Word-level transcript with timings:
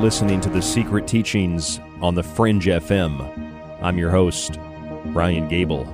Listening 0.00 0.40
to 0.40 0.48
The 0.48 0.62
Secret 0.62 1.08
Teachings 1.08 1.80
on 2.00 2.14
the 2.14 2.22
Fringe 2.22 2.66
FM. 2.66 3.82
I'm 3.82 3.98
your 3.98 4.10
host, 4.10 4.56
Ryan 5.06 5.48
Gable. 5.48 5.84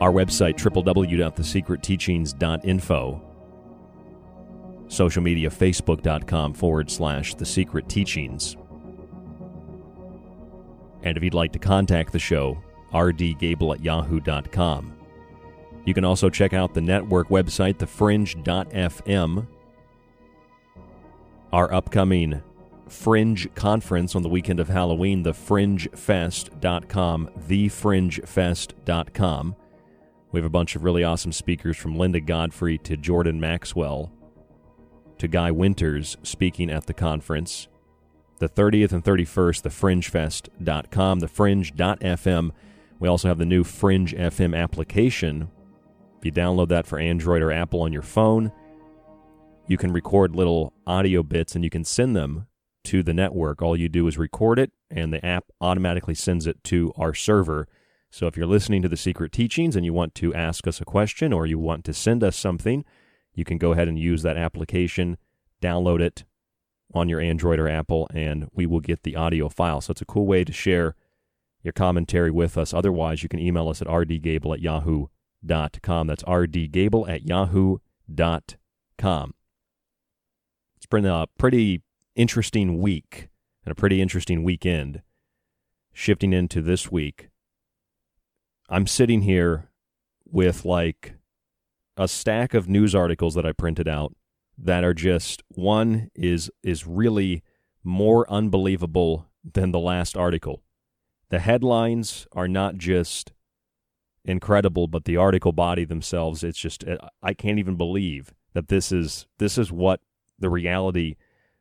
Our 0.00 0.10
website, 0.10 0.56
www.thesecretteachings.info. 0.56 3.22
Social 4.88 5.22
media, 5.22 5.48
facebook.com 5.48 6.54
forward 6.54 6.90
slash 6.90 7.36
The 7.36 7.46
Secret 7.46 7.88
Teachings. 7.88 8.56
And 11.04 11.16
if 11.16 11.22
you'd 11.22 11.34
like 11.34 11.52
to 11.52 11.60
contact 11.60 12.12
the 12.12 12.18
show, 12.18 12.60
rdgable 12.92 13.76
at 13.76 13.84
yahoo.com. 13.84 14.92
You 15.84 15.94
can 15.94 16.04
also 16.04 16.28
check 16.28 16.52
out 16.52 16.74
the 16.74 16.80
network 16.80 17.28
website, 17.28 17.74
thefringe.fm. 17.74 19.46
Our 21.52 21.72
upcoming 21.72 22.42
Fringe 22.88 23.52
conference 23.54 24.14
on 24.14 24.22
the 24.22 24.28
weekend 24.28 24.60
of 24.60 24.68
Halloween, 24.68 25.24
thefringefest.com, 25.24 27.30
thefringefest.com. 27.48 29.56
We 30.30 30.40
have 30.40 30.46
a 30.46 30.50
bunch 30.50 30.76
of 30.76 30.84
really 30.84 31.04
awesome 31.04 31.32
speakers 31.32 31.76
from 31.76 31.96
Linda 31.96 32.20
Godfrey 32.20 32.78
to 32.78 32.96
Jordan 32.96 33.40
Maxwell 33.40 34.12
to 35.18 35.28
Guy 35.28 35.50
Winters 35.50 36.16
speaking 36.22 36.70
at 36.70 36.86
the 36.86 36.94
conference. 36.94 37.68
The 38.38 38.48
30th 38.48 38.92
and 38.92 39.04
31st, 39.04 39.62
thefringefest.com, 39.62 41.20
thefringe.fm. 41.20 42.50
We 43.00 43.08
also 43.08 43.28
have 43.28 43.38
the 43.38 43.46
new 43.46 43.64
Fringe 43.64 44.14
FM 44.14 44.56
application. 44.56 45.50
If 46.18 46.24
you 46.24 46.32
download 46.32 46.68
that 46.68 46.86
for 46.86 46.98
Android 46.98 47.42
or 47.42 47.50
Apple 47.50 47.82
on 47.82 47.92
your 47.92 48.02
phone, 48.02 48.52
you 49.66 49.76
can 49.76 49.92
record 49.92 50.36
little 50.36 50.72
audio 50.86 51.22
bits 51.22 51.54
and 51.54 51.64
you 51.64 51.70
can 51.70 51.84
send 51.84 52.16
them 52.16 52.46
to 52.88 53.02
the 53.02 53.12
network. 53.12 53.60
All 53.60 53.76
you 53.76 53.90
do 53.90 54.06
is 54.06 54.16
record 54.16 54.58
it, 54.58 54.72
and 54.90 55.12
the 55.12 55.22
app 55.24 55.44
automatically 55.60 56.14
sends 56.14 56.46
it 56.46 56.64
to 56.64 56.90
our 56.96 57.12
server. 57.12 57.68
So 58.10 58.26
if 58.26 58.34
you're 58.34 58.46
listening 58.46 58.80
to 58.80 58.88
the 58.88 58.96
secret 58.96 59.30
teachings 59.30 59.76
and 59.76 59.84
you 59.84 59.92
want 59.92 60.14
to 60.16 60.34
ask 60.34 60.66
us 60.66 60.80
a 60.80 60.86
question 60.86 61.30
or 61.30 61.44
you 61.44 61.58
want 61.58 61.84
to 61.84 61.92
send 61.92 62.24
us 62.24 62.34
something, 62.34 62.86
you 63.34 63.44
can 63.44 63.58
go 63.58 63.72
ahead 63.72 63.88
and 63.88 63.98
use 63.98 64.22
that 64.22 64.38
application, 64.38 65.18
download 65.60 66.00
it 66.00 66.24
on 66.94 67.10
your 67.10 67.20
Android 67.20 67.58
or 67.58 67.68
Apple, 67.68 68.08
and 68.14 68.48
we 68.54 68.64
will 68.64 68.80
get 68.80 69.02
the 69.02 69.16
audio 69.16 69.50
file. 69.50 69.82
So 69.82 69.90
it's 69.90 70.00
a 70.00 70.06
cool 70.06 70.26
way 70.26 70.42
to 70.44 70.52
share 70.52 70.94
your 71.62 71.72
commentary 71.72 72.30
with 72.30 72.56
us. 72.56 72.72
Otherwise, 72.72 73.22
you 73.22 73.28
can 73.28 73.38
email 73.38 73.68
us 73.68 73.82
at 73.82 73.88
rdgable 73.88 74.54
at 74.54 74.62
yahoo.com. 74.62 76.06
That's 76.06 76.22
rdgable 76.22 77.06
at 77.06 77.26
yahoo.com. 77.26 79.34
It's 80.78 80.86
been 80.86 81.04
a 81.04 81.26
pretty 81.36 81.82
interesting 82.18 82.78
week 82.82 83.28
and 83.64 83.72
a 83.72 83.76
pretty 83.76 84.02
interesting 84.02 84.42
weekend. 84.42 85.02
Shifting 85.92 86.32
into 86.32 86.60
this 86.60 86.92
week, 86.92 87.30
I'm 88.68 88.86
sitting 88.86 89.22
here 89.22 89.70
with 90.24 90.64
like 90.64 91.14
a 91.96 92.06
stack 92.06 92.54
of 92.54 92.68
news 92.68 92.94
articles 92.94 93.34
that 93.34 93.46
I 93.46 93.52
printed 93.52 93.88
out 93.88 94.14
that 94.56 94.84
are 94.84 94.94
just 94.94 95.42
one 95.48 96.10
is 96.14 96.50
is 96.62 96.86
really 96.86 97.42
more 97.82 98.30
unbelievable 98.30 99.26
than 99.42 99.72
the 99.72 99.80
last 99.80 100.16
article. 100.16 100.62
The 101.30 101.40
headlines 101.40 102.26
are 102.32 102.48
not 102.48 102.76
just 102.76 103.32
incredible, 104.24 104.86
but 104.86 105.04
the 105.04 105.16
article 105.16 105.52
body 105.52 105.84
themselves, 105.84 106.44
it's 106.44 106.58
just 106.58 106.86
uh, 106.86 106.98
I 107.22 107.34
can't 107.34 107.58
even 107.58 107.76
believe 107.76 108.34
that 108.52 108.68
this 108.68 108.92
is 108.92 109.26
this 109.38 109.58
is 109.58 109.72
what 109.72 110.00
the 110.38 110.50
reality 110.50 111.16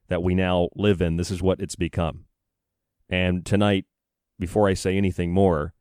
that 0.07 0.23
we 0.23 0.35
now 0.35 0.69
live 0.75 1.01
in, 1.01 1.17
this 1.17 1.31
is 1.31 1.41
what 1.41 1.59
it's 1.59 1.75
become. 1.75 2.25
And 3.09 3.45
tonight, 3.45 3.85
before 4.39 4.67
I 4.67 4.73
say 4.73 4.97
anything 4.97 5.33
more, 5.33 5.73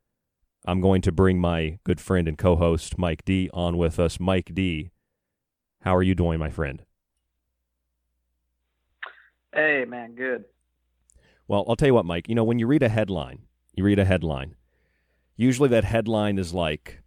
I'm 0.67 0.81
going 0.81 1.03
to 1.03 1.13
bring 1.13 1.39
my 1.39 1.79
good 1.85 2.01
friend 2.01 2.27
and 2.27 2.37
co 2.37 2.57
host, 2.57 2.99
Mike 2.99 3.25
D, 3.25 3.49
on 3.53 3.77
with 3.77 4.01
us. 4.01 4.19
Mike 4.19 4.53
D, 4.53 4.91
how 5.83 5.95
are 5.95 6.03
you 6.03 6.15
doing, 6.15 6.39
my 6.39 6.51
friend? 6.51 6.83
Hey, 9.55 9.85
man, 9.87 10.15
good. 10.15 10.45
Well, 11.49 11.65
I'll 11.69 11.77
tell 11.77 11.87
you 11.87 11.95
what, 11.95 12.05
Mike. 12.05 12.29
You 12.29 12.35
know, 12.35 12.45
when 12.45 12.59
you 12.59 12.67
read 12.67 12.83
a 12.83 12.89
headline, 12.89 13.43
you 13.75 13.85
read 13.85 13.99
a 13.99 14.05
headline, 14.05 14.57
usually 15.37 15.69
that 15.69 15.85
headline 15.85 16.39
is 16.39 16.53
like, 16.53 17.03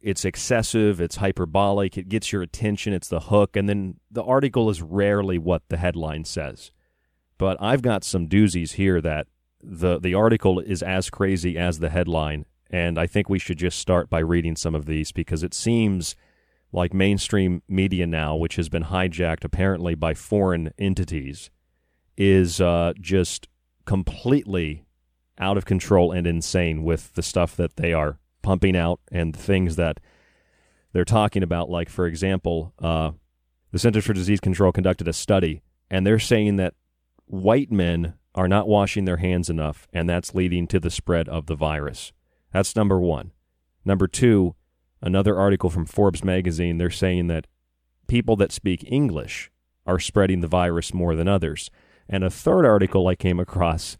it's 0.00 0.24
excessive, 0.24 1.00
it's 1.00 1.16
hyperbolic, 1.16 1.98
it 1.98 2.08
gets 2.08 2.32
your 2.32 2.42
attention, 2.42 2.92
it's 2.92 3.08
the 3.08 3.20
hook, 3.20 3.56
and 3.56 3.68
then 3.68 3.96
the 4.10 4.24
article 4.24 4.70
is 4.70 4.82
rarely 4.82 5.38
what 5.38 5.62
the 5.68 5.76
headline 5.76 6.24
says. 6.24 6.70
But 7.38 7.56
I've 7.60 7.82
got 7.82 8.04
some 8.04 8.28
doozies 8.28 8.72
here 8.72 9.00
that 9.00 9.26
the 9.62 9.98
the 9.98 10.14
article 10.14 10.58
is 10.58 10.82
as 10.82 11.10
crazy 11.10 11.58
as 11.58 11.78
the 11.78 11.90
headline, 11.90 12.46
and 12.70 12.98
I 12.98 13.06
think 13.06 13.28
we 13.28 13.38
should 13.38 13.58
just 13.58 13.78
start 13.78 14.08
by 14.08 14.20
reading 14.20 14.56
some 14.56 14.74
of 14.74 14.86
these 14.86 15.12
because 15.12 15.42
it 15.42 15.54
seems 15.54 16.16
like 16.72 16.94
mainstream 16.94 17.62
media 17.68 18.06
now, 18.06 18.36
which 18.36 18.56
has 18.56 18.68
been 18.68 18.84
hijacked 18.84 19.44
apparently 19.44 19.94
by 19.94 20.14
foreign 20.14 20.72
entities, 20.78 21.50
is 22.16 22.60
uh, 22.60 22.92
just 23.00 23.48
completely 23.84 24.84
out 25.38 25.56
of 25.56 25.64
control 25.64 26.12
and 26.12 26.26
insane 26.26 26.84
with 26.84 27.14
the 27.14 27.22
stuff 27.22 27.56
that 27.56 27.76
they 27.76 27.92
are 27.92 28.18
pumping 28.42 28.76
out 28.76 29.00
and 29.10 29.36
things 29.36 29.76
that 29.76 30.00
they're 30.92 31.04
talking 31.04 31.42
about. 31.42 31.70
Like, 31.70 31.88
for 31.88 32.06
example, 32.06 32.72
uh, 32.78 33.12
the 33.70 33.78
Centers 33.78 34.04
for 34.04 34.12
Disease 34.12 34.40
Control 34.40 34.72
conducted 34.72 35.08
a 35.08 35.12
study, 35.12 35.62
and 35.90 36.06
they're 36.06 36.18
saying 36.18 36.56
that 36.56 36.74
white 37.26 37.70
men 37.70 38.14
are 38.34 38.48
not 38.48 38.68
washing 38.68 39.04
their 39.04 39.18
hands 39.18 39.50
enough, 39.50 39.86
and 39.92 40.08
that's 40.08 40.34
leading 40.34 40.66
to 40.68 40.80
the 40.80 40.90
spread 40.90 41.28
of 41.28 41.46
the 41.46 41.54
virus. 41.54 42.12
That's 42.52 42.76
number 42.76 43.00
one. 43.00 43.32
Number 43.84 44.06
two, 44.06 44.54
another 45.00 45.36
article 45.36 45.70
from 45.70 45.86
Forbes 45.86 46.24
magazine, 46.24 46.78
they're 46.78 46.90
saying 46.90 47.28
that 47.28 47.46
people 48.06 48.36
that 48.36 48.52
speak 48.52 48.84
English 48.90 49.50
are 49.86 49.98
spreading 49.98 50.40
the 50.40 50.46
virus 50.46 50.92
more 50.92 51.14
than 51.14 51.28
others. 51.28 51.70
And 52.08 52.24
a 52.24 52.30
third 52.30 52.66
article 52.66 53.06
I 53.06 53.14
came 53.14 53.40
across 53.40 53.96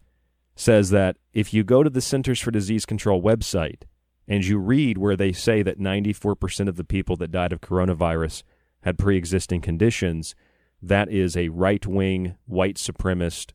says 0.55 0.89
that 0.89 1.17
if 1.33 1.53
you 1.53 1.63
go 1.63 1.81
to 1.81 1.89
the 1.89 2.01
Centers 2.01 2.39
for 2.39 2.51
Disease 2.51 2.85
Control 2.85 3.21
website 3.21 3.83
and 4.31 4.45
you 4.45 4.57
read 4.57 4.97
where 4.97 5.17
they 5.17 5.33
say 5.33 5.61
that 5.61 5.77
94% 5.77 6.69
of 6.69 6.77
the 6.77 6.85
people 6.85 7.17
that 7.17 7.33
died 7.33 7.51
of 7.51 7.59
coronavirus 7.59 8.43
had 8.83 8.97
pre 8.97 9.17
existing 9.17 9.59
conditions, 9.59 10.35
that 10.81 11.11
is 11.11 11.35
a 11.35 11.49
right 11.49 11.85
wing, 11.85 12.35
white 12.45 12.77
supremacist, 12.77 13.51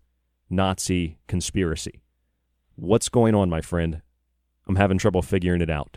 Nazi 0.50 1.16
conspiracy. 1.28 2.02
What's 2.74 3.08
going 3.08 3.34
on, 3.34 3.48
my 3.48 3.62
friend? 3.62 4.02
I'm 4.68 4.76
having 4.76 4.98
trouble 4.98 5.22
figuring 5.22 5.62
it 5.62 5.70
out. 5.70 5.96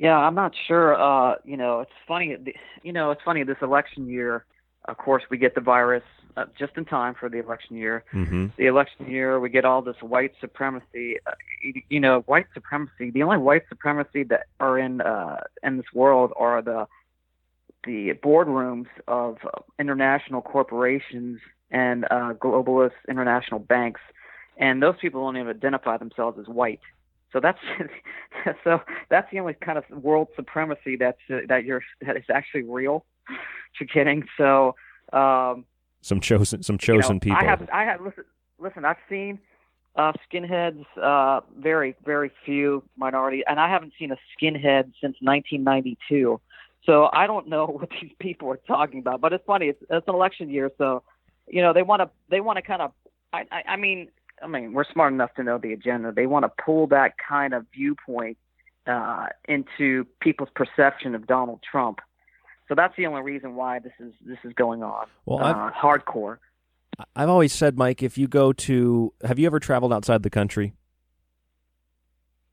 Yeah, 0.00 0.16
I'm 0.16 0.34
not 0.34 0.52
sure. 0.66 1.00
Uh, 1.00 1.36
you 1.44 1.56
know, 1.56 1.82
it's 1.82 1.92
funny. 2.08 2.36
You 2.82 2.92
know, 2.92 3.12
it's 3.12 3.22
funny. 3.24 3.44
This 3.44 3.58
election 3.62 4.08
year, 4.08 4.44
of 4.86 4.98
course, 4.98 5.22
we 5.30 5.38
get 5.38 5.54
the 5.54 5.60
virus 5.60 6.02
uh, 6.36 6.44
just 6.58 6.76
in 6.76 6.84
time 6.84 7.14
for 7.18 7.28
the 7.28 7.38
election 7.38 7.76
year. 7.76 8.04
Mm-hmm. 8.12 8.46
The 8.56 8.66
election 8.66 9.10
year, 9.10 9.40
we 9.40 9.48
get 9.48 9.64
all 9.64 9.82
this 9.82 9.96
white 10.00 10.32
supremacy. 10.40 11.18
Uh, 11.26 11.32
you, 11.62 11.82
you 11.88 12.00
know, 12.00 12.20
white 12.26 12.46
supremacy. 12.54 13.10
The 13.10 13.22
only 13.22 13.38
white 13.38 13.62
supremacy 13.68 14.22
that 14.24 14.46
are 14.60 14.78
in 14.78 15.00
uh, 15.00 15.40
in 15.62 15.76
this 15.78 15.86
world 15.94 16.32
are 16.36 16.62
the 16.62 16.86
the 17.84 18.12
boardrooms 18.14 18.88
of 19.06 19.38
international 19.78 20.42
corporations 20.42 21.40
and 21.70 22.04
uh, 22.10 22.34
globalist 22.34 22.92
international 23.08 23.60
banks, 23.60 24.00
and 24.56 24.82
those 24.82 24.96
people 25.00 25.24
don't 25.24 25.36
even 25.36 25.48
identify 25.48 25.96
themselves 25.96 26.38
as 26.38 26.46
white. 26.48 26.80
So 27.32 27.40
that's 27.40 27.58
so 28.64 28.80
that's 29.08 29.30
the 29.30 29.40
only 29.40 29.54
kind 29.54 29.78
of 29.78 29.84
world 29.90 30.28
supremacy 30.36 30.96
that's 30.96 31.18
uh, 31.30 31.38
that 31.48 31.64
you're 31.64 31.82
that 32.02 32.16
is 32.16 32.24
actually 32.32 32.62
real. 32.62 33.04
You're 33.78 33.88
kidding. 33.88 34.24
So 34.38 34.74
um, 35.12 35.66
some 36.06 36.20
chosen 36.20 36.62
some 36.62 36.78
chosen 36.78 37.20
you 37.22 37.32
know, 37.32 37.36
people. 37.36 37.38
I 37.38 37.44
have 37.44 37.68
I 37.72 37.84
have 37.84 38.00
listen 38.00 38.24
listen. 38.58 38.84
I've 38.84 38.96
seen 39.08 39.38
uh, 39.96 40.12
skinheads, 40.30 40.84
uh, 41.02 41.40
very 41.58 41.96
very 42.04 42.30
few 42.44 42.82
minority, 42.96 43.42
and 43.46 43.58
I 43.58 43.68
haven't 43.68 43.92
seen 43.98 44.12
a 44.12 44.16
skinhead 44.16 44.92
since 45.00 45.16
1992. 45.20 46.40
So 46.84 47.10
I 47.12 47.26
don't 47.26 47.48
know 47.48 47.66
what 47.80 47.90
these 48.00 48.12
people 48.20 48.48
are 48.50 48.60
talking 48.68 49.00
about. 49.00 49.20
But 49.20 49.32
it's 49.32 49.44
funny. 49.44 49.66
It's, 49.66 49.82
it's 49.90 50.06
an 50.06 50.14
election 50.14 50.48
year, 50.48 50.70
so 50.78 51.02
you 51.48 51.62
know 51.62 51.72
they 51.72 51.82
want 51.82 52.02
to 52.02 52.10
they 52.30 52.40
want 52.40 52.56
to 52.56 52.62
kind 52.62 52.82
of. 52.82 52.92
I, 53.32 53.44
I 53.50 53.62
I 53.70 53.76
mean 53.76 54.08
I 54.42 54.46
mean, 54.46 54.72
we're 54.72 54.84
smart 54.84 55.12
enough 55.12 55.34
to 55.34 55.42
know 55.42 55.58
the 55.58 55.72
agenda. 55.72 56.12
They 56.12 56.26
want 56.26 56.44
to 56.44 56.62
pull 56.62 56.86
that 56.88 57.14
kind 57.18 57.54
of 57.54 57.66
viewpoint 57.74 58.36
uh, 58.86 59.26
into 59.48 60.06
people's 60.20 60.50
perception 60.54 61.14
of 61.14 61.26
Donald 61.26 61.60
Trump. 61.68 62.00
So 62.68 62.74
that's 62.74 62.94
the 62.96 63.06
only 63.06 63.22
reason 63.22 63.54
why 63.54 63.78
this 63.78 63.92
is 64.00 64.12
this 64.24 64.38
is 64.44 64.52
going 64.54 64.82
on. 64.82 65.06
Well, 65.24 65.42
uh, 65.42 65.70
hardcore. 65.70 66.38
I've 67.14 67.28
always 67.28 67.52
said, 67.52 67.76
Mike, 67.76 68.02
if 68.02 68.16
you 68.16 68.26
go 68.26 68.52
to, 68.52 69.12
have 69.22 69.38
you 69.38 69.46
ever 69.46 69.60
traveled 69.60 69.92
outside 69.92 70.22
the 70.22 70.30
country? 70.30 70.72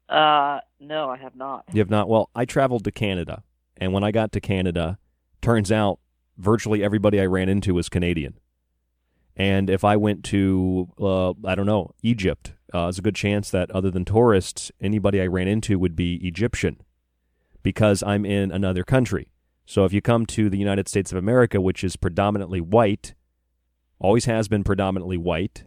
Uh, 0.09 0.59
no, 0.79 1.09
I 1.09 1.17
have 1.17 1.35
not. 1.35 1.63
You 1.71 1.79
have 1.79 1.89
not. 1.89 2.09
Well, 2.09 2.29
I 2.35 2.45
traveled 2.45 2.83
to 2.83 2.91
Canada, 2.91 3.43
and 3.77 3.93
when 3.93 4.03
I 4.03 4.11
got 4.11 4.31
to 4.33 4.41
Canada, 4.41 4.99
turns 5.41 5.71
out 5.71 5.99
virtually 6.37 6.83
everybody 6.83 7.21
I 7.21 7.25
ran 7.25 7.49
into 7.49 7.73
was 7.73 7.89
Canadian. 7.89 8.37
And 9.35 9.69
if 9.69 9.83
I 9.83 9.95
went 9.95 10.23
to, 10.25 10.89
uh, 10.99 11.31
I 11.45 11.55
don't 11.55 11.65
know, 11.65 11.91
Egypt, 12.03 12.53
uh, 12.71 12.83
there's 12.83 12.99
a 12.99 13.01
good 13.01 13.15
chance 13.15 13.49
that 13.49 13.71
other 13.71 13.89
than 13.89 14.05
tourists, 14.05 14.71
anybody 14.79 15.21
I 15.21 15.27
ran 15.27 15.47
into 15.47 15.79
would 15.79 15.95
be 15.95 16.15
Egyptian 16.27 16.77
because 17.63 18.03
I'm 18.03 18.25
in 18.25 18.51
another 18.51 18.83
country. 18.83 19.29
So 19.65 19.85
if 19.85 19.93
you 19.93 20.01
come 20.01 20.25
to 20.27 20.49
the 20.49 20.57
United 20.57 20.87
States 20.87 21.11
of 21.11 21.17
America, 21.17 21.61
which 21.61 21.83
is 21.83 21.95
predominantly 21.95 22.61
white, 22.61 23.13
always 23.99 24.25
has 24.25 24.47
been 24.47 24.63
predominantly 24.63 25.17
white, 25.17 25.63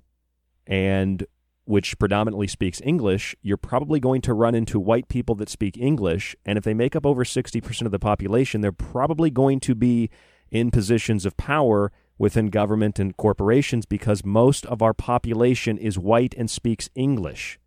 and 0.66 1.26
which 1.64 1.98
predominantly 1.98 2.46
speaks 2.46 2.80
English, 2.82 3.34
you're 3.42 3.56
probably 3.56 3.98
going 3.98 4.20
to 4.22 4.34
run 4.34 4.54
into 4.54 4.78
white 4.78 5.08
people 5.08 5.34
that 5.34 5.48
speak 5.48 5.76
English. 5.76 6.36
And 6.44 6.56
if 6.56 6.64
they 6.64 6.74
make 6.74 6.94
up 6.94 7.04
over 7.04 7.24
60% 7.24 7.86
of 7.86 7.90
the 7.90 7.98
population, 7.98 8.60
they're 8.60 8.72
probably 8.72 9.30
going 9.30 9.60
to 9.60 9.74
be 9.74 10.10
in 10.50 10.70
positions 10.70 11.26
of 11.26 11.36
power 11.36 11.90
within 12.18 12.46
government 12.48 12.98
and 12.98 13.16
corporations 13.16 13.84
because 13.84 14.24
most 14.24 14.64
of 14.66 14.80
our 14.80 14.94
population 14.94 15.76
is 15.76 15.98
white 15.98 16.34
and 16.38 16.50
speaks 16.50 16.88
English. 16.94 17.58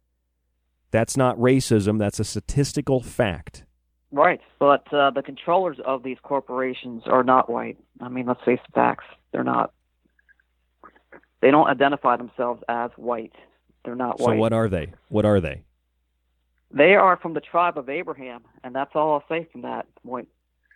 That's 0.92 1.18
not 1.18 1.38
racism, 1.38 2.00
that's 2.00 2.20
a 2.20 2.24
statistical 2.24 3.02
fact. 3.02 3.66
Right, 4.12 4.42
but 4.58 4.92
uh, 4.92 5.12
the 5.12 5.22
controllers 5.22 5.78
of 5.86 6.02
these 6.04 6.18
corporations 6.24 7.04
are 7.06 7.24
not 7.24 7.50
white. 7.50 7.78
I 8.02 8.10
mean, 8.10 8.26
let's 8.26 8.44
face 8.44 8.60
the 8.66 8.72
facts. 8.74 9.06
They're 9.32 9.44
not. 9.44 9.72
They 11.42 11.52
don't 11.52 11.68
identify 11.68 12.18
themselves 12.18 12.64
as 12.68 12.92
white. 12.96 13.34
They're 13.86 13.96
not 13.96 14.18
so 14.18 14.26
white. 14.26 14.36
So 14.36 14.40
what 14.40 14.54
are 14.54 14.68
they? 14.68 14.94
What 15.10 15.26
are 15.26 15.40
they? 15.40 15.62
They 16.72 16.96
are 16.96 17.18
from 17.18 17.34
the 17.34 17.40
tribe 17.40 17.78
of 17.78 17.88
Abraham, 17.90 18.42
and 18.64 18.76
that's 18.76 18.92
all 18.96 19.14
I'll 19.14 19.24
say 19.30 19.48
from 19.52 19.62
that 19.62 19.86
point. 20.06 20.28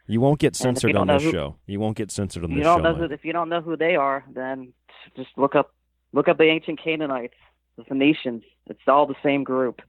You 0.06 0.22
won't 0.22 0.40
get 0.40 0.56
censored 0.56 0.96
on 0.96 1.08
this 1.08 1.24
who- 1.24 1.32
show. 1.32 1.56
You 1.66 1.80
won't 1.80 1.98
get 1.98 2.12
censored 2.12 2.44
on 2.44 2.52
you 2.52 2.58
this 2.58 2.66
don't 2.66 2.80
show. 2.80 2.92
know 2.92 2.96
who, 2.96 3.14
if 3.14 3.26
you 3.26 3.34
don't 3.34 3.50
know 3.50 3.62
who 3.62 3.76
they 3.76 3.96
are, 3.96 4.24
then 4.34 4.74
just 5.16 5.30
look 5.38 5.56
up 5.56 5.74
Look 6.14 6.28
at 6.28 6.38
the 6.38 6.46
ancient 6.46 6.80
Canaanites, 6.82 7.34
the 7.76 7.84
Phoenicians. 7.84 8.44
It's 8.68 8.80
all 8.88 9.08
the 9.08 9.16
same 9.24 9.44
group. 9.44 9.82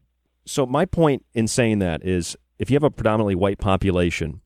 So 0.46 0.66
my 0.66 0.86
point 0.86 1.24
in 1.34 1.46
saying 1.46 1.78
that 1.78 2.04
is, 2.04 2.36
if 2.58 2.70
you 2.70 2.76
have 2.76 2.82
a 2.82 2.90
predominantly 2.90 3.34
white 3.34 3.58
population, 3.58 4.40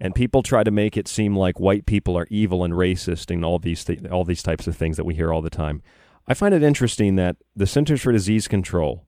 and 0.00 0.14
people 0.14 0.42
try 0.42 0.62
to 0.62 0.70
make 0.70 0.96
it 0.96 1.08
seem 1.08 1.36
like 1.36 1.58
white 1.58 1.86
people 1.86 2.16
are 2.16 2.26
evil 2.30 2.64
and 2.64 2.74
racist 2.74 3.30
and 3.30 3.44
all 3.44 3.58
these 3.58 3.84
th- 3.84 4.06
all 4.06 4.24
these 4.24 4.42
types 4.42 4.66
of 4.66 4.76
things 4.76 4.96
that 4.96 5.04
we 5.04 5.14
hear 5.14 5.32
all 5.32 5.42
the 5.42 5.50
time, 5.50 5.82
I 6.26 6.34
find 6.34 6.54
it 6.54 6.62
interesting 6.62 7.16
that 7.16 7.36
the 7.56 7.66
Centers 7.66 8.02
for 8.02 8.12
Disease 8.12 8.48
Control 8.48 9.04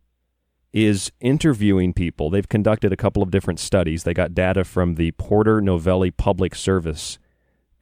is 0.72 1.10
interviewing 1.20 1.92
people. 1.92 2.30
They've 2.30 2.48
conducted 2.48 2.92
a 2.92 2.96
couple 2.96 3.22
of 3.22 3.30
different 3.30 3.58
studies. 3.60 4.04
They 4.04 4.14
got 4.14 4.34
data 4.34 4.64
from 4.64 4.94
the 4.94 5.10
Porter 5.12 5.60
Novelli 5.60 6.10
Public 6.10 6.54
Service 6.54 7.18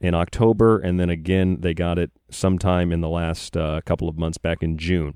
in 0.01 0.13
October, 0.13 0.79
and 0.79 0.99
then 0.99 1.09
again 1.09 1.61
they 1.61 1.73
got 1.73 1.99
it 1.99 2.11
sometime 2.29 2.91
in 2.91 3.01
the 3.01 3.09
last 3.09 3.55
uh, 3.55 3.81
couple 3.85 4.09
of 4.09 4.17
months 4.17 4.37
back 4.37 4.63
in 4.63 4.77
June. 4.77 5.15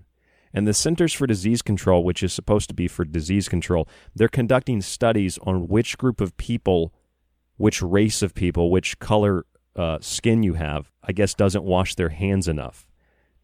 And 0.54 0.68
the 0.68 0.74
Centers 0.74 1.14
for 1.14 1.26
Disease 1.26 1.62
Control, 1.62 2.04
which 2.04 2.22
is 2.22 2.32
supposed 2.32 2.70
to 2.70 2.76
be 2.76 2.88
for 2.88 3.04
disease 3.06 3.50
control, 3.50 3.88
they're 4.16 4.28
conducting 4.28 4.82
studies 4.82 5.40
on 5.42 5.68
which 5.68 5.98
group 5.98 6.22
of 6.22 6.38
people, 6.38 6.94
which 7.58 7.82
race 7.82 8.22
of 8.22 8.36
people, 8.36 8.70
which 8.70 9.00
color 9.00 9.46
uh, 9.76 9.98
skin 10.00 10.44
you 10.44 10.54
have, 10.54 10.92
I 11.04 11.12
guess 11.12 11.34
doesn't 11.34 11.64
wash 11.64 11.96
their 11.96 12.10
hands 12.10 12.48
enough. 12.48 12.88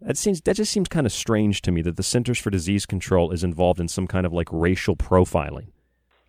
That 0.01 0.17
seems 0.17 0.39
that 0.41 0.55
just 0.55 0.71
seems 0.71 0.87
kind 0.87 1.05
of 1.05 1.11
strange 1.11 1.61
to 1.63 1.71
me 1.71 1.81
that 1.81 1.97
the 1.97 2.03
Centers 2.03 2.39
for 2.39 2.49
Disease 2.49 2.85
Control 2.85 3.31
is 3.31 3.43
involved 3.43 3.79
in 3.81 3.87
some 3.87 4.07
kind 4.07 4.25
of 4.25 4.31
like 4.31 4.47
racial 4.51 4.95
profiling. 4.95 5.67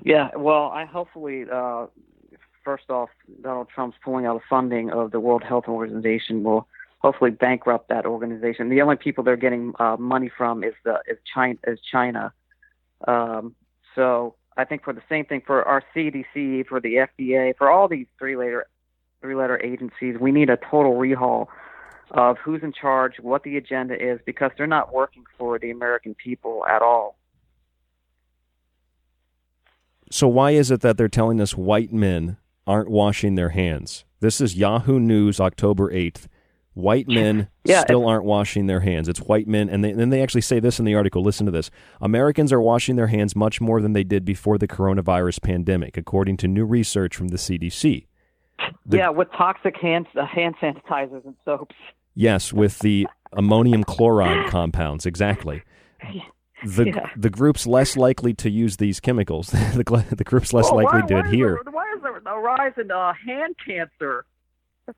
Yeah, 0.03 0.31
well, 0.35 0.71
I 0.75 0.87
hopefully 0.87 1.45
uh, 1.53 1.87
first 2.65 2.91
off, 2.91 3.11
Donald 3.43 3.69
Trump's 3.69 3.97
pulling 4.05 4.27
out 4.27 4.37
of 4.37 4.43
funding 4.49 4.91
of 4.91 5.11
the 5.11 5.21
World 5.21 5.43
Health 5.43 5.65
Organization 5.69 6.43
will 6.43 6.67
hopefully 7.00 7.30
bankrupt 7.30 7.88
that 7.88 8.07
organization. 8.07 8.69
The 8.69 8.83
only 8.83 8.97
people 8.97 9.25
they're 9.25 9.37
getting 9.37 9.73
uh, 9.78 9.97
money 9.99 10.30
from 10.35 10.62
is 10.62 10.75
the 10.85 11.00
is 11.09 11.19
China. 11.35 11.59
Is 11.66 11.80
China. 11.90 12.33
Um, 13.09 13.57
so 13.95 14.37
I 14.57 14.64
think 14.64 14.85
for 14.85 14.92
the 14.92 15.02
same 15.09 15.25
thing 15.25 15.42
for 15.45 15.66
our 15.66 15.83
CDC, 15.95 16.66
for 16.66 16.80
the 16.80 17.07
FDA, 17.19 17.57
for 17.57 17.71
all 17.71 17.88
these 17.88 18.07
three 18.19 18.37
letter 18.37 18.66
three 19.21 19.35
letter 19.35 19.61
agencies, 19.62 20.16
we 20.21 20.33
need 20.33 20.49
a 20.49 20.57
total 20.57 20.95
rehaul 20.95 21.47
of 22.11 22.38
who's 22.38 22.62
in 22.62 22.73
charge, 22.73 23.14
what 23.21 23.42
the 23.42 23.57
agenda 23.57 23.95
is, 23.95 24.19
because 24.26 24.50
they're 24.57 24.66
not 24.66 24.92
working 24.92 25.25
for 25.38 25.59
the 25.59 25.71
American 25.71 26.14
people 26.14 26.64
at 26.66 26.83
all. 26.83 27.16
So 30.11 30.26
why 30.26 30.52
is 30.52 30.71
it 30.71 30.80
that 30.80 30.97
they're 30.97 31.09
telling 31.09 31.40
us 31.40 31.57
white 31.57 31.92
men 31.92 32.37
aren't 32.66 32.90
washing 32.90 33.37
their 33.37 33.50
hands? 33.50 34.04
This 34.19 34.40
is 34.40 34.57
Yahoo 34.57 34.99
News, 34.99 35.38
October 35.38 35.90
eighth. 35.92 36.28
White 36.75 37.09
men 37.09 37.49
yeah, 37.65 37.81
still 37.81 38.07
aren't 38.07 38.25
washing 38.25 38.67
their 38.67 38.81
hands. 38.81 39.09
It's 39.09 39.21
white 39.21 39.49
men, 39.49 39.69
and, 39.69 39.83
then 39.85 40.11
they 40.11 40.23
actually 40.23 40.41
say 40.43 40.61
this 40.61 40.79
in 40.79 40.85
the 40.85 40.95
article. 40.95 41.23
Listen 41.23 41.45
to 41.47 41.53
this: 41.53 41.69
Americans 42.00 42.53
are 42.53 42.61
washing 42.61 42.95
their 42.95 43.09
hands 43.09 43.35
much 43.35 43.61
more 43.61 43.83
than 43.83 43.93
they 43.93 44.05
did 44.05 44.25
before 44.25 44.57
the 44.57 44.69
coronavirus 44.69 45.43
pandemic, 45.43 45.97
according 45.97 46.37
to 46.39 46.49
new 46.49 46.65
research 46.65 47.17
from 47.17 47.29
the 47.29 47.37
CDC. 47.39 48.07
The, 48.87 48.97
yeah, 48.97 49.09
with 49.09 49.29
toxic 49.37 49.77
hand 49.81 50.07
uh, 50.17 50.25
hand 50.27 50.55
sanitizers 50.62 51.25
and 51.25 51.35
soaps. 51.45 51.75
Yes, 52.15 52.53
with 52.53 52.79
the 52.79 53.09
ammonium 53.33 53.83
chloride 53.83 54.49
compounds, 54.50 55.07
exactly. 55.07 55.62
The 56.65 56.85
Yeah. 56.87 57.11
the 57.17 57.31
group's 57.31 57.67
less 57.67 57.97
likely 57.97 58.33
to 58.35 58.49
use 58.50 58.77
these 58.77 59.00
chemicals. 59.00 59.49
the 59.50 60.07
the 60.11 60.25
group's 60.25 60.53
less 60.53 60.69
Oh, 60.71 60.77
likely 60.77 61.00
why, 61.00 61.07
to 61.09 61.15
why 61.15 61.21
adhere. 61.21 61.57
Is 61.57 61.61
there, 61.65 61.73
why 61.73 61.95
is 61.97 62.03
there 62.03 62.17
a 62.17 62.39
rise 62.41 62.73
in 62.79 62.91
uh, 62.93 63.12
hand 63.27 63.57
cancer? 63.67 64.25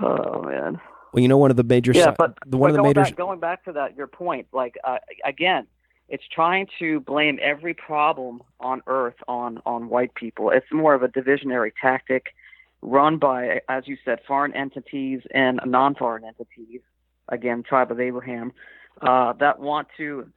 oh 0.00 0.42
man. 0.42 0.80
Well, 1.12 1.22
you 1.22 1.28
know, 1.28 1.38
one 1.38 1.52
of 1.52 1.56
the 1.56 1.62
major 1.62 1.92
yeah, 1.92 2.12
but, 2.18 2.36
the 2.44 2.56
one 2.56 2.70
but 2.70 2.70
of 2.70 2.76
the 2.76 2.82
going, 2.82 2.88
major 2.88 3.02
back, 3.02 3.16
going 3.16 3.38
back 3.40 3.64
to 3.66 3.72
that, 3.72 3.96
your 3.96 4.08
point, 4.08 4.48
like 4.52 4.76
uh, 4.82 4.98
again, 5.24 5.68
it's 6.08 6.24
trying 6.32 6.66
to 6.80 7.00
blame 7.00 7.38
every 7.40 7.72
problem 7.72 8.42
on 8.58 8.82
Earth 8.86 9.14
on 9.28 9.60
on 9.64 9.88
white 9.88 10.14
people. 10.14 10.50
It's 10.50 10.66
more 10.72 10.92
of 10.94 11.02
a 11.02 11.08
divisionary 11.08 11.72
tactic, 11.80 12.34
run 12.82 13.18
by, 13.18 13.60
as 13.68 13.86
you 13.86 13.96
said, 14.04 14.18
foreign 14.26 14.54
entities 14.54 15.22
and 15.32 15.60
non-foreign 15.64 16.24
entities. 16.24 16.80
Again, 17.28 17.62
tribe 17.62 17.90
of 17.90 18.00
Abraham, 18.00 18.52
uh, 19.00 19.32
that 19.34 19.60
want 19.60 19.88
to 19.96 20.28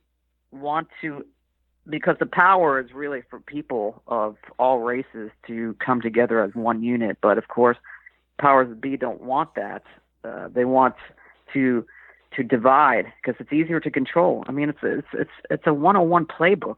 want 0.52 0.88
to 1.02 1.26
because 1.90 2.18
the 2.20 2.26
power 2.26 2.80
is 2.80 2.94
really 2.94 3.22
for 3.30 3.40
people 3.40 4.02
of 4.08 4.36
all 4.60 4.80
races 4.80 5.32
to 5.48 5.76
come 5.84 6.02
together 6.02 6.44
as 6.44 6.54
one 6.54 6.84
unit. 6.84 7.18
But 7.22 7.38
of 7.38 7.48
course, 7.48 7.78
powers 8.38 8.70
that 8.70 8.82
be 8.82 8.98
don't 8.98 9.22
want 9.22 9.56
that. 9.56 9.84
Uh, 10.24 10.50
they 10.54 10.66
want 10.66 10.96
to 11.54 11.86
to 12.36 12.44
divide 12.44 13.06
because 13.22 13.40
it's 13.40 13.52
easier 13.52 13.80
to 13.80 13.90
control. 13.90 14.44
I 14.48 14.52
mean, 14.52 14.70
it's 14.70 14.80
it's 14.84 15.08
it's 15.14 15.32
it's 15.50 15.64
a 15.66 15.74
101 15.74 16.26
playbook, 16.26 16.78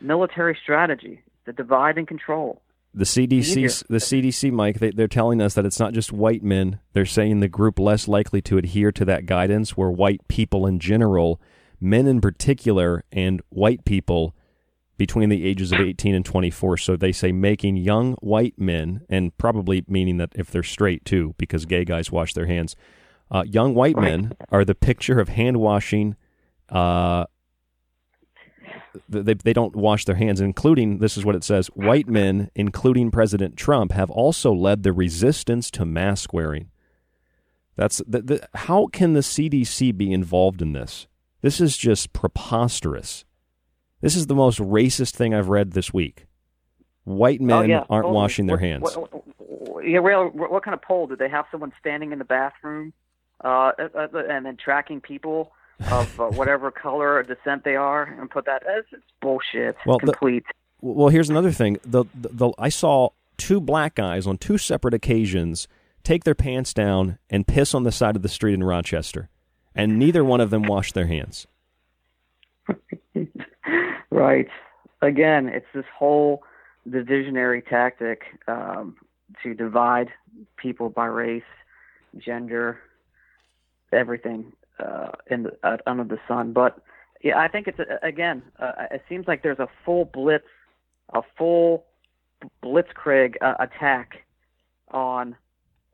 military 0.00 0.56
strategy, 0.60 1.22
the 1.46 1.52
divide 1.52 1.98
and 1.98 2.06
control. 2.06 2.62
The 2.94 3.04
CDC, 3.04 3.86
the 3.88 3.96
CDC, 3.96 4.52
Mike, 4.52 4.78
they, 4.78 4.90
they're 4.90 5.08
telling 5.08 5.40
us 5.40 5.54
that 5.54 5.64
it's 5.64 5.80
not 5.80 5.94
just 5.94 6.12
white 6.12 6.42
men. 6.42 6.78
They're 6.92 7.06
saying 7.06 7.40
the 7.40 7.48
group 7.48 7.78
less 7.78 8.06
likely 8.06 8.42
to 8.42 8.58
adhere 8.58 8.92
to 8.92 9.06
that 9.06 9.24
guidance 9.24 9.78
were 9.78 9.90
white 9.90 10.28
people 10.28 10.66
in 10.66 10.78
general, 10.78 11.40
men 11.80 12.06
in 12.06 12.20
particular, 12.20 13.02
and 13.10 13.40
white 13.48 13.86
people 13.86 14.34
between 15.02 15.30
the 15.30 15.44
ages 15.44 15.72
of 15.72 15.80
18 15.80 16.14
and 16.14 16.24
24. 16.24 16.76
So 16.76 16.94
they 16.94 17.10
say 17.10 17.32
making 17.32 17.76
young 17.76 18.12
white 18.20 18.56
men, 18.56 19.00
and 19.08 19.36
probably 19.36 19.84
meaning 19.88 20.18
that 20.18 20.30
if 20.36 20.48
they're 20.48 20.62
straight 20.62 21.04
too, 21.04 21.34
because 21.38 21.66
gay 21.66 21.84
guys 21.84 22.12
wash 22.12 22.34
their 22.34 22.46
hands, 22.46 22.76
uh, 23.28 23.42
young 23.44 23.74
white 23.74 23.96
men 23.96 24.34
are 24.50 24.64
the 24.64 24.76
picture 24.76 25.18
of 25.18 25.28
hand 25.28 25.56
washing. 25.56 26.14
Uh, 26.68 27.24
they, 29.08 29.34
they 29.34 29.52
don't 29.52 29.74
wash 29.74 30.04
their 30.04 30.14
hands, 30.14 30.40
including, 30.40 30.98
this 30.98 31.16
is 31.16 31.24
what 31.24 31.34
it 31.34 31.42
says 31.42 31.66
white 31.74 32.06
men, 32.06 32.48
including 32.54 33.10
President 33.10 33.56
Trump, 33.56 33.90
have 33.90 34.08
also 34.08 34.52
led 34.52 34.84
the 34.84 34.92
resistance 34.92 35.68
to 35.72 35.84
mask 35.84 36.32
wearing. 36.32 36.70
That's 37.74 38.00
the, 38.06 38.22
the, 38.22 38.48
how 38.54 38.86
can 38.86 39.14
the 39.14 39.20
CDC 39.20 39.96
be 39.96 40.12
involved 40.12 40.62
in 40.62 40.74
this? 40.74 41.08
This 41.40 41.60
is 41.60 41.76
just 41.76 42.12
preposterous. 42.12 43.24
This 44.02 44.16
is 44.16 44.26
the 44.26 44.34
most 44.34 44.58
racist 44.58 45.14
thing 45.14 45.32
I've 45.32 45.48
read 45.48 45.72
this 45.72 45.94
week. 45.94 46.26
White 47.04 47.40
men 47.40 47.56
oh, 47.56 47.62
yeah, 47.62 47.84
aren't 47.88 48.08
washing 48.08 48.46
their 48.46 48.56
What- 48.56 48.62
hands. 48.62 48.82
What, 48.82 49.12
what, 49.38 49.86
yeah, 49.86 49.98
real, 49.98 50.28
what 50.28 50.62
kind 50.62 50.74
of 50.74 50.82
poll 50.82 51.06
did 51.06 51.18
they 51.18 51.28
have? 51.28 51.46
Someone 51.50 51.72
standing 51.80 52.12
in 52.12 52.18
the 52.18 52.24
bathroom, 52.24 52.92
uh, 53.42 53.72
uh, 53.78 54.08
and 54.28 54.44
then 54.44 54.56
tracking 54.56 55.00
people 55.00 55.52
of 55.90 56.20
uh, 56.20 56.26
whatever 56.30 56.70
color 56.70 57.14
or 57.14 57.22
descent 57.22 57.64
they 57.64 57.76
are, 57.76 58.04
and 58.04 58.30
put 58.30 58.44
that 58.44 58.64
as 58.66 58.84
it's 58.92 59.02
bullshit. 59.20 59.76
Well, 59.86 59.98
the- 59.98 60.12
complete. 60.12 60.44
Well, 60.80 61.08
here's 61.08 61.30
another 61.30 61.52
thing. 61.52 61.78
The, 61.84 62.04
the, 62.12 62.28
the 62.28 62.50
I 62.58 62.68
saw 62.68 63.10
two 63.36 63.60
black 63.60 63.94
guys 63.94 64.26
on 64.26 64.36
two 64.36 64.58
separate 64.58 64.94
occasions 64.94 65.68
take 66.02 66.24
their 66.24 66.34
pants 66.34 66.74
down 66.74 67.18
and 67.30 67.46
piss 67.46 67.72
on 67.72 67.84
the 67.84 67.92
side 67.92 68.16
of 68.16 68.22
the 68.22 68.28
street 68.28 68.54
in 68.54 68.64
Rochester, 68.64 69.28
and 69.76 69.96
neither 69.96 70.24
one 70.24 70.40
of 70.40 70.50
them 70.50 70.64
washed 70.64 70.94
their 70.94 71.06
hands. 71.06 71.46
Right. 74.12 74.48
Again, 75.00 75.48
it's 75.48 75.66
this 75.74 75.86
whole 75.98 76.42
divisionary 76.86 77.66
tactic 77.66 78.24
um, 78.46 78.96
to 79.42 79.54
divide 79.54 80.08
people 80.58 80.90
by 80.90 81.06
race, 81.06 81.42
gender, 82.18 82.78
everything 83.90 84.52
uh, 84.78 85.12
in 85.30 85.44
the, 85.44 85.56
uh, 85.62 85.78
under 85.86 86.04
the 86.04 86.18
sun. 86.28 86.52
But 86.52 86.78
yeah, 87.22 87.38
I 87.38 87.48
think 87.48 87.68
it's 87.68 87.78
a, 87.78 88.06
again. 88.06 88.42
Uh, 88.58 88.72
it 88.90 89.02
seems 89.08 89.26
like 89.26 89.42
there's 89.42 89.58
a 89.58 89.68
full 89.82 90.04
blitz, 90.04 90.44
a 91.14 91.22
full 91.38 91.84
blitzkrieg 92.62 93.36
uh, 93.40 93.54
attack 93.60 94.26
on 94.90 95.34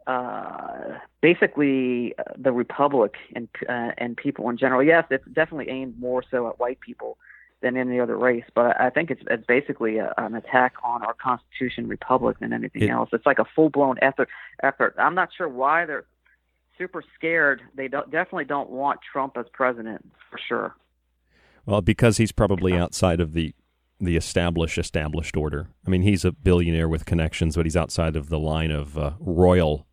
uh, 0.09 0.99
basically 1.21 2.15
uh, 2.19 2.23
the 2.37 2.51
republic 2.51 3.15
and 3.37 3.49
uh, 3.69 3.93
and 3.99 4.17
people 4.17 4.49
in 4.51 4.57
general. 4.57 4.83
Yes, 4.83 5.05
it's 5.11 5.25
definitely 5.27 5.69
aimed 5.69 5.99
more 6.01 6.25
so 6.31 6.49
at 6.49 6.59
white 6.59 6.81
people 6.81 7.19
than 7.61 7.77
any 7.77 7.99
other 7.99 8.17
race, 8.17 8.45
but 8.55 8.81
I 8.81 8.89
think 8.89 9.11
it's 9.11 9.23
it's 9.29 9.45
basically 9.47 9.99
a, 9.99 10.15
an 10.17 10.35
attack 10.35 10.75
on 10.83 11.03
our 11.05 11.15
Constitution, 11.15 11.89
republic, 11.89 12.39
than 12.41 12.53
anything 12.53 12.83
It- 12.85 12.91
else. 12.91 13.11
It's 13.13 13.27
like 13.27 13.39
a 13.39 13.45
full 13.55 13.69
blown 13.69 13.97
effort. 14.01 14.29
Effort. 14.63 14.95
I'm 14.99 15.15
not 15.15 15.31
sure 15.37 15.49
why 15.49 15.85
they're 15.85 16.07
super 16.79 17.03
scared. 17.17 17.61
They 17.75 17.89
don't, 17.89 18.09
definitely 18.11 18.45
don't 18.45 18.71
want 18.71 19.01
Trump 19.13 19.37
as 19.37 19.47
president 19.53 20.09
for 20.31 20.39
sure. 20.39 20.77
Well, 21.67 21.83
because 21.83 22.17
he's 22.17 22.31
probably 22.33 22.75
outside 22.75 23.21
of 23.21 23.33
the 23.35 23.55
the 24.01 24.17
established 24.17 24.79
established 24.79 25.37
order. 25.37 25.67
I 25.85 25.91
mean, 25.91 26.03
he's 26.03 26.25
a 26.25 26.31
billionaire 26.31 26.89
with 26.89 27.05
connections, 27.05 27.57
but 27.57 27.67
he's 27.67 27.77
outside 27.77 28.15
of 28.15 28.29
the 28.29 28.39
line 28.39 28.71
of 28.71 28.97
uh, 28.97 29.15
royal 29.19 29.88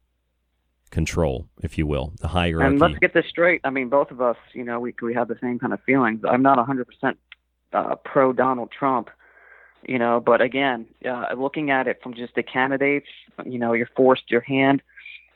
control, 0.95 1.47
if 1.61 1.77
you 1.77 1.85
will, 1.85 2.13
the 2.19 2.27
hierarchy. 2.29 2.67
And 2.67 2.79
let's 2.79 2.97
get 2.99 3.13
this 3.13 3.25
straight. 3.29 3.61
I 3.63 3.69
mean, 3.69 3.89
both 3.89 4.11
of 4.11 4.21
us, 4.21 4.37
you 4.53 4.63
know, 4.63 4.79
we 4.79 4.95
we 5.01 5.13
have 5.13 5.27
the 5.27 5.37
same 5.41 5.59
kind 5.59 5.73
of 5.73 5.79
feelings. 5.83 6.21
I'm 6.27 6.41
not 6.41 6.57
100% 6.57 7.15
uh, 7.73 7.95
pro 8.03 8.33
Donald 8.33 8.71
Trump, 8.71 9.09
you 9.87 9.99
know, 9.99 10.19
but 10.19 10.41
again, 10.41 10.87
uh, 11.07 11.33
looking 11.37 11.69
at 11.69 11.87
it 11.87 12.01
from 12.01 12.13
just 12.13 12.33
the 12.35 12.43
candidates, 12.43 13.07
you 13.45 13.59
know, 13.59 13.73
you're 13.73 13.89
forced 13.95 14.31
your 14.31 14.41
hand 14.41 14.81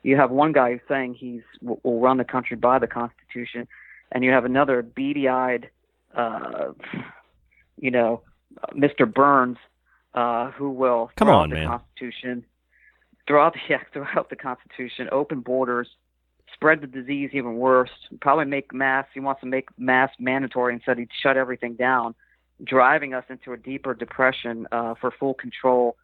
you 0.04 0.16
have 0.16 0.32
one 0.32 0.52
guy 0.52 0.80
saying 0.88 1.16
he's 1.16 1.42
will 1.62 1.80
will 1.84 2.00
run 2.00 2.18
the 2.18 2.24
country 2.24 2.56
by 2.56 2.80
the 2.80 2.88
Constitution, 2.88 3.68
and 4.12 4.24
you 4.24 4.32
have 4.32 4.46
another 4.46 4.82
beady-eyed, 4.82 5.70
uh, 6.16 6.72
you 7.78 7.92
know, 7.92 8.22
Mr. 8.74 9.12
Burns, 9.12 9.58
uh, 10.14 10.52
who 10.52 10.70
will 10.70 11.12
Come 11.16 11.30
on, 11.30 11.50
the 11.50 11.56
man. 11.56 11.68
Constitution, 11.68 12.46
throughout 13.30 13.54
the 13.54 13.78
throughout 13.94 14.30
the 14.30 14.36
Constitution, 14.36 15.08
open 15.12 15.40
borders, 15.42 15.88
spread 16.54 16.82
the 16.82 16.88
disease 16.88 17.30
even 17.34 17.56
worse, 17.58 17.92
probably 18.20 18.46
make 18.46 18.74
masks. 18.74 19.12
He 19.14 19.20
wants 19.22 19.42
to 19.42 19.48
make 19.48 19.70
masks 19.78 20.18
mandatory 20.20 20.74
and 20.74 20.82
said 20.86 20.98
he'd 20.98 21.10
shut 21.22 21.38
everything 21.38 21.76
down, 21.76 22.16
driving 22.64 23.14
us 23.14 23.24
into 23.30 23.54
a 23.54 23.58
deeper 23.58 23.94
depression 23.94 24.68
uh, 24.72 24.96
for 25.00 25.12
full 25.12 25.36
control 25.36 25.96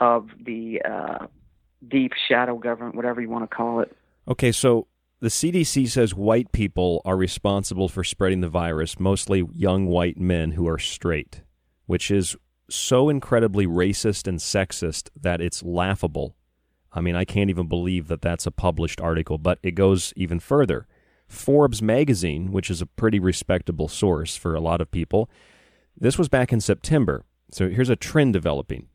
of 0.00 0.30
the 0.44 0.80
uh, 0.82 1.26
deep 1.86 2.12
shadow 2.28 2.56
government, 2.56 2.96
whatever 2.96 3.20
you 3.20 3.28
want 3.28 3.48
to 3.48 3.54
call 3.54 3.80
it. 3.80 3.94
Okay, 4.26 4.50
so 4.50 4.86
the 5.20 5.28
CDC 5.28 5.88
says 5.88 6.14
white 6.14 6.50
people 6.52 7.02
are 7.04 7.16
responsible 7.16 7.88
for 7.88 8.02
spreading 8.02 8.40
the 8.40 8.48
virus, 8.48 8.98
mostly 8.98 9.44
young 9.52 9.86
white 9.86 10.18
men 10.18 10.52
who 10.52 10.66
are 10.66 10.78
straight, 10.78 11.42
which 11.86 12.10
is 12.10 12.34
so 12.70 13.08
incredibly 13.08 13.66
racist 13.66 14.26
and 14.26 14.38
sexist 14.38 15.10
that 15.20 15.40
it's 15.40 15.62
laughable. 15.62 16.34
I 16.92 17.00
mean, 17.00 17.16
I 17.16 17.24
can't 17.24 17.50
even 17.50 17.68
believe 17.68 18.08
that 18.08 18.22
that's 18.22 18.46
a 18.46 18.50
published 18.50 19.00
article, 19.00 19.38
but 19.38 19.58
it 19.62 19.72
goes 19.72 20.12
even 20.16 20.40
further. 20.40 20.86
Forbes 21.26 21.80
magazine, 21.80 22.52
which 22.52 22.70
is 22.70 22.82
a 22.82 22.86
pretty 22.86 23.18
respectable 23.18 23.88
source 23.88 24.36
for 24.36 24.54
a 24.54 24.60
lot 24.60 24.80
of 24.80 24.90
people, 24.90 25.30
this 25.98 26.18
was 26.18 26.28
back 26.28 26.52
in 26.52 26.60
September. 26.60 27.24
So 27.50 27.68
here's 27.68 27.88
a 27.88 27.96
trend 27.96 28.34
developing. 28.34 28.88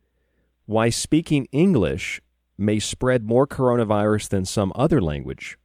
Why 0.66 0.90
speaking 0.90 1.48
English 1.52 2.22
may 2.58 2.80
spread 2.80 3.24
more 3.24 3.48
coronavirus 3.48 4.30
than 4.30 4.46
some 4.46 4.72
other 4.76 5.00
language. 5.00 5.58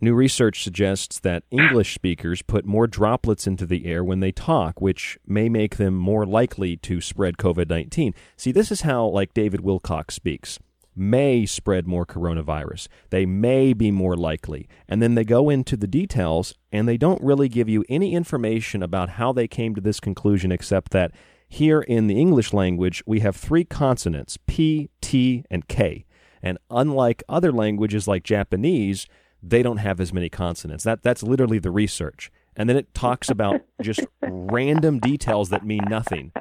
New 0.00 0.14
research 0.14 0.64
suggests 0.64 1.20
that 1.20 1.44
English 1.52 1.94
speakers 1.94 2.42
put 2.42 2.64
more 2.66 2.88
droplets 2.88 3.46
into 3.46 3.64
the 3.64 3.86
air 3.86 4.02
when 4.02 4.18
they 4.18 4.32
talk, 4.32 4.80
which 4.80 5.16
may 5.24 5.48
make 5.48 5.76
them 5.76 5.94
more 5.94 6.26
likely 6.26 6.76
to 6.76 7.00
spread 7.00 7.36
COVID 7.36 7.70
19. 7.70 8.12
See, 8.36 8.50
this 8.50 8.72
is 8.72 8.80
how, 8.80 9.06
like, 9.06 9.32
David 9.32 9.60
Wilcox 9.60 10.16
speaks 10.16 10.58
may 10.94 11.46
spread 11.46 11.86
more 11.86 12.04
coronavirus. 12.04 12.88
They 13.10 13.26
may 13.26 13.72
be 13.72 13.90
more 13.90 14.16
likely. 14.16 14.68
And 14.88 15.00
then 15.00 15.14
they 15.14 15.24
go 15.24 15.48
into 15.48 15.76
the 15.76 15.86
details 15.86 16.54
and 16.70 16.86
they 16.86 16.96
don't 16.96 17.22
really 17.22 17.48
give 17.48 17.68
you 17.68 17.84
any 17.88 18.14
information 18.14 18.82
about 18.82 19.10
how 19.10 19.32
they 19.32 19.48
came 19.48 19.74
to 19.74 19.80
this 19.80 20.00
conclusion 20.00 20.52
except 20.52 20.92
that 20.92 21.12
here 21.48 21.82
in 21.82 22.06
the 22.06 22.18
English 22.18 22.52
language 22.52 23.02
we 23.06 23.20
have 23.20 23.36
three 23.36 23.64
consonants 23.64 24.38
P, 24.46 24.90
T, 25.00 25.44
and 25.50 25.68
K. 25.68 26.04
And 26.42 26.58
unlike 26.70 27.22
other 27.28 27.52
languages 27.52 28.08
like 28.08 28.24
Japanese, 28.24 29.06
they 29.42 29.62
don't 29.62 29.76
have 29.78 30.00
as 30.00 30.12
many 30.12 30.28
consonants. 30.28 30.84
That 30.84 31.02
that's 31.02 31.22
literally 31.22 31.58
the 31.58 31.70
research. 31.70 32.30
And 32.56 32.68
then 32.68 32.76
it 32.76 32.92
talks 32.94 33.28
about 33.28 33.60
just 33.82 34.00
random 34.22 34.98
details 34.98 35.50
that 35.50 35.64
mean 35.64 35.84
nothing. 35.88 36.32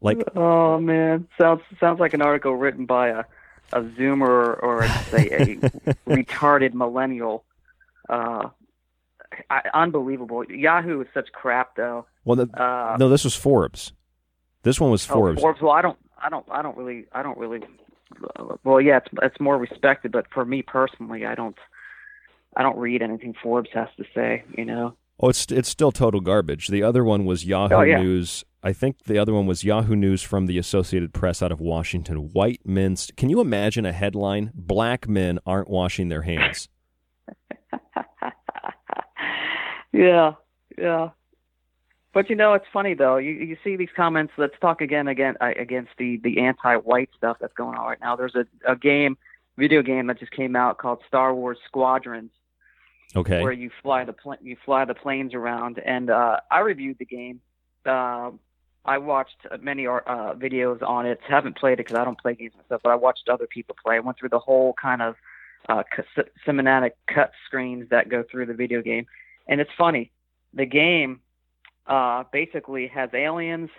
Like 0.00 0.22
oh 0.34 0.78
man, 0.80 1.28
sounds 1.38 1.62
sounds 1.78 2.00
like 2.00 2.14
an 2.14 2.22
article 2.22 2.54
written 2.56 2.86
by 2.86 3.08
a 3.08 3.24
a 3.72 3.82
Zoomer 3.82 4.62
or 4.62 4.86
say 5.10 5.28
a 5.30 5.56
retarded 6.10 6.74
millennial. 6.74 7.44
Uh, 8.08 8.48
I, 9.48 9.62
unbelievable. 9.74 10.44
Yahoo 10.44 11.00
is 11.02 11.06
such 11.14 11.30
crap, 11.32 11.76
though. 11.76 12.06
Well, 12.24 12.36
the, 12.36 12.60
Uh, 12.62 12.96
no, 12.98 13.08
this 13.08 13.24
was 13.24 13.34
Forbes. 13.34 13.92
This 14.62 14.80
one 14.80 14.90
was 14.90 15.08
Oh, 15.10 15.14
Forbes. 15.14 15.40
Forbes. 15.40 15.60
Well, 15.62 15.72
I 15.72 15.82
don't, 15.82 15.98
I 16.18 16.28
don't, 16.28 16.44
I 16.50 16.62
don't 16.62 16.76
really, 16.76 17.06
I 17.12 17.22
don't 17.22 17.38
really. 17.38 17.60
uh, 18.36 18.56
Well, 18.64 18.80
yeah, 18.80 18.98
it's 18.98 19.08
it's 19.22 19.40
more 19.40 19.56
respected, 19.56 20.12
but 20.12 20.26
for 20.34 20.44
me 20.44 20.62
personally, 20.62 21.24
I 21.24 21.34
don't, 21.34 21.56
I 22.56 22.62
don't 22.62 22.76
read 22.76 23.00
anything 23.02 23.34
Forbes 23.42 23.70
has 23.72 23.88
to 23.96 24.04
say. 24.14 24.42
You 24.58 24.64
know. 24.64 24.94
Oh, 25.20 25.28
it's 25.28 25.46
it's 25.50 25.68
still 25.68 25.92
total 25.92 26.20
garbage. 26.20 26.68
The 26.68 26.82
other 26.82 27.04
one 27.04 27.24
was 27.24 27.44
Yahoo 27.44 27.74
Oh, 27.74 27.82
yeah. 27.82 28.02
News. 28.02 28.44
I 28.62 28.72
think 28.74 29.04
the 29.04 29.16
other 29.18 29.32
one 29.32 29.46
was 29.46 29.64
Yahoo 29.64 29.96
News 29.96 30.22
from 30.22 30.46
the 30.46 30.58
Associated 30.58 31.14
Press 31.14 31.42
out 31.42 31.50
of 31.52 31.60
Washington. 31.60 32.30
White 32.32 32.60
men. 32.64 32.94
St- 32.96 33.16
Can 33.16 33.30
you 33.30 33.40
imagine 33.40 33.86
a 33.86 33.92
headline? 33.92 34.50
Black 34.54 35.08
men 35.08 35.38
aren't 35.46 35.70
washing 35.70 36.08
their 36.08 36.22
hands. 36.22 36.68
Yeah, 39.92 40.34
yeah. 40.78 41.10
But 42.12 42.30
you 42.30 42.36
know, 42.36 42.54
it's 42.54 42.66
funny 42.72 42.94
though. 42.94 43.16
You 43.16 43.32
you 43.32 43.56
see 43.64 43.76
these 43.76 43.88
comments. 43.96 44.32
Let's 44.36 44.54
talk 44.60 44.80
again 44.80 45.08
again 45.08 45.34
uh, 45.40 45.50
against 45.58 45.90
the 45.98 46.18
the 46.22 46.40
anti-white 46.40 47.10
stuff 47.16 47.38
that's 47.40 47.52
going 47.54 47.76
on 47.76 47.86
right 47.86 48.00
now. 48.00 48.14
There's 48.16 48.34
a 48.36 48.46
a 48.70 48.76
game, 48.76 49.16
video 49.56 49.82
game 49.82 50.06
that 50.08 50.18
just 50.20 50.32
came 50.32 50.54
out 50.54 50.78
called 50.78 51.00
Star 51.08 51.34
Wars 51.34 51.58
Squadrons, 51.66 52.30
Okay. 53.16 53.42
where 53.42 53.52
you 53.52 53.70
fly 53.82 54.04
the 54.04 54.12
pl- 54.12 54.36
you 54.42 54.56
fly 54.64 54.84
the 54.84 54.94
planes 54.94 55.34
around. 55.34 55.80
And 55.84 56.08
uh, 56.10 56.38
I 56.50 56.60
reviewed 56.60 56.98
the 56.98 57.04
game. 57.04 57.40
Uh, 57.84 58.30
I 58.84 58.98
watched 58.98 59.46
many 59.60 59.86
uh, 59.86 59.98
videos 60.34 60.82
on 60.82 61.06
it. 61.06 61.20
Haven't 61.28 61.58
played 61.58 61.74
it 61.74 61.78
because 61.78 61.96
I 61.96 62.04
don't 62.04 62.18
play 62.18 62.34
games 62.34 62.54
myself, 62.56 62.80
but 62.82 62.90
I 62.90 62.94
watched 62.94 63.28
other 63.28 63.46
people 63.46 63.76
play. 63.82 63.96
I 63.96 64.00
went 64.00 64.18
through 64.18 64.30
the 64.30 64.38
whole 64.38 64.74
kind 64.80 65.02
of 65.02 65.16
uh, 65.68 65.82
c- 65.94 66.22
cinematic 66.46 66.92
cut 67.06 67.32
screens 67.46 67.90
that 67.90 68.08
go 68.08 68.24
through 68.30 68.46
the 68.46 68.54
video 68.54 68.80
game, 68.80 69.06
and 69.46 69.60
it's 69.60 69.70
funny. 69.76 70.10
The 70.54 70.64
game 70.64 71.20
uh, 71.86 72.24
basically 72.32 72.86
has 72.88 73.10
aliens 73.12 73.70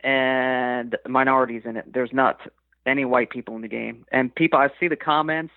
and 0.00 0.96
minorities 1.08 1.62
in 1.64 1.76
it. 1.76 1.92
There's 1.92 2.12
not 2.12 2.40
any 2.86 3.04
white 3.04 3.30
people 3.30 3.56
in 3.56 3.62
the 3.62 3.68
game, 3.68 4.04
and 4.12 4.34
people. 4.34 4.58
I 4.58 4.68
see 4.78 4.88
the 4.88 4.96
comments, 4.96 5.54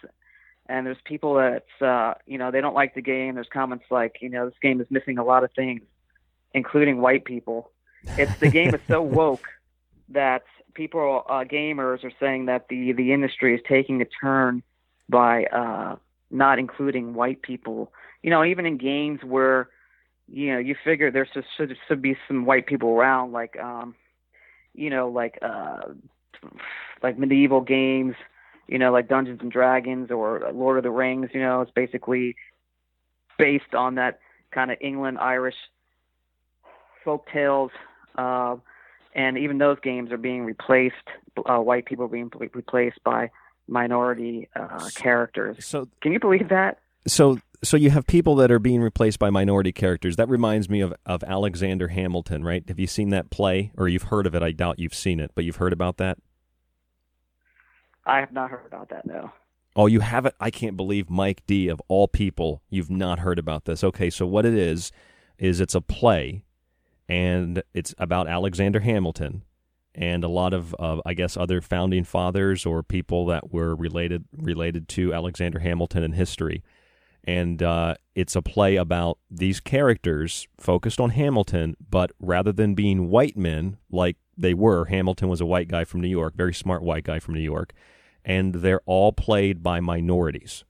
and 0.67 0.85
there's 0.85 0.97
people 1.03 1.35
that 1.35 1.65
uh, 1.85 2.13
you 2.25 2.37
know 2.37 2.51
they 2.51 2.61
don't 2.61 2.75
like 2.75 2.95
the 2.95 3.01
game. 3.01 3.35
There's 3.35 3.49
comments 3.51 3.85
like 3.91 4.17
you 4.21 4.29
know 4.29 4.45
this 4.45 4.57
game 4.61 4.79
is 4.79 4.87
missing 4.89 5.17
a 5.17 5.23
lot 5.23 5.43
of 5.43 5.51
things, 5.53 5.81
including 6.53 7.01
white 7.01 7.25
people. 7.25 7.70
It's 8.17 8.35
the 8.39 8.49
game 8.49 8.73
is 8.73 8.81
so 8.87 9.01
woke 9.19 9.47
that 10.09 10.43
people, 10.73 11.23
uh, 11.27 11.43
gamers, 11.43 12.03
are 12.03 12.11
saying 12.19 12.45
that 12.45 12.67
the 12.69 12.93
the 12.93 13.13
industry 13.13 13.55
is 13.55 13.61
taking 13.67 14.01
a 14.01 14.05
turn 14.05 14.63
by 15.09 15.45
uh, 15.45 15.95
not 16.29 16.59
including 16.59 17.13
white 17.13 17.41
people. 17.41 17.91
You 18.23 18.29
know, 18.29 18.43
even 18.43 18.65
in 18.65 18.77
games 18.77 19.21
where 19.23 19.69
you 20.27 20.53
know 20.53 20.59
you 20.59 20.75
figure 20.83 21.11
there 21.11 21.27
should 21.31 21.45
should, 21.57 21.77
should 21.87 22.01
be 22.01 22.17
some 22.27 22.45
white 22.45 22.65
people 22.65 22.89
around, 22.89 23.31
like 23.31 23.59
um, 23.59 23.95
you 24.73 24.89
know, 24.89 25.09
like 25.09 25.39
uh, 25.41 25.81
like 27.03 27.17
medieval 27.17 27.61
games. 27.61 28.15
You 28.67 28.77
know, 28.77 28.91
like 28.93 29.09
Dungeons 29.09 29.39
and 29.41 29.51
Dragons 29.51 30.11
or 30.11 30.49
Lord 30.53 30.77
of 30.77 30.83
the 30.83 30.91
Rings. 30.91 31.31
You 31.33 31.41
know, 31.41 31.61
it's 31.61 31.71
basically 31.71 32.35
based 33.37 33.73
on 33.73 33.95
that 33.95 34.19
kind 34.51 34.71
of 34.71 34.77
England 34.79 35.17
Irish 35.17 35.55
folk 37.03 37.27
tales. 37.31 37.71
Uh, 38.17 38.57
and 39.13 39.37
even 39.37 39.57
those 39.57 39.77
games 39.81 40.11
are 40.11 40.17
being 40.17 40.43
replaced. 40.43 40.95
Uh, 41.45 41.59
white 41.59 41.85
people 41.85 42.05
are 42.05 42.09
being 42.09 42.31
replaced 42.53 43.03
by 43.03 43.29
minority 43.67 44.47
uh, 44.55 44.89
characters. 44.95 45.65
So, 45.65 45.87
can 46.01 46.11
you 46.11 46.19
believe 46.19 46.49
that? 46.49 46.79
So 47.07 47.39
so 47.63 47.77
you 47.77 47.89
have 47.91 48.07
people 48.07 48.35
that 48.35 48.51
are 48.51 48.59
being 48.59 48.81
replaced 48.81 49.19
by 49.19 49.29
minority 49.29 49.71
characters. 49.71 50.15
That 50.15 50.29
reminds 50.29 50.69
me 50.69 50.81
of, 50.81 50.93
of 51.05 51.23
Alexander 51.23 51.89
Hamilton, 51.89 52.43
right? 52.43 52.63
Have 52.67 52.79
you 52.79 52.87
seen 52.87 53.09
that 53.09 53.29
play? 53.29 53.71
Or 53.77 53.87
you've 53.87 54.03
heard 54.03 54.25
of 54.25 54.33
it. 54.33 54.41
I 54.41 54.51
doubt 54.51 54.79
you've 54.79 54.95
seen 54.95 55.19
it, 55.19 55.31
but 55.35 55.43
you've 55.43 55.57
heard 55.57 55.73
about 55.73 55.97
that? 55.97 56.17
I 58.05 58.19
have 58.19 58.31
not 58.31 58.49
heard 58.49 58.65
about 58.65 58.89
that. 58.89 59.05
No. 59.05 59.31
Oh, 59.75 59.85
you 59.85 59.99
haven't? 59.99 60.35
I 60.39 60.49
can't 60.49 60.75
believe 60.75 61.09
Mike 61.09 61.43
D, 61.45 61.67
of 61.69 61.81
all 61.87 62.07
people, 62.07 62.61
you've 62.69 62.89
not 62.89 63.19
heard 63.19 63.39
about 63.39 63.65
this. 63.65 63.83
Okay, 63.83 64.09
so 64.09 64.25
what 64.25 64.45
it 64.45 64.53
is, 64.53 64.91
is 65.37 65.61
it's 65.61 65.75
a 65.75 65.81
play, 65.81 66.43
and 67.11 67.61
it's 67.73 67.93
about 67.97 68.27
Alexander 68.27 68.79
Hamilton 68.79 69.43
and 69.93 70.23
a 70.23 70.29
lot 70.29 70.53
of, 70.53 70.73
uh, 70.79 71.01
I 71.05 71.13
guess, 71.13 71.35
other 71.35 71.59
founding 71.59 72.05
fathers 72.05 72.65
or 72.65 72.81
people 72.81 73.25
that 73.25 73.51
were 73.51 73.75
related 73.75 74.23
related 74.35 74.87
to 74.89 75.13
Alexander 75.13 75.59
Hamilton 75.59 76.03
in 76.03 76.13
history. 76.13 76.63
And 77.25 77.61
uh, 77.61 77.95
it's 78.15 78.35
a 78.35 78.41
play 78.41 78.77
about 78.77 79.19
these 79.29 79.59
characters 79.59 80.47
focused 80.57 80.99
on 80.99 81.11
Hamilton, 81.11 81.75
but 81.87 82.11
rather 82.19 82.51
than 82.51 82.73
being 82.73 83.09
white 83.09 83.37
men 83.37 83.77
like 83.91 84.15
they 84.37 84.53
were, 84.53 84.85
Hamilton 84.85 85.27
was 85.27 85.41
a 85.41 85.45
white 85.45 85.67
guy 85.67 85.83
from 85.83 86.01
New 86.01 86.07
York, 86.07 86.33
very 86.35 86.53
smart 86.53 86.81
white 86.81 87.03
guy 87.03 87.19
from 87.19 87.35
New 87.35 87.41
York 87.41 87.73
and 88.23 88.55
they're 88.55 88.81
all 88.85 89.11
played 89.11 89.63
by 89.63 89.79
minorities. 89.79 90.63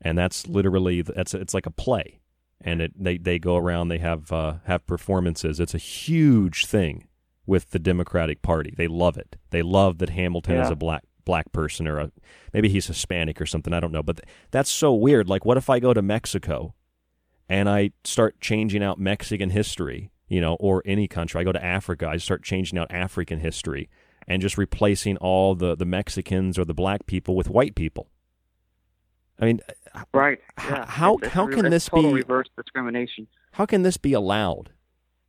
And 0.00 0.16
that's 0.16 0.46
literally 0.46 1.02
that's 1.02 1.34
it's 1.34 1.54
like 1.54 1.66
a 1.66 1.70
play, 1.70 2.20
and 2.60 2.80
it 2.80 2.92
they 2.96 3.18
they 3.18 3.38
go 3.38 3.56
around 3.56 3.88
they 3.88 3.98
have 3.98 4.32
uh, 4.32 4.54
have 4.64 4.86
performances. 4.86 5.60
It's 5.60 5.74
a 5.74 5.78
huge 5.78 6.66
thing 6.66 7.06
with 7.46 7.70
the 7.70 7.78
Democratic 7.78 8.42
Party. 8.42 8.74
They 8.76 8.88
love 8.88 9.16
it. 9.16 9.36
They 9.50 9.62
love 9.62 9.98
that 9.98 10.10
Hamilton 10.10 10.56
is 10.56 10.70
a 10.70 10.76
black 10.76 11.04
black 11.24 11.52
person 11.52 11.86
or 11.86 11.98
a 11.98 12.12
maybe 12.52 12.68
he's 12.68 12.86
Hispanic 12.86 13.40
or 13.40 13.46
something. 13.46 13.72
I 13.72 13.80
don't 13.80 13.92
know, 13.92 14.02
but 14.02 14.18
th- 14.18 14.28
that's 14.50 14.70
so 14.70 14.94
weird. 14.94 15.28
Like, 15.28 15.44
what 15.44 15.56
if 15.56 15.68
I 15.68 15.78
go 15.78 15.92
to 15.92 16.02
Mexico 16.02 16.74
and 17.48 17.68
I 17.68 17.90
start 18.04 18.40
changing 18.40 18.82
out 18.82 18.98
Mexican 18.98 19.50
history, 19.50 20.10
you 20.28 20.40
know, 20.40 20.54
or 20.54 20.82
any 20.86 21.06
country? 21.06 21.40
I 21.40 21.44
go 21.44 21.52
to 21.52 21.64
Africa, 21.64 22.08
I 22.08 22.16
start 22.16 22.42
changing 22.42 22.78
out 22.78 22.90
African 22.90 23.40
history 23.40 23.88
and 24.26 24.42
just 24.42 24.58
replacing 24.58 25.16
all 25.18 25.54
the, 25.54 25.76
the 25.76 25.84
Mexicans 25.84 26.58
or 26.58 26.64
the 26.64 26.74
black 26.74 27.06
people 27.06 27.36
with 27.36 27.48
white 27.48 27.74
people. 27.74 28.08
I 29.38 29.44
mean, 29.44 29.60
Right. 30.12 30.40
Yeah. 30.58 30.86
how 30.86 31.16
It's- 31.16 31.32
how 31.32 31.46
can 31.46 31.70
this 31.70 31.86
total 31.86 32.10
be 32.10 32.16
reverse 32.16 32.48
discrimination? 32.56 33.26
How 33.52 33.66
can 33.66 33.82
this 33.82 33.96
be 33.96 34.12
allowed? 34.12 34.70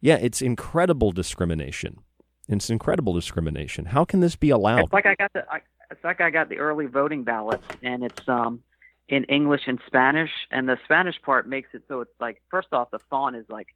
Yeah, 0.02 0.16
it's 0.16 0.42
incredible 0.42 1.12
discrimination. 1.12 2.00
It's 2.48 2.70
incredible 2.70 3.14
discrimination. 3.14 3.86
How 3.86 4.06
can 4.06 4.20
this 4.22 4.36
be 4.36 4.50
allowed? 4.50 4.86
It's 4.86 4.94
like 4.94 5.06
I 5.06 5.16
got 5.16 5.34
the 5.34 5.46
I, 5.52 5.62
it's 5.92 6.04
like 6.04 6.22
I 6.22 6.30
got 6.30 6.50
the 6.50 6.60
early 6.60 6.86
voting 6.86 7.24
ballots, 7.24 7.66
and 7.82 8.04
it's 8.04 8.28
um 8.28 8.62
in 9.10 9.24
English 9.26 9.68
and 9.68 9.80
Spanish, 9.88 10.32
and 10.52 10.68
the 10.68 10.78
Spanish 10.86 11.22
part 11.22 11.48
makes 11.48 11.70
it 11.74 11.84
so 11.88 12.02
it's 12.02 12.12
like 12.20 12.42
first 12.50 12.70
off 12.72 12.92
the 12.92 13.00
font 13.10 13.36
is 13.36 13.46
like 13.50 13.68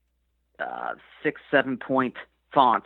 uh, 0.60 0.94
six 1.24 1.42
seven 1.50 1.78
point 1.78 2.16
font, 2.54 2.84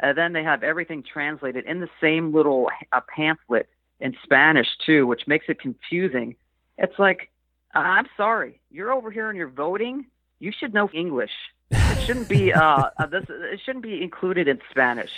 and 0.00 0.16
then 0.18 0.32
they 0.32 0.42
have 0.42 0.62
everything 0.62 1.02
translated 1.02 1.64
in 1.66 1.80
the 1.80 1.88
same 2.00 2.32
little 2.34 2.68
uh, 2.92 3.00
pamphlet 3.14 3.68
in 4.00 4.16
Spanish 4.22 4.68
too, 4.84 5.06
which 5.06 5.26
makes 5.26 5.46
it 5.48 5.60
confusing. 5.60 6.34
It's 6.82 6.98
like 6.98 7.30
I'm 7.74 8.06
sorry, 8.16 8.60
you're 8.70 8.92
over 8.92 9.10
here 9.10 9.30
and 9.30 9.38
you're 9.38 9.48
voting. 9.48 10.06
You 10.40 10.52
should 10.52 10.74
know 10.74 10.90
English. 10.92 11.30
It 11.70 12.02
shouldn't 12.04 12.28
be 12.28 12.52
uh, 12.52 12.90
uh 12.98 13.06
this. 13.06 13.24
It 13.28 13.60
shouldn't 13.64 13.84
be 13.84 14.02
included 14.02 14.48
in 14.48 14.60
Spanish. 14.70 15.12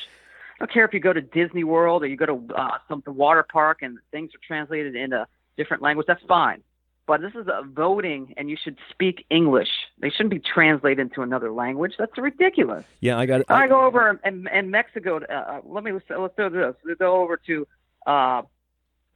I 0.55 0.66
don't 0.66 0.72
care 0.72 0.85
if 0.85 0.94
you 0.94 1.00
go 1.00 1.12
to 1.12 1.20
Disney 1.20 1.64
World 1.64 2.05
or 2.05 2.07
you 2.07 2.16
go 2.16 2.27
to 2.27 2.55
uh, 2.55 2.79
some 2.88 3.03
water 3.07 3.44
park 3.50 3.79
and 3.83 3.98
things 4.12 4.31
are 4.35 4.46
translated 4.46 4.94
into 4.94 5.27
different 5.57 5.83
language. 5.83 6.07
That's 6.07 6.22
fine. 6.29 6.62
But 7.07 7.20
this 7.20 7.33
is 7.35 7.48
a 7.48 7.62
voting, 7.66 8.33
and 8.38 8.48
you 8.48 8.57
should 8.57 8.79
speak 8.88 9.27
English. 9.29 9.68
They 9.98 10.09
shouldn't 10.09 10.31
be 10.31 10.38
translated 10.38 11.00
into 11.00 11.20
another 11.20 11.53
language. 11.53 11.94
That's 11.98 12.16
ridiculous. 12.16 12.85
yeah, 13.00 13.18
I 13.18 13.27
got 13.27 13.40
it. 13.40 13.46
I 13.50 13.68
go 13.68 13.85
over 13.85 14.18
in, 14.24 14.48
in 14.48 14.70
Mexico. 14.70 15.18
Uh, 15.18 15.33
uh, 15.33 15.61
let 15.64 15.85
me 15.85 15.92
let's, 15.92 16.07
let's 16.09 16.35
do 16.35 16.48
this. 16.48 16.74
We 16.83 16.94
go 16.94 17.20
over 17.20 17.37
to 17.46 17.66
uh, 18.07 18.42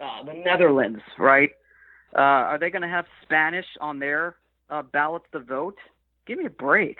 uh, 0.00 0.22
the 0.24 0.34
Netherlands, 0.34 1.00
right? 1.16 1.50
Uh, 2.14 2.20
are 2.20 2.58
they 2.58 2.70
going 2.70 2.82
to 2.82 2.88
have 2.88 3.06
Spanish 3.22 3.66
on 3.80 3.98
their 3.98 4.36
uh, 4.70 4.82
ballots 4.82 5.26
to 5.32 5.40
vote? 5.40 5.76
Give 6.26 6.38
me 6.38 6.46
a 6.46 6.50
break. 6.50 6.98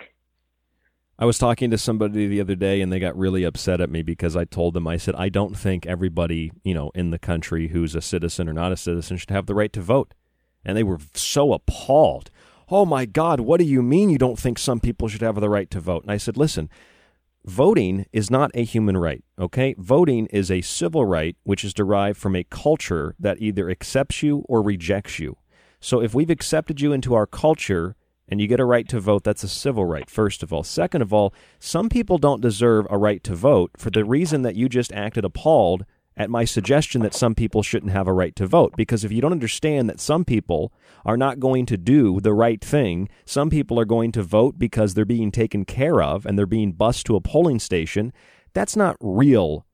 I 1.21 1.25
was 1.25 1.37
talking 1.37 1.69
to 1.71 1.77
somebody 1.77 2.27
the 2.27 2.39
other 2.39 2.55
day 2.55 2.79
and 2.79 2.93
they 2.93 2.99
got 2.99 3.17
really 3.17 3.43
upset 3.43 3.81
at 3.81 3.89
me 3.89 4.01
because 4.03 4.37
I 4.37 4.45
told 4.45 4.73
them 4.73 4.87
I 4.87 4.95
said 4.95 5.15
I 5.15 5.27
don't 5.27 5.57
think 5.57 5.85
everybody, 5.85 6.53
you 6.63 6.73
know, 6.73 6.91
in 6.95 7.11
the 7.11 7.19
country 7.19 7.67
who's 7.67 7.93
a 7.93 8.01
citizen 8.01 8.47
or 8.47 8.53
not 8.53 8.71
a 8.71 8.77
citizen 8.77 9.17
should 9.17 9.29
have 9.29 9.45
the 9.45 9.53
right 9.53 9.73
to 9.73 9.81
vote. 9.81 10.13
And 10.63 10.77
they 10.77 10.83
were 10.83 10.99
so 11.13 11.51
appalled. 11.51 12.31
Oh 12.69 12.85
my 12.85 13.05
god, 13.05 13.41
what 13.41 13.59
do 13.59 13.65
you 13.65 13.81
mean 13.81 14.09
you 14.09 14.17
don't 14.17 14.39
think 14.39 14.57
some 14.57 14.79
people 14.79 15.09
should 15.09 15.21
have 15.21 15.35
the 15.41 15.49
right 15.49 15.69
to 15.71 15.81
vote? 15.81 16.03
And 16.03 16.11
I 16.11 16.17
said, 16.17 16.37
"Listen, 16.37 16.69
voting 17.49 18.05
is 18.13 18.29
not 18.29 18.51
a 18.53 18.63
human 18.63 18.95
right, 18.95 19.23
okay? 19.39 19.73
Voting 19.77 20.27
is 20.27 20.51
a 20.51 20.61
civil 20.61 21.03
right 21.05 21.35
which 21.43 21.65
is 21.65 21.73
derived 21.73 22.19
from 22.19 22.35
a 22.35 22.43
culture 22.43 23.15
that 23.19 23.41
either 23.41 23.69
accepts 23.69 24.21
you 24.21 24.45
or 24.47 24.61
rejects 24.61 25.17
you. 25.19 25.35
So 25.81 25.99
if 25.99 26.13
we've 26.13 26.29
accepted 26.29 26.79
you 26.79 26.93
into 26.93 27.15
our 27.15 27.25
culture 27.25 27.95
and 28.27 28.39
you 28.39 28.45
get 28.45 28.59
a 28.59 28.65
right 28.65 28.87
to 28.89 28.99
vote, 28.99 29.23
that's 29.23 29.43
a 29.43 29.47
civil 29.47 29.85
right, 29.85 30.07
first 30.07 30.43
of 30.43 30.53
all. 30.53 30.63
Second 30.63 31.01
of 31.01 31.11
all, 31.11 31.33
some 31.57 31.89
people 31.89 32.19
don't 32.19 32.41
deserve 32.41 32.85
a 32.89 32.97
right 32.99 33.23
to 33.23 33.33
vote 33.33 33.71
for 33.77 33.89
the 33.89 34.05
reason 34.05 34.43
that 34.43 34.55
you 34.55 34.69
just 34.69 34.93
acted 34.93 35.25
appalled 35.25 35.85
at 36.19 36.29
my 36.29 36.45
suggestion 36.45 37.01
that 37.01 37.15
some 37.15 37.33
people 37.33 37.63
shouldn't 37.63 37.93
have 37.93 38.07
a 38.07 38.13
right 38.13 38.35
to 38.35 38.45
vote. 38.45 38.73
Because 38.77 39.03
if 39.03 39.11
you 39.11 39.21
don't 39.21 39.31
understand 39.31 39.89
that 39.89 39.99
some 39.99 40.23
people 40.25 40.71
are 41.05 41.17
not 41.17 41.39
going 41.39 41.65
to 41.67 41.77
do 41.77 42.19
the 42.19 42.33
right 42.33 42.63
thing, 42.63 43.09
some 43.25 43.49
people 43.49 43.79
are 43.79 43.85
going 43.85 44.11
to 44.11 44.21
vote 44.21 44.59
because 44.59 44.93
they're 44.93 45.05
being 45.05 45.31
taken 45.31 45.65
care 45.65 46.03
of 46.03 46.25
and 46.25 46.37
they're 46.37 46.45
being 46.45 46.73
bused 46.73 47.05
to 47.07 47.15
a 47.15 47.21
polling 47.21 47.59
station, 47.59 48.13
that's 48.53 48.75
not 48.75 48.97
real 48.99 49.65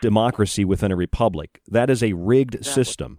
democracy 0.00 0.64
within 0.64 0.92
a 0.92 0.96
republic. 0.96 1.60
That 1.68 1.90
is 1.90 2.02
a 2.02 2.14
rigged 2.14 2.64
system. 2.64 3.18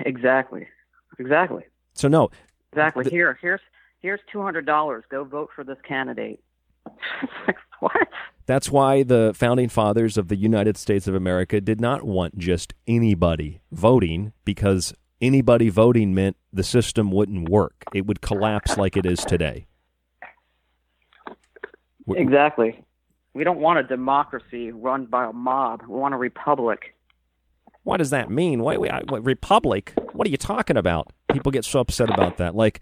Exactly. 0.00 0.68
Exactly. 1.18 1.64
So, 1.94 2.08
no, 2.08 2.30
Exactly. 2.72 3.10
Here, 3.10 3.38
here's 3.40 3.60
here's 4.00 4.20
two 4.30 4.42
hundred 4.42 4.64
dollars. 4.64 5.04
Go 5.10 5.24
vote 5.24 5.50
for 5.54 5.62
this 5.62 5.76
candidate. 5.86 6.42
what? 7.80 8.08
That's 8.46 8.70
why 8.70 9.02
the 9.02 9.32
founding 9.34 9.68
fathers 9.68 10.18
of 10.18 10.28
the 10.28 10.36
United 10.36 10.76
States 10.76 11.06
of 11.06 11.14
America 11.14 11.60
did 11.60 11.80
not 11.80 12.02
want 12.02 12.38
just 12.38 12.74
anybody 12.86 13.60
voting 13.70 14.32
because 14.44 14.92
anybody 15.20 15.68
voting 15.68 16.14
meant 16.14 16.36
the 16.52 16.64
system 16.64 17.10
wouldn't 17.10 17.48
work. 17.48 17.84
It 17.94 18.06
would 18.06 18.20
collapse 18.20 18.76
like 18.76 18.96
it 18.96 19.06
is 19.06 19.20
today. 19.20 19.66
Exactly. 22.08 22.82
We 23.34 23.44
don't 23.44 23.60
want 23.60 23.78
a 23.78 23.82
democracy 23.82 24.72
run 24.72 25.06
by 25.06 25.26
a 25.26 25.32
mob. 25.32 25.82
We 25.88 25.96
want 25.96 26.14
a 26.14 26.18
republic. 26.18 26.94
What 27.84 27.96
does 27.96 28.10
that 28.10 28.30
mean? 28.30 28.62
What, 28.62 28.80
what, 28.80 29.10
what 29.10 29.24
republic? 29.24 29.92
What 30.12 30.26
are 30.26 30.30
you 30.30 30.36
talking 30.36 30.76
about? 30.76 31.12
People 31.32 31.50
get 31.50 31.64
so 31.64 31.80
upset 31.80 32.10
about 32.10 32.36
that. 32.36 32.54
Like, 32.54 32.80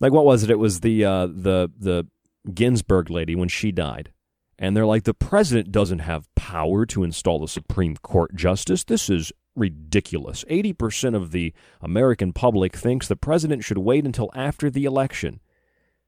like 0.00 0.12
what 0.12 0.24
was 0.24 0.44
it? 0.44 0.50
It 0.50 0.58
was 0.58 0.80
the 0.80 1.04
uh, 1.04 1.26
the 1.26 1.70
the 1.78 2.06
Ginsburg 2.54 3.10
lady 3.10 3.34
when 3.34 3.48
she 3.48 3.72
died, 3.72 4.10
and 4.58 4.76
they're 4.76 4.86
like, 4.86 5.04
the 5.04 5.14
president 5.14 5.70
doesn't 5.72 6.00
have 6.00 6.32
power 6.34 6.84
to 6.86 7.04
install 7.04 7.44
a 7.44 7.48
Supreme 7.48 7.96
Court 7.96 8.34
justice. 8.34 8.84
This 8.84 9.08
is 9.08 9.32
ridiculous. 9.54 10.44
Eighty 10.48 10.72
percent 10.72 11.14
of 11.16 11.30
the 11.32 11.52
American 11.80 12.32
public 12.32 12.76
thinks 12.76 13.08
the 13.08 13.16
president 13.16 13.64
should 13.64 13.78
wait 13.78 14.04
until 14.04 14.30
after 14.34 14.70
the 14.70 14.84
election. 14.84 15.40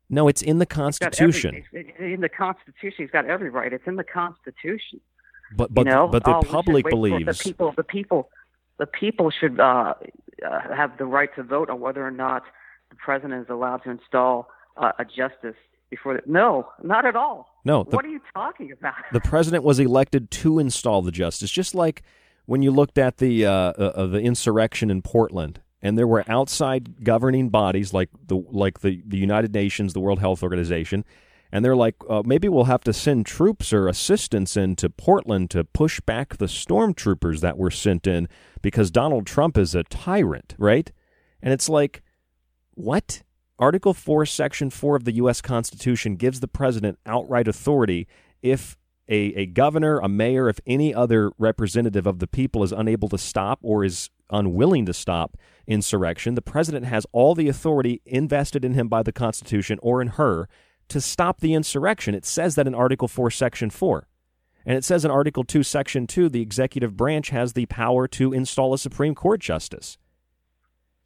No, 0.09 0.27
it's 0.29 0.43
in 0.43 0.59
the 0.59 0.65
He's 0.69 0.77
every- 0.77 1.07
Constitution. 1.31 1.65
in 1.99 2.21
the 2.21 2.29
Constitution, 2.29 2.97
he's 3.05 3.11
got 3.11 3.27
every 3.27 3.51
right. 3.51 3.73
It's 3.73 3.87
in 3.87 3.97
the 3.97 4.05
Constitution. 4.05 5.01
But 5.57 5.73
but 5.75 5.87
you 5.87 5.93
know? 5.93 6.09
but 6.09 6.25
the 6.25 6.35
Oh, 6.37 6.43
public 6.43 6.85
believes 6.89 7.27
the 7.39 7.45
people. 7.45 7.73
The 7.77 7.85
people. 7.85 8.31
The 8.79 8.87
people 8.87 9.31
should 9.31 9.61
uh, 9.61 9.95
uh, 10.49 10.75
have 10.75 10.97
the 10.97 11.05
right 11.05 11.29
to 11.37 11.43
vote 11.43 11.69
on 11.69 11.81
whether 11.81 12.05
or 12.07 12.11
not 12.11 12.45
the 12.89 12.97
president 12.97 13.43
is 13.43 13.51
allowed 13.51 13.79
to 13.85 13.91
install 13.91 14.49
uh, 14.79 14.93
a 14.99 15.05
justice 15.05 15.55
before. 15.91 16.15
The, 16.15 16.23
no, 16.27 16.69
not 16.83 17.05
at 17.05 17.15
all. 17.15 17.50
No, 17.65 17.85
the- 17.85 17.97
what 17.97 18.05
are 18.05 18.09
you 18.09 18.21
talking 18.35 18.73
about? 18.73 18.95
the 19.13 19.21
president 19.21 19.65
was 19.65 19.79
elected 19.79 20.31
to 20.31 20.59
install 20.59 21.03
the 21.03 21.13
justice, 21.13 21.51
just 21.51 21.75
like 21.75 22.03
when 22.47 22.63
you 22.63 22.71
looked 22.71 22.99
at 22.99 23.19
the 23.19 23.47
uh, 23.47 23.53
uh, 23.53 24.07
the 24.07 24.19
insurrection 24.21 24.91
in 24.91 25.03
Portland, 25.03 25.61
and 25.83 25.97
there 25.99 26.07
were 26.07 26.25
outside 26.29 27.05
governing 27.05 27.49
bodies 27.51 27.93
like 27.93 28.09
the 28.27 28.37
like 28.51 28.81
the, 28.81 29.03
the 29.07 29.19
United 29.19 29.53
Nations, 29.55 29.93
the 29.93 30.01
World 30.01 30.21
Health 30.21 30.43
Organization, 30.43 31.05
and 31.53 31.65
they're 31.65 31.77
like, 31.77 31.97
uh, 32.09 32.23
maybe 32.25 32.49
we'll 32.49 32.65
have 32.65 32.83
to 32.85 32.93
send 32.93 33.27
troops 33.27 33.73
or 33.73 33.89
assistance 33.89 34.57
into 34.57 34.89
Portland 34.89 35.51
to 35.51 35.65
push 35.65 36.01
back 36.01 36.39
the 36.39 36.47
stormtroopers 36.47 37.41
that 37.41 37.59
were 37.59 37.71
sent 37.71 38.07
in 38.07 38.29
because 38.63 38.91
Donald 38.91 39.27
Trump 39.27 39.59
is 39.59 39.75
a 39.75 39.83
tyrant, 39.85 40.55
right? 40.59 40.91
And 41.43 41.53
it's 41.53 41.69
like, 41.69 42.03
what? 42.75 43.23
Article 43.61 43.93
4, 43.93 44.25
Section 44.25 44.71
4 44.71 44.97
of 44.97 45.05
the 45.05 45.13
U.S. 45.17 45.43
Constitution 45.43 46.17
gives 46.17 46.41
the 46.41 46.49
president 46.49 46.99
outright 47.05 47.47
authority 47.47 48.09
if 48.41 48.79
a, 49.07 49.35
a 49.35 49.47
governor, 49.47 49.99
a 49.99 50.09
mayor, 50.09 50.49
if 50.49 50.61
any 50.67 50.95
other 50.95 51.31
representative 51.37 52.07
of 52.07 52.21
the 52.21 52.27
people 52.27 52.63
is 52.63 52.73
unable 52.73 53.11
to 53.11 53.19
stop 53.19 53.59
or 53.63 53.85
is 53.85 54.09
unwilling 54.31 54.87
to 54.87 54.95
stop 54.95 55.37
insurrection, 55.67 56.37
the 56.37 56.43
president 56.43 56.87
has 56.87 57.05
all 57.13 57.35
the 57.35 57.49
authority 57.49 58.01
invested 58.07 58.65
in 58.65 58.73
him 58.73 58.89
by 58.89 59.03
the 59.03 59.13
Constitution 59.13 59.79
or 59.83 60.01
in 60.01 60.09
her 60.09 60.49
to 60.89 60.99
stop 60.99 61.41
the 61.41 61.53
insurrection. 61.53 62.15
It 62.15 62.25
says 62.25 62.55
that 62.55 62.67
in 62.67 62.75
Article 62.75 63.09
4, 63.09 63.31
Section 63.31 63.69
4. 63.69 64.09
And 64.65 64.79
it 64.79 64.85
says 64.85 65.05
in 65.05 65.11
Article 65.11 65.45
2, 65.45 65.63
Section 65.63 66.07
2, 66.07 66.31
the 66.31 66.41
executive 66.41 66.97
branch 66.97 67.29
has 67.29 67.53
the 67.53 67.67
power 67.67 68.09
to 68.09 68.33
install 68.33 68.73
a 68.73 68.79
Supreme 68.79 69.15
Court 69.15 69.41
justice. 69.41 69.99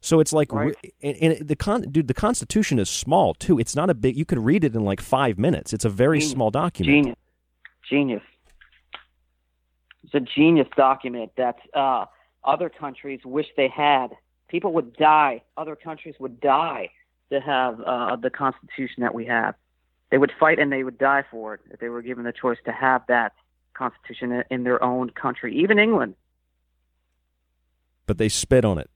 So 0.05 0.19
it's 0.19 0.31
like, 0.31 0.53
Right. 0.53 0.75
and, 1.01 1.17
and 1.19 1.47
the 1.47 1.55
con, 1.55 1.81
dude, 1.91 2.07
the 2.07 2.13
Constitution 2.13 2.77
is 2.77 2.89
small 2.91 3.33
too. 3.33 3.57
It's 3.57 3.75
not 3.75 3.89
a 3.89 3.95
big. 3.95 4.15
You 4.15 4.23
could 4.23 4.37
read 4.37 4.63
it 4.63 4.75
in 4.75 4.85
like 4.85 5.01
five 5.01 5.39
minutes. 5.39 5.73
It's 5.73 5.83
a 5.83 5.89
very 5.89 6.19
Genius. 6.19 6.31
small 6.31 6.51
document. 6.51 6.95
Genius. 6.95 7.17
Genius. 7.89 8.21
It's 10.03 10.13
a 10.13 10.19
genius 10.19 10.67
document 10.77 11.31
that 11.37 11.55
uh, 11.73 12.05
other 12.43 12.69
countries 12.69 13.21
wish 13.25 13.47
they 13.57 13.67
had. 13.67 14.09
People 14.47 14.73
would 14.73 14.95
die. 14.95 15.41
Other 15.57 15.75
countries 15.75 16.13
would 16.19 16.39
die 16.39 16.91
to 17.31 17.39
have 17.41 17.81
uh, 17.81 18.15
the 18.15 18.29
Constitution 18.29 19.01
that 19.01 19.15
we 19.15 19.25
have. 19.25 19.55
They 20.11 20.19
would 20.19 20.31
fight 20.39 20.59
and 20.59 20.71
they 20.71 20.83
would 20.83 20.99
die 20.99 21.23
for 21.31 21.55
it 21.55 21.61
if 21.71 21.79
they 21.79 21.89
were 21.89 22.03
given 22.03 22.25
the 22.25 22.31
choice 22.31 22.59
to 22.65 22.71
have 22.71 23.01
that 23.07 23.33
Constitution 23.73 24.31
in- 24.31 24.43
in 24.51 24.63
their 24.63 24.83
own 24.83 25.09
country, 25.09 25.55
even 25.57 25.79
England. 25.79 26.13
but 28.05 28.19
they 28.19 28.29
spit 28.29 28.63
on 28.63 28.77
it. 28.77 28.87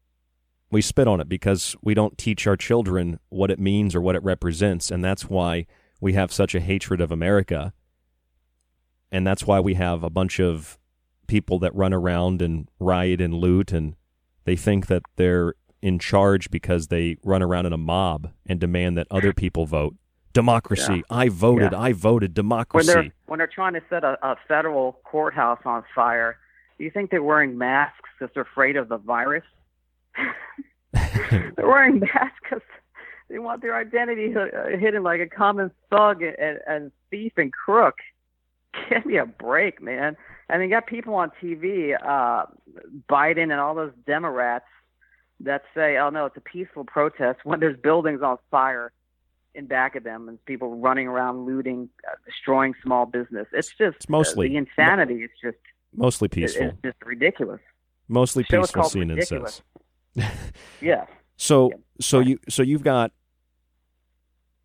We 0.71 0.81
spit 0.81 1.07
on 1.07 1.19
it 1.19 1.27
because 1.27 1.75
we 1.81 1.93
don't 1.93 2.17
teach 2.17 2.45
our 2.45 2.55
children 2.55 3.19
what 3.29 3.49
it 3.49 3.59
means 3.59 3.95
or 3.95 4.01
what 4.01 4.15
it 4.15 4.23
represents, 4.23 4.91
and 4.91 5.03
that's 5.03 5.25
why 5.25 5.65
we 5.99 6.13
have 6.13 6.31
such 6.31 6.53
a 6.53 6.59
hatred 6.59 7.01
of 7.01 7.11
America. 7.11 7.73
And 9.11 9.25
that's 9.25 9.47
why 9.47 9.59
we 9.59 9.73
have 9.73 10.03
a 10.03 10.09
bunch 10.09 10.39
of 10.39 10.77
people 11.27 11.57
that 11.59 11.73
run 11.73 11.93
around 11.93 12.41
and 12.41 12.67
riot 12.79 13.19
and 13.19 13.33
loot, 13.33 13.71
and 13.71 13.95
they 14.45 14.55
think 14.55 14.87
that 14.87 15.01
they're 15.15 15.55
in 15.81 15.97
charge 15.97 16.51
because 16.51 16.87
they 16.87 17.17
run 17.23 17.41
around 17.41 17.65
in 17.65 17.73
a 17.73 17.77
mob 17.77 18.31
and 18.45 18.59
demand 18.59 18.97
that 18.97 19.07
other 19.09 19.33
people 19.33 19.65
vote. 19.65 19.95
Democracy. 20.33 20.95
Yeah. 20.95 21.01
I 21.09 21.29
voted. 21.29 21.71
Yeah. 21.71 21.79
I 21.79 21.93
voted. 21.93 22.33
Democracy. 22.33 22.87
When 22.87 22.95
they're 22.95 23.13
when 23.25 23.37
they're 23.39 23.47
trying 23.47 23.73
to 23.73 23.81
set 23.89 24.03
a, 24.03 24.17
a 24.21 24.35
federal 24.47 24.99
courthouse 25.03 25.59
on 25.65 25.83
fire, 25.95 26.37
do 26.77 26.83
you 26.83 26.91
think 26.91 27.09
they're 27.09 27.23
wearing 27.23 27.57
masks 27.57 28.09
because 28.17 28.31
they're 28.33 28.43
afraid 28.43 28.75
of 28.75 28.89
the 28.89 28.97
virus? 28.97 29.43
They're 30.93 31.67
wearing 31.67 31.99
masks 31.99 32.39
because 32.41 32.63
they 33.29 33.39
want 33.39 33.61
their 33.61 33.75
identity 33.75 34.33
uh, 34.35 34.77
hidden 34.77 35.03
like 35.03 35.21
a 35.21 35.27
common 35.27 35.71
thug 35.89 36.21
and, 36.21 36.59
and 36.67 36.91
thief 37.11 37.33
and 37.37 37.51
crook. 37.53 37.95
Give 38.89 39.05
me 39.05 39.17
a 39.17 39.25
break, 39.25 39.81
man. 39.81 40.17
And 40.49 40.63
you 40.63 40.69
got 40.69 40.87
people 40.87 41.13
on 41.15 41.31
TV, 41.41 41.93
uh, 41.95 42.45
Biden 43.09 43.43
and 43.43 43.53
all 43.53 43.75
those 43.75 43.93
Democrats 44.05 44.65
that 45.41 45.63
say, 45.75 45.97
"Oh 45.97 46.09
no, 46.09 46.25
it's 46.25 46.37
a 46.37 46.41
peaceful 46.41 46.83
protest," 46.83 47.39
when 47.43 47.59
there's 47.59 47.77
buildings 47.77 48.21
on 48.21 48.37
fire 48.49 48.91
in 49.55 49.65
back 49.65 49.95
of 49.95 50.03
them 50.03 50.29
and 50.29 50.43
people 50.45 50.77
running 50.77 51.07
around 51.07 51.45
looting, 51.45 51.89
uh, 52.07 52.15
destroying 52.25 52.73
small 52.83 53.05
business. 53.05 53.47
It's 53.51 53.69
just 53.69 53.97
it's 53.97 54.09
mostly 54.09 54.47
uh, 54.47 54.51
the 54.51 54.57
insanity. 54.57 55.23
It's 55.23 55.33
just 55.41 55.57
mostly 55.95 56.27
peaceful. 56.27 56.67
It's 56.67 56.77
just 56.83 56.97
ridiculous. 57.05 57.61
Mostly 58.07 58.43
peaceful 58.43 58.83
scene 58.83 59.09
ridiculous. 59.09 59.61
incest. 59.61 59.63
yeah. 60.81 61.05
So 61.37 61.71
so 61.99 62.19
you 62.19 62.39
so 62.49 62.63
you've 62.63 62.83
got 62.83 63.11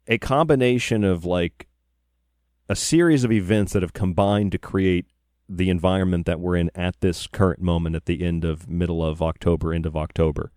a 0.07 0.19
combination 0.19 1.05
of 1.05 1.25
like 1.25 1.67
a 2.69 2.77
series 2.77 3.25
of 3.25 3.33
events 3.33 3.73
that 3.73 3.83
have 3.83 3.93
combined 3.93 4.53
to 4.53 4.59
create 4.59 5.07
the 5.49 5.69
environment 5.69 6.27
that 6.27 6.41
we're 6.41 6.57
in 6.57 6.71
at 6.75 7.01
this 7.01 7.27
current 7.27 7.61
moment 7.61 7.95
at 7.95 8.07
the 8.07 8.25
end 8.25 8.45
of 8.45 8.69
middle 8.69 9.05
of 9.05 9.21
October, 9.21 9.75
end 9.75 9.87
of 9.87 9.97
October, 9.97 10.51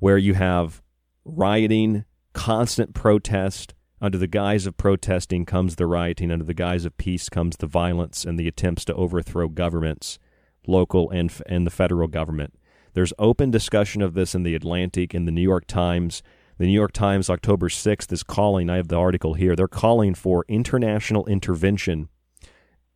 where 0.00 0.18
you 0.18 0.34
have 0.34 0.82
rioting, 1.24 2.04
constant 2.32 2.94
protest. 2.94 3.74
Under 4.00 4.18
the 4.18 4.28
guise 4.28 4.64
of 4.66 4.76
protesting 4.76 5.44
comes 5.44 5.74
the 5.74 5.86
rioting. 5.86 6.30
Under 6.30 6.44
the 6.44 6.54
guise 6.54 6.84
of 6.84 6.96
peace 6.98 7.28
comes 7.28 7.56
the 7.56 7.66
violence 7.66 8.24
and 8.24 8.38
the 8.38 8.46
attempts 8.46 8.84
to 8.86 8.94
overthrow 8.94 9.48
governments, 9.48 10.18
local 10.66 11.10
and 11.10 11.32
and 11.46 11.66
the 11.66 11.70
federal 11.70 12.06
government. 12.06 12.54
There's 12.98 13.12
open 13.16 13.52
discussion 13.52 14.02
of 14.02 14.14
this 14.14 14.34
in 14.34 14.42
the 14.42 14.56
Atlantic, 14.56 15.14
in 15.14 15.24
the 15.24 15.30
New 15.30 15.40
York 15.40 15.68
Times. 15.68 16.20
The 16.56 16.66
New 16.66 16.72
York 16.72 16.90
Times, 16.90 17.30
October 17.30 17.68
6th, 17.68 18.10
is 18.10 18.24
calling, 18.24 18.68
I 18.68 18.74
have 18.74 18.88
the 18.88 18.98
article 18.98 19.34
here, 19.34 19.54
they're 19.54 19.68
calling 19.68 20.16
for 20.16 20.44
international 20.48 21.24
intervention 21.26 22.08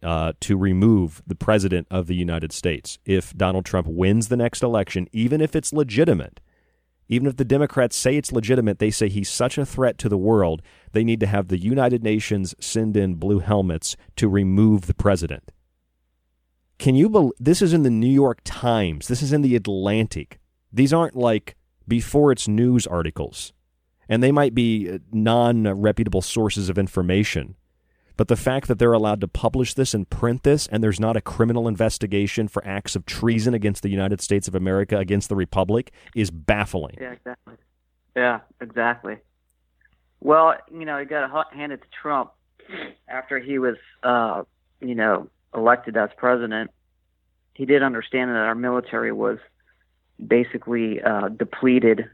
uh, 0.02 0.32
to 0.40 0.56
remove 0.56 1.22
the 1.24 1.36
President 1.36 1.86
of 1.88 2.08
the 2.08 2.16
United 2.16 2.50
States. 2.50 2.98
If 3.04 3.32
Donald 3.36 3.64
Trump 3.64 3.86
wins 3.86 4.26
the 4.26 4.36
next 4.36 4.64
election, 4.64 5.06
even 5.12 5.40
if 5.40 5.54
it's 5.54 5.72
legitimate, 5.72 6.40
even 7.06 7.28
if 7.28 7.36
the 7.36 7.44
Democrats 7.44 7.94
say 7.94 8.16
it's 8.16 8.32
legitimate, 8.32 8.80
they 8.80 8.90
say 8.90 9.08
he's 9.08 9.28
such 9.28 9.56
a 9.56 9.64
threat 9.64 9.98
to 9.98 10.08
the 10.08 10.18
world, 10.18 10.62
they 10.90 11.04
need 11.04 11.20
to 11.20 11.28
have 11.28 11.46
the 11.46 11.62
United 11.62 12.02
Nations 12.02 12.56
send 12.58 12.96
in 12.96 13.14
blue 13.14 13.38
helmets 13.38 13.96
to 14.16 14.28
remove 14.28 14.88
the 14.88 14.94
president. 14.94 15.52
Can 16.82 16.96
you 16.96 17.08
believe 17.08 17.34
this 17.38 17.62
is 17.62 17.72
in 17.72 17.84
the 17.84 17.90
New 17.90 18.10
York 18.10 18.40
Times? 18.42 19.06
This 19.06 19.22
is 19.22 19.32
in 19.32 19.42
the 19.42 19.54
Atlantic. 19.54 20.40
These 20.72 20.92
aren't 20.92 21.14
like 21.14 21.54
before 21.86 22.32
it's 22.32 22.48
news 22.48 22.88
articles, 22.88 23.52
and 24.08 24.20
they 24.20 24.32
might 24.32 24.52
be 24.52 24.98
non 25.12 25.80
reputable 25.80 26.22
sources 26.22 26.68
of 26.68 26.78
information. 26.78 27.54
But 28.16 28.26
the 28.26 28.34
fact 28.34 28.66
that 28.66 28.80
they're 28.80 28.92
allowed 28.92 29.20
to 29.20 29.28
publish 29.28 29.74
this 29.74 29.94
and 29.94 30.10
print 30.10 30.42
this, 30.42 30.66
and 30.66 30.82
there's 30.82 30.98
not 30.98 31.16
a 31.16 31.20
criminal 31.20 31.68
investigation 31.68 32.48
for 32.48 32.66
acts 32.66 32.96
of 32.96 33.06
treason 33.06 33.54
against 33.54 33.84
the 33.84 33.88
United 33.88 34.20
States 34.20 34.48
of 34.48 34.56
America, 34.56 34.98
against 34.98 35.28
the 35.28 35.36
Republic, 35.36 35.92
is 36.16 36.32
baffling. 36.32 36.96
Yeah, 37.00 37.12
exactly. 37.12 37.54
Yeah, 38.16 38.40
exactly. 38.60 39.18
Well, 40.18 40.56
you 40.68 40.84
know, 40.84 40.98
he 40.98 41.04
got 41.04 41.54
handed 41.54 41.82
to 41.82 41.88
Trump 42.02 42.32
after 43.06 43.38
he 43.38 43.60
was, 43.60 43.76
uh, 44.02 44.42
you 44.80 44.96
know, 44.96 45.30
elected 45.54 45.96
as 45.96 46.10
president. 46.16 46.70
He 47.54 47.66
did 47.66 47.82
understand 47.82 48.30
that 48.30 48.36
our 48.36 48.54
military 48.54 49.12
was 49.12 49.38
basically 50.24 51.02
uh, 51.02 51.28
depleted, 51.28 52.08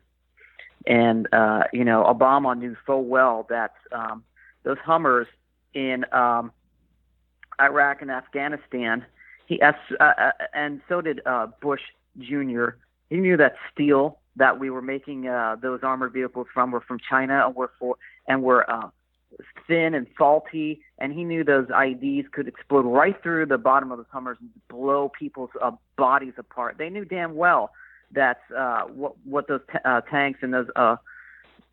and 0.87 1.29
uh, 1.33 1.65
you 1.73 1.85
know, 1.85 2.05
Obama 2.05 2.59
knew 2.59 2.77
full 2.87 3.05
well 3.05 3.47
that 3.51 3.75
um, 3.93 4.25
those 4.65 4.79
Hummers 4.85 5.29
in 5.75 6.05
um, 6.13 6.53
Iraq 7.61 8.03
and 8.03 8.11
Afghanistan. 8.11 9.05
He 9.47 9.61
uh, 9.61 9.73
uh, 10.01 10.33
and 10.53 10.81
so 10.89 11.01
did 11.01 11.21
uh, 11.25 11.49
Bush 11.61 11.81
Jr. 12.19 12.71
He 13.11 13.17
knew 13.17 13.37
that 13.37 13.57
steel 13.73 14.19
that 14.37 14.59
we 14.59 14.71
were 14.71 14.83
making 14.83 15.27
uh, 15.27 15.57
those 15.61 15.81
armored 15.83 16.13
vehicles 16.13 16.47
from 16.53 16.71
were 16.71 16.81
from 16.81 16.99
China 16.99 17.47
and 17.47 17.55
were 17.55 17.71
for 17.79 17.97
and 18.27 18.43
were 18.43 18.71
uh, 18.71 18.89
thin 19.67 19.95
and 19.95 20.07
salty. 20.17 20.83
And 20.99 21.13
he 21.13 21.25
knew 21.25 21.45
those 21.45 21.67
IEDs 21.67 22.31
could 22.33 22.49
explode 22.49 22.83
right 22.83 23.21
through 23.23 23.47
the 23.47 23.59
bottom 23.59 23.93
of 23.93 23.99
the 23.99 24.07
Hummers 24.11 24.39
and 24.41 24.51
blow 24.69 25.11
people's 25.19 25.51
uh, 25.63 25.73
bodies 25.97 26.35
apart. 26.39 26.77
They 26.79 26.91
knew 26.91 27.05
damn 27.05 27.35
well 27.35 27.71
that 28.13 28.41
uh, 28.57 28.83
what 28.85 29.15
what 29.25 29.49
those 29.49 29.61
t- 29.71 29.79
uh, 29.85 30.01
tanks 30.03 30.41
and 30.43 30.53
those 30.53 30.69
uh, 30.77 30.97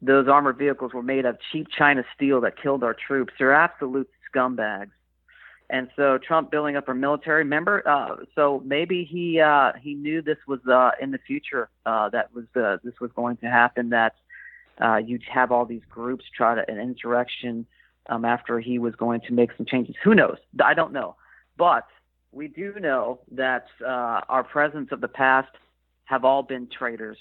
those 0.02 0.28
armored 0.28 0.58
vehicles 0.58 0.94
were 0.94 1.04
made 1.04 1.26
of 1.26 1.38
cheap 1.52 1.68
China 1.76 2.04
steel 2.16 2.42
that 2.42 2.62
killed 2.62 2.84
our 2.84 2.94
troops. 2.94 3.34
They're 3.40 3.54
absolute 3.54 4.10
scumbags. 4.34 4.92
And 5.70 5.90
so 5.96 6.20
Trump 6.20 6.52
building 6.52 6.76
up 6.76 6.88
our 6.88 6.94
military. 6.94 7.40
Remember, 7.40 7.88
uh, 7.88 8.18
so 8.36 8.62
maybe 8.64 9.04
he 9.04 9.40
uh, 9.40 9.72
he 9.82 9.96
knew 9.96 10.22
this 10.22 10.38
was 10.48 10.60
uh, 10.68 10.92
in 11.02 11.10
the 11.10 11.18
future 11.18 11.70
uh, 11.88 12.10
that 12.10 12.34
was 12.36 12.46
uh, 12.56 12.78
this 12.84 12.94
was 13.02 13.10
going 13.16 13.38
to 13.38 13.48
happen. 13.48 13.90
That 13.90 14.14
uh, 14.82 14.98
you'd 14.98 15.24
have 15.32 15.52
all 15.52 15.66
these 15.66 15.84
groups 15.90 16.26
try 16.36 16.56
to 16.56 16.70
an 16.70 16.80
insurrection 16.80 17.66
um, 18.08 18.26
after 18.26 18.60
he 18.60 18.78
was 18.80 18.96
going 18.96 19.22
to 19.22 19.34
make 19.34 19.50
some 19.58 19.66
changes. 19.66 19.96
Who 20.04 20.14
knows? 20.14 20.38
I 20.64 20.74
don't 20.74 20.94
know. 20.94 21.16
But 21.58 21.88
we 22.32 22.48
do 22.48 22.74
know 22.80 23.22
that 23.32 23.68
uh, 23.82 24.22
our 24.30 24.44
presidents 24.44 24.92
of 24.92 25.02
the 25.02 25.08
past 25.08 25.50
have 26.06 26.26
all 26.26 26.44
been 26.44 26.68
traitors 26.68 27.18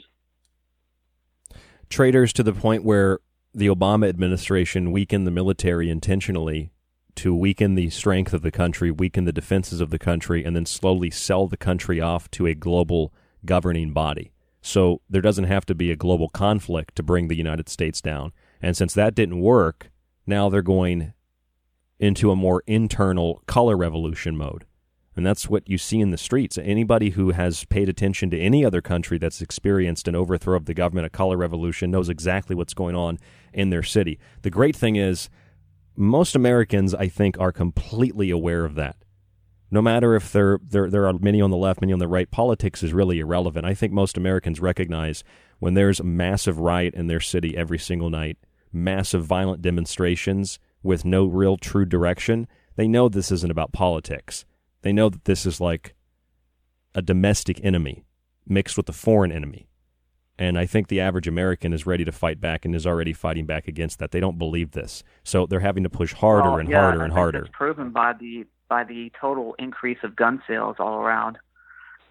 traitors 1.88 2.32
to 2.32 2.42
the 2.42 2.52
point 2.52 2.84
where 2.84 3.20
the 3.52 3.68
Obama 3.68 4.08
administration 4.08 4.90
weakened 4.90 5.26
the 5.26 5.30
military 5.30 5.88
intentionally 5.88 6.72
to 7.14 7.34
weaken 7.34 7.76
the 7.76 7.90
strength 7.90 8.32
of 8.32 8.42
the 8.42 8.50
country, 8.50 8.90
weaken 8.90 9.24
the 9.24 9.32
defenses 9.32 9.80
of 9.80 9.90
the 9.90 9.98
country, 9.98 10.44
and 10.44 10.56
then 10.56 10.66
slowly 10.66 11.10
sell 11.10 11.46
the 11.46 11.56
country 11.56 12.00
off 12.00 12.28
to 12.32 12.46
a 12.46 12.54
global 12.54 13.12
governing 13.44 13.92
body. 13.92 14.32
So 14.66 15.02
there 15.10 15.20
doesn't 15.20 15.44
have 15.44 15.66
to 15.66 15.74
be 15.74 15.90
a 15.90 15.96
global 15.96 16.30
conflict 16.30 16.96
to 16.96 17.02
bring 17.02 17.28
the 17.28 17.36
United 17.36 17.68
States 17.68 18.00
down. 18.00 18.32
And 18.62 18.74
since 18.74 18.94
that 18.94 19.14
didn't 19.14 19.40
work, 19.40 19.90
now 20.26 20.48
they're 20.48 20.62
going 20.62 21.12
into 21.98 22.30
a 22.30 22.36
more 22.36 22.62
internal 22.66 23.42
color 23.46 23.76
revolution 23.76 24.38
mode. 24.38 24.64
And 25.14 25.24
that's 25.24 25.50
what 25.50 25.68
you 25.68 25.76
see 25.76 26.00
in 26.00 26.12
the 26.12 26.16
streets. 26.16 26.56
Anybody 26.56 27.10
who 27.10 27.32
has 27.32 27.66
paid 27.66 27.90
attention 27.90 28.30
to 28.30 28.40
any 28.40 28.64
other 28.64 28.80
country 28.80 29.18
that's 29.18 29.42
experienced 29.42 30.08
an 30.08 30.14
overthrow 30.16 30.56
of 30.56 30.64
the 30.64 30.72
government, 30.72 31.06
a 31.06 31.10
color 31.10 31.36
revolution, 31.36 31.90
knows 31.90 32.08
exactly 32.08 32.56
what's 32.56 32.74
going 32.74 32.96
on 32.96 33.18
in 33.52 33.68
their 33.68 33.82
city. 33.82 34.18
The 34.40 34.50
great 34.50 34.74
thing 34.74 34.96
is, 34.96 35.28
most 35.94 36.34
Americans, 36.34 36.94
I 36.94 37.08
think, 37.08 37.38
are 37.38 37.52
completely 37.52 38.30
aware 38.30 38.64
of 38.64 38.76
that. 38.76 38.96
No 39.74 39.82
matter 39.82 40.14
if 40.14 40.32
there 40.32 40.58
there 40.62 40.88
there 40.88 41.06
are 41.06 41.12
many 41.12 41.40
on 41.40 41.50
the 41.50 41.56
left, 41.56 41.80
many 41.80 41.92
on 41.92 41.98
the 41.98 42.08
right, 42.08 42.30
politics 42.30 42.82
is 42.82 42.92
really 42.92 43.18
irrelevant. 43.18 43.66
I 43.66 43.74
think 43.74 43.92
most 43.92 44.16
Americans 44.16 44.60
recognize 44.60 45.24
when 45.58 45.74
there's 45.74 46.00
a 46.00 46.04
massive 46.04 46.58
riot 46.58 46.94
in 46.94 47.08
their 47.08 47.20
city 47.20 47.56
every 47.56 47.78
single 47.78 48.10
night, 48.10 48.38
massive 48.72 49.24
violent 49.24 49.62
demonstrations 49.62 50.58
with 50.82 51.04
no 51.04 51.26
real 51.26 51.56
true 51.56 51.84
direction, 51.84 52.46
they 52.76 52.88
know 52.88 53.08
this 53.08 53.32
isn't 53.32 53.50
about 53.50 53.72
politics 53.72 54.44
they 54.84 54.92
know 54.92 55.08
that 55.08 55.24
this 55.24 55.46
is 55.46 55.60
like 55.60 55.94
a 56.94 57.02
domestic 57.02 57.58
enemy 57.64 58.04
mixed 58.46 58.76
with 58.76 58.88
a 58.88 58.92
foreign 58.92 59.32
enemy. 59.32 59.66
And 60.38 60.58
I 60.58 60.66
think 60.66 60.88
the 60.88 61.00
average 61.00 61.26
American 61.26 61.72
is 61.72 61.86
ready 61.86 62.04
to 62.04 62.12
fight 62.12 62.38
back 62.38 62.64
and 62.64 62.74
is 62.74 62.86
already 62.86 63.14
fighting 63.14 63.46
back 63.46 63.66
against 63.66 63.98
that. 63.98 64.10
They 64.10 64.20
don't 64.20 64.38
believe 64.38 64.72
this, 64.72 65.02
so 65.22 65.46
they're 65.46 65.60
having 65.60 65.84
to 65.84 65.88
push 65.88 66.12
harder 66.12 66.50
well, 66.50 66.58
and 66.58 66.68
yeah, 66.68 66.80
harder 66.80 67.00
I 67.00 67.04
and 67.04 67.12
think 67.12 67.18
harder. 67.18 67.44
It's 67.44 67.56
proven 67.56 67.90
by 67.90 68.12
the 68.12 68.44
by 68.74 68.82
the 68.82 69.12
total 69.20 69.54
increase 69.56 69.98
of 70.02 70.16
gun 70.16 70.42
sales 70.48 70.74
all 70.80 70.98
around. 70.98 71.38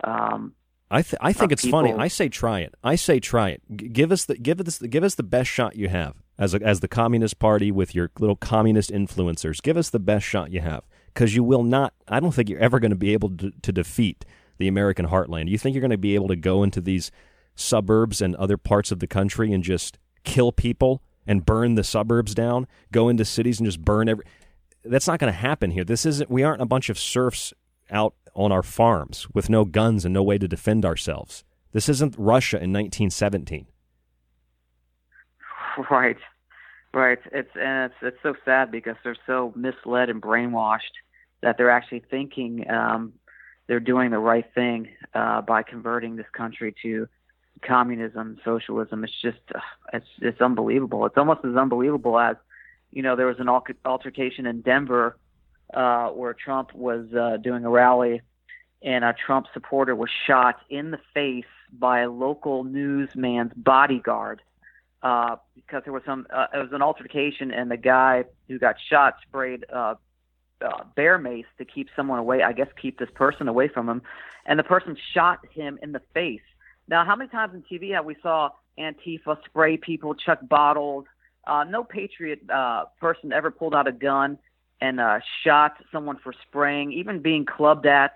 Um, 0.01 0.53
I 0.89 1.01
th- 1.01 1.19
I 1.19 1.33
think 1.33 1.51
it's 1.51 1.67
funny. 1.67 1.91
I 1.91 2.07
say 2.07 2.29
try 2.29 2.61
it. 2.61 2.73
I 2.81 2.95
say 2.95 3.19
try 3.19 3.49
it. 3.49 3.61
G- 3.75 3.89
give 3.89 4.13
us 4.13 4.23
the 4.23 4.37
give 4.37 4.61
us 4.61 4.77
the, 4.77 4.87
give 4.87 5.03
us 5.03 5.15
the 5.15 5.23
best 5.23 5.49
shot 5.49 5.75
you 5.75 5.89
have 5.89 6.13
as 6.37 6.53
a, 6.53 6.63
as 6.63 6.79
the 6.79 6.87
Communist 6.87 7.37
Party 7.37 7.69
with 7.69 7.93
your 7.93 8.11
little 8.17 8.37
communist 8.37 8.91
influencers. 8.91 9.61
Give 9.61 9.75
us 9.75 9.89
the 9.89 9.99
best 9.99 10.25
shot 10.25 10.51
you 10.51 10.61
have 10.61 10.83
because 11.07 11.35
you 11.35 11.43
will 11.43 11.63
not. 11.63 11.93
I 12.07 12.21
don't 12.21 12.31
think 12.31 12.47
you're 12.47 12.61
ever 12.61 12.79
going 12.79 12.91
to 12.91 12.95
be 12.95 13.11
able 13.11 13.35
to, 13.39 13.51
to 13.61 13.71
defeat 13.73 14.23
the 14.57 14.69
American 14.69 15.07
heartland. 15.07 15.49
You 15.49 15.57
think 15.57 15.73
you're 15.73 15.81
going 15.81 15.91
to 15.91 15.97
be 15.97 16.15
able 16.15 16.29
to 16.29 16.37
go 16.37 16.63
into 16.63 16.79
these 16.79 17.11
suburbs 17.55 18.21
and 18.21 18.37
other 18.37 18.55
parts 18.55 18.89
of 18.89 18.99
the 18.99 19.07
country 19.07 19.51
and 19.51 19.65
just 19.65 19.97
kill 20.23 20.53
people 20.53 21.03
and 21.27 21.45
burn 21.45 21.75
the 21.75 21.83
suburbs 21.83 22.33
down? 22.33 22.67
Go 22.93 23.09
into 23.09 23.25
cities 23.25 23.59
and 23.59 23.67
just 23.67 23.83
burn 23.83 24.07
every. 24.07 24.23
That's 24.85 25.07
not 25.07 25.19
going 25.19 25.31
to 25.31 25.39
happen 25.39 25.71
here. 25.71 25.83
This 25.83 26.05
isn't. 26.05 26.29
We 26.29 26.43
aren't 26.43 26.61
a 26.61 26.65
bunch 26.65 26.89
of 26.89 26.99
serfs 26.99 27.53
out 27.89 28.15
on 28.33 28.51
our 28.51 28.63
farms 28.63 29.27
with 29.33 29.49
no 29.49 29.65
guns 29.65 30.05
and 30.05 30.13
no 30.13 30.23
way 30.23 30.37
to 30.37 30.47
defend 30.47 30.85
ourselves. 30.85 31.43
This 31.71 31.89
isn't 31.89 32.15
Russia 32.17 32.57
in 32.57 32.71
1917. 32.73 33.67
Right, 35.89 36.17
right. 36.93 37.17
It's 37.31 37.49
and 37.55 37.91
it's 37.91 37.95
it's 38.03 38.17
so 38.21 38.35
sad 38.45 38.69
because 38.71 38.95
they're 39.03 39.17
so 39.25 39.51
misled 39.55 40.11
and 40.11 40.21
brainwashed 40.21 40.81
that 41.41 41.57
they're 41.57 41.71
actually 41.71 42.03
thinking 42.11 42.69
um, 42.69 43.13
they're 43.67 43.79
doing 43.79 44.11
the 44.11 44.19
right 44.19 44.45
thing 44.53 44.89
uh, 45.15 45.41
by 45.41 45.63
converting 45.63 46.15
this 46.15 46.27
country 46.37 46.75
to 46.83 47.07
communism, 47.65 48.37
socialism. 48.45 49.03
It's 49.03 49.19
just 49.19 49.39
uh, 49.55 49.59
it's 49.93 50.05
it's 50.21 50.41
unbelievable. 50.41 51.07
It's 51.07 51.17
almost 51.17 51.41
as 51.43 51.55
unbelievable 51.55 52.19
as 52.19 52.35
you 52.93 53.01
know 53.01 53.15
there 53.15 53.27
was 53.27 53.39
an 53.39 53.49
altercation 53.49 54.45
in 54.45 54.61
Denver 54.61 55.17
uh, 55.73 56.09
where 56.09 56.33
Trump 56.33 56.73
was 56.73 57.07
uh, 57.13 57.37
doing 57.37 57.65
a 57.65 57.69
rally 57.69 58.21
and 58.81 59.03
a 59.03 59.13
Trump 59.13 59.47
supporter 59.53 59.95
was 59.95 60.09
shot 60.27 60.59
in 60.69 60.91
the 60.91 60.99
face 61.13 61.45
by 61.71 62.01
a 62.01 62.09
local 62.09 62.63
newsman's 62.63 63.51
bodyguard 63.55 64.41
uh, 65.01 65.37
because 65.55 65.83
there 65.83 65.93
was 65.93 66.03
some 66.05 66.27
uh, 66.33 66.47
it 66.53 66.57
was 66.57 66.71
an 66.71 66.81
altercation 66.81 67.51
and 67.51 67.71
the 67.71 67.77
guy 67.77 68.25
who 68.47 68.59
got 68.59 68.75
shot 68.89 69.15
sprayed 69.27 69.65
uh, 69.73 69.95
uh, 70.63 70.83
bear 70.95 71.17
mace 71.17 71.45
to 71.57 71.65
keep 71.65 71.89
someone 71.95 72.19
away. 72.19 72.41
I 72.41 72.53
guess 72.53 72.67
keep 72.81 72.99
this 72.99 73.09
person 73.13 73.47
away 73.47 73.67
from 73.67 73.89
him, 73.89 74.01
and 74.45 74.59
the 74.59 74.63
person 74.63 74.95
shot 75.13 75.39
him 75.51 75.79
in 75.81 75.91
the 75.91 76.01
face. 76.13 76.41
Now, 76.87 77.05
how 77.05 77.15
many 77.15 77.29
times 77.29 77.53
in 77.53 77.63
TV 77.63 77.93
have 77.93 78.05
we 78.05 78.15
saw 78.21 78.49
Antifa 78.77 79.43
spray 79.45 79.77
people, 79.77 80.15
chuck 80.15 80.39
bottles? 80.41 81.05
Uh, 81.45 81.63
no 81.65 81.83
patriot 81.83 82.41
uh, 82.49 82.85
person 82.99 83.33
ever 83.33 83.51
pulled 83.51 83.75
out 83.75 83.87
a 83.87 83.91
gun 83.91 84.37
and 84.81 84.99
uh, 84.99 85.19
shot 85.43 85.75
someone 85.91 86.17
for 86.23 86.33
spraying, 86.47 86.91
even 86.91 87.21
being 87.21 87.45
clubbed 87.45 87.85
at 87.85 88.13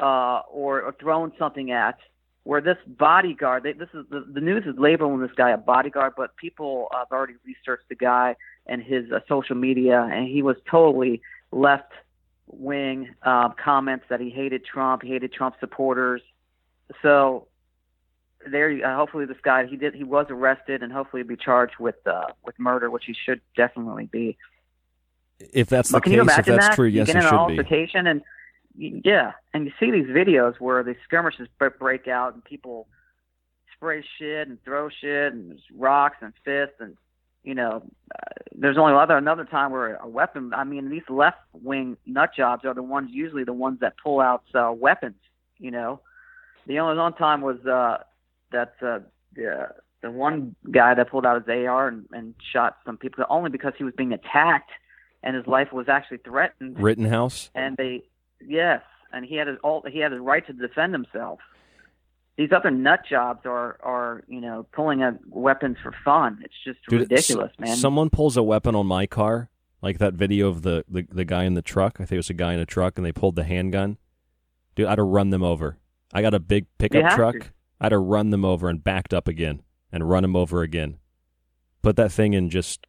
uh, 0.00 0.40
or, 0.50 0.82
or 0.82 0.94
thrown 1.00 1.32
something 1.38 1.70
at. 1.70 1.98
Where 2.44 2.60
this 2.60 2.78
bodyguard, 2.86 3.62
they, 3.62 3.72
this 3.72 3.88
is 3.94 4.04
the, 4.10 4.26
the 4.28 4.40
news 4.40 4.64
is 4.66 4.74
labeling 4.76 5.20
this 5.20 5.30
guy 5.36 5.50
a 5.50 5.56
bodyguard, 5.56 6.14
but 6.16 6.36
people 6.36 6.88
have 6.92 7.06
already 7.12 7.34
researched 7.46 7.88
the 7.88 7.94
guy 7.94 8.34
and 8.66 8.82
his 8.82 9.12
uh, 9.12 9.20
social 9.28 9.54
media, 9.54 10.08
and 10.12 10.26
he 10.26 10.42
was 10.42 10.56
totally 10.68 11.22
left 11.52 11.92
wing 12.48 13.14
uh, 13.22 13.50
comments 13.50 14.06
that 14.08 14.20
he 14.20 14.28
hated 14.28 14.64
Trump, 14.64 15.02
hated 15.04 15.32
Trump 15.32 15.54
supporters. 15.60 16.20
So 17.00 17.46
there, 18.50 18.70
uh, 18.84 18.96
hopefully 18.96 19.24
this 19.26 19.36
guy 19.42 19.66
he 19.66 19.76
did 19.76 19.94
he 19.94 20.04
was 20.04 20.26
arrested 20.30 20.82
and 20.82 20.92
hopefully 20.92 21.22
be 21.22 21.36
charged 21.36 21.74
with 21.78 21.96
uh, 22.06 22.26
with 22.44 22.58
murder, 22.58 22.90
which 22.90 23.04
he 23.06 23.14
should 23.14 23.40
definitely 23.56 24.06
be. 24.06 24.36
If 25.38 25.68
that's 25.68 25.88
the 25.88 25.96
But 25.96 26.04
can 26.04 26.12
case, 26.12 26.16
you 26.16 26.22
if 26.22 26.28
imagine 26.28 26.54
that's 26.56 26.68
that? 26.68 26.74
true, 26.76 26.86
you 26.86 27.04
get 27.04 27.16
in 27.16 27.16
an 27.16 27.22
should 27.22 27.30
be. 27.30 27.36
altercation 27.36 28.06
and 28.06 28.22
yeah, 28.76 29.32
and 29.52 29.66
you 29.66 29.72
see 29.78 29.90
these 29.90 30.06
videos 30.06 30.58
where 30.58 30.82
the 30.82 30.96
skirmishes 31.04 31.48
break 31.78 32.08
out 32.08 32.34
and 32.34 32.44
people 32.44 32.88
spray 33.74 34.04
shit 34.18 34.48
and 34.48 34.62
throw 34.64 34.88
shit 34.88 35.32
and 35.32 35.50
there's 35.50 35.64
rocks 35.76 36.16
and 36.20 36.32
fists 36.44 36.76
and 36.80 36.96
you 37.44 37.54
know, 37.54 37.82
uh, 38.14 38.30
there's 38.54 38.78
only 38.78 38.94
other 38.94 39.16
another 39.16 39.44
time 39.44 39.72
where 39.72 39.96
a 39.96 40.06
weapon. 40.06 40.52
I 40.54 40.64
mean, 40.64 40.88
these 40.90 41.02
left 41.08 41.38
wing 41.52 41.96
nut 42.06 42.30
jobs 42.36 42.64
are 42.64 42.74
the 42.74 42.82
ones 42.82 43.10
usually 43.12 43.44
the 43.44 43.52
ones 43.52 43.80
that 43.80 43.94
pull 44.02 44.20
out 44.20 44.44
uh, 44.54 44.72
weapons. 44.72 45.16
You 45.58 45.72
know, 45.72 46.00
the 46.66 46.78
only 46.78 46.96
one 46.96 47.14
time 47.14 47.40
was 47.40 47.58
uh, 47.66 48.04
that 48.52 48.74
uh, 48.82 49.00
the 49.34 49.68
the 50.02 50.10
one 50.10 50.54
guy 50.70 50.94
that 50.94 51.10
pulled 51.10 51.24
out 51.24 51.36
his 51.36 51.66
AR 51.66 51.88
and, 51.88 52.06
and 52.12 52.34
shot 52.52 52.78
some 52.84 52.96
people 52.96 53.24
only 53.30 53.50
because 53.50 53.72
he 53.78 53.84
was 53.84 53.94
being 53.96 54.12
attacked 54.12 54.70
and 55.22 55.36
his 55.36 55.46
life 55.46 55.72
was 55.72 55.88
actually 55.88 56.18
threatened. 56.18 56.80
Rittenhouse. 56.80 57.50
And 57.54 57.76
they, 57.76 58.02
yes, 58.44 58.82
and 59.12 59.24
he 59.24 59.36
had 59.36 59.46
his 59.46 59.58
all 59.62 59.84
he 59.90 60.00
had 60.00 60.12
his 60.12 60.20
right 60.20 60.46
to 60.46 60.52
defend 60.52 60.92
himself. 60.92 61.40
These 62.36 62.50
other 62.52 62.70
nut 62.70 63.00
jobs 63.08 63.40
are 63.44 63.78
are 63.82 64.24
you 64.26 64.40
know 64.40 64.66
pulling 64.72 65.02
out 65.02 65.14
weapons 65.28 65.76
for 65.82 65.94
fun. 66.04 66.40
It's 66.42 66.54
just 66.64 66.78
Dude, 66.88 67.00
ridiculous, 67.00 67.52
man. 67.58 67.76
Someone 67.76 68.10
pulls 68.10 68.36
a 68.36 68.42
weapon 68.42 68.74
on 68.74 68.86
my 68.86 69.06
car, 69.06 69.50
like 69.80 69.98
that 69.98 70.14
video 70.14 70.48
of 70.48 70.62
the, 70.62 70.84
the, 70.88 71.06
the 71.10 71.24
guy 71.24 71.44
in 71.44 71.54
the 71.54 71.62
truck. 71.62 71.96
I 71.96 72.04
think 72.04 72.12
it 72.12 72.16
was 72.16 72.30
a 72.30 72.34
guy 72.34 72.54
in 72.54 72.60
a 72.60 72.66
truck, 72.66 72.96
and 72.96 73.04
they 73.04 73.12
pulled 73.12 73.36
the 73.36 73.44
handgun. 73.44 73.98
Dude, 74.74 74.86
I'd 74.86 74.98
have 74.98 75.06
run 75.06 75.30
them 75.30 75.42
over. 75.42 75.76
I 76.14 76.22
got 76.22 76.34
a 76.34 76.40
big 76.40 76.66
pickup 76.78 77.14
truck. 77.14 77.34
to. 77.34 77.46
I'd 77.82 77.90
have 77.90 78.00
run 78.00 78.30
them 78.30 78.44
over 78.44 78.68
and 78.68 78.82
backed 78.82 79.12
up 79.12 79.26
again 79.26 79.60
and 79.90 80.08
run 80.08 80.22
them 80.22 80.36
over 80.36 80.62
again. 80.62 80.98
Put 81.82 81.96
that 81.96 82.12
thing 82.12 82.32
in 82.32 82.48
just 82.48 82.86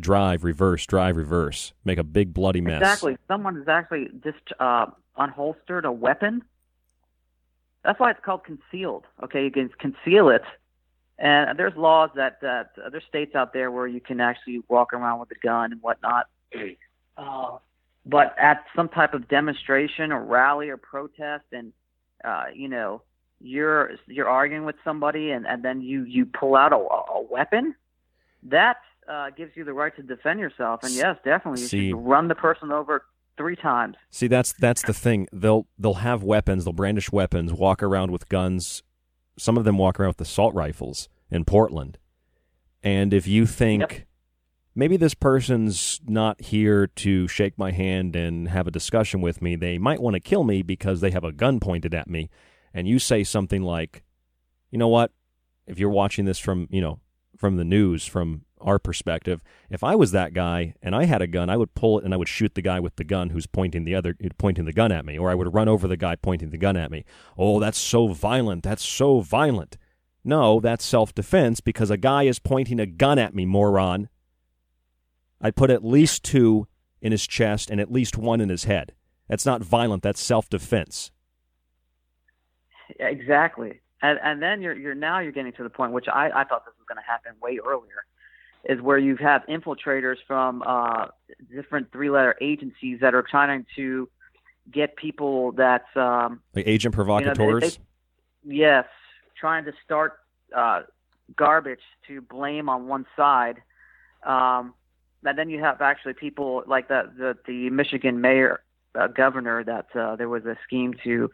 drive, 0.00 0.42
reverse, 0.42 0.84
drive, 0.84 1.16
reverse. 1.16 1.72
Make 1.84 1.98
a 1.98 2.02
big 2.02 2.34
bloody 2.34 2.60
mess. 2.60 2.82
Exactly. 2.82 3.16
Someone 3.28 3.54
has 3.54 3.68
actually 3.68 4.08
just 4.24 4.42
uh, 4.58 4.86
unholstered 5.16 5.84
a 5.84 5.92
weapon. 5.92 6.42
That's 7.84 8.00
why 8.00 8.10
it's 8.10 8.20
called 8.24 8.42
concealed. 8.42 9.04
Okay, 9.22 9.44
you 9.44 9.50
can 9.52 9.70
conceal 9.78 10.28
it, 10.28 10.42
and 11.16 11.56
there's 11.56 11.76
laws 11.76 12.10
that 12.16 12.40
that 12.42 12.72
uh, 12.84 12.90
there's 12.90 13.04
states 13.08 13.36
out 13.36 13.52
there 13.52 13.70
where 13.70 13.86
you 13.86 14.00
can 14.00 14.20
actually 14.20 14.60
walk 14.68 14.92
around 14.92 15.20
with 15.20 15.30
a 15.30 15.38
gun 15.40 15.70
and 15.70 15.80
whatnot. 15.80 16.26
Uh, 17.16 17.58
but 18.04 18.34
at 18.38 18.64
some 18.74 18.88
type 18.88 19.14
of 19.14 19.28
demonstration 19.28 20.10
or 20.10 20.22
rally 20.22 20.68
or 20.68 20.76
protest, 20.76 21.44
and 21.52 21.72
uh, 22.24 22.46
you 22.52 22.68
know 22.68 23.02
you're 23.40 23.92
you're 24.06 24.28
arguing 24.28 24.64
with 24.64 24.76
somebody, 24.84 25.30
and, 25.30 25.46
and 25.46 25.64
then 25.64 25.80
you 25.80 26.04
you 26.04 26.26
pull 26.26 26.56
out 26.56 26.72
a, 26.72 26.76
a 26.76 27.22
weapon, 27.30 27.74
that 28.44 28.76
uh, 29.08 29.30
gives 29.30 29.52
you 29.56 29.64
the 29.64 29.72
right 29.72 29.94
to 29.96 30.02
defend 30.02 30.40
yourself. 30.40 30.80
And 30.82 30.92
yes, 30.92 31.16
definitely, 31.24 31.62
you 31.62 31.68
See- 31.68 31.90
should 31.90 31.96
run 31.96 32.28
the 32.28 32.34
person 32.34 32.70
over 32.70 33.04
three 33.36 33.56
times. 33.56 33.96
See, 34.10 34.26
that's 34.26 34.52
that's 34.52 34.82
the 34.82 34.92
thing. 34.92 35.26
They'll 35.32 35.66
they'll 35.78 35.94
have 35.94 36.22
weapons. 36.22 36.64
They'll 36.64 36.72
brandish 36.72 37.10
weapons. 37.10 37.52
Walk 37.52 37.82
around 37.82 38.10
with 38.10 38.28
guns. 38.28 38.82
Some 39.38 39.56
of 39.56 39.64
them 39.64 39.78
walk 39.78 39.98
around 39.98 40.10
with 40.10 40.20
assault 40.20 40.54
rifles 40.54 41.08
in 41.30 41.44
Portland. 41.44 41.98
And 42.82 43.12
if 43.14 43.26
you 43.26 43.46
think 43.46 44.06
maybe 44.74 44.96
this 44.96 45.14
person's 45.14 46.00
not 46.06 46.40
here 46.40 46.86
to 46.86 47.28
shake 47.28 47.58
my 47.58 47.72
hand 47.72 48.16
and 48.16 48.48
have 48.48 48.66
a 48.66 48.70
discussion 48.70 49.20
with 49.20 49.40
me, 49.40 49.56
they 49.56 49.78
might 49.78 50.00
want 50.00 50.14
to 50.14 50.20
kill 50.20 50.44
me 50.44 50.62
because 50.62 51.00
they 51.00 51.10
have 51.10 51.24
a 51.24 51.32
gun 51.32 51.60
pointed 51.60 51.94
at 51.94 52.08
me. 52.08 52.30
And 52.72 52.86
you 52.86 52.98
say 52.98 53.24
something 53.24 53.62
like, 53.62 54.04
"You 54.70 54.78
know 54.78 54.88
what? 54.88 55.12
If 55.66 55.78
you're 55.78 55.90
watching 55.90 56.24
this 56.24 56.38
from 56.38 56.68
you 56.70 56.80
know 56.80 57.00
from 57.36 57.56
the 57.56 57.64
news 57.64 58.04
from 58.04 58.44
our 58.60 58.78
perspective 58.78 59.42
if 59.70 59.82
i 59.82 59.94
was 59.94 60.12
that 60.12 60.34
guy 60.34 60.74
and 60.82 60.94
i 60.94 61.04
had 61.04 61.22
a 61.22 61.26
gun 61.26 61.48
i 61.48 61.56
would 61.56 61.74
pull 61.74 61.98
it 61.98 62.04
and 62.04 62.12
i 62.12 62.16
would 62.16 62.28
shoot 62.28 62.54
the 62.54 62.60
guy 62.60 62.78
with 62.78 62.94
the 62.96 63.04
gun 63.04 63.30
who's 63.30 63.46
pointing 63.46 63.84
the 63.84 63.94
other 63.94 64.14
pointing 64.36 64.66
the 64.66 64.72
gun 64.74 64.92
at 64.92 65.06
me 65.06 65.18
or 65.18 65.30
i 65.30 65.34
would 65.34 65.54
run 65.54 65.68
over 65.68 65.88
the 65.88 65.96
guy 65.96 66.14
pointing 66.14 66.50
the 66.50 66.58
gun 66.58 66.76
at 66.76 66.90
me. 66.90 67.04
Oh 67.38 67.58
that's 67.58 67.78
so 67.78 68.08
violent. 68.08 68.62
That's 68.62 68.84
so 68.84 69.20
violent. 69.20 69.78
No 70.22 70.60
that's 70.60 70.84
self-defense 70.84 71.60
because 71.60 71.90
a 71.90 71.96
guy 71.96 72.24
is 72.24 72.38
pointing 72.38 72.78
a 72.78 72.86
gun 72.86 73.18
at 73.18 73.34
me 73.34 73.46
moron. 73.46 74.10
I'd 75.40 75.56
put 75.56 75.70
at 75.70 75.82
least 75.82 76.22
two 76.22 76.66
in 77.00 77.12
his 77.12 77.26
chest 77.26 77.70
and 77.70 77.80
at 77.80 77.90
least 77.90 78.18
one 78.18 78.42
in 78.42 78.50
his 78.50 78.64
head. 78.64 78.92
That's 79.28 79.46
not 79.46 79.62
violent. 79.62 80.02
That's 80.02 80.20
self-defense 80.20 81.10
Exactly. 82.98 83.80
And 84.02 84.18
and 84.22 84.42
then 84.42 84.62
you're 84.62 84.74
you're 84.76 84.94
now 84.94 85.18
you're 85.20 85.32
getting 85.32 85.52
to 85.52 85.62
the 85.62 85.70
point 85.70 85.92
which 85.92 86.08
I, 86.08 86.30
I 86.30 86.44
thought 86.44 86.64
this 86.64 86.74
was 86.78 86.86
going 86.88 86.96
to 86.96 87.06
happen 87.06 87.32
way 87.42 87.58
earlier, 87.64 88.04
is 88.64 88.80
where 88.80 88.98
you 88.98 89.16
have 89.16 89.42
infiltrators 89.46 90.16
from 90.26 90.62
uh, 90.66 91.06
different 91.54 91.92
three 91.92 92.10
letter 92.10 92.34
agencies 92.40 93.00
that 93.00 93.14
are 93.14 93.22
trying 93.22 93.66
to 93.76 94.08
get 94.72 94.96
people 94.96 95.52
that 95.52 95.84
um, 95.96 96.40
like 96.54 96.66
agent 96.66 96.94
you 96.96 97.04
know, 97.04 97.04
they- 97.04 97.34
provocateurs 97.34 97.76
they- 97.76 98.56
yes, 98.56 98.86
trying 99.38 99.64
to 99.66 99.72
start 99.84 100.18
uh, 100.56 100.82
garbage 101.36 101.82
to 102.08 102.20
blame 102.22 102.68
on 102.68 102.86
one 102.88 103.06
side. 103.16 103.62
Um, 104.24 104.74
and 105.24 105.36
then 105.36 105.50
you 105.50 105.60
have 105.60 105.80
actually 105.82 106.14
people 106.14 106.62
like 106.66 106.88
the 106.88 107.10
the, 107.16 107.36
the 107.46 107.70
Michigan 107.70 108.20
mayor, 108.22 108.62
uh, 108.94 109.08
governor, 109.08 109.62
that 109.64 109.94
uh, 109.94 110.16
there 110.16 110.28
was 110.28 110.46
a 110.46 110.56
scheme 110.64 110.94
to 111.04 111.30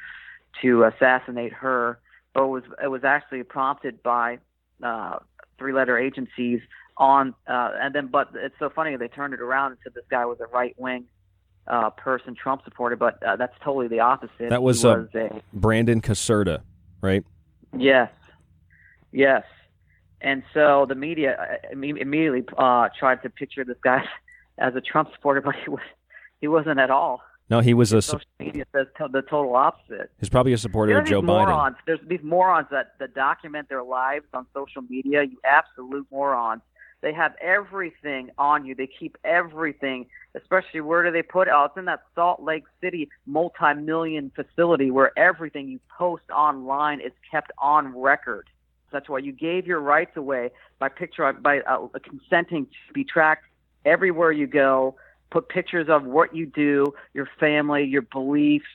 to 0.62 0.85
assassinate 0.85 1.53
her, 1.53 1.99
but 2.35 2.45
it 2.45 2.49
was 2.49 2.62
it 2.83 2.88
was 2.88 3.05
actually 3.05 3.42
prompted 3.42 4.03
by 4.03 4.38
uh, 4.83 5.19
three 5.59 5.73
letter 5.73 5.99
agencies 5.99 6.61
on 6.97 7.35
uh, 7.47 7.73
and 7.81 7.95
then 7.95 8.07
but 8.07 8.29
it's 8.35 8.55
so 8.59 8.71
funny 8.71 8.97
they 8.97 9.09
turned 9.09 9.35
it 9.35 9.40
around 9.40 9.73
and 9.73 9.79
said 9.85 9.95
this 9.95 10.05
guy 10.11 10.25
was 10.25 10.38
a 10.40 10.47
right 10.47 10.75
wing 10.79 11.05
uh, 11.66 11.90
person 11.90 12.35
Trump 12.35 12.62
supported, 12.64 12.99
but 12.99 13.23
uh, 13.23 13.37
that's 13.37 13.55
totally 13.62 13.89
the 13.89 14.01
opposite. 14.01 14.51
that 14.51 14.62
was, 14.62 14.85
uh, 14.85 15.07
was 15.12 15.14
a 15.14 15.43
brandon 15.53 16.01
caserta 16.01 16.62
right 17.01 17.24
Yes, 17.78 18.11
yes. 19.12 19.45
And 20.20 20.43
so 20.55 20.87
the 20.89 20.95
media 20.95 21.37
uh, 21.39 21.68
immediately 21.72 22.45
uh, 22.57 22.89
tried 22.99 23.22
to 23.22 23.30
picture 23.30 23.64
this 23.64 23.76
guy 23.83 24.05
as 24.59 24.74
a 24.74 24.80
Trump 24.80 25.11
supporter, 25.14 25.41
but 25.41 25.55
he 25.62 25.70
was 25.70 25.83
he 26.41 26.49
wasn't 26.49 26.78
at 26.78 26.91
all. 26.91 27.22
No 27.51 27.61
he 27.61 27.74
was 27.74 27.92
a 27.92 28.03
Social 28.03 28.26
media 28.38 28.64
says 28.72 28.86
to- 28.99 29.09
the 29.09 29.22
total 29.22 29.55
opposite. 29.57 30.11
he's 30.18 30.28
probably 30.28 30.53
a 30.53 30.59
supporter 30.59 30.92
There 30.92 31.01
of 31.01 31.07
joe 31.07 31.22
biden. 31.22 31.74
There's 31.86 32.01
these 32.07 32.22
morons 32.22 32.68
that, 32.70 32.94
that 32.99 33.14
document 33.14 33.68
their 33.68 33.82
lives 33.82 34.26
on 34.34 34.47
social 34.55 34.82
media. 34.82 35.22
You 35.24 35.38
absolute 35.44 36.07
morons. 36.11 36.62
They 37.03 37.12
have 37.12 37.34
everything 37.40 38.30
on 38.38 38.64
you. 38.66 38.74
They 38.74 38.86
keep 38.88 39.16
everything. 39.24 40.07
Especially 40.34 40.80
where 40.80 41.05
do 41.05 41.11
they 41.11 41.22
put 41.22 41.47
it? 41.49 41.53
Oh, 41.55 41.64
it's 41.64 41.76
in 41.76 41.84
that 41.86 42.03
Salt 42.14 42.42
Lake 42.42 42.64
City 42.80 43.09
multi-million 43.26 44.32
facility 44.34 44.90
where 44.90 45.16
everything 45.18 45.68
you 45.68 45.80
post 45.97 46.24
online 46.34 47.01
is 47.01 47.12
kept 47.30 47.53
on 47.59 47.97
record. 47.97 48.49
That's 48.92 49.09
why 49.09 49.18
you 49.18 49.32
gave 49.32 49.66
your 49.66 49.80
rights 49.80 50.16
away 50.16 50.51
by 50.78 50.88
picture 50.88 51.32
by 51.34 51.61
uh, 51.61 51.86
consenting 52.03 52.66
to 52.66 52.92
be 52.92 53.05
tracked 53.05 53.44
everywhere 53.84 54.32
you 54.32 54.47
go. 54.47 54.97
Put 55.31 55.49
pictures 55.49 55.89
of 55.89 56.05
what 56.05 56.35
you 56.35 56.47
do, 56.47 56.95
your 57.14 57.29
family, 57.39 57.85
your 57.85 58.03
beliefs, 58.03 58.66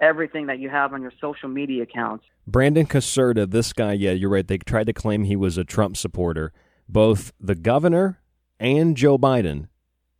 everything 0.00 0.46
that 0.46 0.58
you 0.58 0.68
have 0.68 0.92
on 0.92 1.02
your 1.02 1.12
social 1.20 1.48
media 1.48 1.82
accounts. 1.82 2.24
Brandon 2.46 2.86
Caserta, 2.86 3.48
this 3.48 3.72
guy, 3.72 3.92
yeah, 3.92 4.12
you're 4.12 4.30
right. 4.30 4.46
They 4.46 4.58
tried 4.58 4.86
to 4.86 4.92
claim 4.92 5.24
he 5.24 5.36
was 5.36 5.56
a 5.56 5.64
Trump 5.64 5.96
supporter. 5.96 6.52
Both 6.88 7.32
the 7.38 7.54
governor 7.54 8.20
and 8.58 8.96
Joe 8.96 9.18
Biden 9.18 9.68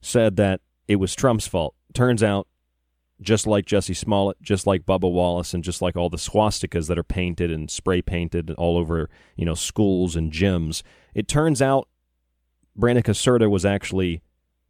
said 0.01 0.37
that 0.37 0.61
it 0.87 0.97
was 0.97 1.15
Trump's 1.15 1.47
fault. 1.47 1.75
Turns 1.93 2.23
out, 2.23 2.47
just 3.21 3.47
like 3.47 3.67
Jussie 3.67 3.97
Smollett, 3.97 4.41
just 4.41 4.67
like 4.67 4.87
Bubba 4.87 5.11
Wallace, 5.11 5.53
and 5.53 5.63
just 5.63 5.83
like 5.83 5.97
all 5.97 6.09
the 6.09 6.17
swastikas 6.17 6.89
that 6.89 6.99
are 6.99 7.05
painted 7.05 7.51
and 7.51 7.71
spray 7.71 8.01
painted 8.01 8.51
all 8.53 8.79
over, 8.79 9.11
you 9.37 9.45
know, 9.45 9.55
schools 9.55 10.17
and 10.17 10.33
gyms, 10.33 10.83
it 11.15 11.29
turns 11.29 11.61
out 11.61 11.89
Brandon 12.77 13.03
Caserta 13.03 13.51
was 13.51 13.67
actually 13.67 14.23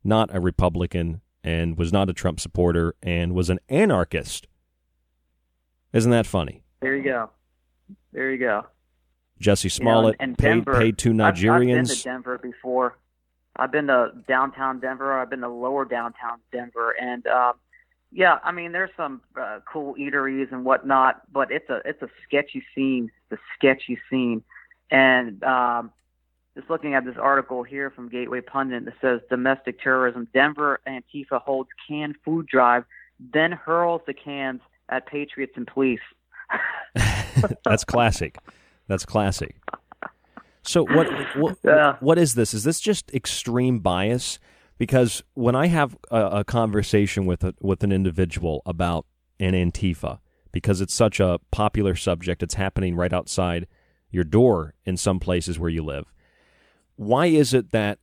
not 0.05 0.34
a 0.34 0.40
Republican 0.40 1.20
and 1.42 1.76
was 1.78 1.92
not 1.92 2.09
a 2.11 2.12
Trump 2.12 2.40
supporter 2.40 2.94
and 3.03 3.34
was 3.34 3.51
an 3.51 3.59
anarchist. 3.68 4.46
Isn't 5.92 6.11
that 6.11 6.26
funny? 6.26 6.62
There 6.80 6.96
you 6.96 7.03
go. 7.05 7.30
There 8.12 8.30
you 8.30 8.38
go. 8.38 8.66
Jussie 9.40 9.64
You 9.78 9.84
know, 9.84 9.90
Smollett 9.92 10.16
and 10.20 10.36
paid 10.36 10.48
Denver, 10.64 10.78
paid 10.78 10.98
two 10.98 11.11
I've- 11.11 11.20
I've 11.22 11.34
been 11.34 11.42
Nigerians. 11.68 11.96
to 11.98 12.05
Denver 12.05 12.38
before. 12.38 12.98
I've 13.57 13.72
been 13.72 13.88
to 13.88 14.12
downtown 14.28 14.80
Denver. 14.80 15.18
I've 15.18 15.30
been 15.30 15.40
to 15.40 15.48
lower 15.48 15.84
downtown 15.84 16.38
Denver, 16.53 16.92
and 17.01 17.26
uh, 17.26 17.53
yeah, 18.12 18.38
I 18.44 18.53
mean, 18.53 18.72
there's 18.72 18.90
some 18.96 19.22
uh, 19.38 19.59
cool 19.70 19.94
eateries 19.96 20.53
and 20.53 20.64
whatnot, 20.64 21.22
but 21.32 21.51
it's 21.51 21.68
a 21.68 21.82
it's 21.84 22.01
a 22.01 22.09
sketchy 22.24 22.62
scene. 22.74 23.11
The 23.28 23.38
sketchy 23.57 23.98
scene, 24.09 24.44
and 24.90 25.42
um, 25.42 25.90
just 26.57 26.68
looking 26.68 26.94
at 26.94 27.05
this 27.05 27.16
article 27.20 27.62
here 27.62 27.90
from 27.90 28.09
Gateway 28.09 28.40
Pundit 28.40 28.84
that 28.84 28.94
says 29.01 29.20
domestic 29.30 29.80
terrorism. 29.80 30.28
Denver 30.34 30.80
Antifa 30.86 31.40
holds 31.40 31.70
canned 31.88 32.16
food 32.24 32.46
drive, 32.46 32.84
then 33.32 33.53
hurls 33.53 34.03
the 34.07 34.14
cans 34.14 34.61
at 34.88 35.07
patriots 35.07 35.53
and 35.57 35.66
police. 35.66 36.01
That's 37.64 37.84
classic. 37.84 38.38
That's 38.88 39.05
classic. 39.05 39.57
So 40.62 40.84
what 40.84 41.07
what, 41.36 41.57
Yeah. 41.64 41.96
what 42.01 42.18
is 42.18 42.34
this? 42.34 42.53
Is 42.53 42.64
this 42.64 42.80
just 42.80 43.12
extreme 43.14 43.78
bias? 43.78 44.38
Because 44.78 45.22
when 45.34 45.55
I 45.55 45.66
have 45.66 45.96
a, 46.11 46.24
a 46.38 46.44
conversation 46.44 47.26
with 47.26 47.44
a, 47.44 47.55
with 47.61 47.84
an 47.84 47.92
individual 47.92 48.62
about 48.64 49.07
an 49.38 49.53
Antifa, 49.53 50.18
because 50.53 50.80
it's 50.80 50.94
such 50.94 51.20
a 51.20 51.38
popular 51.51 51.94
subject, 51.94 52.42
it's 52.42 52.55
happening 52.55 52.96
right 52.96 53.12
outside 53.12 53.66
your 54.11 54.24
door 54.24 54.74
in 54.84 54.96
some 54.96 55.20
places 55.20 55.59
where 55.59 55.70
you 55.70 55.84
live. 55.84 56.07
Why 57.01 57.26
is 57.26 57.55
it 57.55 57.72
that 57.72 57.98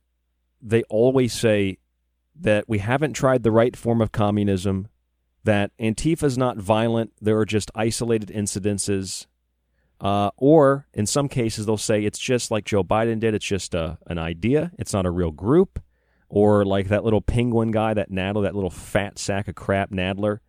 they 0.60 0.82
always 0.90 1.32
say 1.32 1.78
that 2.34 2.68
we 2.68 2.78
haven't 2.78 3.12
tried 3.12 3.44
the 3.44 3.52
right 3.52 3.76
form 3.76 4.00
of 4.00 4.10
communism, 4.10 4.88
that 5.44 5.70
Antifa 5.78 6.24
is 6.24 6.36
not 6.36 6.56
violent, 6.56 7.12
there 7.20 7.38
are 7.38 7.44
just 7.44 7.70
isolated 7.76 8.30
incidences, 8.30 9.26
uh, 10.00 10.32
or 10.36 10.88
in 10.92 11.06
some 11.06 11.28
cases 11.28 11.64
they'll 11.64 11.76
say 11.76 12.04
it's 12.04 12.18
just 12.18 12.50
like 12.50 12.64
Joe 12.64 12.82
Biden 12.82 13.20
did, 13.20 13.34
it's 13.34 13.46
just 13.46 13.72
a, 13.72 13.98
an 14.08 14.18
idea, 14.18 14.72
it's 14.80 14.92
not 14.92 15.06
a 15.06 15.12
real 15.12 15.30
group, 15.30 15.80
or 16.28 16.64
like 16.64 16.88
that 16.88 17.04
little 17.04 17.20
penguin 17.20 17.70
guy, 17.70 17.94
that 17.94 18.10
Nadler, 18.10 18.42
that 18.42 18.56
little 18.56 18.68
fat 18.68 19.16
sack 19.16 19.46
of 19.46 19.54
crap 19.54 19.92
Nadler, 19.92 20.40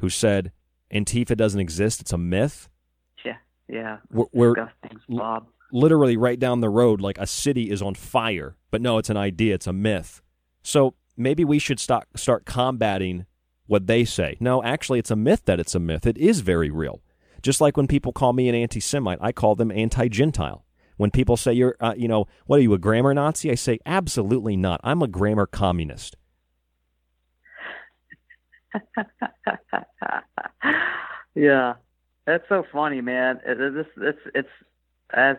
who 0.00 0.10
said 0.10 0.52
Antifa 0.92 1.38
doesn't 1.38 1.58
exist, 1.58 2.02
it's 2.02 2.12
a 2.12 2.18
myth. 2.18 2.68
Yeah, 3.24 3.38
yeah. 3.66 3.96
We're, 4.10 4.26
we're 4.34 4.70
Bob. 5.08 5.46
Literally 5.74 6.16
right 6.16 6.38
down 6.38 6.60
the 6.60 6.70
road, 6.70 7.00
like 7.00 7.18
a 7.18 7.26
city 7.26 7.68
is 7.70 7.82
on 7.82 7.94
fire, 7.94 8.56
but 8.70 8.80
no, 8.80 8.96
it's 8.98 9.10
an 9.10 9.16
idea, 9.16 9.54
it's 9.56 9.66
a 9.66 9.72
myth. 9.72 10.22
So 10.62 10.94
maybe 11.16 11.44
we 11.44 11.58
should 11.58 11.80
start 11.80 12.06
start 12.16 12.46
combating 12.46 13.26
what 13.66 13.86
they 13.86 14.04
say. 14.04 14.36
No, 14.40 14.62
actually, 14.62 15.00
it's 15.00 15.10
a 15.10 15.16
myth 15.16 15.42
that 15.46 15.58
it's 15.60 15.74
a 15.74 15.80
myth. 15.80 16.06
It 16.06 16.16
is 16.16 16.40
very 16.40 16.70
real. 16.70 17.02
Just 17.42 17.60
like 17.60 17.76
when 17.76 17.86
people 17.88 18.12
call 18.12 18.32
me 18.32 18.48
an 18.48 18.54
anti-Semite, 18.54 19.18
I 19.20 19.32
call 19.32 19.54
them 19.56 19.70
anti-Gentile. 19.72 20.64
When 20.96 21.10
people 21.10 21.36
say 21.36 21.52
you're, 21.52 21.74
uh, 21.80 21.94
you 21.96 22.06
know, 22.06 22.26
what 22.46 22.58
are 22.60 22.62
you, 22.62 22.72
a 22.72 22.78
grammar 22.78 23.12
Nazi? 23.12 23.50
I 23.50 23.56
say 23.56 23.80
absolutely 23.84 24.56
not. 24.56 24.80
I'm 24.84 25.02
a 25.02 25.08
grammar 25.08 25.46
communist. 25.46 26.16
yeah, 31.34 31.74
that's 32.26 32.44
so 32.48 32.64
funny, 32.72 33.00
man. 33.00 33.40
It, 33.46 33.60
it- 33.60 33.74
this, 33.74 33.86
it's, 33.96 34.18
it's 34.34 34.48
as 35.12 35.36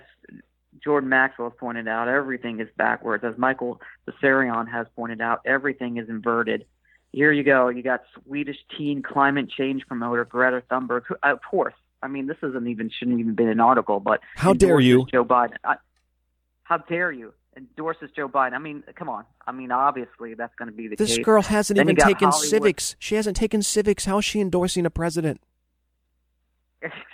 Jordan 0.84 1.10
Maxwell 1.10 1.50
has 1.50 1.58
pointed 1.60 1.88
out, 1.88 2.08
everything 2.08 2.60
is 2.60 2.68
backwards. 2.78 3.24
As 3.24 3.38
Michael 3.38 3.82
Tsarion 4.10 4.70
has 4.72 4.88
pointed 4.96 5.22
out, 5.22 5.42
everything 5.46 5.98
is 5.98 6.10
inverted. 6.10 6.66
Here 7.12 7.32
you 7.32 7.44
go. 7.44 7.70
You 7.70 7.82
got 7.82 8.02
Swedish 8.24 8.58
teen 8.78 9.02
climate 9.02 9.50
change 9.50 9.88
promoter 9.88 10.26
Greta 10.26 10.62
Thunberg. 10.70 11.04
Who, 11.08 11.16
of 11.24 11.40
course, 11.50 11.74
I 12.02 12.08
mean 12.08 12.28
this 12.28 12.38
isn't 12.44 12.68
even 12.68 12.90
shouldn't 12.90 13.20
even 13.20 13.36
been 13.36 13.48
an 13.48 13.60
article, 13.62 14.00
but 14.00 14.20
How 14.36 14.54
dare 14.54 14.80
you. 14.80 15.06
Joe 15.12 15.24
Biden? 15.24 15.54
I, 15.64 15.76
how 16.64 16.78
dare 16.80 17.12
you 17.12 17.34
endorses 17.56 18.10
Joe 18.16 18.28
Biden? 18.28 18.54
I 18.54 18.58
mean, 18.60 18.84
come 18.96 19.08
on. 19.08 19.24
I 19.48 19.54
mean, 19.54 19.72
obviously 19.72 20.34
that's 20.34 20.54
going 20.56 20.70
to 20.70 20.76
be 20.76 20.88
the 20.90 20.96
This 20.98 21.16
case. 21.16 21.24
girl 21.26 21.42
hasn't 21.42 21.78
Then 21.78 21.86
even 21.90 21.96
taken 21.96 22.30
Hollywood- 22.30 22.50
civics. 22.50 22.96
She 23.00 23.16
hasn't 23.16 23.38
taken 23.38 23.62
civics. 23.62 24.04
How 24.06 24.18
is 24.18 24.26
she 24.26 24.42
endorsing 24.42 24.86
a 24.86 24.90
president? 24.90 25.40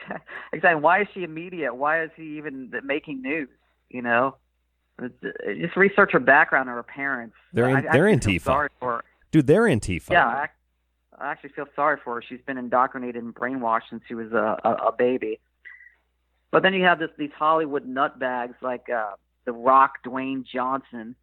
exactly. 0.53 0.81
Why 0.81 1.01
is 1.01 1.07
she 1.13 1.23
immediate? 1.23 1.73
Why 1.75 2.03
is 2.03 2.11
he 2.15 2.37
even 2.37 2.71
making 2.83 3.21
news? 3.21 3.49
You 3.89 4.01
know, 4.01 4.35
It's- 5.01 5.57
just 5.59 5.75
research 5.75 6.11
her 6.13 6.19
background 6.19 6.69
or 6.69 6.73
her 6.75 6.83
parents. 6.83 7.35
They're 7.53 7.69
in- 7.69 7.75
I- 7.77 7.89
I 7.89 7.91
they're 7.93 8.09
feel 8.09 8.19
Antifa. 8.19 8.41
Sorry 8.41 8.69
for 8.79 8.91
her. 8.97 9.03
Dude, 9.31 9.47
they're 9.47 9.63
Antifa. 9.63 10.11
Yeah, 10.11 10.27
I, 10.27 10.47
I 11.17 11.31
actually 11.31 11.51
feel 11.51 11.65
sorry 11.75 11.97
for 12.03 12.15
her. 12.15 12.21
She's 12.27 12.41
been 12.45 12.57
indoctrinated 12.57 13.21
and 13.23 13.33
brainwashed 13.33 13.89
since 13.89 14.03
she 14.07 14.13
was 14.15 14.31
a, 14.33 14.57
a, 14.63 14.69
a 14.87 14.91
baby. 14.91 15.39
But 16.51 16.63
then 16.63 16.73
you 16.73 16.83
have 16.83 16.99
this 16.99 17.09
these 17.17 17.31
Hollywood 17.37 17.87
nutbags 17.87 18.55
like 18.61 18.89
uh, 18.89 19.11
The 19.45 19.53
Rock, 19.53 20.03
Dwayne 20.05 20.43
Johnson, 20.45 21.15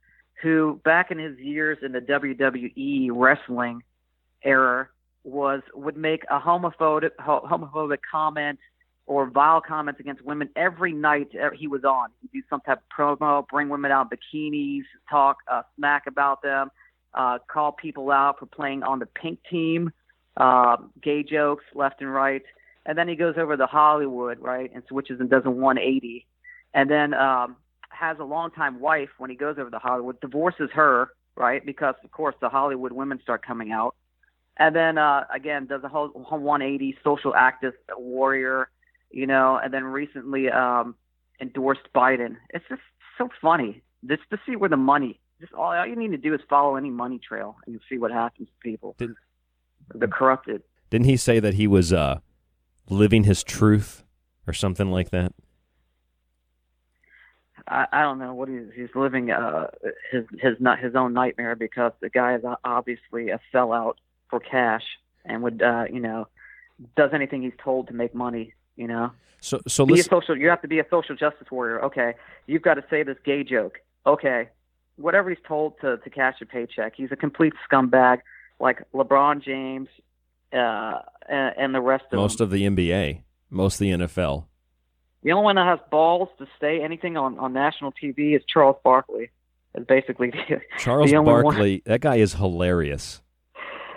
who 0.43 0.81
back 0.85 1.11
in 1.11 1.19
his 1.19 1.39
years 1.39 1.79
in 1.83 1.93
the 1.93 2.01
WWE 2.01 3.11
wrestling 3.13 3.83
era 4.43 4.89
was 5.29 5.63
would 5.75 5.97
make 5.97 6.25
a 6.31 6.39
homophobic 6.39 7.11
homophobic 7.21 7.99
comment 8.11 8.59
or 9.07 9.29
vile 9.31 9.61
comments 9.61 10.01
against 10.01 10.23
women 10.23 10.51
every 10.55 10.93
night 10.93 11.29
he 11.57 11.67
was 11.67 11.83
on. 11.83 12.11
He'd 12.21 12.31
do 12.33 12.43
some 12.51 12.61
type 12.61 12.79
of 12.79 13.19
promo, 13.19 13.47
bring 13.49 13.71
women 13.71 13.91
out 13.91 14.09
in 14.13 14.19
bikinis, 14.19 14.85
talk 15.09 15.39
uh, 15.51 15.63
smack 15.77 16.07
about 16.07 16.43
them, 16.43 16.71
uh, 17.15 17.39
call 17.51 17.73
people 17.73 18.11
out 18.11 18.39
for 18.39 18.47
playing 18.47 18.83
on 18.83 18.99
the 18.99 19.07
pink 19.07 19.39
team, 19.51 19.93
uh, 20.37 20.77
gay 21.03 21.23
jokes 21.23 21.65
left 21.75 22.03
and 22.03 22.13
right. 22.13 22.43
And 22.85 22.97
then 22.97 23.09
he 23.09 23.17
goes 23.17 23.35
over 23.39 23.57
to 23.57 23.67
Hollywood, 23.67 24.39
right, 24.41 24.71
and 24.75 24.83
switches 24.89 25.21
and 25.21 25.29
does 25.29 25.43
a 25.45 25.51
180. 25.51 26.27
And 26.75 26.91
then 26.91 27.15
um, 27.15 27.57
has 27.91 28.19
a 28.19 28.25
longtime 28.25 28.79
wife 28.81 29.11
when 29.19 29.31
he 29.31 29.37
goes 29.37 29.57
over 29.59 29.71
to 29.71 29.79
Hollywood, 29.79 30.21
divorces 30.21 30.71
her, 30.75 31.11
right, 31.35 31.65
because, 31.65 31.95
of 32.05 32.11
course, 32.13 32.35
the 32.41 32.49
Hollywood 32.49 32.93
women 32.93 33.21
start 33.23 33.45
coming 33.45 33.73
out. 33.73 33.95
And 34.59 34.75
then, 34.75 34.99
uh, 34.99 35.25
again, 35.33 35.67
does 35.67 35.85
a 35.85 35.89
whole, 35.89 36.11
whole 36.15 36.41
180 36.41 36.99
social 37.05 37.33
activist 37.33 37.75
warrior, 37.97 38.69
you 39.11 39.27
know, 39.27 39.59
and 39.63 39.73
then 39.73 39.85
recently 39.85 40.51
um, 40.51 40.97
endorsed 41.41 41.89
Biden. 41.95 42.37
It's 42.51 42.65
just 42.69 42.83
so 43.17 43.29
funny 43.41 43.83
just 44.07 44.23
to 44.31 44.39
see 44.47 44.57
where 44.57 44.69
the 44.69 44.77
money. 44.77 45.21
Just 45.41 45.53
all, 45.53 45.73
all 45.73 45.87
you 45.87 45.95
need 45.95 46.11
to 46.11 46.17
do 46.17 46.35
is 46.35 46.41
follow 46.51 46.75
any 46.75 46.91
money 46.91 47.21
trail, 47.21 47.57
and 47.65 47.75
you 47.75 47.81
see 47.89 47.99
what 47.99 48.11
happens 48.11 48.49
to 48.49 48.69
people. 48.69 48.97
the 49.95 50.09
corrupted. 50.09 50.63
Didn't 50.91 51.07
he 51.07 51.17
say 51.17 51.39
that 51.39 51.55
he 51.55 51.67
was 51.67 51.93
uh, 51.93 52.19
living 52.89 53.25
his 53.25 53.45
truth 53.45 54.05
or 54.47 54.53
something 54.53 54.91
like 54.91 55.11
that? 55.11 55.33
I, 57.69 57.87
I 57.93 58.03
don't 58.03 58.19
know 58.19 58.35
what 58.35 58.49
he's 58.49 58.67
he's 58.75 58.89
living 58.95 59.31
uh 59.31 59.67
his 60.11 60.25
his 60.41 60.55
not 60.59 60.79
his 60.79 60.95
own 60.95 61.13
nightmare 61.13 61.55
because 61.55 61.93
the 62.01 62.09
guy 62.09 62.35
is 62.35 62.43
obviously 62.65 63.29
a 63.29 63.41
sellout 63.53 63.95
for 64.31 64.41
cash 64.41 64.83
and 65.25 65.43
would 65.43 65.63
uh 65.63 65.85
you 65.93 66.01
know 66.01 66.27
does 66.97 67.11
anything 67.13 67.43
he's 67.43 67.53
told 67.63 67.89
to 67.89 67.95
make 67.95 68.15
money 68.15 68.55
you 68.77 68.87
know 68.87 69.11
So, 69.41 69.61
so 69.67 69.87
be 69.87 70.01
a 70.01 70.03
social 70.03 70.37
you 70.37 70.49
have 70.49 70.63
to 70.63 70.69
be 70.69 70.79
a 70.79 70.87
social 70.91 71.17
justice 71.17 71.49
warrior 71.51 71.81
okay 71.85 72.15
you've 72.47 72.63
got 72.63 72.75
to 72.75 72.85
say 72.91 73.03
this 73.03 73.17
gay 73.25 73.43
joke 73.45 73.79
okay 74.07 74.49
whatever 74.97 75.29
he's 75.31 75.39
told 75.47 75.79
to 75.81 75.97
to 75.99 76.11
cash 76.11 76.37
a 76.41 76.47
paycheck 76.47 76.95
he's 76.97 77.13
a 77.13 77.17
complete 77.17 77.53
scumbag 77.71 78.19
like 78.61 78.83
LeBron 78.93 79.43
James 79.43 79.89
uh 80.53 81.01
and, 81.29 81.55
and 81.59 81.75
the 81.75 81.81
rest 81.81 82.05
of 82.05 82.11
them 82.13 82.21
Most 82.21 82.41
of 82.41 82.51
the 82.51 82.63
NBA, 82.63 83.23
most 83.51 83.75
of 83.75 83.81
the 83.81 83.91
NFL. 83.91 84.47
The 85.23 85.33
only 85.33 85.45
one 85.45 85.57
that 85.57 85.67
has 85.67 85.81
balls 85.91 86.29
to 86.39 86.47
say 86.61 86.81
anything 86.81 87.17
on, 87.17 87.39
on 87.39 87.53
national 87.53 87.93
TV 87.93 88.37
is 88.37 88.43
Charles 88.47 88.77
Barkley. 88.85 89.31
Is 89.75 89.85
basically 89.85 90.31
the, 90.31 90.61
Charles 90.79 91.11
the 91.11 91.17
only 91.17 91.33
one 91.33 91.43
Barkley, 91.43 91.83
that 91.87 92.01
guy 92.01 92.17
is 92.17 92.35
hilarious. 92.35 93.21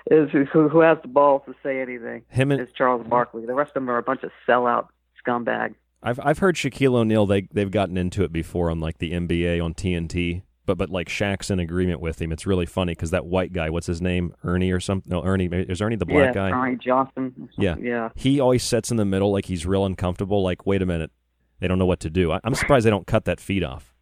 Is 0.10 0.30
who, 0.32 0.68
who 0.68 0.80
has 0.80 0.98
the 1.02 1.08
balls 1.08 1.44
to 1.46 1.54
say 1.64 1.82
anything. 1.82 2.24
Him 2.30 2.52
and- 2.52 2.62
is 2.62 2.70
Charles 2.76 3.06
Barkley. 3.08 3.46
The 3.46 3.54
rest 3.54 3.70
of 3.70 3.74
them 3.76 3.90
are 3.90 3.98
a 3.98 4.04
bunch 4.04 4.24
of 4.24 4.32
sellout 4.48 4.88
scumbags. 5.26 5.76
I've 6.04 6.20
I've 6.24 6.40
heard 6.40 6.56
Shaquille 6.56 6.96
O'Neal 6.96 7.26
they 7.26 7.42
they've 7.54 7.70
gotten 7.70 7.98
into 7.98 8.24
it 8.24 8.32
before 8.34 8.72
on 8.72 8.80
like 8.80 8.98
the 8.98 9.12
NBA 9.12 9.64
on 9.64 9.74
TNT, 9.74 10.42
but 10.66 10.78
but 10.78 10.90
like 10.90 11.08
Shaq's 11.08 11.52
in 11.52 11.60
agreement 11.60 12.02
with 12.02 12.20
him. 12.20 12.32
It's 12.32 12.48
really 12.48 12.66
funny 12.66 12.94
because 12.94 13.12
that 13.12 13.26
white 13.26 13.54
guy, 13.54 13.70
what's 13.70 13.88
his 13.88 14.02
name, 14.02 14.34
Ernie 14.44 14.72
or 14.72 14.80
something? 14.80 15.12
No, 15.12 15.24
Ernie 15.24 15.46
is 15.46 15.80
Ernie 15.82 15.98
the 15.98 16.06
black 16.06 16.34
yeah, 16.34 16.50
guy. 16.50 16.50
Ernie 16.50 16.78
Johnson. 16.78 17.50
Yeah, 17.58 17.76
yeah. 17.80 18.10
He 18.16 18.40
always 18.40 18.64
sits 18.64 18.90
in 18.90 18.98
the 18.98 19.06
middle 19.06 19.32
like 19.32 19.46
he's 19.46 19.66
real 19.66 19.86
uncomfortable. 19.86 20.42
Like, 20.42 20.66
wait 20.66 20.82
a 20.82 20.88
minute, 20.88 21.12
they 21.60 21.68
don't 21.68 21.78
know 21.78 21.86
what 21.86 22.00
to 22.02 22.10
do. 22.10 22.32
I, 22.32 22.40
I'm 22.44 22.56
surprised 22.56 22.86
they 22.86 22.90
don't 22.90 23.08
cut 23.08 23.26
that 23.26 23.40
feed 23.40 23.64
off. 23.64 23.94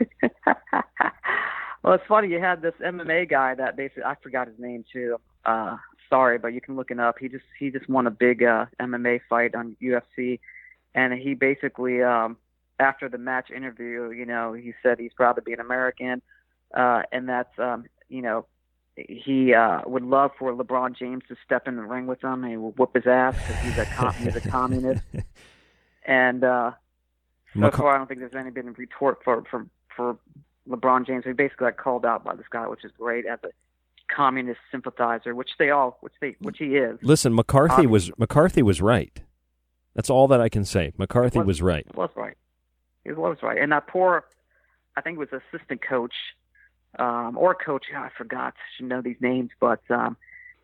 well, 1.82 1.94
it's 1.94 2.04
funny. 2.08 2.28
You 2.28 2.40
had 2.40 2.62
this 2.62 2.74
MMA 2.82 3.28
guy 3.28 3.54
that 3.56 3.76
basically 3.76 4.04
I 4.04 4.14
forgot 4.22 4.48
his 4.48 4.58
name 4.58 4.84
too. 4.90 5.18
Uh, 5.44 5.76
sorry, 6.08 6.38
but 6.38 6.48
you 6.48 6.60
can 6.60 6.76
look 6.76 6.90
it 6.90 7.00
up. 7.00 7.18
He 7.18 7.28
just 7.28 7.44
he 7.58 7.70
just 7.70 7.88
won 7.88 8.06
a 8.06 8.10
big 8.10 8.42
uh, 8.42 8.66
MMA 8.80 9.20
fight 9.28 9.54
on 9.54 9.76
UFC, 9.82 10.40
and 10.94 11.12
he 11.12 11.34
basically 11.34 12.02
um, 12.02 12.36
after 12.78 13.08
the 13.08 13.18
match 13.18 13.50
interview, 13.50 14.10
you 14.10 14.26
know, 14.26 14.52
he 14.52 14.74
said 14.82 14.98
he's 14.98 15.12
proud 15.12 15.34
to 15.34 15.42
be 15.42 15.52
an 15.52 15.60
American, 15.60 16.22
uh, 16.74 17.02
and 17.12 17.28
that's 17.28 17.58
um, 17.58 17.84
you 18.08 18.22
know 18.22 18.46
he 18.96 19.54
uh, 19.54 19.80
would 19.86 20.02
love 20.02 20.32
for 20.38 20.52
LeBron 20.52 20.96
James 20.96 21.22
to 21.28 21.36
step 21.44 21.66
in 21.66 21.76
the 21.76 21.82
ring 21.82 22.06
with 22.06 22.22
him 22.22 22.44
and 22.44 22.50
he 22.50 22.56
would 22.56 22.78
whoop 22.78 22.94
his 22.94 23.06
ass 23.06 23.34
because 23.34 23.62
he's 23.62 23.78
a 23.78 23.86
com- 23.86 24.14
he's 24.14 24.36
a 24.36 24.40
communist. 24.48 25.02
And 26.04 26.44
uh, 26.44 26.72
so 27.58 27.70
far, 27.70 27.94
I 27.94 27.98
don't 27.98 28.06
think 28.06 28.20
there's 28.20 28.34
any 28.34 28.50
been 28.50 28.68
a 28.68 28.72
retort 28.72 29.18
for 29.24 29.44
for 29.50 29.66
for 29.96 30.18
LeBron 30.68 31.06
James. 31.06 31.24
He 31.24 31.32
basically 31.32 31.68
got 31.68 31.76
called 31.78 32.04
out 32.04 32.24
by 32.24 32.34
this 32.34 32.46
guy, 32.50 32.66
which 32.66 32.84
is 32.84 32.92
great 32.98 33.24
as 33.24 33.38
a 33.44 33.48
communist 34.14 34.60
sympathizer, 34.70 35.34
which 35.34 35.50
they 35.58 35.70
all, 35.70 35.96
which 36.00 36.12
they, 36.20 36.36
which 36.40 36.58
he 36.58 36.76
is. 36.76 36.98
Listen, 37.02 37.34
McCarthy 37.34 37.72
Obviously. 37.72 37.86
was 37.92 38.10
McCarthy 38.18 38.62
was 38.62 38.80
right. 38.82 39.20
That's 39.94 40.10
all 40.10 40.28
that 40.28 40.40
I 40.40 40.48
can 40.48 40.64
say. 40.64 40.92
McCarthy 40.98 41.38
Was- 41.38 41.46
was 41.46 41.62
right. 41.62 41.86
He 41.92 41.96
was 41.98 42.10
right. 42.16 42.36
He 43.04 43.12
was 43.12 43.38
right. 43.42 43.58
And 43.58 43.72
that 43.72 43.86
poor, 43.88 44.24
I 44.96 45.00
think 45.00 45.16
it 45.16 45.18
was 45.18 45.40
assistant 45.52 45.80
coach, 45.82 46.14
um, 46.98 47.36
or 47.36 47.54
coach. 47.54 47.86
I 47.96 48.08
forgot. 48.16 48.54
Should 48.76 48.86
know 48.88 49.02
these 49.02 49.16
names, 49.20 49.50
but 49.60 49.80
um, 49.90 50.16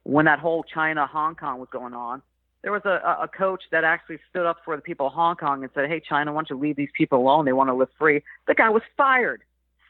when 0.04 0.24
that 0.26 0.38
whole 0.38 0.62
China 0.62 1.06
Hong 1.06 1.34
Kong 1.34 1.58
was 1.58 1.68
going 1.70 1.94
on, 1.94 2.22
there 2.62 2.72
was 2.72 2.82
a, 2.84 3.00
a- 3.04 3.24
a 3.24 3.28
coach 3.28 3.62
that 3.72 3.84
actually 3.84 4.18
stood 4.30 4.46
up 4.46 4.58
for 4.64 4.76
the 4.76 4.82
people 4.82 5.06
of 5.08 5.12
Hong 5.12 5.36
Kong 5.36 5.62
and 5.62 5.70
said, 5.74 5.88
"Hey, 5.88 6.00
China, 6.00 6.32
why 6.32 6.38
don't 6.40 6.50
you 6.50 6.58
leave 6.58 6.76
these 6.76 6.90
people 6.96 7.18
alone? 7.18 7.44
They 7.44 7.52
want 7.52 7.68
to 7.70 7.74
live 7.74 7.88
free." 7.98 8.22
The 8.46 8.54
guy 8.54 8.70
was 8.70 8.82
fired, 8.96 9.42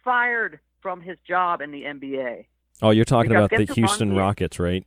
fired 0.04 0.59
from 0.80 1.00
his 1.00 1.18
job 1.26 1.61
in 1.61 1.70
the 1.70 1.82
NBA. 1.84 2.46
Oh, 2.82 2.90
you're 2.90 3.04
talking 3.04 3.32
about 3.32 3.50
the 3.50 3.64
Houston 3.74 4.14
Rockets, 4.14 4.58
right? 4.58 4.86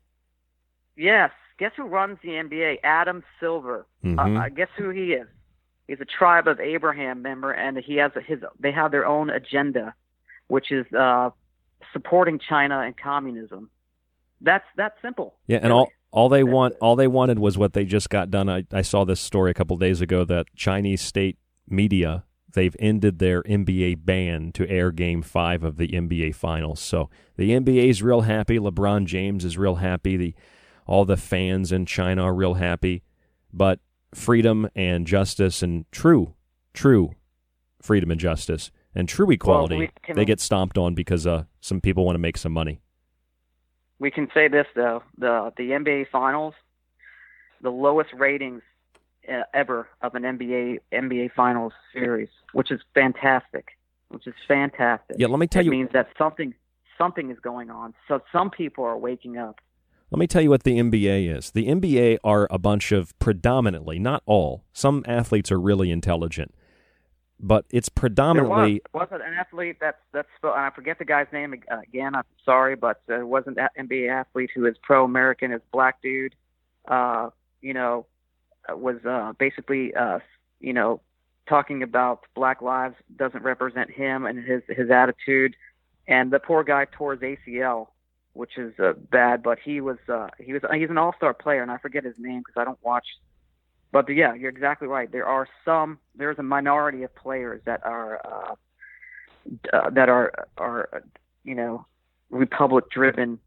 Yes. 0.95 1.31
Guess 1.57 1.73
who 1.77 1.83
runs 1.83 2.17
the 2.23 2.29
NBA? 2.29 2.77
Adam 2.83 3.23
Silver. 3.39 3.85
Uh, 4.03 4.19
uh, 4.19 4.49
guess 4.49 4.69
who 4.77 4.89
he 4.89 5.13
is? 5.13 5.27
He's 5.87 5.99
a 5.99 6.05
tribe 6.05 6.47
of 6.47 6.59
Abraham 6.59 7.21
member, 7.21 7.51
and 7.51 7.77
he 7.77 7.97
has 7.97 8.11
his. 8.25 8.39
They 8.59 8.71
have 8.71 8.91
their 8.91 9.05
own 9.05 9.29
agenda, 9.29 9.93
which 10.47 10.71
is 10.71 10.85
uh, 10.93 11.29
supporting 11.93 12.39
China 12.39 12.79
and 12.79 12.95
communism. 12.97 13.69
That's 14.39 14.65
that 14.77 14.93
simple. 15.01 15.35
Yeah, 15.47 15.59
and 15.61 15.71
all 15.71 15.89
all 16.11 16.29
they 16.29 16.43
want 16.43 16.75
all 16.81 16.95
they 16.95 17.07
wanted 17.07 17.39
was 17.39 17.57
what 17.57 17.73
they 17.73 17.85
just 17.85 18.09
got 18.09 18.31
done. 18.31 18.49
I, 18.49 18.65
I 18.71 18.81
saw 18.81 19.03
this 19.05 19.19
story 19.19 19.51
a 19.51 19.53
couple 19.53 19.77
days 19.77 20.01
ago 20.01 20.25
that 20.25 20.47
Chinese 20.55 21.01
state 21.01 21.37
media 21.67 22.23
they've 22.53 22.75
ended 22.79 23.19
their 23.19 23.43
NBA 23.43 24.05
ban 24.05 24.51
to 24.53 24.67
air 24.69 24.91
Game 24.91 25.21
Five 25.21 25.63
of 25.63 25.77
the 25.77 25.89
NBA 25.89 26.35
Finals. 26.35 26.79
So 26.79 27.09
the 27.37 27.51
NBA 27.51 27.89
is 27.89 28.03
real 28.03 28.21
happy. 28.21 28.59
LeBron 28.59 29.05
James 29.05 29.45
is 29.45 29.57
real 29.57 29.75
happy. 29.75 30.17
The 30.17 30.35
all 30.85 31.05
the 31.05 31.17
fans 31.17 31.71
in 31.71 31.85
China 31.85 32.23
are 32.23 32.33
real 32.33 32.55
happy, 32.55 33.03
but 33.53 33.79
freedom 34.13 34.69
and 34.75 35.07
justice 35.07 35.63
and 35.63 35.85
true, 35.91 36.35
true 36.73 37.15
freedom 37.81 38.11
and 38.11 38.19
justice 38.19 38.71
and 38.93 39.07
true 39.07 39.29
equality 39.31 39.77
we 39.77 39.89
can- 40.03 40.15
they 40.15 40.25
get 40.25 40.39
stomped 40.39 40.77
on 40.77 40.93
because 40.93 41.25
uh, 41.25 41.45
some 41.61 41.81
people 41.81 42.05
want 42.05 42.15
to 42.15 42.19
make 42.19 42.37
some 42.37 42.51
money. 42.51 42.79
We 43.99 44.11
can 44.11 44.27
say 44.33 44.47
this 44.47 44.65
though: 44.75 45.03
the 45.17 45.53
the 45.57 45.71
NBA 45.71 46.07
Finals, 46.11 46.53
the 47.61 47.69
lowest 47.69 48.11
ratings 48.13 48.63
uh, 49.29 49.43
ever 49.53 49.87
of 50.01 50.15
an 50.15 50.23
NBA 50.23 50.79
NBA 50.91 51.31
Finals 51.33 51.73
series, 51.93 52.29
which 52.53 52.71
is 52.71 52.81
fantastic. 52.93 53.69
Which 54.09 54.27
is 54.27 54.33
fantastic. 54.47 55.15
Yeah, 55.19 55.27
let 55.27 55.39
me 55.39 55.47
tell 55.47 55.61
it 55.61 55.65
you- 55.65 55.71
means 55.71 55.89
that 55.93 56.09
something 56.17 56.53
something 56.97 57.31
is 57.31 57.39
going 57.39 57.69
on. 57.69 57.93
So 58.07 58.21
some 58.31 58.49
people 58.49 58.83
are 58.83 58.97
waking 58.97 59.37
up. 59.37 59.59
Let 60.11 60.19
me 60.19 60.27
tell 60.27 60.41
you 60.41 60.49
what 60.49 60.63
the 60.63 60.77
NBA 60.77 61.35
is. 61.35 61.51
The 61.51 61.67
NBA 61.67 62.17
are 62.23 62.45
a 62.51 62.59
bunch 62.59 62.91
of 62.91 63.17
predominantly, 63.19 63.97
not 63.97 64.21
all, 64.25 64.65
some 64.73 65.05
athletes 65.07 65.53
are 65.53 65.59
really 65.59 65.89
intelligent, 65.89 66.53
but 67.39 67.63
it's 67.69 67.87
predominantly 67.87 68.81
There 68.91 69.01
was, 69.01 69.09
was 69.09 69.21
an 69.21 69.33
athlete 69.33 69.77
that's 69.79 70.01
that's 70.11 70.27
and 70.43 70.51
I 70.51 70.69
forget 70.71 70.99
the 70.99 71.05
guy's 71.05 71.27
name 71.31 71.53
again. 71.53 72.13
I'm 72.13 72.25
sorry, 72.43 72.75
but 72.75 73.01
it 73.07 73.25
wasn't 73.25 73.55
that 73.55 73.71
NBA 73.77 74.09
athlete 74.11 74.51
who 74.53 74.65
is 74.65 74.75
pro-American, 74.83 75.53
is 75.53 75.61
black 75.71 76.01
dude. 76.01 76.35
Uh, 76.85 77.29
you 77.61 77.73
know, 77.73 78.05
was 78.69 78.97
uh, 79.05 79.33
basically 79.37 79.93
uh, 79.93 80.19
you 80.59 80.73
know 80.73 81.01
talking 81.47 81.83
about 81.83 82.21
Black 82.35 82.61
lives 82.61 82.95
doesn't 83.15 83.43
represent 83.43 83.91
him 83.91 84.25
and 84.25 84.43
his 84.43 84.61
his 84.67 84.89
attitude, 84.89 85.55
and 86.07 86.31
the 86.31 86.39
poor 86.39 86.63
guy 86.63 86.85
tore 86.91 87.13
his 87.15 87.21
ACL, 87.21 87.87
which 88.33 88.57
is 88.57 88.73
uh, 88.79 88.93
bad. 89.11 89.43
But 89.43 89.59
he 89.63 89.81
was 89.81 89.97
uh, 90.07 90.29
he 90.39 90.53
was 90.53 90.61
he's 90.73 90.89
an 90.89 90.97
all-star 90.97 91.33
player, 91.33 91.61
and 91.61 91.71
I 91.71 91.77
forget 91.77 92.03
his 92.03 92.15
name 92.17 92.39
because 92.39 92.59
I 92.59 92.65
don't 92.65 92.79
watch 92.83 93.05
but 93.91 94.07
yeah, 94.09 94.33
you're 94.33 94.49
exactly 94.49 94.87
right. 94.87 95.11
There 95.11 95.25
are 95.25 95.47
some. 95.65 95.99
There's 96.15 96.39
a 96.39 96.43
minority 96.43 97.03
of 97.03 97.13
players 97.15 97.61
that 97.65 97.85
are 97.85 98.21
uh, 98.25 98.55
uh, 99.73 99.89
that 99.89 100.07
are 100.07 100.31
are 100.57 100.89
uh, 100.93 100.99
you 101.43 101.55
know 101.55 101.85
republic-driven 102.29 103.39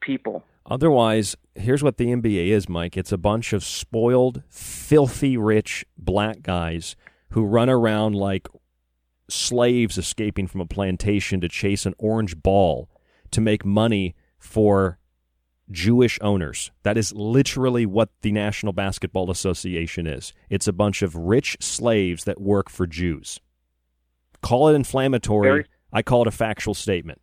people. 0.00 0.44
Otherwise, 0.66 1.36
here's 1.54 1.82
what 1.82 1.98
the 1.98 2.06
NBA 2.06 2.48
is, 2.48 2.68
Mike. 2.68 2.96
It's 2.96 3.12
a 3.12 3.18
bunch 3.18 3.52
of 3.52 3.62
spoiled, 3.62 4.42
filthy 4.48 5.36
rich 5.36 5.84
black 5.98 6.42
guys 6.42 6.96
who 7.30 7.44
run 7.44 7.68
around 7.68 8.14
like 8.14 8.48
slaves 9.28 9.98
escaping 9.98 10.46
from 10.46 10.60
a 10.60 10.66
plantation 10.66 11.40
to 11.40 11.48
chase 11.48 11.86
an 11.86 11.94
orange 11.98 12.36
ball 12.42 12.88
to 13.30 13.40
make 13.40 13.64
money 13.64 14.14
for 14.38 14.98
Jewish 15.70 16.18
owners. 16.20 16.70
That 16.82 16.96
is 16.98 17.12
literally 17.12 17.86
what 17.86 18.10
the 18.22 18.32
National 18.32 18.72
Basketball 18.72 19.30
Association 19.30 20.06
is. 20.06 20.32
It's 20.50 20.68
a 20.68 20.72
bunch 20.72 21.02
of 21.02 21.14
rich 21.14 21.56
slaves 21.60 22.24
that 22.24 22.40
work 22.40 22.70
for 22.70 22.86
Jews. 22.86 23.40
Call 24.42 24.68
it 24.68 24.74
inflammatory. 24.74 25.48
Very- 25.48 25.64
I 25.92 26.02
call 26.02 26.22
it 26.22 26.28
a 26.28 26.32
factual 26.32 26.74
statement. 26.74 27.20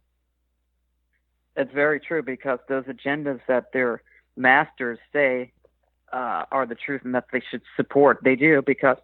It's 1.56 1.74
very 1.74 2.00
true 2.00 2.24
because 2.24 2.60
those 2.70 2.86
agendas 2.86 3.40
that 3.48 3.74
their 3.74 4.02
masters 4.38 5.00
say 5.12 5.52
uh, 6.14 6.46
are 6.52 6.66
the 6.66 6.76
truth 6.76 7.02
and 7.04 7.14
that 7.16 7.26
they 7.32 7.42
should 7.52 7.62
support, 7.76 8.20
they 8.24 8.36
do 8.36 8.62
because, 8.66 8.98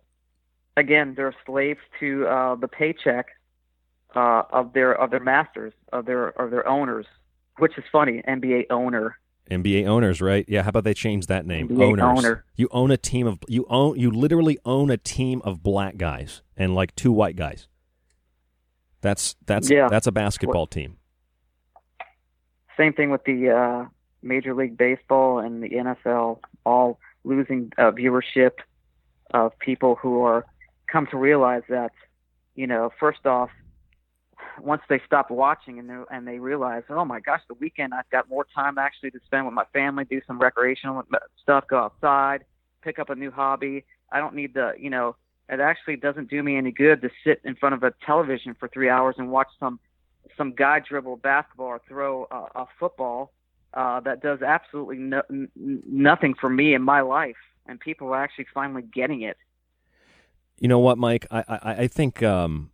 again, 0.78 1.14
they're 1.16 1.36
slaves 1.46 1.80
to 2.00 2.26
uh, 2.28 2.56
the 2.56 2.68
paycheck 2.68 3.28
uh, 4.16 4.44
of 4.52 4.74
their 4.74 4.94
of 4.94 5.12
their 5.12 5.20
masters 5.20 5.74
of 5.92 6.06
their 6.06 6.30
of 6.30 6.52
their 6.52 6.68
owners, 6.68 7.06
which 7.60 7.78
is 7.78 7.84
funny. 7.92 8.22
NBA 8.28 8.66
owner. 8.70 9.18
NBA 9.52 9.86
owners, 9.88 10.20
right? 10.22 10.44
Yeah, 10.48 10.64
how 10.64 10.70
about 10.70 10.84
they 10.84 10.94
change 10.94 11.28
that 11.28 11.46
name? 11.46 11.70
NBA 11.70 12.02
owners. 12.02 12.20
owner. 12.20 12.46
You 12.56 12.68
own 12.72 12.92
a 12.92 12.98
team 12.98 13.28
of 13.28 13.40
you 13.48 13.66
own 13.70 13.98
you 14.00 14.12
literally 14.12 14.58
own 14.66 14.90
a 14.90 14.98
team 14.98 15.42
of 15.44 15.64
black 15.64 15.98
guys 15.98 16.42
and 16.56 16.76
like 16.76 16.96
two 16.96 17.12
white 17.12 17.36
guys. 17.36 17.68
That's 19.02 19.36
that's 19.46 19.70
Yeah. 19.70 19.88
that's 19.90 20.08
a 20.08 20.12
basketball 20.12 20.68
team. 20.68 20.97
Same 22.78 22.94
thing 22.94 23.10
with 23.10 23.24
the 23.24 23.50
uh, 23.50 23.86
Major 24.22 24.54
League 24.54 24.78
Baseball 24.78 25.40
and 25.40 25.64
the 25.64 25.70
NFL, 25.70 26.40
all 26.66 27.00
losing 27.24 27.72
uh, 27.78 27.92
viewership 27.92 28.52
of 29.34 29.58
people 29.60 29.96
who 29.96 30.22
are 30.22 30.46
come 30.88 31.08
to 31.08 31.18
realize 31.18 31.64
that, 31.70 31.92
you 32.56 32.68
know, 32.68 32.92
first 33.00 33.26
off, 33.26 33.50
once 34.62 34.82
they 34.90 35.02
stop 35.06 35.30
watching 35.30 35.80
and 35.80 35.90
they 35.90 35.98
and 36.12 36.28
they 36.28 36.40
realize, 36.40 36.84
oh 36.90 37.06
my 37.06 37.20
gosh, 37.20 37.42
the 37.48 37.54
weekend 37.56 37.94
I've 37.94 38.10
got 38.10 38.30
more 38.30 38.46
time 38.56 38.78
actually 38.78 39.12
to 39.12 39.20
spend 39.26 39.46
with 39.46 39.54
my 39.54 39.66
family, 39.74 40.06
do 40.06 40.22
some 40.26 40.40
recreational 40.40 41.04
stuff, 41.42 41.66
go 41.70 41.80
outside, 41.80 42.46
pick 42.82 43.00
up 43.00 43.10
a 43.10 43.16
new 43.16 43.32
hobby. 43.32 43.86
I 44.12 44.20
don't 44.20 44.36
need 44.36 44.54
the, 44.54 44.74
you 44.80 44.90
know, 44.90 45.16
it 45.50 45.60
actually 45.60 45.98
doesn't 45.98 46.30
do 46.30 46.42
me 46.44 46.58
any 46.58 46.72
good 46.72 47.02
to 47.02 47.10
sit 47.24 47.42
in 47.44 47.56
front 47.56 47.76
of 47.76 47.84
a 47.84 47.94
television 48.06 48.56
for 48.60 48.68
three 48.68 48.90
hours 48.90 49.16
and 49.18 49.32
watch 49.32 49.48
some 49.60 49.80
some 50.36 50.54
guy 50.54 50.80
dribble 50.80 51.18
basketball 51.18 51.68
or 51.68 51.82
throw 51.88 52.28
a, 52.32 52.62
a 52.62 52.68
football 52.80 53.32
uh, 53.74 54.00
that 54.02 54.22
does 54.22 54.42
absolutely 54.42 54.98
no, 54.98 55.22
n- 55.30 55.50
nothing 55.56 56.34
for 56.34 56.50
me 56.50 56.74
in 56.74 56.82
my 56.82 57.02
life, 57.02 57.36
and 57.68 57.80
people 57.80 58.08
are 58.10 58.24
actually 58.24 58.48
finally 58.54 58.82
getting 58.82 59.22
it. 59.22 59.38
You 60.60 60.68
know 60.68 60.80
what, 60.80 60.98
Mike? 60.98 61.28
I 61.30 61.44
I, 61.48 61.72
I 61.84 61.88
think 61.88 62.24
um, 62.24 62.72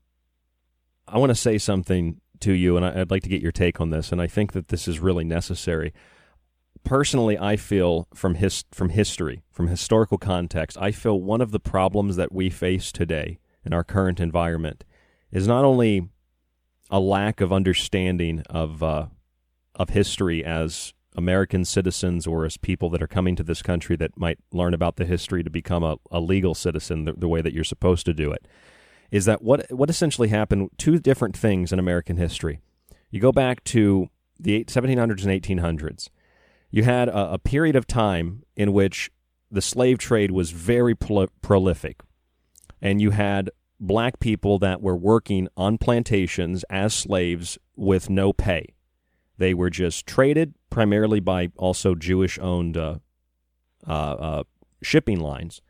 I 1.07 1.17
want 1.17 1.31
to 1.31 1.35
say 1.35 1.57
something 1.57 2.21
to 2.39 2.53
you, 2.53 2.77
and 2.77 2.85
I, 2.85 3.01
I'd 3.01 3.11
like 3.11 3.23
to 3.23 3.29
get 3.29 3.41
your 3.41 3.51
take 3.51 3.81
on 3.81 3.89
this. 3.89 4.11
And 4.11 4.21
I 4.21 4.27
think 4.27 4.53
that 4.53 4.69
this 4.69 4.87
is 4.87 4.99
really 4.99 5.23
necessary. 5.23 5.93
Personally, 6.83 7.37
I 7.37 7.55
feel 7.55 8.07
from 8.13 8.35
his 8.35 8.65
from 8.71 8.89
history, 8.89 9.43
from 9.51 9.67
historical 9.67 10.17
context, 10.17 10.77
I 10.79 10.91
feel 10.91 11.19
one 11.19 11.41
of 11.41 11.51
the 11.51 11.59
problems 11.59 12.17
that 12.17 12.31
we 12.31 12.49
face 12.49 12.91
today 12.91 13.39
in 13.65 13.73
our 13.73 13.83
current 13.83 14.19
environment 14.19 14.83
is 15.31 15.47
not 15.47 15.63
only 15.65 16.09
a 16.93 16.99
lack 16.99 17.41
of 17.41 17.51
understanding 17.51 18.43
of 18.51 18.83
uh, 18.83 19.07
of 19.73 19.89
history 19.89 20.45
as 20.45 20.93
American 21.15 21.65
citizens 21.65 22.27
or 22.27 22.45
as 22.45 22.55
people 22.55 22.91
that 22.91 23.01
are 23.01 23.07
coming 23.07 23.35
to 23.35 23.41
this 23.41 23.63
country 23.63 23.95
that 23.95 24.15
might 24.15 24.37
learn 24.51 24.75
about 24.75 24.97
the 24.97 25.05
history 25.05 25.43
to 25.43 25.49
become 25.49 25.83
a, 25.83 25.97
a 26.11 26.19
legal 26.19 26.53
citizen 26.53 27.05
the, 27.05 27.13
the 27.13 27.27
way 27.27 27.41
that 27.41 27.51
you're 27.51 27.63
supposed 27.63 28.05
to 28.05 28.13
do 28.13 28.31
it 28.31 28.47
is 29.09 29.25
that 29.25 29.41
what 29.41 29.65
what 29.71 29.89
essentially 29.89 30.27
happened 30.27 30.69
two 30.77 30.99
different 30.99 31.35
things 31.35 31.73
in 31.73 31.79
American 31.79 32.17
history. 32.17 32.59
You 33.09 33.19
go 33.19 33.31
back 33.31 33.63
to 33.65 34.09
the 34.39 34.63
1700s 34.65 35.25
and 35.25 35.61
1800s. 35.61 36.09
You 36.69 36.83
had 36.83 37.09
a, 37.09 37.33
a 37.33 37.39
period 37.39 37.75
of 37.75 37.87
time 37.87 38.43
in 38.55 38.71
which 38.71 39.09
the 39.49 39.61
slave 39.63 39.97
trade 39.97 40.29
was 40.29 40.51
very 40.51 40.93
pro- 40.93 41.27
prolific, 41.41 42.01
and 42.83 43.01
you 43.01 43.11
had 43.11 43.49
black 43.79 44.19
people 44.19 44.59
that 44.59 44.81
were 44.81 44.95
working 44.95 45.47
on 45.57 45.77
plantations 45.77 46.63
as 46.69 46.93
slaves 46.93 47.57
with 47.75 48.09
no 48.09 48.33
pay. 48.33 48.75
They 49.37 49.53
were 49.53 49.69
just 49.69 50.05
traded 50.05 50.53
primarily 50.69 51.19
by 51.19 51.49
also 51.57 51.95
Jewish 51.95 52.39
owned 52.39 52.77
uh, 52.77 52.99
uh, 53.87 53.91
uh, 53.91 54.43
shipping 54.81 55.19
lines. 55.19 55.61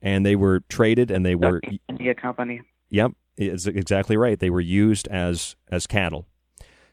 And 0.00 0.26
they 0.26 0.34
were 0.34 0.60
traded 0.68 1.10
and 1.10 1.24
they 1.24 1.36
were. 1.36 1.60
India 1.88 2.14
Company. 2.14 2.60
Yep, 2.90 3.12
it's 3.36 3.66
exactly 3.66 4.16
right. 4.16 4.38
They 4.38 4.50
were 4.50 4.60
used 4.60 5.06
as, 5.08 5.54
as 5.70 5.86
cattle. 5.86 6.26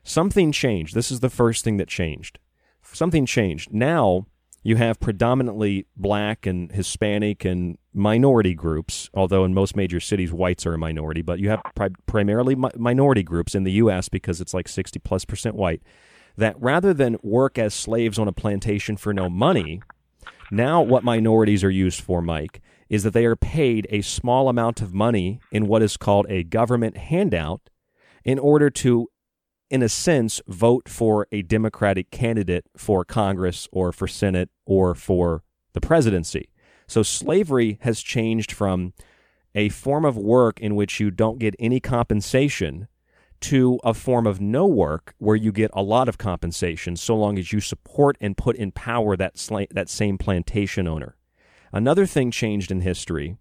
Something 0.03 0.51
changed. 0.51 0.93
This 0.95 1.11
is 1.11 1.19
the 1.19 1.29
first 1.29 1.63
thing 1.63 1.77
that 1.77 1.87
changed. 1.87 2.39
Something 2.83 3.25
changed. 3.25 3.73
Now 3.73 4.27
you 4.63 4.75
have 4.75 4.99
predominantly 4.99 5.87
black 5.95 6.45
and 6.45 6.71
Hispanic 6.71 7.45
and 7.45 7.77
minority 7.99 8.53
groups, 8.53 9.09
although 9.13 9.45
in 9.45 9.53
most 9.53 9.75
major 9.75 9.99
cities 9.99 10.31
whites 10.31 10.65
are 10.65 10.73
a 10.73 10.77
minority, 10.77 11.21
but 11.21 11.39
you 11.39 11.49
have 11.49 11.61
pri- 11.75 11.89
primarily 12.05 12.55
mi- 12.55 12.69
minority 12.77 13.23
groups 13.23 13.53
in 13.53 13.63
the 13.63 13.73
U.S. 13.73 14.09
because 14.09 14.41
it's 14.41 14.53
like 14.53 14.67
60 14.67 14.99
plus 14.99 15.25
percent 15.25 15.55
white, 15.55 15.81
that 16.37 16.55
rather 16.59 16.93
than 16.93 17.17
work 17.21 17.57
as 17.57 17.73
slaves 17.73 18.17
on 18.17 18.27
a 18.27 18.33
plantation 18.33 18.97
for 18.97 19.13
no 19.13 19.29
money, 19.29 19.81
now 20.51 20.81
what 20.81 21.03
minorities 21.03 21.63
are 21.63 21.69
used 21.69 22.01
for, 22.01 22.21
Mike, 22.21 22.61
is 22.89 23.03
that 23.03 23.13
they 23.13 23.25
are 23.25 23.35
paid 23.35 23.85
a 23.89 24.01
small 24.01 24.49
amount 24.49 24.81
of 24.81 24.93
money 24.93 25.39
in 25.51 25.67
what 25.67 25.83
is 25.83 25.97
called 25.97 26.25
a 26.29 26.43
government 26.43 26.97
handout 26.97 27.69
in 28.23 28.39
order 28.39 28.69
to 28.69 29.07
in 29.69 29.83
a 29.83 29.89
sense, 29.89 30.41
vote 30.47 30.89
for 30.89 31.27
a 31.31 31.43
Democratic 31.43 32.09
candidate 32.09 32.65
for 32.75 33.05
Congress 33.05 33.67
or 33.71 33.91
for 33.91 34.07
Senate 34.07 34.49
or 34.65 34.95
for 34.95 35.43
the 35.73 35.81
presidency. 35.81 36.49
So 36.89 37.03
slavery 37.03 37.77
has 37.81 38.01
changed 38.01 38.51
from 38.51 38.93
a 39.53 39.69
form 39.69 40.05
of 40.05 40.17
work 40.17 40.59
in 40.59 40.75
which 40.75 40.99
you 40.99 41.11
don't 41.11 41.37
get 41.37 41.55
any 41.59 41.79
compensation 41.79 42.87
to 43.41 43.79
a 43.83 43.93
form 43.93 44.25
of 44.25 44.41
no 44.41 44.65
work 44.65 45.13
where 45.19 45.35
you 45.35 45.51
get 45.51 45.69
a 45.73 45.83
lot 45.83 46.09
of 46.09 46.17
compensation 46.17 46.95
so 46.95 47.15
long 47.15 47.37
as 47.37 47.53
you 47.53 47.59
support 47.59 48.17
and 48.19 48.35
put 48.35 48.55
in 48.55 48.71
power 48.71 49.15
that 49.15 49.35
sla- 49.35 49.69
that 49.69 49.87
same 49.87 50.17
plantation 50.17 50.87
owner. 50.87 51.15
Another 51.71 52.07
thing 52.07 52.31
changed 52.31 52.71
in 52.71 52.81
history 52.81 53.37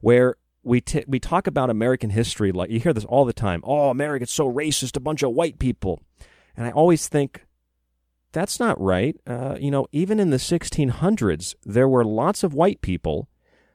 where 0.00 0.34
we 0.64 0.80
t- 0.80 1.04
we 1.06 1.20
talk 1.20 1.46
about 1.46 1.70
American 1.70 2.10
history 2.10 2.50
like 2.50 2.70
you 2.70 2.80
hear 2.80 2.92
this 2.92 3.04
all 3.04 3.24
the 3.24 3.32
time. 3.32 3.62
Oh, 3.64 3.90
America's 3.90 4.32
so 4.32 4.52
racist, 4.52 4.96
a 4.96 5.00
bunch 5.00 5.22
of 5.22 5.30
white 5.30 5.60
people, 5.60 6.02
and 6.56 6.66
I 6.66 6.72
always 6.72 7.06
think 7.06 7.46
that's 8.32 8.60
not 8.60 8.80
right. 8.80 9.16
Uh, 9.26 9.56
you 9.58 9.70
know, 9.70 9.86
even 9.92 10.20
in 10.20 10.30
the 10.30 10.36
1600s, 10.36 11.54
there 11.64 11.88
were 11.88 12.04
lots 12.04 12.42
of 12.42 12.54
white 12.54 12.80
people 12.80 13.28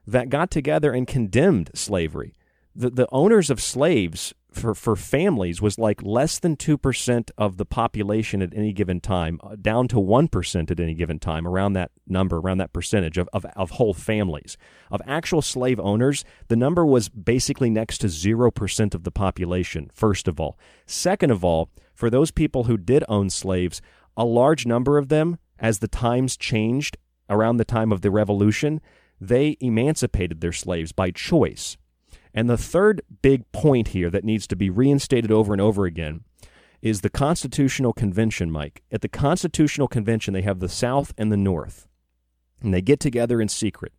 that 0.08 0.30
got 0.30 0.52
together 0.52 0.92
and 0.92 1.08
condemned 1.08 1.72
slavery. 1.74 2.34
The 2.76 2.90
the 2.90 3.08
owners 3.12 3.50
of 3.50 3.62
slaves 3.62 4.34
for, 4.56 4.74
for 4.74 4.96
families 4.96 5.62
was 5.62 5.78
like 5.78 6.02
less 6.02 6.40
than 6.40 6.56
2% 6.56 7.30
of 7.38 7.58
the 7.58 7.66
population 7.66 8.42
at 8.42 8.56
any 8.56 8.72
given 8.72 9.02
time, 9.02 9.40
uh, 9.44 9.56
down 9.62 9.88
to 9.90 9.98
1% 9.98 10.72
at 10.72 10.80
any 10.80 10.94
given 10.94 11.20
time, 11.20 11.48
around 11.48 11.74
that 11.74 11.92
number, 12.08 12.38
around 12.38 12.58
that 12.60 12.74
percentage 12.74 13.18
of, 13.18 13.28
of, 13.34 13.46
of 13.56 13.72
whole 13.72 13.94
families. 13.94 14.58
Of 14.90 15.02
actual 15.06 15.42
slave 15.42 15.80
owners, 15.80 16.24
the 16.48 16.56
number 16.56 16.86
was 16.86 17.10
basically 17.10 17.70
next 17.70 18.00
to 18.00 18.08
0% 18.08 18.96
of 18.96 19.04
the 19.04 19.12
population, 19.12 19.92
first 19.94 20.28
of 20.28 20.40
all. 20.40 20.58
Second 20.86 21.32
of 21.32 21.44
all, 21.44 21.70
for 21.94 22.10
those 22.10 22.32
people 22.32 22.64
who 22.64 22.78
did 22.78 23.04
own 23.08 23.30
slaves, 23.30 23.82
a 24.18 24.26
large 24.26 24.66
number 24.66 24.98
of 24.98 25.10
them, 25.10 25.38
as 25.60 25.80
the 25.80 25.88
times 25.88 26.38
changed 26.38 26.98
around 27.30 27.58
the 27.58 27.66
time 27.66 27.92
of 27.92 28.02
the 28.02 28.12
Revolution, 28.12 28.82
they 29.20 29.58
emancipated 29.60 30.42
their 30.42 30.52
slaves 30.52 30.92
by 30.92 31.12
choice. 31.12 31.78
And 32.34 32.50
the 32.50 32.58
third 32.58 33.02
big 33.22 33.50
point 33.52 33.90
here 33.90 34.10
that 34.10 34.26
needs 34.26 34.46
to 34.48 34.56
be 34.56 34.70
reinstated 34.70 35.32
over 35.32 35.54
and 35.54 35.62
over 35.62 35.86
again 35.86 36.22
is 36.82 37.02
the 37.02 37.10
Constitutional 37.10 37.94
Convention, 37.94 38.52
Mike. 38.52 38.84
At 38.92 39.02
the 39.02 39.08
Constitutional 39.08 39.88
Convention, 39.88 40.34
they 40.34 40.42
have 40.42 40.60
the 40.60 40.70
South 40.70 41.14
and 41.18 41.32
the 41.32 41.38
North, 41.38 41.88
and 42.62 42.74
they 42.74 42.82
get 42.82 43.00
together 43.00 43.42
in 43.42 43.48
secret 43.48 43.94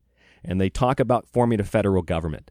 and 0.46 0.60
they 0.60 0.70
talk 0.70 1.00
about 1.00 1.26
forming 1.26 1.60
a 1.60 1.64
federal 1.64 2.02
government. 2.02 2.50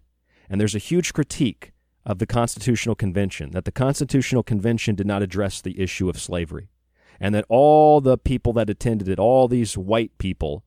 And 0.50 0.60
there's 0.60 0.76
a 0.76 0.80
huge 0.80 1.14
critique 1.14 1.72
of 2.06 2.20
the 2.20 2.28
Constitutional 2.28 2.94
Convention 2.94 3.52
that 3.52 3.66
the 3.66 3.72
Constitutional 3.72 4.44
Convention 4.44 4.96
did 4.96 5.08
not 5.08 5.24
address 5.24 5.62
the 5.62 5.80
issue 5.80 6.10
of 6.10 6.20
slavery, 6.20 6.70
and 7.20 7.34
that 7.36 7.46
all 7.50 8.02
the 8.02 8.18
people 8.18 8.54
that 8.54 8.70
attended 8.70 9.08
it, 9.08 9.20
all 9.20 9.48
these 9.48 9.78
white 9.78 10.18
people, 10.18 10.64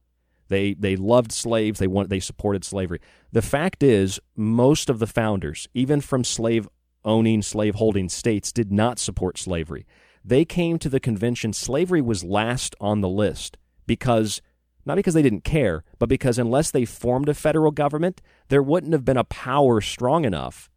they 0.48 0.74
they 0.74 0.96
loved 0.96 1.32
slaves. 1.32 1.78
They 1.78 1.86
want 1.86 2.08
they 2.08 2.20
supported 2.20 2.64
slavery. 2.64 3.00
The 3.32 3.42
fact 3.42 3.82
is, 3.82 4.20
most 4.36 4.90
of 4.90 4.98
the 4.98 5.06
founders, 5.06 5.68
even 5.74 6.00
from 6.00 6.24
slave 6.24 6.68
owning, 7.04 7.42
slave 7.42 7.76
holding 7.76 8.08
states, 8.08 8.52
did 8.52 8.72
not 8.72 8.98
support 8.98 9.38
slavery. 9.38 9.86
They 10.24 10.44
came 10.44 10.78
to 10.80 10.88
the 10.88 11.00
convention. 11.00 11.52
Slavery 11.52 12.00
was 12.00 12.24
last 12.24 12.74
on 12.80 13.00
the 13.00 13.08
list 13.08 13.56
because 13.86 14.42
not 14.84 14.96
because 14.96 15.14
they 15.14 15.22
didn't 15.22 15.44
care, 15.44 15.84
but 15.98 16.08
because 16.08 16.38
unless 16.38 16.70
they 16.70 16.86
formed 16.86 17.28
a 17.28 17.34
federal 17.34 17.70
government, 17.70 18.22
there 18.48 18.62
wouldn't 18.62 18.94
have 18.94 19.04
been 19.04 19.18
a 19.18 19.24
power 19.24 19.80
strong 19.82 20.24
enough 20.24 20.70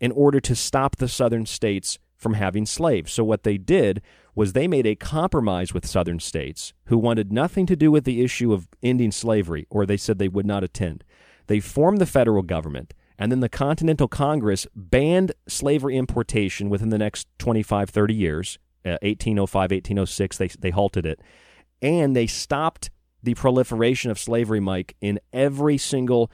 in 0.00 0.10
order 0.12 0.40
to 0.40 0.54
stop 0.54 0.96
the 0.96 1.08
southern 1.08 1.44
states 1.44 1.98
from 2.18 2.34
having 2.34 2.66
slaves. 2.66 3.12
So 3.12 3.24
what 3.24 3.44
they 3.44 3.56
did 3.56 4.02
was 4.34 4.52
they 4.52 4.68
made 4.68 4.86
a 4.86 4.96
compromise 4.96 5.72
with 5.72 5.86
southern 5.86 6.20
states 6.20 6.74
who 6.86 6.98
wanted 6.98 7.32
nothing 7.32 7.64
to 7.66 7.76
do 7.76 7.90
with 7.90 8.04
the 8.04 8.22
issue 8.22 8.52
of 8.52 8.68
ending 8.82 9.12
slavery, 9.12 9.66
or 9.70 9.86
they 9.86 9.96
said 9.96 10.18
they 10.18 10.28
would 10.28 10.46
not 10.46 10.64
attend. 10.64 11.04
They 11.46 11.60
formed 11.60 11.98
the 11.98 12.06
federal 12.06 12.42
government, 12.42 12.92
and 13.18 13.32
then 13.32 13.40
the 13.40 13.48
Continental 13.48 14.08
Congress 14.08 14.66
banned 14.74 15.32
slavery 15.48 15.96
importation 15.96 16.68
within 16.68 16.90
the 16.90 16.98
next 16.98 17.26
25, 17.38 17.88
30 17.88 18.14
years. 18.14 18.58
Uh, 18.84 18.98
1805, 19.02 19.70
1806, 19.70 20.36
they, 20.38 20.48
they 20.60 20.70
halted 20.70 21.04
it. 21.04 21.20
And 21.82 22.14
they 22.14 22.26
stopped 22.26 22.90
the 23.22 23.34
proliferation 23.34 24.10
of 24.10 24.18
slavery, 24.18 24.60
Mike, 24.60 24.94
in 25.00 25.18
every 25.32 25.78
single 25.78 26.30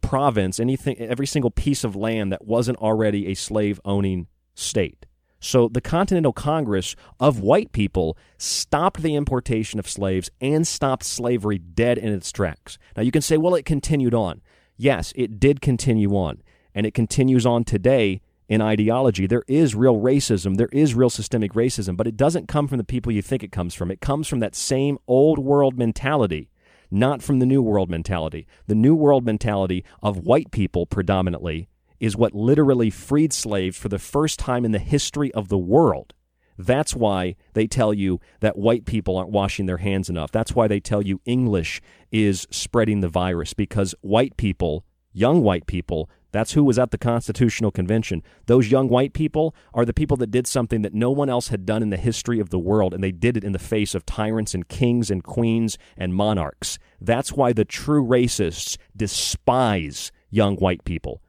province, 0.00 0.60
anything, 0.60 0.96
every 0.98 1.26
single 1.26 1.50
piece 1.50 1.82
of 1.82 1.96
land 1.96 2.32
that 2.32 2.44
wasn't 2.44 2.78
already 2.78 3.26
a 3.26 3.34
slave 3.34 3.80
owning 3.84 4.28
state. 4.54 5.06
So 5.40 5.68
the 5.68 5.80
Continental 5.80 6.32
Congress 6.32 6.96
of 7.20 7.40
white 7.40 7.72
people 7.72 8.16
stopped 8.38 9.02
the 9.02 9.14
importation 9.14 9.78
of 9.78 9.88
slaves 9.88 10.30
and 10.40 10.66
stopped 10.66 11.04
slavery 11.04 11.58
dead 11.58 11.98
in 11.98 12.12
its 12.12 12.32
tracks. 12.32 12.78
Now 12.96 13.02
you 13.02 13.12
can 13.12 13.22
say, 13.22 13.36
well, 13.36 13.54
it 13.54 13.64
continued 13.64 14.14
on. 14.14 14.42
Yes, 14.76 15.12
it 15.16 15.40
did 15.40 15.60
continue 15.60 16.12
on, 16.12 16.42
and 16.74 16.86
it 16.86 16.94
continues 16.94 17.44
on 17.44 17.64
today 17.64 18.20
in 18.48 18.60
ideology. 18.60 19.26
There 19.26 19.44
is 19.46 19.74
real 19.74 19.96
racism, 19.96 20.56
there 20.56 20.70
is 20.72 20.94
real 20.94 21.10
systemic 21.10 21.52
racism, 21.52 21.96
but 21.96 22.06
it 22.06 22.16
doesn't 22.16 22.48
come 22.48 22.66
from 22.66 22.78
the 22.78 22.84
people 22.84 23.12
you 23.12 23.22
think 23.22 23.42
it 23.42 23.52
comes 23.52 23.74
from. 23.74 23.90
It 23.90 24.00
comes 24.00 24.26
from 24.26 24.40
that 24.40 24.54
same 24.54 24.98
old 25.06 25.38
world 25.38 25.76
mentality, 25.76 26.48
not 26.90 27.22
from 27.22 27.38
the 27.38 27.46
new 27.46 27.62
world 27.62 27.90
mentality. 27.90 28.46
The 28.66 28.74
new 28.74 28.94
world 28.94 29.24
mentality 29.24 29.84
of 30.02 30.18
white 30.18 30.50
people 30.50 30.86
predominantly 30.86 31.67
is 32.00 32.16
what 32.16 32.34
literally 32.34 32.90
freed 32.90 33.32
slaves 33.32 33.76
for 33.76 33.88
the 33.88 33.98
first 33.98 34.38
time 34.38 34.64
in 34.64 34.72
the 34.72 34.78
history 34.78 35.32
of 35.34 35.48
the 35.48 35.58
world. 35.58 36.14
That's 36.58 36.94
why 36.94 37.36
they 37.54 37.68
tell 37.68 37.94
you 37.94 38.20
that 38.40 38.58
white 38.58 38.84
people 38.84 39.16
aren't 39.16 39.30
washing 39.30 39.66
their 39.66 39.76
hands 39.78 40.10
enough. 40.10 40.32
That's 40.32 40.54
why 40.54 40.66
they 40.66 40.80
tell 40.80 41.02
you 41.02 41.20
English 41.24 41.80
is 42.10 42.46
spreading 42.50 43.00
the 43.00 43.08
virus 43.08 43.54
because 43.54 43.94
white 44.00 44.36
people, 44.36 44.84
young 45.12 45.42
white 45.42 45.66
people, 45.66 46.10
that's 46.30 46.52
who 46.52 46.64
was 46.64 46.78
at 46.78 46.90
the 46.90 46.98
Constitutional 46.98 47.70
Convention. 47.70 48.22
Those 48.46 48.70
young 48.70 48.88
white 48.88 49.14
people 49.14 49.54
are 49.72 49.84
the 49.84 49.94
people 49.94 50.16
that 50.18 50.30
did 50.30 50.46
something 50.46 50.82
that 50.82 50.92
no 50.92 51.10
one 51.10 51.30
else 51.30 51.48
had 51.48 51.64
done 51.64 51.82
in 51.82 51.90
the 51.90 51.96
history 51.96 52.38
of 52.38 52.50
the 52.50 52.58
world, 52.58 52.92
and 52.92 53.02
they 53.02 53.12
did 53.12 53.36
it 53.36 53.44
in 53.44 53.52
the 53.52 53.58
face 53.58 53.94
of 53.94 54.04
tyrants 54.04 54.52
and 54.52 54.68
kings 54.68 55.10
and 55.10 55.24
queens 55.24 55.78
and 55.96 56.14
monarchs. 56.14 56.78
That's 57.00 57.32
why 57.32 57.52
the 57.52 57.64
true 57.64 58.04
racists 58.04 58.76
despise 58.94 60.12
young 60.30 60.56
white 60.56 60.84
people. 60.84 61.22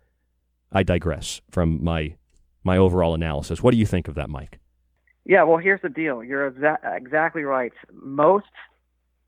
I 0.71 0.83
digress 0.83 1.41
from 1.49 1.83
my 1.83 2.15
my 2.63 2.77
overall 2.77 3.13
analysis. 3.13 3.63
What 3.63 3.71
do 3.71 3.77
you 3.77 3.85
think 3.85 4.07
of 4.07 4.15
that, 4.15 4.29
Mike? 4.29 4.59
Yeah, 5.25 5.43
well, 5.43 5.57
here's 5.57 5.81
the 5.81 5.89
deal. 5.89 6.23
You're 6.23 6.51
exa- 6.51 6.97
exactly 6.97 7.43
right. 7.43 7.71
Most 7.93 8.47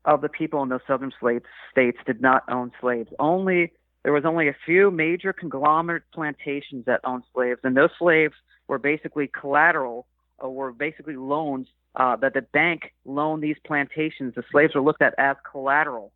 of 0.04 0.20
the 0.20 0.28
people 0.28 0.62
in 0.62 0.68
those 0.68 0.80
southern 0.86 1.12
slave 1.18 1.42
states 1.70 1.98
did 2.06 2.20
not 2.20 2.42
own 2.48 2.72
slaves. 2.80 3.08
Only 3.18 3.72
there 4.02 4.12
was 4.12 4.24
only 4.24 4.48
a 4.48 4.56
few 4.66 4.90
major 4.90 5.32
conglomerate 5.32 6.02
plantations 6.12 6.84
that 6.86 7.00
owned 7.04 7.22
slaves, 7.32 7.60
and 7.62 7.76
those 7.76 7.90
slaves 7.98 8.34
were 8.66 8.78
basically 8.78 9.28
collateral 9.28 10.06
uh, 10.42 10.48
were 10.48 10.72
basically 10.72 11.16
loans 11.16 11.68
uh, 11.94 12.16
that 12.16 12.34
the 12.34 12.42
bank 12.42 12.92
loaned 13.04 13.42
these 13.42 13.56
plantations. 13.64 14.34
The 14.34 14.42
slaves 14.50 14.74
were 14.74 14.80
looked 14.80 15.02
at 15.02 15.14
as 15.18 15.36
collateral. 15.50 16.12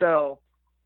So 0.00 0.38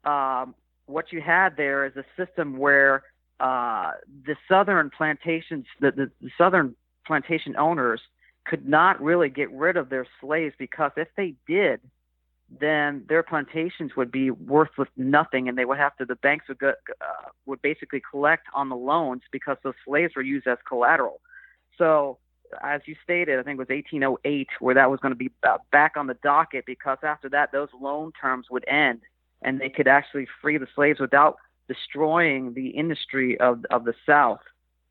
um, 0.05 0.55
what 0.87 1.13
you 1.13 1.21
had 1.21 1.57
there 1.57 1.87
is 1.87 1.93
a 1.97 2.05
system 2.17 2.57
where 2.57 3.05
uh, 3.41 3.93
the 4.27 4.37
southern 4.49 4.91
plantations, 4.91 5.67
the, 5.81 5.91
the, 5.93 6.11
the 6.21 6.31
southern 6.37 6.75
plantation 7.07 7.57
owners 7.57 8.01
could 8.45 8.69
not 8.69 9.01
really 9.01 9.29
get 9.29 9.51
rid 9.53 9.77
of 9.77 9.89
their 9.91 10.07
slaves 10.21 10.55
because 10.59 10.91
if 10.97 11.09
they 11.17 11.35
did, 11.47 11.81
then 12.61 13.05
their 13.09 13.23
plantations 13.23 13.95
would 13.95 14.11
be 14.11 14.31
worthless 14.31 14.89
nothing, 14.97 15.49
and 15.49 15.59
they 15.59 15.67
would 15.67 15.79
have 15.79 15.95
to. 15.97 16.07
The 16.07 16.17
banks 16.17 16.49
would 16.49 16.59
go, 16.59 16.73
uh, 17.01 17.29
would 17.45 17.61
basically 17.61 18.03
collect 18.11 18.47
on 18.55 18.71
the 18.71 18.77
loans 18.77 19.23
because 19.31 19.59
those 19.63 19.75
slaves 19.85 20.15
were 20.17 20.23
used 20.23 20.47
as 20.47 20.57
collateral. 20.67 21.21
So, 21.77 22.19
as 22.63 22.81
you 22.87 22.97
stated, 23.05 23.39
I 23.39 23.43
think 23.43 23.57
it 23.57 23.69
was 23.69 23.69
1808 23.69 24.49
where 24.61 24.75
that 24.75 24.91
was 24.91 24.99
going 25.01 25.13
to 25.13 25.17
be 25.17 25.31
uh, 25.47 25.59
back 25.71 25.99
on 25.99 26.07
the 26.07 26.17
docket 26.23 26.65
because 26.65 26.99
after 27.03 27.29
that, 27.29 27.53
those 27.53 27.69
loan 27.79 28.13
terms 28.19 28.47
would 28.51 28.67
end, 28.67 29.03
and 29.43 29.61
they 29.61 29.69
could 29.69 29.87
actually 29.87 30.27
free 30.41 30.57
the 30.57 30.67
slaves 30.75 31.01
without 31.01 31.37
destroying 31.69 32.55
the 32.55 32.69
industry 32.69 33.39
of 33.39 33.65
of 33.71 33.85
the 33.85 33.95
South, 34.07 34.41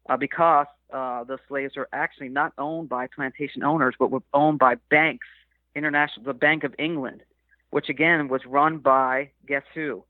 uh, 0.10 0.18
because 0.18 0.68
uh, 0.94 1.24
the 1.26 1.38
slaves 1.48 1.76
were 1.76 1.90
actually 1.92 2.30
not 2.30 2.54
owned 2.58 2.88
by 2.88 3.08
plantation 3.08 3.64
owners, 3.64 3.96
but 4.00 4.12
were 4.12 4.24
owned 4.34 4.60
by 4.60 4.76
banks, 4.90 5.28
international, 5.76 6.26
the 6.26 6.34
Bank 6.34 6.64
of 6.64 6.74
England 6.80 7.24
which 7.70 7.90
again 7.90 8.28
was 8.28 8.46
run 8.46 8.78
by 8.78 9.30
guess 9.48 9.64
who? 9.74 10.04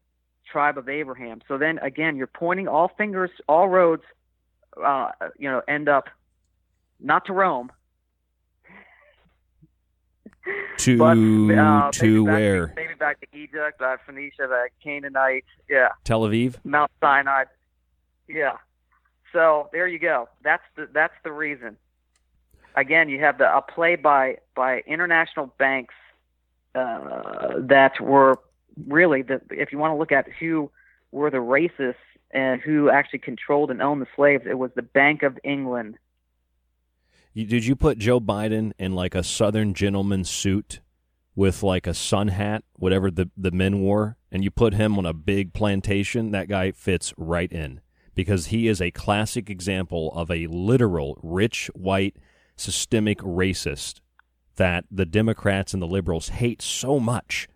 Tribe 0.51 0.77
of 0.77 0.87
Abraham. 0.87 1.41
So 1.47 1.57
then 1.57 1.79
again, 1.79 2.15
you're 2.15 2.27
pointing 2.27 2.67
all 2.67 2.91
fingers, 2.97 3.31
all 3.47 3.67
roads, 3.67 4.03
uh, 4.81 5.09
you 5.37 5.49
know, 5.49 5.61
end 5.67 5.89
up 5.89 6.05
not 6.99 7.25
to 7.25 7.33
Rome. 7.33 7.71
To 10.77 10.97
but, 10.97 11.17
uh, 11.17 11.91
to 11.91 12.05
maybe 12.05 12.19
where? 12.19 12.67
Back, 12.67 12.75
maybe 12.75 12.93
back 12.93 13.19
to 13.19 13.27
Egypt, 13.35 13.81
uh, 13.81 13.97
Phoenicia, 14.05 14.47
the 14.47 14.67
Canaanites. 14.81 15.47
yeah, 15.67 15.89
Tel 16.03 16.21
Aviv. 16.21 16.55
Mount 16.63 16.91
Sinai, 17.01 17.45
yeah. 18.27 18.57
So 19.33 19.69
there 19.73 19.87
you 19.87 19.99
go. 19.99 20.29
That's 20.43 20.63
the 20.75 20.87
that's 20.93 21.15
the 21.23 21.31
reason. 21.31 21.77
Again, 22.75 23.09
you 23.09 23.19
have 23.19 23.39
the 23.39 23.57
a 23.57 23.61
play 23.61 23.95
by 23.95 24.37
by 24.55 24.81
international 24.85 25.47
banks 25.57 25.95
uh, 26.75 27.53
that 27.57 27.99
were 27.99 28.39
really 28.87 29.23
the 29.23 29.41
if 29.49 29.71
you 29.71 29.79
want 29.79 29.91
to 29.91 29.97
look 29.97 30.11
at 30.11 30.27
who 30.39 30.69
were 31.11 31.31
the 31.31 31.37
racists 31.37 31.95
and 32.31 32.61
who 32.61 32.89
actually 32.89 33.19
controlled 33.19 33.71
and 33.71 33.81
owned 33.81 34.01
the 34.01 34.07
slaves, 34.15 34.43
it 34.45 34.57
was 34.57 34.71
the 34.75 34.81
Bank 34.81 35.23
of 35.23 35.39
England. 35.43 35.97
Did 37.45 37.67
you 37.67 37.75
put 37.75 37.99
Joe 37.99 38.19
Biden 38.19 38.71
in 38.79 38.95
like 38.95 39.13
a 39.13 39.21
Southern 39.21 39.75
gentleman 39.75 40.23
suit 40.23 40.81
with 41.35 41.61
like 41.61 41.85
a 41.85 41.93
sun 41.93 42.29
hat, 42.29 42.63
whatever 42.73 43.11
the 43.11 43.29
the 43.37 43.51
men 43.51 43.79
wore, 43.79 44.17
and 44.31 44.43
you 44.43 44.49
put 44.49 44.73
him 44.73 44.97
on 44.97 45.05
a 45.05 45.13
big 45.13 45.53
plantation? 45.53 46.31
That 46.31 46.49
guy 46.49 46.71
fits 46.71 47.13
right 47.15 47.51
in 47.51 47.81
because 48.15 48.47
he 48.47 48.67
is 48.67 48.81
a 48.81 48.89
classic 48.89 49.51
example 49.51 50.11
of 50.15 50.31
a 50.31 50.47
literal 50.47 51.19
rich 51.21 51.69
white 51.75 52.17
systemic 52.55 53.19
racist 53.19 53.99
that 54.55 54.85
the 54.89 55.05
Democrats 55.05 55.75
and 55.75 55.81
the 55.81 55.85
liberals 55.85 56.29
hate 56.29 56.63
so 56.63 56.99
much. 56.99 57.47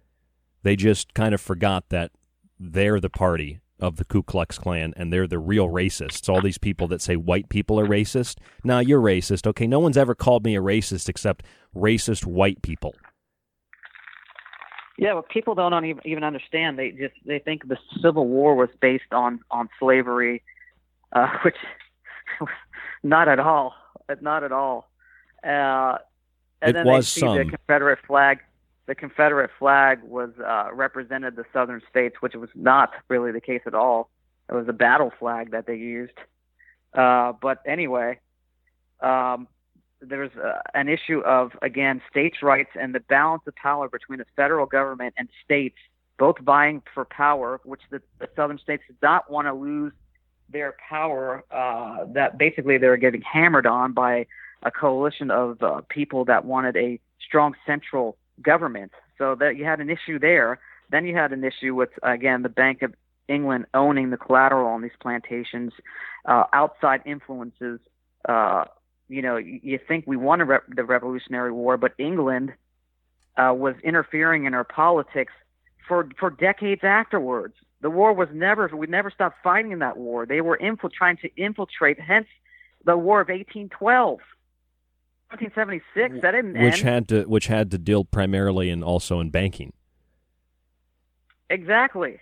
They 0.62 0.76
just 0.76 1.16
kind 1.16 1.34
of 1.34 1.42
forgot 1.42 1.90
that 1.90 2.12
they're 2.60 3.00
the 3.00 3.10
party 3.10 3.62
of 3.82 3.98
the 3.98 4.06
Ku 4.06 4.22
Klux 4.24 4.58
Klan 4.58 4.94
and 4.96 5.12
they're 5.12 5.28
the 5.28 5.40
real 5.40 5.68
racists. 5.68 6.30
All 6.30 6.42
these 6.42 6.58
people 6.58 6.88
that 6.90 7.02
say 7.02 7.16
white 7.16 7.50
people 7.50 7.80
are 7.80 7.86
racist. 7.88 8.38
Nah, 8.64 8.80
you're 8.80 9.02
racist. 9.02 9.48
Okay, 9.48 9.68
no 9.68 9.80
one's 9.80 9.98
ever 9.98 10.16
called 10.16 10.46
me 10.46 10.56
a 10.56 10.62
racist 10.62 11.10
except 11.10 11.44
racist 11.76 12.26
white 12.26 12.62
people. 12.62 12.96
Yeah, 14.98 15.16
but 15.16 15.30
people 15.30 15.56
don't 15.56 15.86
even 15.86 16.02
even 16.06 16.24
understand. 16.24 16.78
They 16.78 16.92
just 16.92 17.16
they 17.26 17.40
think 17.40 17.68
the 17.68 17.78
Civil 18.04 18.28
War 18.28 18.56
was 18.56 18.70
based 18.82 19.12
on 19.12 19.40
on 19.50 19.68
slavery, 19.80 20.44
uh, 21.14 21.28
which 21.44 21.56
not 23.02 23.28
at 23.28 23.40
all, 23.40 23.74
not 24.22 24.44
at 24.44 24.52
all. 24.52 24.90
Uh, 25.44 25.98
and 26.62 26.70
It 26.70 26.74
then 26.74 26.86
was 26.86 27.06
they 27.16 27.22
see 27.22 27.26
some. 27.26 27.38
the 27.38 27.46
Confederate 27.46 28.00
flag. 28.06 28.40
The 28.88 28.96
Confederate 28.96 29.52
flag 29.60 30.02
was 30.04 30.32
uh, 30.46 30.70
represented 30.74 31.36
the 31.36 31.46
Southern 31.54 31.82
states, 31.90 32.16
which 32.20 32.34
was 32.34 32.50
not 32.56 32.92
really 33.08 33.32
the 33.32 33.42
case 33.42 33.62
at 33.66 33.74
all. 33.74 34.10
It 34.50 34.56
was 34.56 34.68
a 34.68 34.74
battle 34.74 35.12
flag 35.20 35.52
that 35.52 35.66
they 35.66 35.76
used. 35.76 36.18
Uh, 36.94 37.34
but 37.42 37.60
anyway, 37.66 38.20
um, 39.00 39.48
there's 40.02 40.32
uh, 40.36 40.60
an 40.74 40.90
issue 40.90 41.20
of 41.20 41.52
again 41.62 42.02
states' 42.10 42.42
rights 42.42 42.72
and 42.80 42.94
the 42.94 43.00
balance 43.00 43.44
of 43.48 43.56
power 43.56 43.88
between 43.88 44.20
the 44.20 44.26
federal 44.36 44.66
government 44.66 45.14
and 45.18 45.30
states, 45.46 45.78
both 46.18 46.38
vying 46.40 46.82
for 46.94 47.06
power, 47.06 47.62
which 47.64 47.82
the, 47.92 48.02
the 48.20 48.28
Southern 48.36 48.58
states 48.58 48.84
did 48.88 48.98
not 49.02 49.32
want 49.32 49.48
to 49.48 49.54
lose 49.54 49.94
their 50.50 50.76
power. 50.90 51.44
Uh, 51.52 52.06
that 52.14 52.38
basically 52.38 52.78
they 52.78 52.88
were 52.88 52.98
getting 52.98 53.22
hammered 53.22 53.66
on 53.66 53.94
by 53.94 54.26
a 54.64 54.72
coalition 54.72 55.32
of 55.32 55.62
uh, 55.64 55.82
people 55.90 56.26
that 56.26 56.46
wanted 56.46 56.76
a 56.76 57.00
strong 57.26 57.56
central 57.66 58.18
government. 58.42 58.92
So 59.18 59.36
that 59.36 59.56
you 59.58 59.66
had 59.66 59.80
an 59.80 59.90
issue 59.90 60.20
there. 60.20 60.60
Then 60.90 61.06
you 61.06 61.16
had 61.16 61.32
an 61.32 61.44
issue 61.44 61.76
with 61.76 61.90
again 62.04 62.42
the 62.42 62.50
Bank 62.50 62.82
of 62.82 62.94
England 63.28 63.66
owning 63.74 64.10
the 64.10 64.18
collateral 64.18 64.68
on 64.68 64.82
these 64.82 64.92
plantations, 65.02 65.74
uh, 66.26 66.46
outside 66.54 67.02
influences. 67.06 67.80
Uh, 68.28 68.66
you 69.08 69.22
know, 69.22 69.38
you, 69.38 69.80
think 69.88 70.06
we 70.08 70.18
won 70.18 70.40
re- 70.42 70.60
the 70.70 70.84
Revolutionary 70.84 71.52
War, 71.52 71.78
but 71.78 71.94
England 71.98 72.54
uh, 73.38 73.54
was 73.56 73.76
interfering 73.84 74.46
in 74.46 74.54
our 74.54 74.64
politics 74.64 75.34
for 75.88 76.08
for 76.20 76.30
decades 76.30 76.82
afterwards. 76.84 77.56
The 77.82 77.90
war 77.90 78.14
was 78.14 78.30
never 78.34 78.70
we 78.76 78.88
never 78.88 79.10
stopped 79.10 79.38
fighting 79.44 79.72
in 79.72 79.80
that 79.80 79.98
war. 79.98 80.26
They 80.26 80.42
were 80.42 80.60
trying 80.96 81.18
to 81.18 81.30
infiltrate. 81.36 82.00
Hence, 82.00 82.28
the 82.86 82.98
War 82.98 83.22
of 83.22 83.28
1812. 83.28 84.20
1776. 85.32 86.22
That 86.22 86.32
didn't 86.32 86.54
Which 86.54 86.84
end. 86.84 86.84
had 86.84 87.08
to 87.10 87.24
which 87.24 87.48
had 87.48 87.72
to 87.72 87.78
deal 87.78 88.04
primarily 88.04 88.70
and 88.70 88.84
also 88.84 89.20
in 89.20 89.30
banking. 89.30 89.74
Exactly. 91.50 92.20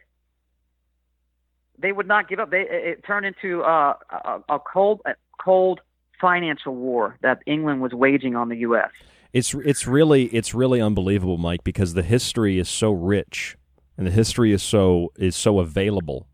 They 1.78 1.92
would 1.92 2.08
not 2.08 2.28
give 2.28 2.40
up. 2.40 2.52
They 2.52 2.68
it, 2.70 3.04
turned 3.06 3.26
into 3.26 3.64
uh, 3.64 3.94
a, 4.12 4.40
a 4.50 4.60
cold, 4.60 5.02
a 5.06 5.14
cold 5.42 5.82
financial 6.20 6.76
war 6.76 7.18
that 7.22 7.42
England 7.46 7.82
was 7.82 7.94
waging 7.94 8.36
on 8.36 8.50
the 8.50 8.58
U.S. 8.58 8.90
It's 9.34 9.54
it's 9.54 9.88
really 9.88 10.26
it's 10.26 10.54
really 10.54 10.82
unbelievable, 10.82 11.38
Mike, 11.38 11.64
because 11.64 11.94
the 11.94 12.04
history 12.04 12.60
is 12.60 12.68
so 12.68 12.92
rich 12.92 13.56
and 13.98 14.08
the 14.08 14.12
history 14.12 14.52
is 14.52 14.64
so 14.64 15.12
is 15.18 15.36
so 15.36 15.60
available. 15.60 16.28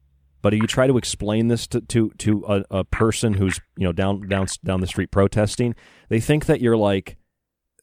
But 0.46 0.54
you 0.54 0.68
try 0.68 0.86
to 0.86 1.00
explain 1.00 1.48
this 1.48 1.66
to 1.66 1.82
to, 1.82 2.12
to 2.20 2.46
a, 2.48 2.64
a 2.70 2.84
person 2.84 3.34
who's 3.34 3.60
you 3.78 3.84
know 3.84 3.92
down 3.92 4.28
down 4.28 4.46
down 4.64 4.80
the 4.80 4.86
street 4.86 5.10
protesting, 5.10 5.74
they 6.08 6.20
think 6.20 6.46
that 6.46 6.62
you're 6.62 6.78
like 6.78 7.18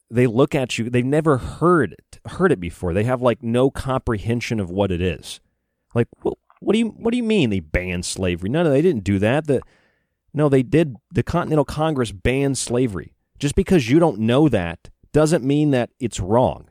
they 0.09 0.29
look 0.29 0.55
at 0.55 0.79
you. 0.79 0.89
They've 0.89 1.05
never 1.05 1.39
heard 1.39 1.95
it, 1.95 2.21
heard 2.25 2.53
it 2.53 2.61
before. 2.61 2.95
They 2.95 3.03
have 3.03 3.21
like 3.21 3.43
no 3.43 3.69
comprehension 3.69 4.61
of 4.61 4.71
what 4.71 4.93
it 4.93 5.03
is. 5.03 5.41
Like, 5.93 6.07
what, 6.21 6.39
what 6.61 6.75
do 6.75 6.79
you 6.79 6.91
what 6.91 7.11
do 7.11 7.17
you 7.17 7.25
mean 7.25 7.51
they 7.51 7.59
banned 7.59 8.05
slavery? 8.05 8.49
No, 8.49 8.63
no, 8.63 8.71
they 8.71 8.81
didn't 8.81 9.03
do 9.03 9.19
that. 9.19 9.49
The 9.49 9.61
no, 10.33 10.49
they 10.49 10.63
did. 10.63 10.95
The 11.13 11.25
Continental 11.25 11.65
Congress 11.65 12.13
banned 12.13 12.59
slavery. 12.59 13.13
Just 13.41 13.57
because 13.57 13.91
you 13.91 13.99
don't 13.99 14.21
know 14.21 14.49
that 14.49 14.89
doesn't 15.13 15.43
mean 15.43 15.73
that 15.73 15.91
it's 15.99 16.21
wrong. 16.21 16.69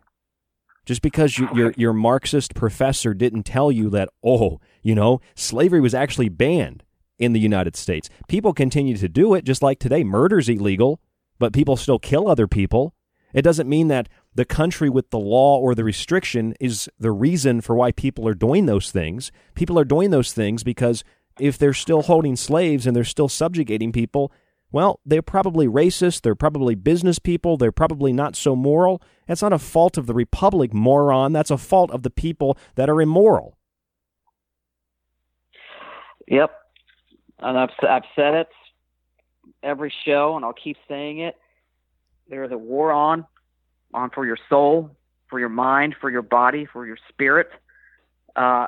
Just 0.86 1.02
because 1.02 1.38
you, 1.38 1.48
your 1.54 1.74
your 1.78 1.94
Marxist 1.94 2.56
professor 2.56 3.14
didn't 3.14 3.44
tell 3.44 3.72
you 3.72 3.90
that, 3.92 4.10
oh, 4.24 4.60
you 4.82 4.96
know, 4.96 5.22
slavery 5.36 5.80
was 5.80 5.94
actually 5.94 6.30
banned 6.30 6.84
in 7.20 7.34
the 7.34 7.40
United 7.40 7.76
States. 7.76 8.10
People 8.28 8.52
continue 8.52 8.98
to 8.98 9.08
do 9.08 9.36
it, 9.36 9.46
just 9.46 9.62
like 9.62 9.78
today. 9.78 10.04
Murder's 10.04 10.50
illegal, 10.50 11.00
but 11.38 11.54
people 11.54 11.78
still 11.78 12.00
kill 12.00 12.28
other 12.28 12.48
people. 12.48 12.96
It 13.34 13.44
doesn't 13.44 13.70
mean 13.70 13.88
that 13.90 14.10
the 14.34 14.44
country 14.44 14.90
with 14.90 15.10
the 15.10 15.20
law 15.20 15.60
or 15.60 15.76
the 15.76 15.84
restriction 15.84 16.56
is 16.60 16.90
the 17.00 17.12
reason 17.12 17.62
for 17.62 17.76
why 17.76 17.92
people 17.92 18.28
are 18.28 18.34
doing 18.34 18.66
those 18.66 18.92
things. 18.92 19.32
People 19.56 19.78
are 19.80 19.86
doing 19.86 20.10
those 20.10 20.34
things 20.34 20.64
because 20.64 21.04
if 21.40 21.58
they're 21.58 21.74
still 21.74 22.02
holding 22.02 22.36
slaves 22.36 22.88
and 22.88 22.96
they're 22.96 23.04
still 23.04 23.30
subjugating 23.30 23.92
people, 23.92 24.32
well, 24.72 25.00
they're 25.06 25.22
probably 25.22 25.68
racist, 25.68 26.22
they're 26.22 26.36
probably 26.36 26.76
business 26.76 27.20
people, 27.20 27.58
they're 27.58 27.72
probably 27.72 28.14
not 28.14 28.36
so 28.36 28.56
moral. 28.56 29.02
That's 29.28 29.42
not 29.42 29.54
a 29.54 29.60
fault 29.60 29.98
of 29.98 30.08
the 30.08 30.14
republic, 30.14 30.74
moron. 30.74 31.34
That's 31.34 31.52
a 31.52 31.58
fault 31.58 31.92
of 31.92 32.04
the 32.04 32.10
people 32.10 32.58
that 32.76 32.90
are 32.90 33.02
immoral. 33.02 33.58
Yep, 36.28 36.52
and 37.40 37.58
I've 37.58 37.70
I've 37.82 38.04
said 38.16 38.36
it 38.36 38.48
every 39.64 39.94
show, 40.06 40.36
and 40.36 40.46
I'll 40.46 40.54
keep 40.54 40.78
saying 40.88 41.20
it. 41.20 41.36
There 42.30 42.44
is 42.44 42.52
a 42.52 42.58
war 42.58 42.92
on, 42.92 43.26
on 43.94 44.10
for 44.10 44.26
your 44.26 44.38
soul, 44.50 44.96
for 45.30 45.40
your 45.40 45.50
mind, 45.50 45.96
for 46.00 46.10
your 46.10 46.22
body, 46.22 46.66
for 46.66 46.86
your 46.86 46.98
spirit. 47.10 47.50
Uh, 48.36 48.68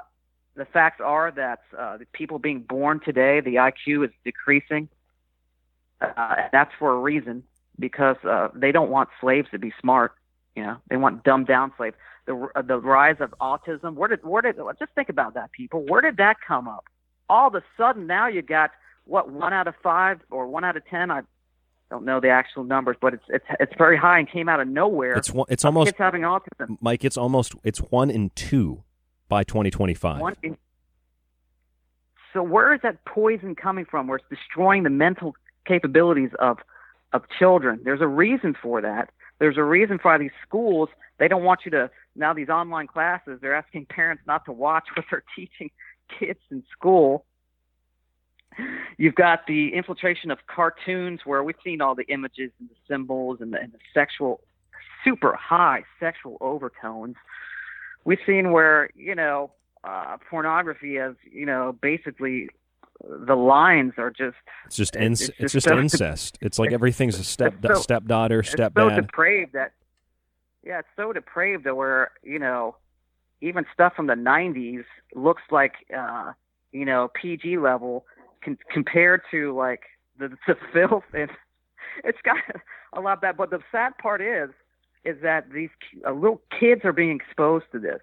the 0.55 0.65
facts 0.65 1.01
are 1.03 1.31
that 1.31 1.61
uh, 1.77 1.97
the 1.97 2.05
people 2.13 2.39
being 2.39 2.61
born 2.61 2.99
today, 2.99 3.39
the 3.39 3.55
IQ 3.55 4.05
is 4.05 4.11
decreasing. 4.23 4.89
Uh, 6.17 6.35
that's 6.51 6.71
for 6.79 6.93
a 6.93 6.99
reason. 6.99 7.43
because 7.79 8.17
uh, 8.23 8.49
they 8.53 8.71
don't 8.71 8.89
want 8.89 9.09
slaves 9.19 9.47
to 9.51 9.59
be 9.59 9.73
smart. 9.79 10.13
You 10.55 10.63
know, 10.63 10.77
they 10.89 10.97
want 10.97 11.23
dumbed 11.23 11.47
down 11.47 11.71
slaves. 11.77 11.95
The 12.25 12.47
uh, 12.55 12.61
the 12.61 12.77
rise 12.77 13.17
of 13.19 13.33
autism. 13.41 13.95
Where 13.95 14.07
did 14.07 14.23
where 14.23 14.41
did 14.41 14.55
just 14.79 14.91
think 14.93 15.09
about 15.09 15.33
that, 15.33 15.51
people? 15.51 15.83
Where 15.87 16.01
did 16.01 16.17
that 16.17 16.37
come 16.47 16.67
up? 16.67 16.85
All 17.29 17.47
of 17.47 17.55
a 17.55 17.63
sudden, 17.77 18.07
now 18.07 18.27
you 18.27 18.41
got 18.41 18.71
what 19.05 19.31
one 19.31 19.53
out 19.53 19.67
of 19.67 19.75
five 19.81 20.19
or 20.29 20.47
one 20.47 20.63
out 20.63 20.77
of 20.77 20.85
ten. 20.85 21.11
I 21.11 21.21
don't 21.89 22.05
know 22.05 22.19
the 22.19 22.29
actual 22.29 22.63
numbers, 22.63 22.97
but 23.01 23.13
it's 23.13 23.23
it's 23.29 23.45
it's 23.59 23.73
very 23.77 23.97
high 23.97 24.19
and 24.19 24.29
came 24.29 24.47
out 24.47 24.59
of 24.59 24.67
nowhere. 24.67 25.13
It's 25.13 25.31
one, 25.31 25.47
it's 25.49 25.65
almost 25.65 25.89
kids 25.89 25.97
having 25.97 26.21
autism. 26.21 26.77
Mike. 26.79 27.03
It's 27.03 27.17
almost 27.17 27.55
it's 27.63 27.79
one 27.79 28.09
in 28.09 28.31
two 28.35 28.83
by 29.27 29.43
2025. 29.43 30.21
One 30.21 30.35
in, 30.43 30.57
so 32.33 32.41
where 32.41 32.73
is 32.73 32.81
that 32.83 33.03
poison 33.05 33.55
coming 33.55 33.85
from? 33.85 34.07
Where 34.07 34.17
it's 34.17 34.25
destroying 34.29 34.83
the 34.83 34.89
mental 34.89 35.35
capabilities 35.65 36.31
of 36.39 36.57
of 37.11 37.23
children? 37.37 37.81
There's 37.83 38.01
a 38.01 38.07
reason 38.07 38.55
for 38.59 38.81
that. 38.81 39.09
There's 39.39 39.57
a 39.57 39.63
reason 39.63 39.99
for 39.99 40.11
why 40.11 40.17
these 40.17 40.31
schools 40.45 40.89
they 41.19 41.27
don't 41.27 41.43
want 41.43 41.61
you 41.65 41.71
to 41.71 41.89
now 42.15 42.33
these 42.33 42.49
online 42.49 42.87
classes. 42.87 43.39
They're 43.41 43.55
asking 43.55 43.85
parents 43.85 44.23
not 44.27 44.45
to 44.45 44.51
watch 44.51 44.85
what 44.95 45.05
they're 45.09 45.23
teaching 45.35 45.71
kids 46.19 46.39
in 46.51 46.63
school. 46.71 47.25
You've 48.97 49.15
got 49.15 49.47
the 49.47 49.73
infiltration 49.73 50.29
of 50.29 50.37
cartoons 50.45 51.21
where 51.25 51.43
we've 51.43 51.55
seen 51.63 51.81
all 51.81 51.95
the 51.95 52.05
images 52.05 52.51
and 52.59 52.69
the 52.69 52.75
symbols 52.87 53.39
and 53.41 53.51
the, 53.51 53.59
and 53.59 53.71
the 53.71 53.79
sexual, 53.93 54.41
super 55.03 55.35
high 55.35 55.83
sexual 55.99 56.37
overtones. 56.39 57.15
We've 58.05 58.19
seen 58.27 58.51
where, 58.51 58.89
you 58.95 59.15
know, 59.15 59.51
uh, 59.83 60.17
pornography 60.29 60.95
has, 60.95 61.15
you 61.31 61.47
know, 61.47 61.75
basically 61.81 62.49
the 63.03 63.35
lines 63.35 63.93
are 63.97 64.09
just 64.09 64.37
It's 64.65 64.75
just 64.77 64.95
it's, 64.95 65.21
inc- 65.21 65.29
it's 65.29 65.39
it's 65.39 65.53
just 65.53 65.67
so- 65.67 65.77
incest. 65.77 66.37
It's 66.41 66.57
like 66.59 66.71
everything's 66.71 67.19
a 67.19 67.23
step 67.23 67.55
so- 67.65 67.73
stepdaughter, 67.75 68.39
it's 68.39 68.51
so 68.51 68.57
stepdad. 68.57 68.95
depraved 68.95 69.53
that 69.53 69.73
yeah, 70.65 70.79
it's 70.79 70.87
so 70.95 71.11
depraved 71.11 71.65
that 71.65 71.75
where 71.75 72.11
you 72.23 72.39
know 72.39 72.75
even 73.41 73.65
stuff 73.73 73.93
from 73.95 74.07
the 74.07 74.13
'90s 74.13 74.85
looks 75.15 75.41
like 75.51 75.73
uh, 75.95 76.31
you 76.71 76.85
know 76.85 77.09
PG 77.13 77.57
level 77.57 78.05
con- 78.43 78.57
compared 78.71 79.21
to 79.31 79.53
like 79.55 79.81
the, 80.17 80.29
the 80.47 80.55
filth 80.71 81.03
and 81.13 81.29
it's 82.05 82.19
got 82.23 82.37
a 82.93 83.01
lot 83.01 83.21
bad. 83.21 83.35
But 83.37 83.49
the 83.49 83.59
sad 83.71 83.97
part 83.97 84.21
is 84.21 84.49
is 85.03 85.17
that 85.21 85.51
these 85.51 85.69
uh, 86.07 86.13
little 86.13 86.41
kids 86.57 86.81
are 86.85 86.93
being 86.93 87.17
exposed 87.19 87.65
to 87.73 87.79
this, 87.79 87.99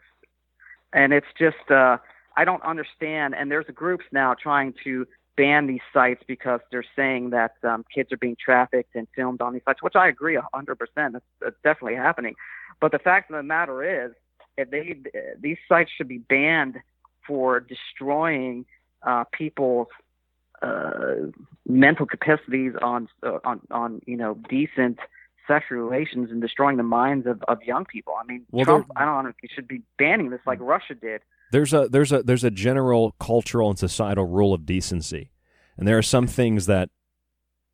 and 0.93 1.15
it's 1.15 1.27
just 1.39 1.71
uh, 1.71 1.97
I 2.37 2.45
don't 2.45 2.63
understand. 2.63 3.35
And 3.35 3.51
there's 3.51 3.67
groups 3.75 4.05
now 4.13 4.35
trying 4.35 4.75
to 4.85 5.07
ban 5.37 5.67
these 5.67 5.81
sites 5.93 6.23
because 6.27 6.61
they're 6.71 6.85
saying 6.97 7.31
that 7.31 7.53
um, 7.63 7.85
kids 7.95 8.13
are 8.13 8.17
being 8.17 8.37
trafficked 8.43 8.95
and 8.95 9.09
filmed 9.15 9.41
on 9.41 9.53
these 9.53 9.63
sites, 9.65 9.83
which 9.83 9.97
I 9.97 10.09
agree 10.09 10.37
a 10.37 10.43
100%. 10.55 10.77
That's, 10.97 11.25
that's 11.41 11.57
definitely 11.65 11.97
happening. 11.97 12.35
But 12.81 12.93
the 12.93 12.99
fact 12.99 13.31
of 13.31 13.37
the 13.37 13.43
matter 13.43 14.07
is, 14.07 14.13
if 14.57 14.71
they 14.71 14.97
these 15.41 15.57
sites 15.69 15.91
should 15.97 16.09
be 16.09 16.19
banned 16.19 16.77
for 17.27 17.61
destroying 17.61 18.67
uh, 19.03 19.25
people's 19.33 19.89
uh, 20.61 21.15
mental 21.67 22.07
capacities 22.07 22.73
on 22.83 23.09
uh, 23.23 23.39
on 23.45 23.61
on 23.71 24.03
you 24.07 24.17
know 24.17 24.39
decent 24.49 24.99
sexual 25.47 25.79
relations 25.79 26.31
and 26.31 26.41
destroying 26.41 26.77
the 26.77 26.83
minds 26.83 27.27
of, 27.27 27.43
of 27.49 27.63
young 27.63 27.85
people. 27.85 28.15
I 28.21 28.25
mean, 28.27 28.47
Well, 28.51 28.65
Trump, 28.65 28.91
I 28.97 29.05
don't 29.05 29.25
know, 29.25 29.31
if 29.31 29.37
he 29.41 29.49
should 29.55 29.69
be 29.69 29.83
banning 29.99 30.31
this 30.31 30.41
like 30.47 30.59
Russia 30.61 30.95
did. 30.95 31.23
there's 31.53 31.73
a 31.73 31.89
there's 31.89 32.13
a 32.13 32.23
there's 32.23 32.45
a 32.45 32.51
general 32.51 33.15
cultural 33.19 33.69
and 33.71 33.79
societal 33.79 34.27
rule 34.27 34.55
of 34.55 34.67
decency, 34.67 35.31
and 35.77 35.87
there 35.87 35.99
are 35.99 36.03
some 36.03 36.27
things 36.27 36.67
that 36.67 36.91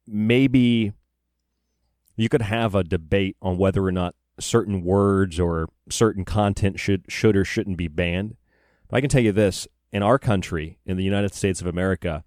maybe 0.07 0.93
you 2.17 2.29
could 2.29 2.43
have 2.43 2.75
a 2.75 2.85
debate 2.85 3.37
on 3.43 3.59
whether 3.59 3.85
or 3.85 3.93
not 3.93 4.15
certain 4.39 4.83
words 4.83 5.39
or 5.41 5.69
certain 5.91 6.25
content 6.25 6.79
should 6.79 7.05
should 7.09 7.37
or 7.37 7.45
shouldn't 7.45 7.77
be 7.77 7.89
banned. 7.89 8.37
But 8.89 8.99
I 8.99 9.01
can 9.01 9.11
tell 9.11 9.23
you 9.23 9.33
this: 9.33 9.67
in 9.93 10.03
our 10.03 10.19
country, 10.19 10.79
in 10.87 10.97
the 10.97 11.05
United 11.05 11.35
States 11.35 11.61
of 11.61 11.67
America, 11.67 12.25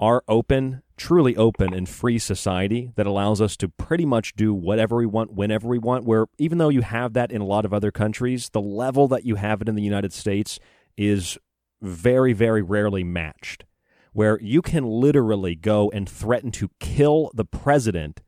our 0.00 0.24
open, 0.26 0.82
truly 0.96 1.36
open 1.36 1.74
and 1.74 1.88
free 1.88 2.18
society 2.18 2.90
that 2.96 3.06
allows 3.06 3.40
us 3.40 3.56
to 3.58 3.68
pretty 3.68 4.06
much 4.06 4.34
do 4.34 4.54
whatever 4.54 4.96
we 4.96 5.06
want 5.06 5.34
whenever 5.34 5.68
we 5.68 5.78
want. 5.78 6.04
Where 6.04 6.26
even 6.38 6.58
though 6.58 6.70
you 6.70 6.80
have 6.80 7.12
that 7.12 7.30
in 7.30 7.42
a 7.42 7.46
lot 7.46 7.66
of 7.66 7.74
other 7.74 7.92
countries, 7.92 8.48
the 8.48 8.62
level 8.62 9.06
that 9.08 9.24
you 9.24 9.36
have 9.36 9.60
it 9.60 9.68
in 9.68 9.74
the 9.74 9.82
United 9.82 10.14
States 10.14 10.58
is 10.96 11.36
very, 11.82 12.32
very 12.32 12.62
rarely 12.62 13.04
matched. 13.04 13.64
Where 14.12 14.40
you 14.40 14.62
can 14.62 14.84
literally 14.84 15.54
go 15.54 15.90
and 15.90 16.08
threaten 16.08 16.50
to 16.52 16.70
kill 16.80 17.30
the 17.34 17.44
president, 17.44 18.22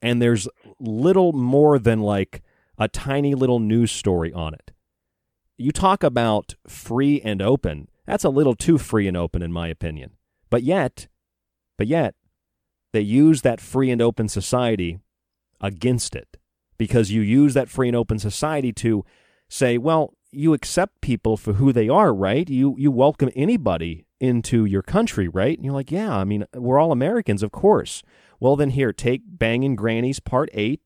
and 0.00 0.22
there's 0.22 0.48
little 0.80 1.32
more 1.32 1.78
than 1.78 2.00
like 2.00 2.42
a 2.78 2.88
tiny 2.88 3.34
little 3.34 3.60
news 3.60 3.90
story 3.90 4.32
on 4.32 4.54
it. 4.54 4.72
You 5.58 5.72
talk 5.72 6.02
about 6.02 6.54
free 6.66 7.20
and 7.20 7.42
open. 7.42 7.88
That's 8.06 8.24
a 8.24 8.30
little 8.30 8.54
too 8.54 8.78
free 8.78 9.08
and 9.08 9.16
open, 9.16 9.42
in 9.42 9.52
my 9.52 9.68
opinion. 9.68 10.12
But 10.48 10.62
yet, 10.62 11.08
but 11.78 11.86
yet, 11.86 12.14
they 12.92 13.00
use 13.00 13.42
that 13.42 13.60
free 13.60 13.90
and 13.90 14.00
open 14.00 14.28
society 14.28 14.98
against 15.60 16.14
it 16.14 16.36
because 16.78 17.10
you 17.10 17.20
use 17.20 17.54
that 17.54 17.68
free 17.68 17.88
and 17.88 17.96
open 17.96 18.18
society 18.18 18.72
to 18.72 19.04
say, 19.48 19.78
well, 19.78 20.14
you 20.30 20.52
accept 20.52 21.00
people 21.00 21.36
for 21.36 21.54
who 21.54 21.72
they 21.72 21.88
are, 21.88 22.12
right? 22.14 22.48
You 22.48 22.74
you 22.78 22.90
welcome 22.90 23.30
anybody 23.34 24.06
into 24.20 24.64
your 24.64 24.82
country, 24.82 25.28
right? 25.28 25.56
And 25.56 25.64
you're 25.64 25.74
like, 25.74 25.90
yeah, 25.90 26.14
I 26.14 26.24
mean, 26.24 26.44
we're 26.54 26.78
all 26.78 26.92
Americans, 26.92 27.42
of 27.42 27.52
course. 27.52 28.02
Well, 28.40 28.56
then 28.56 28.70
here, 28.70 28.92
take 28.92 29.22
Banging 29.26 29.76
Grannies 29.76 30.20
Part 30.20 30.50
8, 30.52 30.80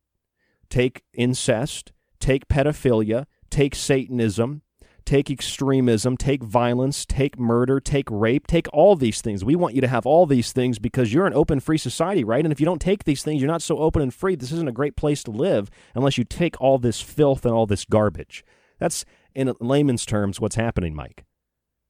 take 0.69 1.03
incest, 1.15 1.93
take 2.21 2.49
pedophilia, 2.49 3.27
take 3.51 3.75
Satanism, 3.75 4.63
take 5.11 5.29
extremism, 5.29 6.17
take 6.17 6.41
violence, 6.41 7.05
take 7.05 7.37
murder, 7.37 7.81
take 7.81 8.09
rape, 8.13 8.47
take 8.47 8.69
all 8.73 8.95
these 8.95 9.21
things. 9.21 9.45
We 9.45 9.57
want 9.57 9.75
you 9.75 9.81
to 9.81 9.89
have 9.89 10.07
all 10.07 10.25
these 10.25 10.53
things 10.53 10.79
because 10.79 11.13
you're 11.13 11.27
an 11.27 11.35
open, 11.35 11.59
free 11.59 11.79
society, 11.79 12.23
right? 12.23 12.45
And 12.45 12.53
if 12.53 12.61
you 12.61 12.65
don't 12.65 12.81
take 12.81 13.03
these 13.03 13.25
things, 13.25 13.43
you're 13.43 13.51
not 13.51 13.61
so 13.61 13.79
open 13.79 14.03
and 14.03 14.15
free. 14.15 14.37
This 14.37 14.53
isn't 14.53 14.69
a 14.69 14.73
great 14.73 14.95
place 14.95 15.25
to 15.25 15.33
live 15.33 15.69
unless 15.97 16.17
you 16.17 16.23
take 16.23 16.61
all 16.61 16.79
this 16.79 17.01
filth 17.01 17.45
and 17.45 17.53
all 17.53 17.67
this 17.67 17.85
garbage. 17.85 18.45
That's, 18.79 19.05
in 19.35 19.53
layman's 19.59 20.07
terms, 20.07 20.41
what's 20.41 20.55
happening, 20.55 20.95
Mike. 20.95 21.25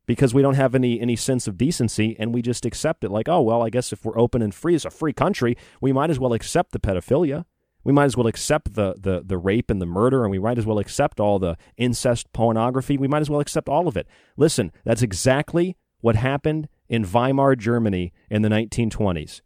Because 0.07 0.33
we 0.33 0.41
don't 0.41 0.55
have 0.55 0.75
any 0.75 0.99
any 0.99 1.14
sense 1.14 1.47
of 1.47 1.59
decency, 1.59 2.16
and 2.18 2.33
we 2.33 2.41
just 2.41 2.64
accept 2.64 3.05
it 3.05 3.11
like, 3.11 3.29
oh 3.29 3.43
well, 3.43 3.62
I 3.62 3.68
guess 3.68 3.93
if 3.93 4.03
we're 4.03 4.18
open 4.18 4.41
and 4.41 4.55
free 4.55 4.75
as 4.75 4.87
a 4.87 4.91
free 4.91 5.12
country, 5.12 5.59
we 5.79 5.93
might 5.93 6.09
as 6.09 6.18
well 6.18 6.33
accept 6.33 6.73
the 6.73 6.81
pedophilia. 6.81 7.45
We 7.85 7.93
might 7.93 8.05
as 8.05 8.16
well 8.16 8.26
accept 8.26 8.74
the, 8.74 8.95
the, 8.99 9.22
the 9.24 9.39
rape 9.39 9.70
and 9.70 9.81
the 9.81 9.87
murder, 9.87 10.22
and 10.24 10.31
we 10.31 10.39
might 10.39 10.59
as 10.59 10.66
well 10.66 10.78
accept 10.78 11.18
all 11.18 11.39
the 11.39 11.57
incest 11.76 12.33
pornography. 12.33 12.99
We 12.99 13.09
might 13.09 13.20
as 13.22 13.31
well 13.31 13.41
accept 13.41 13.68
all 13.68 13.89
of 13.89 13.97
it. 13.97 14.07
Listen, 14.37 14.70
that's 14.85 15.03
exactly 15.03 15.76
what 16.01 16.16
happened 16.16 16.68
in 16.89 17.05
Weimar 17.05 17.57
Germany 17.57 18.12
in 18.28 18.43
the 18.43 18.49
1920s. 18.49 19.41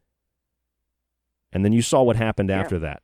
And 1.52 1.64
then 1.64 1.72
you 1.72 1.82
saw 1.82 2.02
what 2.02 2.16
happened 2.16 2.50
Yeah. 2.50 2.60
after 2.60 2.78
that. 2.80 3.02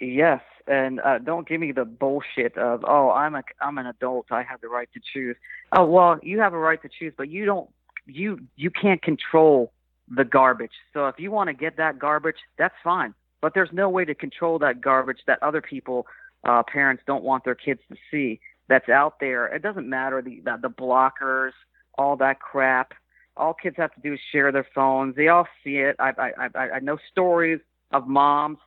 Yes, 0.00 0.42
and 0.66 1.00
uh, 1.00 1.18
don't 1.18 1.46
give 1.48 1.60
me 1.60 1.72
the 1.72 1.84
bullshit 1.84 2.58
of 2.58 2.84
oh 2.86 3.10
I'm 3.10 3.34
a 3.34 3.42
I'm 3.60 3.78
an 3.78 3.86
adult 3.86 4.26
I 4.30 4.42
have 4.42 4.60
the 4.60 4.68
right 4.68 4.88
to 4.92 5.00
choose. 5.12 5.36
Oh 5.72 5.84
well, 5.84 6.18
you 6.22 6.40
have 6.40 6.52
a 6.52 6.58
right 6.58 6.82
to 6.82 6.88
choose, 6.88 7.12
but 7.16 7.28
you 7.28 7.44
don't 7.44 7.70
you 8.06 8.40
you 8.56 8.70
can't 8.70 9.00
control 9.02 9.72
the 10.08 10.24
garbage. 10.24 10.72
So 10.92 11.08
if 11.08 11.18
you 11.18 11.30
want 11.30 11.48
to 11.48 11.54
get 11.54 11.76
that 11.76 11.98
garbage, 11.98 12.36
that's 12.58 12.74
fine. 12.82 13.14
But 13.40 13.54
there's 13.54 13.70
no 13.72 13.88
way 13.88 14.04
to 14.04 14.14
control 14.14 14.58
that 14.60 14.80
garbage 14.80 15.18
that 15.26 15.42
other 15.42 15.60
people 15.60 16.06
uh, 16.44 16.62
parents 16.62 17.02
don't 17.06 17.24
want 17.24 17.44
their 17.44 17.54
kids 17.54 17.80
to 17.90 17.96
see. 18.10 18.40
That's 18.68 18.88
out 18.88 19.20
there. 19.20 19.46
It 19.46 19.62
doesn't 19.62 19.88
matter 19.88 20.22
the 20.22 20.40
the, 20.40 20.68
blockers, 20.68 21.52
all 21.98 22.16
that 22.16 22.40
crap. 22.40 22.94
All 23.36 23.52
kids 23.52 23.76
have 23.76 23.94
to 23.94 24.00
do 24.00 24.14
is 24.14 24.20
share 24.32 24.52
their 24.52 24.66
phones. 24.74 25.16
They 25.16 25.28
all 25.28 25.46
see 25.62 25.76
it. 25.76 25.96
I 25.98 26.12
I 26.18 26.48
I, 26.54 26.70
I 26.70 26.78
know 26.80 26.98
stories 27.10 27.60
of 27.92 28.06
moms. 28.06 28.58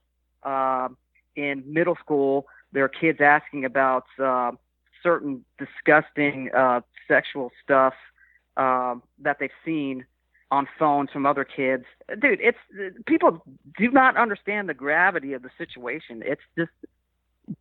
Um, 0.43 0.97
in 1.35 1.63
middle 1.67 1.95
school, 1.95 2.47
their 2.71 2.89
kids 2.89 3.19
asking 3.21 3.63
about 3.63 4.05
uh, 4.21 4.51
certain 5.01 5.45
disgusting 5.57 6.49
uh, 6.55 6.81
sexual 7.07 7.51
stuff 7.63 7.93
um, 8.57 9.03
that 9.19 9.37
they've 9.39 9.49
seen 9.63 10.05
on 10.51 10.67
phones 10.79 11.09
from 11.11 11.25
other 11.25 11.43
kids. 11.43 11.83
Dude, 12.19 12.39
it's 12.41 12.57
people 13.05 13.43
do 13.77 13.91
not 13.91 14.15
understand 14.15 14.69
the 14.69 14.73
gravity 14.73 15.33
of 15.33 15.41
the 15.41 15.49
situation. 15.57 16.23
It's 16.25 16.41
just 16.57 16.71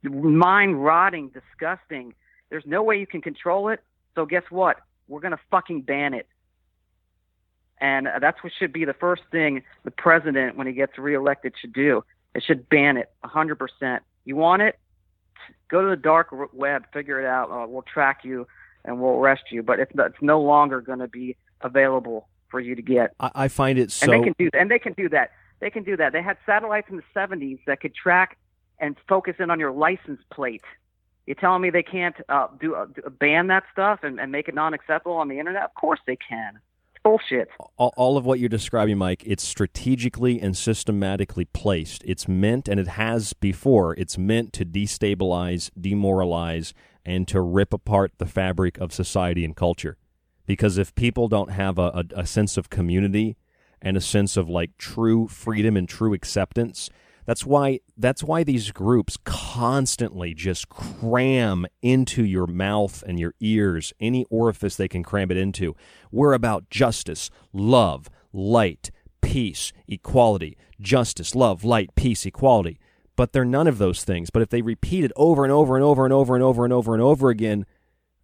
mind 0.02 0.82
rotting, 0.82 1.30
disgusting. 1.30 2.14
There's 2.50 2.64
no 2.66 2.82
way 2.82 2.98
you 2.98 3.06
can 3.06 3.22
control 3.22 3.68
it. 3.68 3.80
So 4.14 4.24
guess 4.24 4.44
what? 4.50 4.76
We're 5.08 5.20
gonna 5.20 5.40
fucking 5.50 5.82
ban 5.82 6.14
it. 6.14 6.28
And 7.78 8.08
uh, 8.08 8.18
that's 8.20 8.42
what 8.42 8.52
should 8.58 8.72
be 8.72 8.84
the 8.84 8.94
first 8.94 9.22
thing 9.30 9.62
the 9.84 9.90
president, 9.90 10.56
when 10.56 10.66
he 10.66 10.72
gets 10.72 10.96
reelected, 10.96 11.54
should 11.60 11.72
do. 11.72 12.04
It 12.34 12.42
should 12.42 12.68
ban 12.68 12.96
it 12.96 13.10
100%. 13.24 14.00
You 14.24 14.36
want 14.36 14.62
it? 14.62 14.78
Go 15.68 15.82
to 15.82 15.88
the 15.88 15.96
dark 15.96 16.28
web, 16.52 16.84
figure 16.92 17.20
it 17.20 17.26
out. 17.26 17.50
Uh, 17.50 17.66
we'll 17.66 17.82
track 17.82 18.20
you 18.24 18.46
and 18.84 19.00
we'll 19.00 19.14
arrest 19.14 19.44
you. 19.50 19.62
But 19.62 19.78
it's, 19.78 19.92
it's 19.94 20.22
no 20.22 20.40
longer 20.40 20.80
going 20.80 21.00
to 21.00 21.08
be 21.08 21.36
available 21.60 22.28
for 22.48 22.60
you 22.60 22.74
to 22.74 22.82
get. 22.82 23.14
I, 23.20 23.30
I 23.34 23.48
find 23.48 23.78
it 23.78 23.90
so. 23.90 24.12
and 24.12 24.12
they 24.12 24.24
can 24.24 24.34
do 24.38 24.50
and 24.52 24.70
they 24.70 24.78
can 24.78 24.92
do 24.94 25.08
that. 25.10 25.30
They 25.60 25.70
can 25.70 25.84
do 25.84 25.96
that. 25.96 26.12
They 26.12 26.22
had 26.22 26.36
satellites 26.44 26.88
in 26.90 26.96
the 26.96 27.02
70s 27.14 27.58
that 27.66 27.80
could 27.80 27.94
track 27.94 28.36
and 28.78 28.96
focus 29.08 29.36
in 29.38 29.50
on 29.50 29.58
your 29.58 29.72
license 29.72 30.20
plate. 30.30 30.62
You're 31.26 31.34
telling 31.34 31.62
me 31.62 31.70
they 31.70 31.82
can't 31.82 32.14
uh, 32.28 32.48
do, 32.60 32.74
uh, 32.74 32.86
ban 33.18 33.48
that 33.48 33.64
stuff 33.72 34.00
and, 34.02 34.20
and 34.20 34.30
make 34.30 34.48
it 34.48 34.54
non-acceptable 34.54 35.16
on 35.16 35.28
the 35.28 35.38
internet? 35.38 35.64
Of 35.64 35.74
course 35.74 35.98
they 36.06 36.16
can. 36.16 36.60
It's 36.94 37.02
bullshit. 37.02 37.48
all, 37.78 37.92
all 37.96 38.16
of 38.16 38.24
what 38.24 38.38
you're 38.38 38.48
describing, 38.48 38.98
Mike, 38.98 39.24
it's 39.26 39.42
strategically 39.42 40.40
and 40.40 40.56
systematically 40.56 41.46
placed. 41.46 42.04
It's 42.04 42.28
meant, 42.28 42.68
and 42.68 42.78
it 42.78 42.88
has 42.88 43.32
before, 43.32 43.94
it's 43.94 44.16
meant 44.16 44.52
to 44.54 44.64
destabilize, 44.64 45.70
demoralize, 45.80 46.74
and 47.04 47.26
to 47.28 47.40
rip 47.40 47.72
apart 47.72 48.12
the 48.18 48.26
fabric 48.26 48.78
of 48.78 48.92
society 48.92 49.44
and 49.44 49.56
culture. 49.56 49.96
Because 50.46 50.78
if 50.78 50.94
people 50.94 51.28
don't 51.28 51.50
have 51.50 51.78
a, 51.78 52.04
a, 52.14 52.20
a 52.20 52.26
sense 52.26 52.56
of 52.56 52.70
community 52.70 53.36
and 53.82 53.96
a 53.96 54.00
sense 54.00 54.36
of 54.36 54.48
like 54.48 54.78
true 54.78 55.28
freedom 55.28 55.76
and 55.76 55.88
true 55.88 56.14
acceptance, 56.14 56.88
that's 57.26 57.44
why 57.44 57.80
that's 57.96 58.22
why 58.22 58.44
these 58.44 58.70
groups 58.70 59.18
constantly 59.24 60.32
just 60.32 60.68
cram 60.68 61.66
into 61.82 62.24
your 62.24 62.46
mouth 62.46 63.02
and 63.06 63.18
your 63.18 63.34
ears 63.40 63.92
any 64.00 64.24
orifice 64.30 64.76
they 64.76 64.88
can 64.88 65.02
cram 65.02 65.30
it 65.30 65.36
into. 65.36 65.74
We're 66.12 66.34
about 66.34 66.70
justice, 66.70 67.30
love, 67.52 68.08
light, 68.32 68.92
peace, 69.20 69.72
equality. 69.88 70.56
Justice, 70.80 71.34
love, 71.34 71.64
light, 71.64 71.90
peace, 71.96 72.24
equality. 72.24 72.78
But 73.16 73.32
they're 73.32 73.44
none 73.44 73.66
of 73.66 73.78
those 73.78 74.04
things. 74.04 74.30
But 74.30 74.42
if 74.42 74.50
they 74.50 74.62
repeat 74.62 75.04
it 75.04 75.12
over 75.16 75.42
and 75.42 75.52
over 75.52 75.74
and 75.74 75.84
over 75.84 76.04
and 76.04 76.12
over 76.12 76.34
and 76.34 76.44
over 76.44 76.64
and 76.64 76.72
over 76.72 76.94
and 76.94 77.02
over 77.02 77.30
again, 77.30 77.66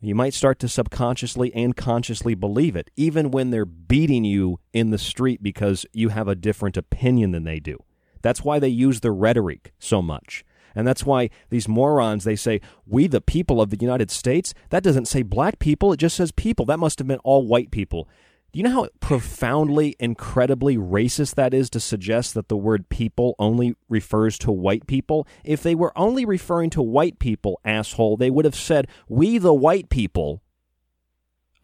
you 0.08 0.14
might 0.14 0.34
start 0.34 0.58
to 0.58 0.68
subconsciously 0.68 1.54
and 1.54 1.76
consciously 1.76 2.34
believe 2.34 2.74
it, 2.74 2.90
even 2.96 3.30
when 3.30 3.50
they're 3.50 3.64
beating 3.64 4.24
you 4.24 4.58
in 4.72 4.90
the 4.90 4.98
street 4.98 5.42
because 5.42 5.86
you 5.92 6.08
have 6.08 6.28
a 6.28 6.34
different 6.34 6.76
opinion 6.76 7.30
than 7.30 7.44
they 7.44 7.60
do. 7.60 7.78
That's 8.20 8.42
why 8.42 8.58
they 8.58 8.68
use 8.68 9.00
the 9.00 9.12
rhetoric 9.12 9.72
so 9.78 10.02
much. 10.02 10.44
And 10.74 10.86
that's 10.86 11.04
why 11.04 11.30
these 11.50 11.68
morons, 11.68 12.24
they 12.24 12.36
say, 12.36 12.60
we 12.86 13.06
the 13.06 13.20
people 13.20 13.60
of 13.60 13.70
the 13.70 13.78
United 13.80 14.10
States. 14.10 14.54
That 14.70 14.82
doesn't 14.82 15.06
say 15.06 15.22
black 15.22 15.58
people, 15.58 15.92
it 15.92 15.98
just 15.98 16.16
says 16.16 16.32
people. 16.32 16.64
That 16.64 16.78
must 16.78 16.98
have 16.98 17.08
been 17.08 17.18
all 17.18 17.46
white 17.46 17.70
people. 17.70 18.08
Do 18.52 18.58
you 18.58 18.64
know 18.64 18.70
how 18.82 18.88
profoundly, 19.00 19.96
incredibly 19.98 20.76
racist 20.76 21.36
that 21.36 21.54
is 21.54 21.70
to 21.70 21.80
suggest 21.80 22.34
that 22.34 22.48
the 22.48 22.56
word 22.56 22.90
people 22.90 23.34
only 23.38 23.74
refers 23.88 24.38
to 24.40 24.52
white 24.52 24.86
people? 24.86 25.26
If 25.42 25.62
they 25.62 25.74
were 25.74 25.96
only 25.96 26.26
referring 26.26 26.68
to 26.70 26.82
white 26.82 27.18
people, 27.18 27.60
asshole, 27.64 28.18
they 28.18 28.28
would 28.30 28.44
have 28.44 28.54
said, 28.54 28.88
we 29.08 29.38
the 29.38 29.54
white 29.54 29.88
people 29.88 30.42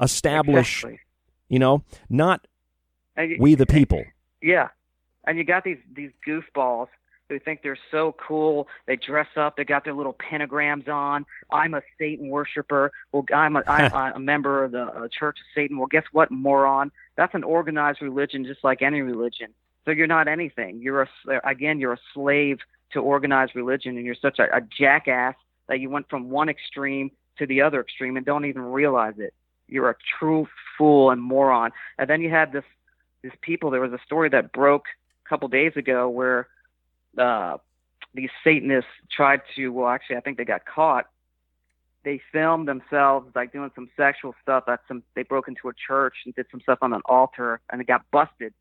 establish, 0.00 0.78
Exactly. 0.84 1.00
you 1.48 1.58
know, 1.58 1.84
not 2.08 2.46
you- 3.18 3.36
we 3.38 3.54
the 3.54 3.66
people. 3.66 4.02
Yeah, 4.40 4.68
and 5.26 5.36
you 5.36 5.44
got 5.44 5.64
these 5.64 5.78
these 5.92 6.12
goofballs 6.26 6.88
who 7.28 7.38
think 7.38 7.62
they're 7.62 7.78
so 7.90 8.14
cool. 8.18 8.68
They 8.86 8.96
dress 8.96 9.28
up. 9.36 9.56
They 9.56 9.64
got 9.64 9.84
their 9.84 9.94
little 9.94 10.14
pentagrams 10.14 10.88
on. 10.88 11.26
I'm 11.50 11.74
a 11.74 11.82
Satan 11.98 12.28
worshiper. 12.28 12.92
Well, 13.12 13.24
I'm 13.34 13.56
a, 13.56 13.62
I'm 13.66 14.12
a 14.16 14.18
member 14.18 14.64
of 14.64 14.72
the 14.72 14.82
uh, 14.82 15.08
Church 15.08 15.38
of 15.38 15.46
Satan. 15.54 15.78
Well, 15.78 15.88
guess 15.88 16.04
what, 16.12 16.30
moron? 16.30 16.90
That's 17.16 17.34
an 17.34 17.44
organized 17.44 18.00
religion, 18.00 18.44
just 18.44 18.64
like 18.64 18.82
any 18.82 19.02
religion. 19.02 19.48
So 19.84 19.90
you're 19.90 20.06
not 20.06 20.28
anything. 20.28 20.80
You're 20.80 21.02
a 21.02 21.08
again, 21.44 21.80
you're 21.80 21.94
a 21.94 22.00
slave 22.12 22.58
to 22.92 23.00
organized 23.00 23.54
religion, 23.54 23.96
and 23.96 24.04
you're 24.04 24.14
such 24.14 24.38
a, 24.38 24.44
a 24.56 24.60
jackass 24.60 25.34
that 25.68 25.80
you 25.80 25.90
went 25.90 26.08
from 26.08 26.30
one 26.30 26.48
extreme 26.48 27.10
to 27.38 27.46
the 27.46 27.62
other 27.62 27.80
extreme 27.80 28.16
and 28.16 28.26
don't 28.26 28.44
even 28.44 28.62
realize 28.62 29.14
it. 29.18 29.32
You're 29.68 29.90
a 29.90 29.96
true 30.18 30.48
fool 30.76 31.10
and 31.10 31.22
moron. 31.22 31.72
And 31.98 32.08
then 32.08 32.20
you 32.20 32.30
had 32.30 32.52
this 32.52 32.64
these 33.22 33.32
people. 33.40 33.70
There 33.70 33.80
was 33.80 33.92
a 33.92 33.98
story 34.04 34.28
that 34.30 34.52
broke 34.52 34.84
a 35.24 35.28
couple 35.28 35.48
days 35.48 35.72
ago 35.76 36.08
where 36.08 36.48
uh, 37.16 37.58
these 38.14 38.30
Satanists 38.44 38.90
tried 39.14 39.42
to. 39.56 39.68
Well, 39.68 39.88
actually, 39.88 40.16
I 40.16 40.20
think 40.20 40.38
they 40.38 40.44
got 40.44 40.64
caught. 40.66 41.06
They 42.04 42.20
filmed 42.32 42.68
themselves 42.68 43.30
like 43.34 43.52
doing 43.52 43.70
some 43.74 43.88
sexual 43.96 44.34
stuff 44.42 44.64
at 44.68 44.80
some. 44.88 45.02
They 45.14 45.22
broke 45.22 45.48
into 45.48 45.68
a 45.68 45.72
church 45.74 46.14
and 46.24 46.34
did 46.34 46.46
some 46.50 46.60
stuff 46.60 46.78
on 46.82 46.92
an 46.92 47.02
altar, 47.06 47.60
and 47.70 47.80
they 47.80 47.84
got 47.84 48.02
busted. 48.10 48.54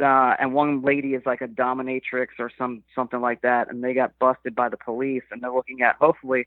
Uh, 0.00 0.34
and 0.38 0.54
one 0.54 0.82
lady 0.82 1.14
is 1.14 1.22
like 1.26 1.40
a 1.40 1.48
dominatrix 1.48 2.28
or 2.38 2.50
some 2.56 2.82
something 2.94 3.20
like 3.20 3.42
that, 3.42 3.70
and 3.70 3.82
they 3.82 3.92
got 3.92 4.18
busted 4.18 4.54
by 4.54 4.68
the 4.68 4.76
police, 4.76 5.24
and 5.30 5.42
they're 5.42 5.52
looking 5.52 5.82
at 5.82 5.96
hopefully 5.96 6.46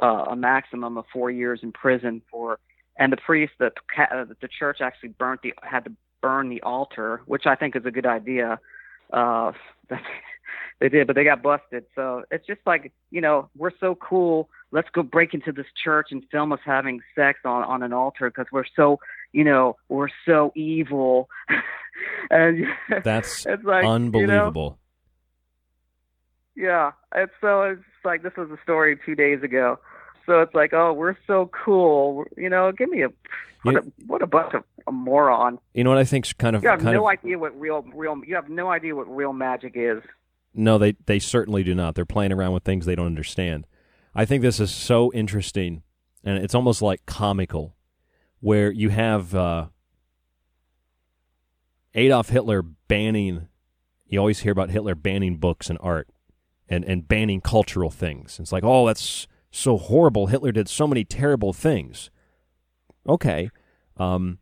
uh, 0.00 0.24
a 0.30 0.36
maximum 0.36 0.98
of 0.98 1.04
four 1.12 1.30
years 1.30 1.60
in 1.62 1.72
prison 1.72 2.22
for. 2.30 2.58
And 2.98 3.10
the 3.12 3.16
priest, 3.16 3.54
the 3.58 3.72
uh, 3.98 4.24
the 4.40 4.48
church 4.48 4.78
actually 4.80 5.10
burnt 5.10 5.40
the 5.42 5.54
had 5.62 5.84
to 5.84 5.92
burn 6.20 6.48
the 6.48 6.60
altar, 6.62 7.22
which 7.26 7.46
I 7.46 7.54
think 7.54 7.76
is 7.76 7.86
a 7.86 7.90
good 7.90 8.06
idea. 8.06 8.58
Uh, 9.12 9.52
they 10.80 10.88
did, 10.88 11.06
but 11.06 11.14
they 11.14 11.24
got 11.24 11.42
busted. 11.42 11.84
So 11.94 12.24
it's 12.30 12.46
just 12.46 12.60
like 12.66 12.92
you 13.10 13.20
know 13.20 13.48
we're 13.56 13.76
so 13.78 13.94
cool. 13.94 14.48
Let's 14.70 14.88
go 14.90 15.02
break 15.02 15.34
into 15.34 15.52
this 15.52 15.66
church 15.82 16.08
and 16.10 16.24
film 16.30 16.52
us 16.52 16.60
having 16.64 17.00
sex 17.14 17.40
on 17.44 17.62
on 17.64 17.82
an 17.82 17.92
altar 17.92 18.30
because 18.30 18.46
we're 18.50 18.64
so 18.74 18.98
you 19.32 19.44
know 19.44 19.76
we're 19.88 20.08
so 20.26 20.52
evil. 20.54 21.28
and 22.30 22.64
That's 23.04 23.46
it's 23.46 23.64
like, 23.64 23.82
you 23.82 23.88
know, 23.88 23.94
unbelievable. 23.94 24.78
yeah, 26.56 26.92
it's 27.14 27.32
so 27.40 27.62
it's 27.62 27.82
like 28.04 28.22
this 28.22 28.32
was 28.36 28.50
a 28.50 28.58
story 28.62 28.98
two 29.04 29.14
days 29.14 29.42
ago. 29.42 29.78
So 30.26 30.40
it's 30.40 30.54
like, 30.54 30.72
oh, 30.72 30.92
we're 30.92 31.16
so 31.26 31.50
cool. 31.52 32.24
You 32.36 32.48
know, 32.48 32.72
give 32.72 32.88
me 32.88 33.02
a 33.02 33.08
what 33.62 33.76
a, 33.76 33.92
what 34.06 34.22
a 34.22 34.26
bunch 34.26 34.54
of 34.54 34.64
a 34.86 34.92
moron. 34.92 35.58
You 35.74 35.84
know 35.84 35.90
what 35.90 35.98
I 35.98 36.04
think's 36.04 36.32
kind 36.32 36.56
of 36.56 36.62
You 36.62 36.70
have 36.70 36.80
kind 36.80 36.94
no 36.94 37.08
of 37.08 37.18
idea 37.18 37.38
what 37.38 37.58
real 37.58 37.84
real. 37.94 38.20
You 38.26 38.34
have 38.34 38.48
no 38.48 38.70
idea 38.70 38.94
what 38.94 39.08
real 39.14 39.32
magic 39.32 39.72
is. 39.76 40.02
No, 40.54 40.78
they 40.78 40.92
they 41.06 41.18
certainly 41.18 41.62
do 41.62 41.74
not. 41.74 41.94
They're 41.94 42.04
playing 42.04 42.32
around 42.32 42.52
with 42.52 42.64
things 42.64 42.86
they 42.86 42.94
don't 42.94 43.06
understand. 43.06 43.66
I 44.14 44.24
think 44.24 44.42
this 44.42 44.60
is 44.60 44.70
so 44.70 45.10
interesting, 45.12 45.82
and 46.24 46.38
it's 46.38 46.54
almost 46.54 46.82
like 46.82 47.06
comical, 47.06 47.76
where 48.40 48.70
you 48.70 48.90
have 48.90 49.34
uh, 49.34 49.66
Adolf 51.94 52.28
Hitler 52.28 52.62
banning. 52.62 53.48
You 54.06 54.18
always 54.18 54.40
hear 54.40 54.52
about 54.52 54.70
Hitler 54.70 54.94
banning 54.94 55.38
books 55.38 55.70
and 55.70 55.78
art, 55.80 56.08
and 56.68 56.84
and 56.84 57.08
banning 57.08 57.40
cultural 57.40 57.90
things. 57.90 58.38
It's 58.38 58.52
like, 58.52 58.64
oh, 58.64 58.86
that's 58.86 59.26
so 59.52 59.76
horrible. 59.76 60.26
Hitler 60.26 60.50
did 60.50 60.68
so 60.68 60.88
many 60.88 61.04
terrible 61.04 61.52
things. 61.52 62.10
Okay, 63.06 63.50
um, 63.96 64.38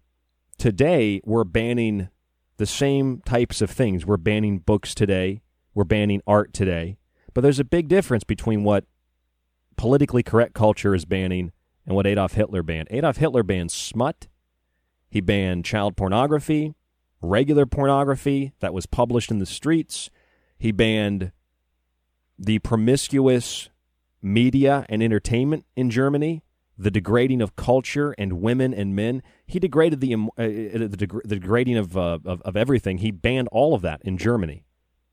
today 0.56 1.20
we're 1.24 1.44
banning 1.44 2.08
the 2.56 2.66
same 2.66 3.20
types 3.26 3.60
of 3.60 3.70
things. 3.70 4.06
We're 4.06 4.16
banning 4.16 4.58
books 4.58 4.94
today. 4.94 5.42
We're 5.74 5.84
banning 5.84 6.22
art 6.26 6.52
today. 6.52 6.96
But 7.34 7.42
there's 7.42 7.58
a 7.58 7.64
big 7.64 7.88
difference 7.88 8.24
between 8.24 8.64
what 8.64 8.84
politically 9.76 10.22
correct 10.22 10.54
culture 10.54 10.94
is 10.94 11.04
banning 11.04 11.52
and 11.86 11.96
what 11.96 12.06
Adolf 12.06 12.34
Hitler 12.34 12.62
banned. 12.62 12.88
Adolf 12.90 13.16
Hitler 13.16 13.42
banned 13.42 13.72
smut. 13.72 14.28
He 15.08 15.20
banned 15.20 15.64
child 15.64 15.96
pornography, 15.96 16.74
regular 17.20 17.66
pornography 17.66 18.52
that 18.60 18.74
was 18.74 18.86
published 18.86 19.30
in 19.30 19.38
the 19.38 19.46
streets. 19.46 20.10
He 20.58 20.70
banned 20.70 21.32
the 22.38 22.58
promiscuous 22.60 23.70
media 24.22 24.86
and 24.88 25.02
entertainment 25.02 25.64
in 25.76 25.90
Germany, 25.90 26.42
the 26.78 26.90
degrading 26.90 27.40
of 27.42 27.56
culture 27.56 28.14
and 28.18 28.34
women 28.40 28.72
and 28.72 28.94
men. 28.96 29.22
He 29.46 29.58
degraded 29.58 30.00
the 30.00 30.14
uh, 30.14 30.16
uh, 30.16 30.28
the, 30.38 30.96
deg- 30.96 31.22
the 31.24 31.36
degrading 31.36 31.76
of, 31.76 31.96
uh, 31.96 32.18
of 32.24 32.40
of 32.42 32.56
everything. 32.56 32.98
He 32.98 33.10
banned 33.10 33.48
all 33.52 33.74
of 33.74 33.82
that 33.82 34.00
in 34.02 34.16
Germany. 34.18 34.64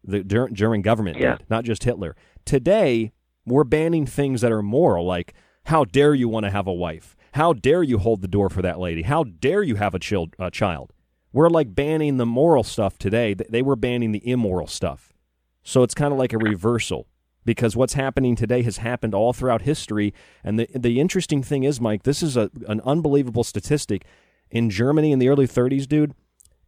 The 0.03 0.23
Ger- 0.23 0.49
German 0.49 0.81
government 0.81 1.17
Yeah. 1.17 1.37
did, 1.37 1.49
not 1.49 1.65
just 1.65 1.83
Hitler. 1.83 2.15
Today, 2.45 3.11
we're 3.45 3.65
banning 3.65 4.05
things 4.05 4.41
that 4.41 4.51
are 4.51 4.61
moral, 4.61 5.05
like 5.05 5.33
how 5.65 5.83
dare 5.83 6.13
you 6.13 6.29
want 6.29 6.45
to 6.45 6.49
have 6.51 6.67
a 6.67 6.73
wife? 6.73 7.15
How 7.33 7.51
dare 7.51 7.83
you 7.83 7.97
hold 7.97 8.21
the 8.21 8.27
door 8.27 8.49
for 8.49 8.61
that 8.61 8.79
lady? 8.79 9.01
How 9.01 9.23
dare 9.25 9.61
you 9.63 9.75
have 9.75 9.93
a 9.93 9.99
child? 9.99 10.33
A 10.39 10.49
child? 10.49 10.93
We're 11.33 11.49
like 11.49 11.75
banning 11.75 12.15
the 12.17 12.25
moral 12.25 12.63
stuff 12.63 12.97
today. 12.97 13.33
They 13.33 13.61
were 13.61 13.75
banning 13.75 14.11
the 14.13 14.25
immoral 14.27 14.67
stuff. 14.67 15.13
So 15.61 15.83
it's 15.83 15.93
kind 15.93 16.13
of 16.13 16.17
like 16.17 16.31
a 16.31 16.37
reversal 16.37 17.07
because 17.47 17.77
what's 17.77 17.93
happening 17.93 18.35
today 18.35 18.61
has 18.61 18.77
happened 18.77 19.15
all 19.15 19.31
throughout 19.31 19.61
history. 19.61 20.13
And 20.43 20.59
the 20.59 20.67
the 20.75 20.99
interesting 20.99 21.41
thing 21.41 21.63
is, 21.63 21.81
Mike, 21.81 22.03
this 22.03 22.21
is 22.21 22.35
a, 22.35 22.51
an 22.67 22.81
unbelievable 22.81 23.45
statistic. 23.45 24.05
In 24.51 24.69
Germany 24.69 25.13
in 25.13 25.19
the 25.19 25.29
early 25.29 25.47
30s, 25.47 25.87
dude, 25.87 26.13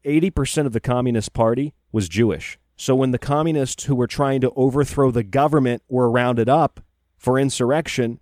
80% 0.03 0.65
of 0.65 0.73
the 0.73 0.79
Communist 0.79 1.33
Party 1.33 1.73
was 1.91 2.09
Jewish. 2.09 2.57
So 2.75 2.95
when 2.95 3.11
the 3.11 3.19
communists 3.19 3.83
who 3.83 3.95
were 3.95 4.07
trying 4.07 4.41
to 4.41 4.51
overthrow 4.55 5.11
the 5.11 5.23
government 5.23 5.83
were 5.89 6.09
rounded 6.09 6.47
up 6.47 6.79
for 7.17 7.37
insurrection, 7.37 8.19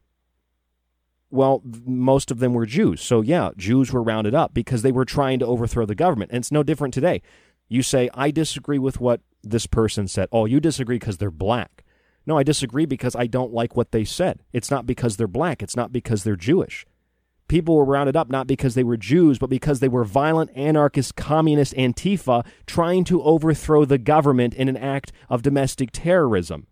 well, 1.30 1.62
most 1.86 2.32
of 2.32 2.40
them 2.40 2.54
were 2.54 2.66
Jews. 2.66 3.02
So 3.02 3.22
yeah, 3.22 3.52
Jews 3.56 3.94
were 3.94 4.04
rounded 4.04 4.34
up 4.34 4.54
because 4.54 4.82
they 4.82 4.92
were 4.92 5.06
trying 5.06 5.38
to 5.40 5.46
overthrow 5.46 5.86
the 5.86 5.96
government. 5.96 6.32
And 6.32 6.40
it's 6.40 6.52
no 6.52 6.64
different 6.64 6.94
today. 6.94 7.22
You 7.70 7.84
say, 7.84 8.10
I 8.16 8.32
disagree 8.32 8.80
with 8.80 9.00
what 9.00 9.22
this 9.44 9.68
person 9.68 10.08
said. 10.08 10.28
Oh, 10.32 10.46
you 10.46 10.60
disagree 10.60 10.98
because 10.98 11.18
they're 11.18 11.30
black. 11.30 11.84
No, 12.28 12.38
I 12.38 12.44
disagree 12.44 12.86
because 12.86 13.16
I 13.16 13.26
don't 13.26 13.54
like 13.54 13.76
what 13.78 13.92
they 13.92 14.04
said. 14.04 14.44
It's 14.52 14.70
not 14.70 14.86
because 14.86 15.16
they're 15.18 15.28
black. 15.28 15.64
It's 15.64 15.78
not 15.78 15.92
because 15.94 16.24
they're 16.24 16.36
Jewish. 16.36 16.86
people 17.48 17.76
were 17.76 17.86
rounded 17.86 18.16
up 18.16 18.30
not 18.30 18.48
because 18.48 18.76
they 18.76 18.84
were 18.84 18.98
Jews, 18.98 19.40
but 19.40 19.50
because 19.50 19.80
they 19.80 19.88
were 19.88 20.04
violent, 20.04 20.52
anarchist, 20.56 21.16
communist 21.16 21.74
Antifa 21.76 22.46
trying 22.66 23.04
to 23.06 23.24
overthrow 23.24 23.86
the 23.86 23.98
government 23.98 24.54
in 24.54 24.68
an 24.68 24.78
act 24.78 25.12
of 25.30 25.42
domestic 25.42 25.90
terrorism. 25.92 26.68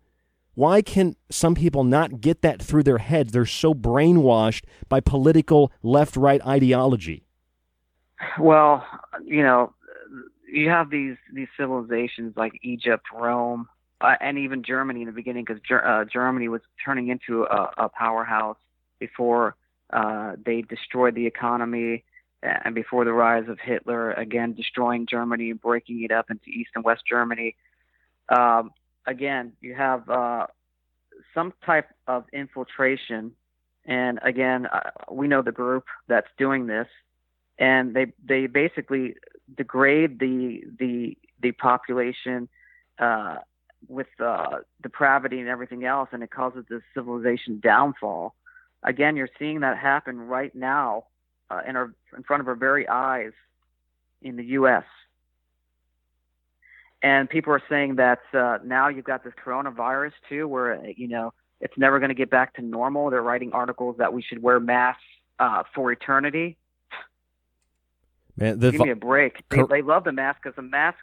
Why 0.54 0.80
can 0.80 1.16
some 1.30 1.54
people 1.54 1.84
not 1.84 2.20
get 2.20 2.42
that 2.42 2.62
through 2.62 2.84
their 2.84 2.98
heads? 2.98 3.32
They're 3.32 3.44
so 3.44 3.74
brainwashed 3.74 4.64
by 4.88 5.00
political 5.00 5.70
left 5.82 6.16
right 6.16 6.44
ideology. 6.46 7.24
Well, 8.38 8.86
you 9.22 9.42
know, 9.42 9.74
you 10.50 10.70
have 10.70 10.88
these 10.88 11.16
these 11.34 11.48
civilizations 11.58 12.34
like 12.36 12.52
Egypt, 12.62 13.04
Rome, 13.14 13.68
uh, 14.00 14.14
and 14.20 14.38
even 14.38 14.62
Germany 14.62 15.02
in 15.02 15.06
the 15.06 15.12
beginning, 15.12 15.44
because 15.44 15.62
Ger- 15.62 15.86
uh, 15.86 16.04
Germany 16.04 16.48
was 16.48 16.60
turning 16.84 17.08
into 17.08 17.44
a, 17.44 17.70
a 17.78 17.88
powerhouse 17.88 18.58
before 18.98 19.56
uh, 19.92 20.32
they 20.44 20.62
destroyed 20.62 21.14
the 21.14 21.26
economy, 21.26 22.04
and 22.42 22.74
before 22.74 23.04
the 23.04 23.12
rise 23.12 23.48
of 23.48 23.58
Hitler, 23.58 24.12
again 24.12 24.52
destroying 24.52 25.06
Germany 25.06 25.50
and 25.50 25.60
breaking 25.60 26.02
it 26.02 26.12
up 26.12 26.30
into 26.30 26.48
East 26.48 26.70
and 26.74 26.84
West 26.84 27.02
Germany. 27.08 27.56
Um, 28.28 28.72
again, 29.06 29.52
you 29.60 29.74
have 29.74 30.08
uh, 30.08 30.46
some 31.34 31.52
type 31.64 31.88
of 32.06 32.24
infiltration, 32.32 33.32
and 33.84 34.18
again, 34.22 34.66
uh, 34.66 34.90
we 35.10 35.28
know 35.28 35.42
the 35.42 35.52
group 35.52 35.84
that's 36.08 36.28
doing 36.36 36.66
this, 36.66 36.88
and 37.58 37.94
they 37.94 38.12
they 38.24 38.46
basically 38.46 39.14
degrade 39.56 40.18
the 40.18 40.62
the 40.78 41.16
the 41.40 41.52
population 41.52 42.48
uh, 42.98 43.36
with 43.88 44.08
uh, 44.20 44.58
depravity 44.82 45.40
and 45.40 45.48
everything 45.48 45.84
else, 45.84 46.08
and 46.12 46.22
it 46.22 46.30
causes 46.30 46.64
this 46.68 46.82
civilization 46.94 47.60
downfall. 47.60 48.34
Again, 48.82 49.16
you're 49.16 49.28
seeing 49.38 49.60
that 49.60 49.78
happen 49.78 50.18
right 50.18 50.54
now 50.54 51.04
uh, 51.50 51.60
in 51.66 51.76
our 51.76 51.92
in 52.16 52.22
front 52.22 52.40
of 52.40 52.48
our 52.48 52.54
very 52.54 52.88
eyes 52.88 53.32
in 54.22 54.36
the 54.36 54.44
U.S. 54.44 54.84
And 57.02 57.28
people 57.28 57.52
are 57.52 57.62
saying 57.68 57.96
that 57.96 58.20
uh, 58.32 58.58
now 58.64 58.88
you've 58.88 59.04
got 59.04 59.22
this 59.22 59.34
coronavirus 59.44 60.12
too, 60.28 60.48
where 60.48 60.84
you 60.90 61.08
know 61.08 61.32
it's 61.60 61.76
never 61.76 61.98
going 61.98 62.08
to 62.10 62.14
get 62.14 62.30
back 62.30 62.54
to 62.54 62.62
normal. 62.62 63.10
They're 63.10 63.22
writing 63.22 63.52
articles 63.52 63.96
that 63.98 64.12
we 64.12 64.22
should 64.22 64.42
wear 64.42 64.60
masks 64.60 65.02
uh, 65.38 65.62
for 65.74 65.92
eternity. 65.92 66.56
Man, 68.36 68.58
the 68.58 68.72
Give 68.72 68.82
me 68.82 68.90
a 68.90 68.96
break. 68.96 69.48
They, 69.48 69.62
they 69.68 69.82
love 69.82 70.04
the 70.04 70.12
mask 70.12 70.40
because 70.42 70.56
the 70.56 70.62
mask, 70.62 70.98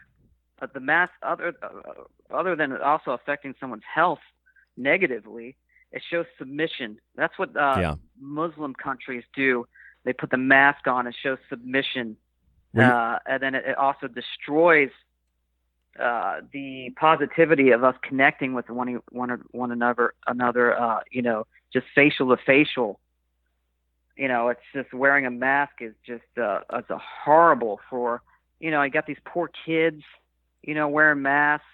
the 0.74 0.80
mask, 0.80 1.12
other 1.22 1.54
uh, 1.62 2.34
other 2.34 2.56
than 2.56 2.78
also 2.78 3.12
affecting 3.12 3.54
someone's 3.60 3.84
health 3.94 4.20
negatively, 4.78 5.56
it 5.92 6.02
shows 6.10 6.26
submission. 6.38 6.98
That's 7.16 7.38
what 7.38 7.56
uh, 7.56 7.78
Yeah. 7.80 7.96
Muslim 8.20 8.74
countries 8.74 9.24
do. 9.36 9.68
They 10.04 10.14
put 10.14 10.32
the 10.32 10.38
mask 10.38 10.88
on 10.88 11.06
and 11.08 11.16
show 11.16 11.38
submission, 11.50 12.18
uh, 12.90 13.20
and 13.26 13.42
then 13.42 13.56
it, 13.56 13.66
it 13.66 13.78
also 13.78 14.08
destroys 14.08 14.90
uh, 16.00 16.42
the 16.52 16.90
positivity 16.96 17.72
of 17.72 17.84
us 17.84 17.96
connecting 18.02 18.54
with 18.54 18.70
one 18.70 19.00
one 19.12 19.44
one 19.52 19.72
another 19.72 20.14
another. 20.28 20.80
Uh, 20.80 21.00
you 21.12 21.22
know, 21.22 21.46
just 21.72 21.86
facial 21.94 22.36
to 22.36 22.42
facial. 22.44 23.00
You 24.18 24.28
know, 24.28 24.50
it's 24.50 24.62
just 24.74 24.94
wearing 24.94 25.26
a 25.26 25.32
mask 25.32 25.74
is 25.82 25.94
just 26.06 26.24
uh, 26.42 26.62
it's 26.74 26.90
a 26.90 27.00
horrible 27.24 27.80
for 27.90 28.22
you 28.60 28.72
know. 28.72 28.82
I 28.82 28.90
got 28.90 29.06
these 29.06 29.18
poor 29.26 29.50
kids, 29.66 30.04
you 30.64 30.74
know, 30.74 30.88
wearing 30.88 31.22
masks. 31.22 31.66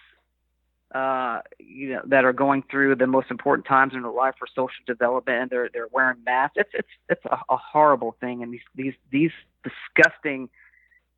Uh, 0.94 1.42
you 1.60 1.92
know, 1.92 2.02
that 2.04 2.26
are 2.26 2.34
going 2.34 2.64
through 2.64 2.96
the 2.96 3.06
most 3.06 3.30
important 3.30 3.68
times 3.68 3.94
in 3.94 4.02
their 4.02 4.12
life 4.12 4.34
for 4.40 4.48
social 4.48 4.84
development, 4.88 5.44
and 5.44 5.50
they're 5.52 5.70
they're 5.72 5.88
wearing 5.92 6.18
masks. 6.26 6.56
It's 6.58 6.72
it's 6.74 6.88
it's 7.10 7.26
a, 7.26 7.38
a 7.48 7.58
horrible 7.58 8.16
thing, 8.20 8.42
and 8.42 8.52
these 8.52 8.62
these 8.74 8.96
these 9.12 9.30
disgusting 9.64 10.50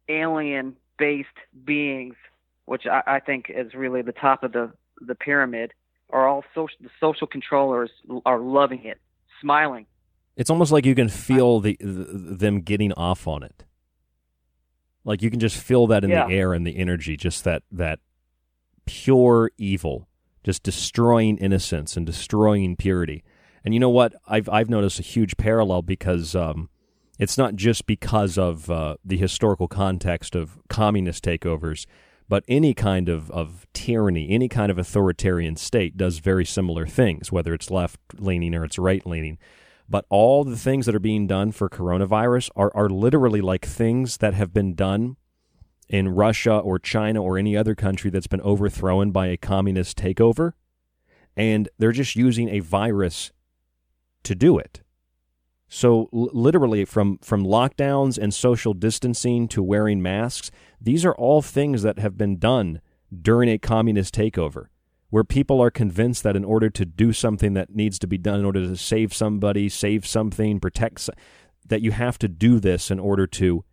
alien 0.09 0.75
based 0.97 1.29
beings, 1.63 2.15
which 2.65 2.85
I, 2.85 3.01
I 3.07 3.19
think 3.21 3.45
is 3.49 3.73
really 3.73 4.01
the 4.01 4.11
top 4.11 4.43
of 4.43 4.51
the 4.51 4.73
the 4.99 5.15
pyramid, 5.15 5.71
are 6.09 6.27
all 6.27 6.43
social 6.53 6.77
the 6.81 6.89
social 6.99 7.25
controllers 7.25 7.91
are 8.25 8.39
loving 8.39 8.83
it, 8.83 8.99
smiling. 9.39 9.85
It's 10.35 10.49
almost 10.49 10.73
like 10.73 10.85
you 10.85 10.95
can 10.95 11.07
feel 11.07 11.61
the, 11.61 11.77
the 11.79 12.35
them 12.35 12.59
getting 12.59 12.91
off 12.93 13.25
on 13.27 13.43
it. 13.43 13.63
Like 15.03 15.21
you 15.21 15.29
can 15.31 15.39
just 15.39 15.57
feel 15.57 15.87
that 15.87 16.03
in 16.03 16.09
Yeah. 16.09 16.27
the 16.27 16.33
air 16.33 16.53
and 16.53 16.65
the 16.65 16.77
energy, 16.77 17.17
just 17.17 17.43
that 17.43 17.63
that 17.71 17.99
pure 18.85 19.51
evil, 19.57 20.07
just 20.43 20.63
destroying 20.63 21.37
innocence 21.37 21.97
and 21.97 22.05
destroying 22.05 22.75
purity. 22.75 23.23
And 23.63 23.73
you 23.73 23.79
know 23.79 23.89
what? 23.89 24.13
I've 24.27 24.49
I've 24.49 24.69
noticed 24.69 24.99
a 24.99 25.03
huge 25.03 25.37
parallel 25.37 25.81
because 25.83 26.35
um, 26.35 26.69
it's 27.19 27.37
not 27.37 27.55
just 27.55 27.85
because 27.85 28.37
of 28.37 28.69
uh, 28.69 28.95
the 29.05 29.17
historical 29.17 29.67
context 29.67 30.35
of 30.35 30.57
communist 30.67 31.23
takeovers, 31.23 31.85
but 32.27 32.43
any 32.47 32.73
kind 32.73 33.09
of, 33.09 33.29
of 33.31 33.67
tyranny, 33.73 34.29
any 34.31 34.47
kind 34.47 34.71
of 34.71 34.77
authoritarian 34.79 35.55
state 35.55 35.97
does 35.97 36.19
very 36.19 36.45
similar 36.45 36.87
things, 36.87 37.31
whether 37.31 37.53
it's 37.53 37.69
left 37.69 37.99
leaning 38.17 38.55
or 38.55 38.63
it's 38.65 38.79
right 38.79 39.05
leaning. 39.05 39.37
But 39.91 40.05
all 40.09 40.45
the 40.45 40.55
things 40.55 40.85
that 40.85 40.95
are 40.95 40.99
being 40.99 41.27
done 41.27 41.51
for 41.51 41.67
coronavirus 41.67 42.49
are, 42.55 42.71
are 42.73 42.89
literally 42.89 43.41
like 43.41 43.65
things 43.65 44.17
that 44.17 44.33
have 44.33 44.53
been 44.53 44.73
done 44.73 45.17
in 45.89 46.07
Russia 46.07 46.57
or 46.57 46.79
China 46.79 47.21
or 47.21 47.37
any 47.37 47.57
other 47.57 47.75
country 47.75 48.09
that's 48.09 48.25
been 48.25 48.39
overthrown 48.39 49.11
by 49.11 49.27
a 49.27 49.35
communist 49.35 49.97
takeover. 49.97 50.53
And 51.35 51.67
they're 51.77 51.91
just 51.91 52.15
using 52.15 52.47
a 52.47 52.61
virus 52.61 53.33
to 54.23 54.33
do 54.33 54.57
it. 54.57 54.81
So 55.67 56.09
l- 56.13 56.29
literally 56.31 56.85
from 56.85 57.17
from 57.17 57.43
lockdowns 57.43 58.17
and 58.17 58.33
social 58.33 58.73
distancing 58.73 59.49
to 59.49 59.61
wearing 59.61 60.01
masks, 60.01 60.51
these 60.79 61.03
are 61.03 61.15
all 61.15 61.41
things 61.41 61.81
that 61.81 61.99
have 61.99 62.17
been 62.17 62.39
done 62.39 62.79
during 63.21 63.49
a 63.49 63.57
communist 63.57 64.15
takeover 64.15 64.67
where 65.11 65.23
people 65.23 65.61
are 65.61 65.69
convinced 65.69 66.23
that 66.23 66.35
in 66.35 66.43
order 66.43 66.69
to 66.71 66.85
do 66.85 67.13
something 67.13 67.53
that 67.53 67.75
needs 67.75 67.99
to 67.99 68.07
be 68.07 68.17
done 68.17 68.39
in 68.39 68.45
order 68.45 68.65
to 68.65 68.75
save 68.75 69.13
somebody, 69.13 69.69
save 69.69 70.07
something, 70.07 70.59
protect 70.59 71.09
that 71.67 71.81
you 71.81 71.91
have 71.91 72.17
to 72.17 72.27
do 72.27 72.59
this 72.59 72.89
in 72.89 72.99
order 72.99 73.27
to 73.27 73.63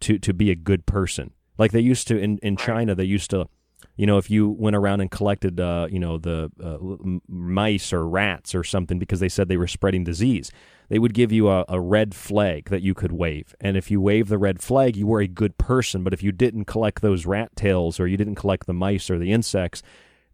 to 0.00 0.18
to 0.18 0.34
be 0.34 0.50
a 0.50 0.56
good 0.56 0.86
person. 0.86 1.30
Like 1.56 1.70
they 1.70 1.80
used 1.80 2.08
to 2.08 2.18
in 2.18 2.38
in 2.38 2.56
China, 2.56 2.94
they 2.94 3.04
used 3.04 3.30
to 3.30 3.46
you 3.96 4.06
know, 4.06 4.18
if 4.18 4.30
you 4.30 4.48
went 4.48 4.76
around 4.76 5.00
and 5.00 5.10
collected, 5.10 5.60
uh, 5.60 5.86
you 5.90 5.98
know, 5.98 6.18
the 6.18 6.50
uh, 6.62 6.78
mice 7.28 7.92
or 7.92 8.08
rats 8.08 8.54
or 8.54 8.64
something 8.64 8.98
because 8.98 9.20
they 9.20 9.28
said 9.28 9.48
they 9.48 9.56
were 9.56 9.66
spreading 9.66 10.04
disease, 10.04 10.50
they 10.88 10.98
would 10.98 11.14
give 11.14 11.32
you 11.32 11.48
a, 11.48 11.64
a 11.68 11.80
red 11.80 12.14
flag 12.14 12.70
that 12.70 12.82
you 12.82 12.94
could 12.94 13.12
wave. 13.12 13.54
And 13.60 13.76
if 13.76 13.90
you 13.90 14.00
wave 14.00 14.28
the 14.28 14.38
red 14.38 14.62
flag, 14.62 14.96
you 14.96 15.06
were 15.06 15.20
a 15.20 15.26
good 15.26 15.58
person. 15.58 16.02
But 16.02 16.14
if 16.14 16.22
you 16.22 16.32
didn't 16.32 16.64
collect 16.64 17.02
those 17.02 17.26
rat 17.26 17.54
tails 17.56 18.00
or 18.00 18.06
you 18.06 18.16
didn't 18.16 18.36
collect 18.36 18.66
the 18.66 18.74
mice 18.74 19.10
or 19.10 19.18
the 19.18 19.32
insects, 19.32 19.82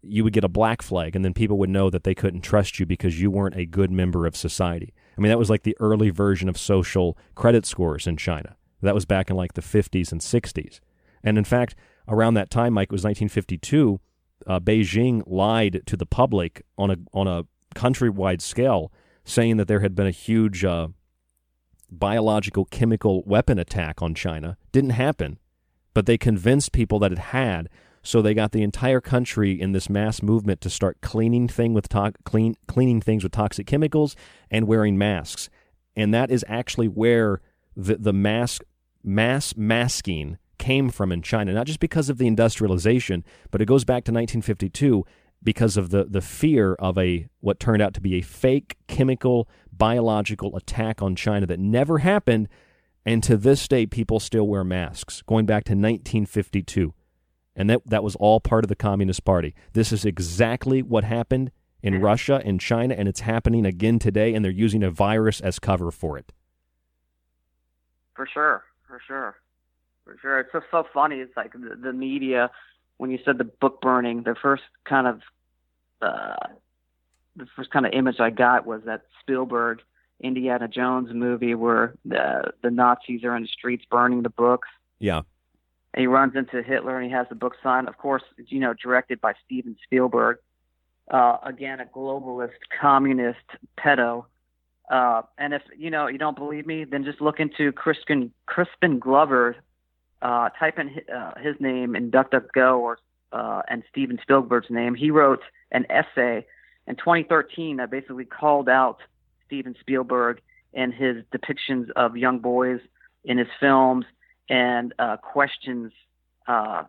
you 0.09 0.24
would 0.24 0.32
get 0.32 0.44
a 0.44 0.48
black 0.48 0.82
flag. 0.82 1.16
And 1.16 1.24
then 1.24 1.34
people 1.34 1.58
would 1.58 1.70
know 1.70 1.91
that 1.91 2.04
they 2.04 2.14
couldn't 2.14 2.42
trust 2.42 2.78
you 2.78 2.87
because 2.87 3.20
you 3.20 3.30
weren't 3.30 3.57
a 3.57 3.66
good 3.66 3.91
member 3.91 4.26
of 4.26 4.37
society. 4.37 4.95
I 5.16 5.20
mean, 5.20 5.30
that 5.30 5.38
was 5.38 5.50
like 5.50 5.62
the 5.62 5.76
early 5.80 6.11
version 6.11 6.49
of 6.49 6.58
social 6.58 7.16
credit 7.34 7.66
scores 7.66 8.07
in 8.07 8.16
China. 8.16 8.57
That 8.83 8.95
was 8.95 9.04
back 9.04 9.30
in 9.30 9.37
like 9.37 9.54
the 9.54 9.62
50s 9.62 10.12
and 10.12 10.20
60s. 10.20 10.80
And 11.24 11.38
in 11.38 11.45
fact, 11.45 11.74
around 12.08 12.34
that 12.34 12.50
time, 12.50 12.74
Mike, 12.74 12.88
it 12.88 12.92
was 12.92 13.04
1952, 13.04 14.00
uh, 14.46 14.61
Beijing 14.61 15.22
lied 15.26 15.83
to 15.87 15.96
the 15.96 16.07
public 16.07 16.62
on 16.78 16.91
a 16.91 16.96
on 17.12 17.26
a 17.26 17.45
countrywide 17.74 18.41
scale, 18.41 18.92
saying 19.24 19.57
that 19.57 19.68
there 19.68 19.80
had 19.80 19.95
been 19.95 20.07
a 20.07 20.12
huge 20.12 20.64
uh, 20.64 20.88
biological 21.91 22.64
chemical 22.66 23.22
weapon 23.24 23.58
attack 23.58 24.03
on 24.03 24.14
China. 24.14 24.57
Didn't 24.72 24.91
happen, 24.91 25.38
but 25.95 26.07
they 26.07 26.18
convinced 26.18 26.72
people 26.72 26.99
that 27.00 27.12
it 27.12 27.18
had. 27.18 27.68
So 28.07 28.22
they 28.22 28.34
got 28.34 28.53
the 28.53 28.62
entire 28.62 29.00
country 29.00 29.61
in 29.61 29.72
this 29.72 29.91
mass 29.91 30.22
movement 30.22 30.61
to 30.61 30.70
start 30.70 31.00
cleaning 31.00 31.49
thing 31.49 31.74
with 31.74 31.88
to- 31.88 32.12
clean 32.24 32.54
cleaning 32.68 33.00
things 33.00 33.24
with 33.24 33.33
toxic 33.33 33.66
chemicals 33.66 34.14
and 34.49 34.68
wearing 34.68 34.96
masks. 34.96 35.50
And 35.96 36.14
that 36.14 36.30
is 36.30 36.45
actually 36.46 36.87
where 36.87 37.41
the 37.74 37.96
the 37.96 38.12
mask 38.12 38.62
mass 39.03 39.57
masking 39.57 40.38
came 40.57 40.88
from 40.88 41.11
in 41.11 41.20
China, 41.20 41.53
not 41.53 41.66
just 41.66 41.80
because 41.80 42.08
of 42.08 42.18
the 42.18 42.28
industrialization, 42.28 43.24
but 43.50 43.61
it 43.61 43.66
goes 43.66 43.84
back 43.84 44.04
to 44.04 44.12
1952 44.12 45.04
because 45.42 45.76
of 45.76 45.91
the, 45.91 46.04
the 46.04 46.20
fear 46.20 46.74
of 46.74 46.96
a 46.96 47.28
what 47.41 47.58
turned 47.58 47.83
out 47.83 47.92
to 47.95 48.00
be 48.00 48.14
a 48.14 48.22
fake 48.22 48.76
chemical 48.87 49.49
biological 49.72 50.54
attack 50.54 51.03
on 51.03 51.16
China 51.16 51.45
that 51.45 51.58
never 51.58 51.99
happened, 51.99 52.46
and 53.04 53.24
to 53.24 53.37
this 53.37 53.66
day 53.66 53.84
people 53.84 54.20
still 54.20 54.46
wear 54.46 54.62
masks, 54.62 55.22
going 55.22 55.45
back 55.45 55.64
to 55.64 55.72
1952. 55.72 56.95
And 57.57 57.70
that 57.70 57.80
that 57.87 58.04
was 58.04 58.14
all 58.16 58.38
part 58.38 58.64
of 58.64 58.68
the 58.68 58.76
Communist 58.76 59.24
Party. 59.24 59.54
This 59.72 59.91
is 59.92 60.04
exactly 60.04 60.83
what 60.83 61.04
happened 61.04 61.50
in 61.83 62.00
Russia 62.03 62.42
and 62.45 62.61
China, 62.61 62.95
and 62.96 63.08
it's 63.08 63.20
happening 63.20 63.64
again 63.64 63.99
today, 63.99 64.34
and 64.34 64.45
they're 64.45 64.53
using 64.53 64.83
a 64.83 64.91
virus 64.91 65.41
as 65.41 65.58
cover 65.58 65.91
for 65.91 66.18
it. 66.18 66.33
For 68.14 68.26
sure, 68.26 68.64
for 68.87 69.00
sure, 69.07 69.37
for 70.04 70.16
sure. 70.20 70.41
It's 70.41 70.53
just 70.53 70.66
so 70.70 70.87
funny. 70.92 71.16
It's 71.16 71.37
like 71.37 71.53
the, 71.53 71.76
the 71.80 71.92
media. 71.92 72.50
When 72.99 73.11
you 73.11 73.18
said 73.24 73.38
the 73.38 73.45
book 73.45 73.80
burning, 73.80 74.22
the 74.22 74.34
first 74.34 74.64
kind 74.84 75.07
of 75.07 75.20
uh, 76.03 76.49
the 77.37 77.46
first 77.54 77.70
kind 77.70 77.87
of 77.87 77.92
image 77.92 78.20
I 78.20 78.30
got 78.30 78.66
was 78.66 78.83
that 78.87 79.03
Spielberg 79.20 79.80
Indiana 80.20 80.66
Jones 80.66 81.11
movie 81.12 81.54
where 81.54 81.95
the 82.04 82.53
the 82.62 82.70
Nazis 82.70 83.22
are 83.24 83.37
in 83.37 83.42
the 83.42 83.49
streets 83.49 83.84
burning 83.91 84.22
the 84.22 84.30
books. 84.30 84.68
Yeah. 84.99 85.22
And 85.97 86.03
he 86.03 86.07
runs 86.07 86.37
into 86.37 86.63
Hitler 86.63 86.99
and 86.99 87.07
he 87.07 87.13
has 87.13 87.27
the 87.31 87.35
book 87.35 87.55
signed. 87.63 87.89
Of 87.89 87.97
course, 87.97 88.23
you 88.37 88.61
know, 88.61 88.75
directed 88.75 89.18
by 89.18 89.33
Steven 89.47 89.77
Spielberg. 89.83 90.37
Uh, 91.11 91.39
again, 91.43 91.81
a 91.81 91.87
globalist, 91.87 92.51
communist 92.81 93.39
pedo. 93.79 94.27
Uh, 94.91 95.23
and 95.39 95.55
if 95.55 95.63
you 95.77 95.91
know 95.91 96.07
you 96.07 96.18
don't 96.18 96.37
believe 96.37 96.67
me, 96.67 96.85
then 96.85 97.03
just 97.03 97.21
look 97.21 97.41
into 97.41 97.73
Crispin 97.73 98.31
Crispin 98.45 98.99
Glover. 98.99 99.57
Uh, 100.21 100.51
type 100.51 100.79
in 100.79 100.89
his, 100.89 101.05
uh, 101.14 101.33
his 101.41 101.55
name 101.61 101.97
in 101.97 102.11
DuckDuckGo 102.11 102.79
or 102.79 102.99
uh, 103.33 103.63
and 103.68 103.83
Steven 103.91 104.18
Spielberg's 104.21 104.71
name. 104.71 104.95
He 104.95 105.11
wrote 105.11 105.43
an 105.73 105.87
essay 105.91 106.47
in 106.87 106.97
2013 106.97 107.79
that 107.79 107.91
basically 107.91 108.25
called 108.25 108.68
out 108.68 108.99
Steven 109.47 109.75
Spielberg 109.81 110.41
and 110.75 110.93
his 110.93 111.25
depictions 111.35 111.91
of 111.97 112.17
young 112.17 112.39
boys 112.39 112.81
in 113.25 113.39
his 113.39 113.49
films 113.59 114.05
and 114.49 114.95
uh, 114.99 115.17
questions 115.17 115.93
uh, 116.47 116.85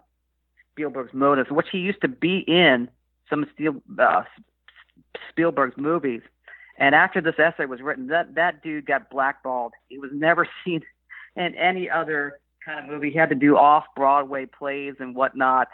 Spielberg's 0.72 1.14
motives, 1.14 1.50
which 1.50 1.68
he 1.72 1.80
used 1.80 2.02
to 2.02 2.08
be 2.08 2.40
in 2.48 2.90
some 3.30 3.44
of 3.44 3.50
uh, 4.00 4.24
Spielberg's 5.30 5.78
movies. 5.78 6.22
And 6.78 6.94
after 6.94 7.22
this 7.22 7.36
essay 7.40 7.66
was 7.66 7.82
written, 7.82 8.08
that 8.08 8.36
that 8.36 8.62
dude 8.62 8.86
got 8.86 9.10
blackballed. 9.10 9.74
He 9.90 9.98
was 9.98 10.12
never 10.14 10.48
seen 10.66 10.82
in 11.36 11.56
any 11.56 11.90
other 11.90 12.40
kind 12.64 12.80
of 12.80 12.92
movie. 12.92 13.10
He 13.10 13.18
had 13.18 13.30
to 13.30 13.36
do 13.36 13.58
off 13.58 13.86
Broadway 13.96 14.46
plays 14.46 14.96
and 15.00 15.16
whatnot. 15.16 15.68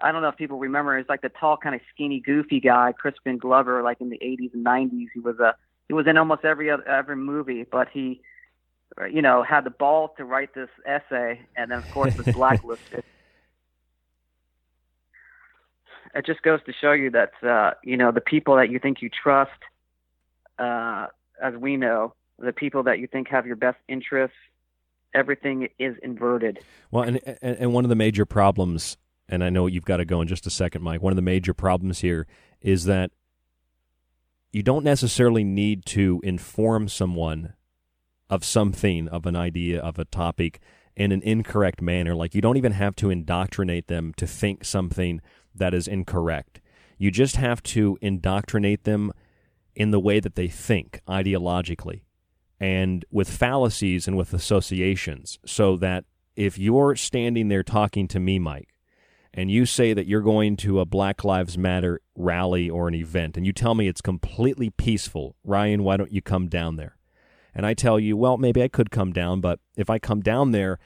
I 0.00 0.12
don't 0.12 0.22
know 0.22 0.28
if 0.28 0.36
people 0.36 0.58
remember. 0.58 0.96
He's 0.96 1.08
like 1.08 1.22
the 1.22 1.28
tall, 1.28 1.56
kind 1.56 1.74
of 1.74 1.80
skinny, 1.92 2.20
goofy 2.20 2.60
guy, 2.60 2.92
Crispin 2.96 3.38
Glover, 3.38 3.82
like 3.82 4.00
in 4.00 4.10
the 4.10 4.18
80s 4.18 4.54
and 4.54 4.64
90s. 4.64 5.08
He 5.12 5.20
was 5.20 5.38
a 5.40 5.54
he 5.88 5.94
was 5.94 6.06
in 6.06 6.16
almost 6.18 6.44
every 6.44 6.70
other, 6.70 6.86
every 6.86 7.16
movie, 7.16 7.64
but 7.64 7.88
he, 7.88 8.20
you 9.10 9.22
know, 9.22 9.42
had 9.42 9.64
the 9.64 9.70
ball 9.70 10.14
to 10.16 10.24
write 10.24 10.54
this 10.54 10.70
essay, 10.86 11.40
and 11.56 11.70
then 11.70 11.78
of 11.78 11.90
course 11.90 12.16
was 12.16 12.26
blacklisted. 12.34 13.04
it 16.14 16.26
just 16.26 16.42
goes 16.42 16.60
to 16.66 16.72
show 16.72 16.92
you 16.92 17.10
that 17.10 17.32
uh, 17.46 17.72
you 17.82 17.96
know 17.96 18.12
the 18.12 18.20
people 18.20 18.56
that 18.56 18.70
you 18.70 18.78
think 18.78 19.02
you 19.02 19.10
trust, 19.10 19.50
uh, 20.58 21.06
as 21.42 21.54
we 21.54 21.76
know, 21.76 22.14
the 22.38 22.52
people 22.52 22.82
that 22.84 22.98
you 22.98 23.06
think 23.06 23.28
have 23.28 23.46
your 23.46 23.56
best 23.56 23.78
interests, 23.88 24.36
everything 25.14 25.68
is 25.78 25.96
inverted. 26.02 26.58
Well, 26.90 27.04
and 27.04 27.20
and, 27.42 27.56
and 27.58 27.72
one 27.72 27.84
of 27.84 27.88
the 27.88 27.96
major 27.96 28.26
problems, 28.26 28.96
and 29.28 29.44
I 29.44 29.50
know 29.50 29.66
you've 29.66 29.84
got 29.84 29.98
to 29.98 30.04
go 30.04 30.20
in 30.20 30.28
just 30.28 30.46
a 30.46 30.50
second, 30.50 30.82
Mike. 30.82 31.02
One 31.02 31.12
of 31.12 31.16
the 31.16 31.22
major 31.22 31.54
problems 31.54 32.00
here 32.00 32.26
is 32.60 32.84
that 32.84 33.10
you 34.52 34.62
don't 34.62 34.84
necessarily 34.84 35.44
need 35.44 35.84
to 35.86 36.20
inform 36.24 36.88
someone 36.88 37.54
of 38.30 38.44
something, 38.44 39.08
of 39.08 39.26
an 39.26 39.36
idea, 39.36 39.80
of 39.80 39.98
a 39.98 40.04
topic 40.04 40.60
in 40.96 41.12
an 41.12 41.22
incorrect 41.22 41.80
manner. 41.80 42.14
Like 42.14 42.34
you 42.34 42.40
don't 42.40 42.56
even 42.56 42.72
have 42.72 42.96
to 42.96 43.10
indoctrinate 43.10 43.86
them 43.86 44.12
to 44.16 44.26
think 44.26 44.64
something 44.64 45.20
that 45.54 45.74
is 45.74 45.88
incorrect. 45.88 46.60
You 46.98 47.10
just 47.10 47.36
have 47.36 47.62
to 47.64 47.96
indoctrinate 48.00 48.84
them 48.84 49.12
in 49.74 49.92
the 49.92 50.00
way 50.00 50.18
that 50.18 50.34
they 50.34 50.48
think 50.48 51.00
ideologically 51.08 52.02
and 52.60 53.04
with 53.10 53.30
fallacies 53.30 54.08
and 54.08 54.16
with 54.16 54.34
associations 54.34 55.38
so 55.46 55.76
that 55.76 56.04
if 56.34 56.58
you're 56.58 56.96
standing 56.96 57.48
there 57.48 57.62
talking 57.62 58.08
to 58.08 58.18
me, 58.18 58.38
Mike, 58.38 58.74
and 59.32 59.50
you 59.50 59.66
say 59.66 59.92
that 59.92 60.06
you're 60.06 60.20
going 60.20 60.56
to 60.56 60.80
a 60.80 60.84
Black 60.84 61.22
Lives 61.22 61.56
Matter 61.56 62.00
rally 62.16 62.68
or 62.68 62.88
an 62.88 62.94
event, 62.94 63.36
and 63.36 63.46
you 63.46 63.52
tell 63.52 63.74
me 63.74 63.86
it's 63.86 64.00
completely 64.00 64.70
peaceful, 64.70 65.36
Ryan, 65.44 65.84
why 65.84 65.96
don't 65.96 66.12
you 66.12 66.22
come 66.22 66.48
down 66.48 66.76
there? 66.76 66.97
And 67.54 67.66
I 67.66 67.74
tell 67.74 67.98
you, 67.98 68.16
well, 68.16 68.36
maybe 68.36 68.62
I 68.62 68.68
could 68.68 68.90
come 68.90 69.12
down, 69.12 69.40
but 69.40 69.60
if 69.76 69.90
I 69.90 69.98
come 69.98 70.20
down 70.20 70.52
there, 70.52 70.78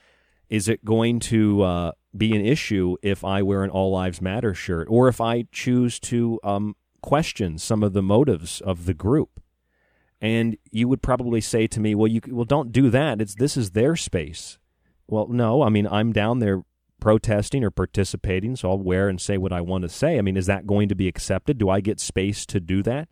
is 0.49 0.69
it 0.69 0.85
going 0.85 1.19
to 1.21 1.63
uh, 1.63 1.93
be 2.17 2.35
an 2.37 2.45
issue 2.45 2.97
if 3.03 3.25
I 3.25 3.43
wear 3.43 3.63
an 3.65 3.71
All 3.71 3.91
Lives 3.91 4.21
Matter 4.21 4.55
shirt 4.55 4.87
or 4.91 5.09
if 5.09 5.21
I 5.21 5.45
choose 5.51 5.99
to 6.01 6.39
um, 6.45 6.77
question 7.01 7.59
some 7.59 7.83
of 7.83 7.93
the 7.95 8.03
motives 8.03 8.61
of 8.61 8.85
the 8.85 8.95
group? 8.95 9.41
And 10.21 10.57
you 10.71 10.89
would 10.89 11.03
probably 11.03 11.41
say 11.41 11.67
to 11.67 11.81
me, 11.81 11.95
"Well, 11.95 12.07
you 12.07 12.21
well 12.29 12.45
don't 12.45 12.71
do 12.71 12.91
that. 12.91 13.21
It's 13.21 13.35
this 13.35 13.57
is 13.57 13.71
their 13.71 13.97
space." 13.97 14.59
Well, 15.09 15.27
no, 15.29 15.63
I 15.63 15.69
mean 15.69 15.89
I'm 15.89 16.13
down 16.13 16.39
there 16.39 16.63
protesting 17.01 17.65
or 17.65 17.71
participating, 17.73 18.55
so 18.55 18.71
I'll 18.71 18.79
wear 18.79 19.09
and 19.09 19.21
say 19.21 19.37
what 19.37 19.53
I 19.53 19.61
want 19.61 19.83
to 19.83 19.89
say. 19.89 20.19
I 20.19 20.21
mean, 20.21 20.37
is 20.37 20.47
that 20.47 20.67
going 20.67 20.89
to 20.89 20.95
be 20.95 21.09
accepted? 21.09 21.59
Do 21.59 21.69
I 21.69 21.81
get 21.81 21.99
space 21.99 22.47
to 22.47 22.61
do 22.61 22.81
that? 22.85 23.09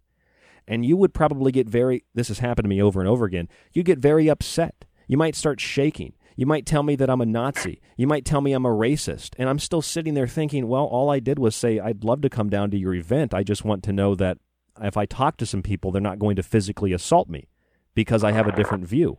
And 0.71 0.87
you 0.87 0.97
would 0.97 1.13
probably 1.13 1.51
get 1.51 1.69
very, 1.69 2.05
this 2.15 2.29
has 2.29 2.39
happened 2.39 2.65
to 2.65 2.69
me 2.69 2.81
over 2.81 3.01
and 3.01 3.09
over 3.09 3.25
again, 3.25 3.49
you 3.73 3.83
get 3.83 3.99
very 3.99 4.29
upset. 4.29 4.85
You 5.09 5.17
might 5.17 5.35
start 5.35 5.61
shaking. 5.61 6.15
You 6.37 6.47
might 6.47 6.65
tell 6.65 6.85
me 6.85 6.95
that 6.95 7.11
I'm 7.11 7.21
a 7.21 7.27
Nazi. 7.27 7.81
You 7.97 8.07
might 8.07 8.25
tell 8.25 8.41
me 8.41 8.53
I'm 8.53 8.65
a 8.65 8.71
racist. 8.71 9.31
And 9.37 9.49
I'm 9.49 9.59
still 9.59 9.83
sitting 9.83 10.15
there 10.15 10.29
thinking, 10.29 10.69
well, 10.69 10.85
all 10.85 11.11
I 11.11 11.19
did 11.19 11.41
was 11.41 11.57
say, 11.57 11.81
I'd 11.81 12.05
love 12.05 12.21
to 12.21 12.31
come 12.31 12.49
down 12.49 12.71
to 12.71 12.79
your 12.79 12.95
event. 12.95 13.35
I 13.35 13.43
just 13.43 13.65
want 13.65 13.83
to 13.83 13.93
know 13.93 14.15
that 14.15 14.39
if 14.81 14.97
I 14.97 15.07
talk 15.07 15.37
to 15.39 15.47
some 15.47 15.61
people, 15.61 15.91
they're 15.91 16.01
not 16.01 16.21
going 16.21 16.37
to 16.37 16.43
physically 16.45 16.93
assault 16.93 17.29
me 17.29 17.49
because 17.97 18.23
I 18.23 18.31
have 18.31 18.47
a 18.47 18.55
different 18.55 18.87
view. 18.87 19.19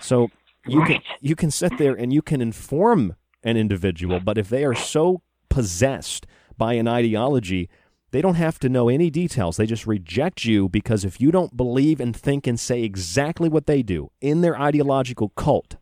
So 0.00 0.30
you 0.66 0.82
can 0.82 1.00
you 1.20 1.36
can 1.36 1.50
sit 1.50 1.76
there 1.76 1.94
and 1.94 2.10
you 2.10 2.22
can 2.22 2.40
inform 2.40 3.16
an 3.42 3.58
individual, 3.58 4.18
but 4.18 4.38
if 4.38 4.48
they 4.48 4.64
are 4.64 4.74
so 4.74 5.20
possessed 5.50 6.26
by 6.56 6.72
an 6.74 6.88
ideology, 6.88 7.68
they 8.10 8.20
don't 8.20 8.34
have 8.34 8.58
to 8.60 8.68
know 8.68 8.88
any 8.88 9.10
details. 9.10 9.56
They 9.56 9.66
just 9.66 9.86
reject 9.86 10.44
you 10.44 10.68
because 10.68 11.04
if 11.04 11.20
you 11.20 11.30
don't 11.30 11.56
believe 11.56 12.00
and 12.00 12.14
think 12.16 12.46
and 12.46 12.58
say 12.58 12.82
exactly 12.82 13.48
what 13.48 13.66
they 13.66 13.82
do 13.82 14.10
in 14.20 14.40
their 14.40 14.58
ideological 14.58 15.30
cult, 15.30 15.76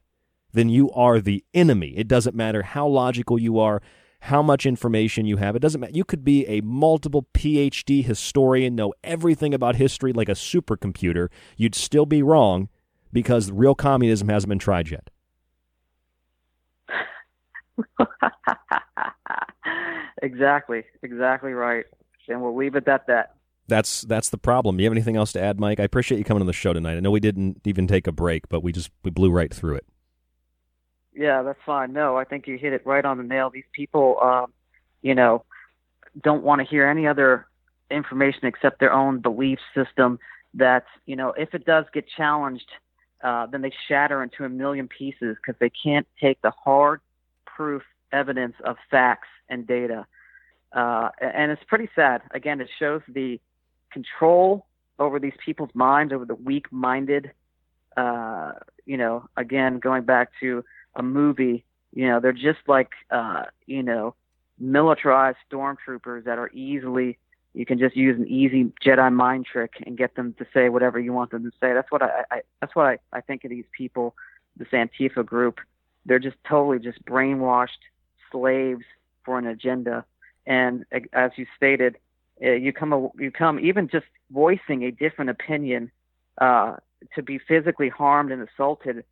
then 0.52 0.68
you 0.68 0.90
are 0.92 1.20
the 1.20 1.44
enemy. 1.55 1.94
It 1.96 2.09
doesn't 2.09 2.36
matter 2.36 2.62
how 2.62 2.86
logical 2.86 3.38
you 3.38 3.59
are, 3.59 3.80
how 4.20 4.42
much 4.42 4.66
information 4.66 5.26
you 5.26 5.36
have. 5.36 5.56
It 5.56 5.60
doesn't 5.60 5.80
matter. 5.80 5.94
You 5.94 6.05
could 6.05 6.24
be 6.24 6.46
a 6.46 6.60
multiple 6.60 7.26
PhD 7.32 8.05
historian, 8.05 8.74
know 8.74 8.92
everything 9.05 9.55
about 9.55 9.76
history 9.76 10.12
like 10.12 10.28
a 10.28 10.32
supercomputer. 10.32 11.28
You'd 11.56 11.74
still 11.74 12.06
be 12.06 12.22
wrong 12.22 12.68
because 13.12 13.50
real 13.50 13.74
communism 13.74 14.28
hasn't 14.28 14.48
been 14.48 14.59
tried 14.59 14.90
yet. 14.90 15.09
exactly, 20.22 20.84
exactly 21.02 21.52
right. 21.52 21.84
And 22.28 22.42
we'll 22.42 22.56
leave 22.56 22.74
it 22.74 22.88
at 22.88 23.06
that. 23.06 23.34
That's 23.68 24.02
that's 24.02 24.30
the 24.30 24.38
problem. 24.38 24.80
You 24.80 24.86
have 24.86 24.94
anything 24.94 25.16
else 25.16 25.32
to 25.32 25.42
add, 25.42 25.60
Mike? 25.60 25.78
I 25.78 25.84
appreciate 25.84 26.18
you 26.18 26.24
coming 26.24 26.40
on 26.40 26.46
the 26.46 26.55
show 26.55 26.72
tonight. 26.72 26.96
I 26.96 27.00
know 27.00 27.10
we 27.10 27.20
didn't 27.20 27.60
even 27.66 27.86
take 27.86 28.06
a 28.06 28.12
break, 28.12 28.48
but 28.48 28.62
we 28.62 28.72
just 28.72 28.90
we 29.05 29.10
blew 29.10 29.30
right 29.30 29.52
through 29.52 29.76
it. 29.76 29.86
Yeah, 31.14 31.42
that's 31.42 31.59
fine. 31.66 31.92
No, 31.92 32.16
I 32.16 32.24
think 32.24 32.46
you 32.46 32.56
hit 32.56 32.72
it 32.72 32.86
right 32.86 33.05
on 33.05 33.18
the 33.18 33.24
nail. 33.24 33.50
These 33.50 33.64
people, 33.72 34.18
um, 34.22 34.52
you 35.02 35.14
know, 35.14 35.44
don't 36.22 36.44
want 36.44 36.60
to 36.60 36.66
hear 36.66 36.86
any 36.86 37.06
other 37.06 37.46
information 37.90 38.46
except 38.46 38.80
their 38.80 38.92
own 38.92 39.20
belief 39.20 39.59
system. 39.74 40.18
That 40.55 40.86
you 41.05 41.16
know, 41.16 41.34
if 41.36 41.55
it 41.55 41.66
does 41.66 41.84
get 41.92 42.06
challenged, 42.16 42.70
uh, 43.22 43.46
then 43.46 43.60
they 43.60 43.72
shatter 43.86 44.22
into 44.22 44.44
a 44.44 44.48
million 44.48 44.88
pieces 44.88 45.36
because 45.36 45.59
they 45.60 45.70
can't 45.70 46.06
take 46.18 46.40
the 46.40 46.52
hard 46.52 47.00
proof 47.44 47.82
evidence 48.12 48.55
of 48.64 48.76
facts 48.90 49.28
and 49.50 49.66
data. 49.66 50.06
Uh, 50.72 51.08
and 51.20 51.50
it's 51.50 51.62
pretty 51.66 51.88
sad. 51.94 52.22
Again, 52.32 52.60
it 52.60 52.68
shows 52.78 53.00
the 53.08 53.40
control 53.92 54.66
over 54.98 55.18
these 55.18 55.32
people's 55.44 55.70
minds, 55.74 56.12
over 56.12 56.24
the 56.24 56.34
weak 56.34 56.70
minded. 56.70 57.32
Uh, 57.96 58.52
you 58.84 58.96
know, 58.96 59.28
again, 59.36 59.78
going 59.78 60.04
back 60.04 60.30
to 60.40 60.64
a 60.94 61.02
movie, 61.02 61.64
you 61.92 62.06
know, 62.06 62.20
they're 62.20 62.32
just 62.32 62.60
like, 62.66 62.90
uh, 63.10 63.44
you 63.66 63.82
know, 63.82 64.14
militarized 64.58 65.38
stormtroopers 65.50 66.24
that 66.24 66.38
are 66.38 66.50
easily, 66.52 67.18
you 67.54 67.64
can 67.64 67.78
just 67.78 67.96
use 67.96 68.18
an 68.18 68.26
easy 68.28 68.72
Jedi 68.84 69.12
mind 69.12 69.46
trick 69.46 69.74
and 69.86 69.96
get 69.96 70.14
them 70.14 70.34
to 70.38 70.46
say 70.52 70.68
whatever 70.68 70.98
you 70.98 71.12
want 71.12 71.30
them 71.30 71.44
to 71.44 71.50
say. 71.60 71.72
That's 71.72 71.90
what 71.90 72.02
I, 72.02 72.24
I 72.30 72.40
that's 72.60 72.74
what 72.76 72.86
I, 72.86 72.98
I 73.12 73.20
think 73.20 73.44
of 73.44 73.50
these 73.50 73.64
people, 73.76 74.14
this 74.56 74.68
Antifa 74.72 75.24
group. 75.24 75.60
They're 76.06 76.18
just 76.18 76.36
totally 76.48 76.78
just 76.78 77.04
brainwashed 77.04 77.68
slaves 78.30 78.84
for 79.24 79.38
an 79.38 79.46
agenda. 79.46 80.04
And 80.48 80.86
as 81.12 81.30
you 81.36 81.46
stated, 81.56 81.98
uh, 82.42 82.52
you 82.52 82.72
come 82.72 83.10
you 83.18 83.30
come 83.30 83.60
even 83.60 83.86
just 83.88 84.06
voicing 84.30 84.82
a 84.82 84.90
different 84.90 85.30
opinion 85.30 85.90
uh, 86.40 86.76
to 87.14 87.22
be 87.22 87.38
physically 87.38 87.90
harmed 87.90 88.32
and 88.32 88.48
assaulted 88.48 89.04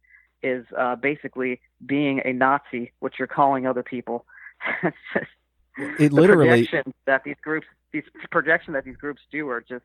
is 0.43 0.65
uh, 0.77 0.97
basically 0.97 1.61
being 1.85 2.23
a 2.25 2.33
Nazi, 2.33 2.93
which 3.01 3.17
you're 3.19 3.29
calling 3.29 3.67
other 3.67 3.83
people. 3.83 4.25
it's 4.83 4.97
just 5.13 5.27
it 5.99 6.13
literally 6.13 6.49
the 6.49 6.67
projections 6.67 6.95
that 7.05 7.23
these 7.25 7.37
groups 7.43 7.67
these 7.93 8.05
projections 8.31 8.75
that 8.75 8.85
these 8.85 8.97
groups 8.97 9.21
do 9.31 9.51
are 9.51 9.61
just 9.61 9.85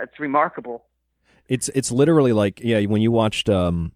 it's 0.00 0.20
remarkable. 0.20 0.84
It's 1.48 1.68
it's 1.70 1.90
literally 1.90 2.32
like 2.32 2.60
yeah 2.62 2.80
when 2.82 3.02
you 3.02 3.10
watched 3.10 3.48
um, 3.48 3.90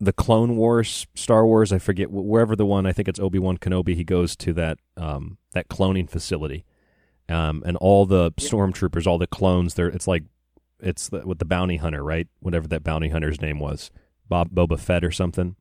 the 0.00 0.12
Clone 0.12 0.56
Wars, 0.56 1.06
Star 1.14 1.46
Wars, 1.46 1.72
I 1.72 1.78
forget 1.78 2.10
wherever 2.10 2.56
the 2.56 2.64
one 2.64 2.86
I 2.86 2.92
think 2.92 3.06
it's 3.06 3.20
Obi 3.20 3.38
Wan 3.38 3.58
Kenobi. 3.58 3.94
He 3.94 4.04
goes 4.04 4.34
to 4.36 4.52
that 4.54 4.78
um, 4.96 5.36
that 5.52 5.68
cloning 5.68 6.08
facility, 6.08 6.64
um, 7.28 7.62
and 7.66 7.76
all 7.76 8.06
the 8.06 8.32
stormtroopers, 8.32 9.06
all 9.06 9.18
the 9.18 9.26
clones. 9.26 9.74
There, 9.74 9.88
it's 9.88 10.08
like 10.08 10.24
it's 10.80 11.10
the, 11.10 11.26
with 11.26 11.38
the 11.38 11.44
bounty 11.44 11.76
hunter, 11.76 12.02
right? 12.02 12.26
Whatever 12.40 12.66
that 12.68 12.82
bounty 12.82 13.10
hunter's 13.10 13.40
name 13.40 13.58
was, 13.58 13.90
Bob 14.28 14.50
Boba 14.50 14.78
Fett 14.78 15.04
or 15.04 15.10
something. 15.10 15.56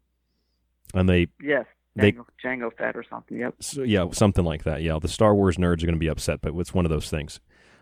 And 0.94 1.10
they 1.10 1.28
Yes, 1.44 1.66
they 1.96 2.14
Jango, 2.14 2.26
Jango 2.44 2.74
Fett 2.78 2.96
or 2.96 3.04
something. 3.10 3.38
Yep. 3.38 3.56
so, 3.60 3.84
yeah, 3.84 4.06
something 4.12 4.46
like 4.46 4.64
that. 4.64 4.82
Yeah, 4.82 5.00
the 5.02 5.10
Star 5.10 5.36
Wars 5.36 5.58
nerds 5.58 5.84
are 5.84 5.86
going 5.86 5.96
to 5.96 6.00
be 6.00 6.08
upset, 6.08 6.40
but 6.42 6.56
it's 6.56 6.74
one 6.74 6.86
of 6.86 6.92
those 6.92 7.10
things. 7.10 7.42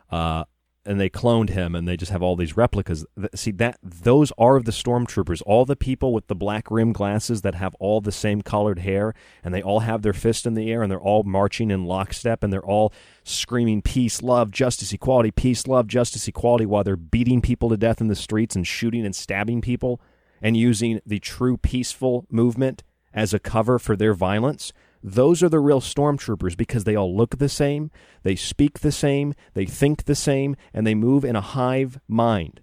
Uh, 0.10 0.46
and 0.88 0.99
they 0.99 1.09
cloned 1.09 1.49
him, 1.49 1.76
and 1.76 1.88
they 1.88 1.97
just 1.97 2.11
have 2.11 2.23
all 2.23 2.35
these 2.35 2.55
replicas. 2.55 3.05
See 3.35 3.51
that 3.51 3.77
those 3.84 4.31
are 4.38 4.61
the 4.61 4.72
stormtroopers, 4.72 5.41
all 5.45 5.65
the 5.65 5.76
people 5.76 6.14
with 6.14 6.27
the 6.27 6.35
black 6.35 6.72
rim 6.72 6.93
glasses 6.93 7.41
that 7.41 7.55
have 7.55 7.76
all 7.76 7.99
the 8.01 8.11
same 8.11 8.41
colored 8.41 8.80
hair, 8.80 9.14
and 9.43 9.53
they 9.53 9.61
all 9.61 9.81
have 9.81 10.01
their 10.01 10.14
fist 10.14 10.45
in 10.45 10.53
the 10.53 10.72
air, 10.72 10.81
and 10.81 10.91
they're 10.91 10.99
all 10.99 11.23
marching 11.23 11.69
in 11.69 11.85
lockstep, 11.85 12.43
and 12.43 12.51
they're 12.51 12.65
all 12.65 12.93
screaming 13.23 13.81
peace, 13.81 14.23
love, 14.23 14.49
justice, 14.49 14.93
equality, 14.93 15.30
peace, 15.30 15.68
love, 15.68 15.88
justice, 15.88 16.27
equality, 16.27 16.65
while 16.65 16.84
they're 16.84 16.95
beating 16.95 17.41
people 17.41 17.69
to 17.69 17.77
death 17.77 17.99
in 17.99 18.07
the 18.07 18.15
streets 18.15 18.55
and 18.55 18.65
shooting 18.65 19.05
and 19.05 19.15
stabbing 19.15 19.61
people, 19.61 19.99
and 20.41 20.55
using 20.55 21.01
the 21.05 21.19
true 21.19 21.57
peaceful 21.57 22.26
movement 22.31 22.84
as 23.14 23.34
a 23.34 23.39
cover 23.39 23.77
for 23.77 23.95
their 23.95 24.14
violence. 24.14 24.72
Those 25.08 25.42
are 25.42 25.48
the 25.48 25.62
real 25.62 25.80
stormtroopers 25.80 26.58
because 26.58 26.84
they 26.84 26.98
all 26.98 27.16
look 27.16 27.38
the 27.38 27.48
same, 27.48 27.92
they 28.24 28.36
speak 28.36 28.80
the 28.80 28.92
same, 28.92 29.36
they 29.54 29.66
think 29.66 30.04
the 30.04 30.16
same, 30.16 30.58
and 30.74 30.86
they 30.86 30.96
move 30.96 31.24
in 31.24 31.38
a 31.38 31.42
hive 31.42 31.98
mind. 32.10 32.60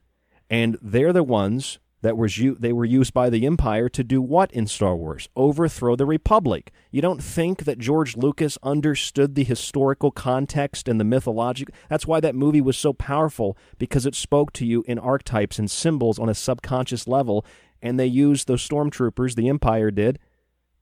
And 0.50 0.76
they're 0.82 1.14
the 1.14 1.22
ones 1.22 1.78
that 2.02 2.18
was 2.18 2.36
u- 2.36 2.58
they 2.60 2.70
were 2.70 2.84
used 2.84 3.14
by 3.14 3.30
the 3.30 3.46
Empire 3.46 3.88
to 3.88 4.04
do 4.04 4.20
what 4.20 4.52
in 4.52 4.66
Star 4.66 4.94
Wars? 4.94 5.30
Overthrow 5.34 5.96
the 5.96 6.04
Republic. 6.04 6.70
You 6.90 7.00
don't 7.00 7.22
think 7.22 7.64
that 7.64 7.78
George 7.78 8.14
Lucas 8.14 8.58
understood 8.62 9.36
the 9.36 9.44
historical 9.44 10.10
context 10.10 10.86
and 10.86 11.00
the 11.00 11.04
mythological? 11.04 11.74
That's 11.88 12.06
why 12.06 12.20
that 12.20 12.34
movie 12.34 12.60
was 12.60 12.76
so 12.76 12.92
powerful 12.92 13.56
because 13.78 14.04
it 14.04 14.14
spoke 14.14 14.52
to 14.52 14.66
you 14.66 14.84
in 14.86 14.98
archetypes 14.98 15.58
and 15.58 15.70
symbols 15.70 16.18
on 16.18 16.28
a 16.28 16.34
subconscious 16.34 17.08
level, 17.08 17.42
and 17.80 17.98
they 17.98 18.04
used 18.04 18.48
those 18.48 18.68
stormtroopers, 18.68 19.34
the 19.34 19.48
Empire 19.48 19.90
did, 19.90 20.18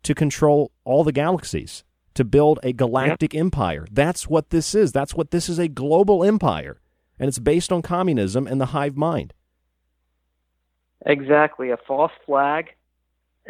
to 0.03 0.15
control 0.15 0.73
all 0.85 1.05
the 1.05 1.13
galaxies, 1.13 1.85
to 2.15 2.25
build 2.25 2.59
a 2.63 2.73
galactic 2.73 3.35
empire. 3.35 3.87
That's 3.91 4.29
what 4.29 4.51
this 4.51 4.75
is. 4.75 4.93
That's 4.93 5.15
what 5.15 5.31
this 5.31 5.49
is 5.49 5.59
a 5.59 5.69
global 5.69 6.25
empire. 6.25 6.81
And 7.19 7.29
it's 7.29 7.39
based 7.39 7.73
on 7.73 7.83
communism 7.83 8.47
and 8.47 8.61
the 8.61 8.67
hive 8.67 8.97
mind. 8.97 9.33
Exactly, 11.05 11.71
a 11.71 11.77
false 11.77 12.13
flag 12.27 12.71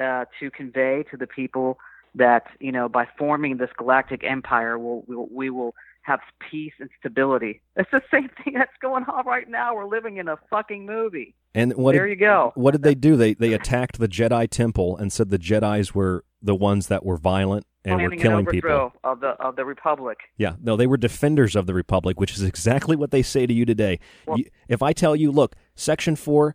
uh, 0.01 0.25
to 0.41 0.51
convey 0.51 1.05
to 1.11 1.17
the 1.17 1.27
people 1.27 1.79
that 2.15 2.47
you 2.61 2.73
know 2.73 2.89
by 2.89 3.07
forming 3.19 3.57
this 3.57 3.71
galactic 3.77 4.23
empire, 4.25 4.79
we'll, 4.79 5.05
we'll 5.07 5.29
we 5.31 5.51
will 5.51 5.75
have 6.03 6.21
peace 6.51 6.73
and 6.81 6.91
stability. 6.99 7.61
It's 7.77 7.91
the 7.91 8.03
same 8.11 8.29
thing 8.43 8.55
that's 8.55 8.77
going 8.81 9.05
on 9.05 9.27
right 9.27 9.49
now. 9.49 9.75
We're 9.75 9.87
living 9.87 10.19
in 10.19 10.29
a 10.29 10.37
fucking 10.51 10.85
movie. 10.85 11.35
And 11.55 11.75
what 11.75 11.93
there 11.93 12.07
did, 12.07 12.19
you 12.19 12.27
go. 12.27 12.53
What 12.55 12.73
did 12.73 12.83
they 12.83 12.95
do? 12.95 13.17
They 13.17 13.35
they 13.35 13.53
attacked 13.53 13.99
the 13.99 14.09
Jedi 14.09 14.49
temple 14.49 14.97
and 14.97 15.13
said 15.13 15.31
the 15.31 15.39
Jedi's 15.39 15.95
were 15.95 16.25
the 16.43 16.55
ones 16.55 16.89
that 16.89 17.05
were 17.05 17.17
violent 17.17 17.67
and 17.85 17.95
were 17.95 18.09
Planning 18.11 18.21
an 18.21 18.23
killing 18.23 18.47
people. 18.47 18.93
of 19.05 19.21
the 19.21 19.29
of 19.29 19.57
the 19.57 19.65
republic. 19.65 20.19
Yeah, 20.37 20.55
no, 20.61 20.77
they 20.77 20.87
were 20.87 20.97
defenders 20.97 21.57
of 21.57 21.67
the 21.67 21.75
republic, 21.75 22.19
which 22.21 22.35
is 22.35 22.43
exactly 22.43 22.97
what 22.97 23.11
they 23.11 23.23
say 23.23 23.47
to 23.47 23.53
you 23.55 23.65
today. 23.65 23.99
You- 24.35 24.47
if 24.69 24.83
I 24.83 24.93
tell 24.93 25.17
you, 25.17 25.31
look, 25.33 25.55
Section 25.75 26.17
Four 26.17 26.55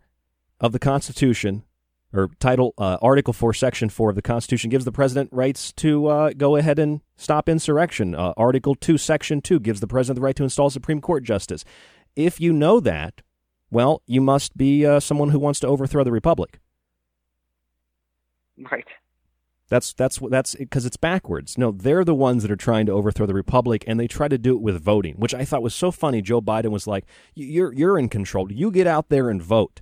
of 0.59 0.71
the 0.71 0.79
Constitution, 0.79 1.63
or 2.13 2.29
Title 2.39 2.73
uh, 2.77 2.97
Article 3.01 3.33
Four, 3.33 3.53
Section 3.53 3.89
Four 3.89 4.09
of 4.11 4.15
the 4.15 4.21
Constitution 4.21 4.69
gives 4.69 4.85
the 4.85 4.91
president 4.91 5.29
rights 5.33 5.71
to 5.73 6.07
uh, 6.07 6.29
go 6.35 6.55
ahead 6.55 6.79
and 6.79 7.01
stop 7.17 7.49
insurrection. 7.49 8.15
Uh, 8.15 8.33
Article 8.37 8.75
Two, 8.75 8.97
Section 8.97 9.41
Two 9.41 9.59
gives 9.59 9.79
the 9.81 9.87
president 9.87 10.15
the 10.15 10.21
right 10.25 10.35
to 10.35 10.43
install 10.43 10.69
Supreme 10.69 11.01
Court 11.01 11.23
justice. 11.23 11.65
If 12.15 12.39
you 12.41 12.53
know 12.53 12.79
that, 12.79 13.21
well, 13.69 14.01
you 14.07 14.21
must 14.21 14.57
be 14.57 14.85
uh, 14.85 14.99
someone 15.01 15.29
who 15.29 15.39
wants 15.39 15.59
to 15.59 15.67
overthrow 15.67 16.03
the 16.05 16.11
republic. 16.11 16.59
Right. 18.71 18.87
That's 19.69 19.93
that's 19.93 20.19
that's 20.29 20.55
because 20.55 20.85
it's 20.85 20.95
backwards. 20.97 21.57
No, 21.57 21.71
they're 21.71 22.05
the 22.05 22.15
ones 22.15 22.43
that 22.43 22.51
are 22.51 22.55
trying 22.55 22.85
to 22.85 22.93
overthrow 22.93 23.25
the 23.25 23.33
republic, 23.33 23.83
and 23.85 23.99
they 23.99 24.07
try 24.07 24.29
to 24.29 24.37
do 24.37 24.55
it 24.55 24.61
with 24.61 24.81
voting, 24.81 25.15
which 25.15 25.33
I 25.33 25.43
thought 25.43 25.61
was 25.61 25.75
so 25.75 25.91
funny. 25.91 26.21
Joe 26.21 26.41
Biden 26.41 26.71
was 26.71 26.87
like, 26.87 27.05
"You're 27.35 27.73
you're 27.73 27.99
in 27.99 28.07
control. 28.07 28.51
You 28.51 28.71
get 28.71 28.87
out 28.87 29.09
there 29.09 29.29
and 29.29 29.41
vote." 29.41 29.81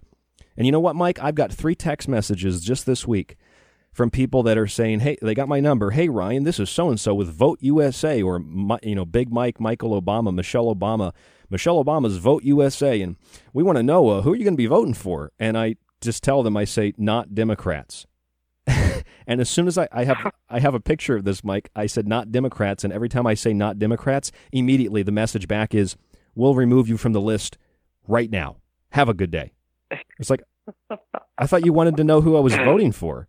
And 0.57 0.65
you 0.65 0.71
know 0.71 0.79
what, 0.79 0.95
Mike? 0.95 1.19
I've 1.21 1.35
got 1.35 1.53
three 1.53 1.75
text 1.75 2.07
messages 2.07 2.63
just 2.63 2.85
this 2.85 3.05
week 3.05 3.37
from 3.91 4.09
people 4.09 4.41
that 4.43 4.57
are 4.57 4.67
saying, 4.67 5.01
"Hey, 5.01 5.17
they 5.21 5.35
got 5.35 5.47
my 5.47 5.59
number. 5.59 5.91
Hey, 5.91 6.09
Ryan, 6.09 6.45
this 6.45 6.59
is 6.59 6.69
so 6.69 6.89
and 6.89 6.99
so 6.99 7.13
with 7.13 7.29
Vote 7.29 7.59
USA 7.61 8.23
or 8.23 8.41
you 8.81 8.95
know, 8.95 9.05
Big 9.05 9.31
Mike, 9.31 9.59
Michael 9.59 10.01
Obama, 10.01 10.33
Michelle 10.33 10.73
Obama, 10.73 11.13
Michelle 11.51 11.83
Obama's 11.83 12.17
Vote 12.17 12.43
USA, 12.43 12.99
and 13.01 13.17
we 13.53 13.61
want 13.61 13.77
to 13.77 13.83
know 13.83 14.09
uh, 14.09 14.21
who 14.23 14.33
are 14.33 14.35
you 14.35 14.43
going 14.43 14.55
to 14.55 14.57
be 14.57 14.65
voting 14.65 14.95
for?" 14.95 15.31
And 15.39 15.55
I 15.55 15.75
just 16.01 16.23
tell 16.23 16.41
them, 16.41 16.57
I 16.57 16.65
say, 16.65 16.93
"Not 16.97 17.35
Democrats." 17.35 18.07
And 19.27 19.41
as 19.41 19.49
soon 19.49 19.67
as 19.67 19.77
I, 19.77 19.87
I 19.91 20.03
have 20.05 20.31
I 20.49 20.59
have 20.59 20.73
a 20.73 20.79
picture 20.79 21.15
of 21.15 21.23
this, 21.23 21.43
Mike, 21.43 21.69
I 21.75 21.85
said 21.85 22.07
not 22.07 22.31
Democrats, 22.31 22.83
and 22.83 22.91
every 22.93 23.09
time 23.09 23.25
I 23.27 23.33
say 23.33 23.53
not 23.53 23.79
Democrats, 23.79 24.31
immediately 24.51 25.03
the 25.03 25.11
message 25.11 25.47
back 25.47 25.73
is, 25.75 25.95
"We'll 26.35 26.55
remove 26.55 26.87
you 26.87 26.97
from 26.97 27.13
the 27.13 27.21
list 27.21 27.57
right 28.07 28.29
now. 28.29 28.57
Have 28.91 29.09
a 29.09 29.13
good 29.13 29.31
day." 29.31 29.53
It's 30.19 30.29
like 30.29 30.41
I 31.37 31.47
thought 31.47 31.65
you 31.65 31.73
wanted 31.73 31.97
to 31.97 32.03
know 32.03 32.21
who 32.21 32.35
I 32.37 32.39
was 32.39 32.55
voting 32.55 32.91
for. 32.91 33.27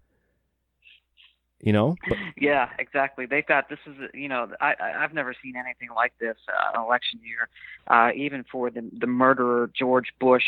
You 1.62 1.73
know, 1.73 1.97
but 2.06 2.18
Yeah, 2.36 2.68
exactly. 2.78 3.24
They 3.27 3.43
thought 3.43 3.68
this 3.70 3.78
is, 3.86 3.94
you 4.12 4.28
know, 4.28 4.48
I, 4.60 4.74
I- 4.78 5.02
I've 5.02 5.14
never 5.14 5.35
seen 5.43 5.55
anything 5.56 5.89
like 5.97 6.12
this 6.20 6.36
uh, 6.48 6.81
election 6.82 7.18
year, 7.24 7.48
uh, 7.89 8.10
even 8.14 8.44
for 8.52 8.70
the 8.70 8.89
the 9.01 9.06
murderer 9.06 9.70
George 9.77 10.12
Bush 10.20 10.44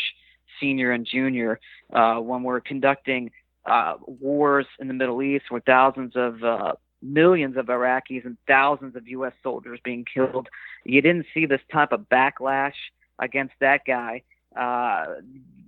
Senior 0.61 0.91
and 0.91 1.05
Junior, 1.11 1.59
uh, 1.93 2.17
when 2.19 2.43
we're 2.43 2.59
conducting 2.61 3.31
uh, 3.65 3.95
wars 4.05 4.65
in 4.79 4.87
the 4.87 4.93
Middle 4.93 5.21
East 5.21 5.45
with 5.51 5.63
thousands 5.65 6.13
of 6.15 6.43
uh, 6.43 6.73
millions 7.01 7.57
of 7.57 7.67
Iraqis 7.67 8.25
and 8.25 8.37
thousands 8.47 8.95
of 8.95 9.07
U.S. 9.07 9.33
soldiers 9.43 9.79
being 9.83 10.05
killed. 10.05 10.47
You 10.83 11.01
didn't 11.01 11.25
see 11.33 11.45
this 11.45 11.61
type 11.71 11.91
of 11.91 12.07
backlash 12.09 12.73
against 13.19 13.53
that 13.59 13.81
guy. 13.85 14.23
Uh, 14.55 15.15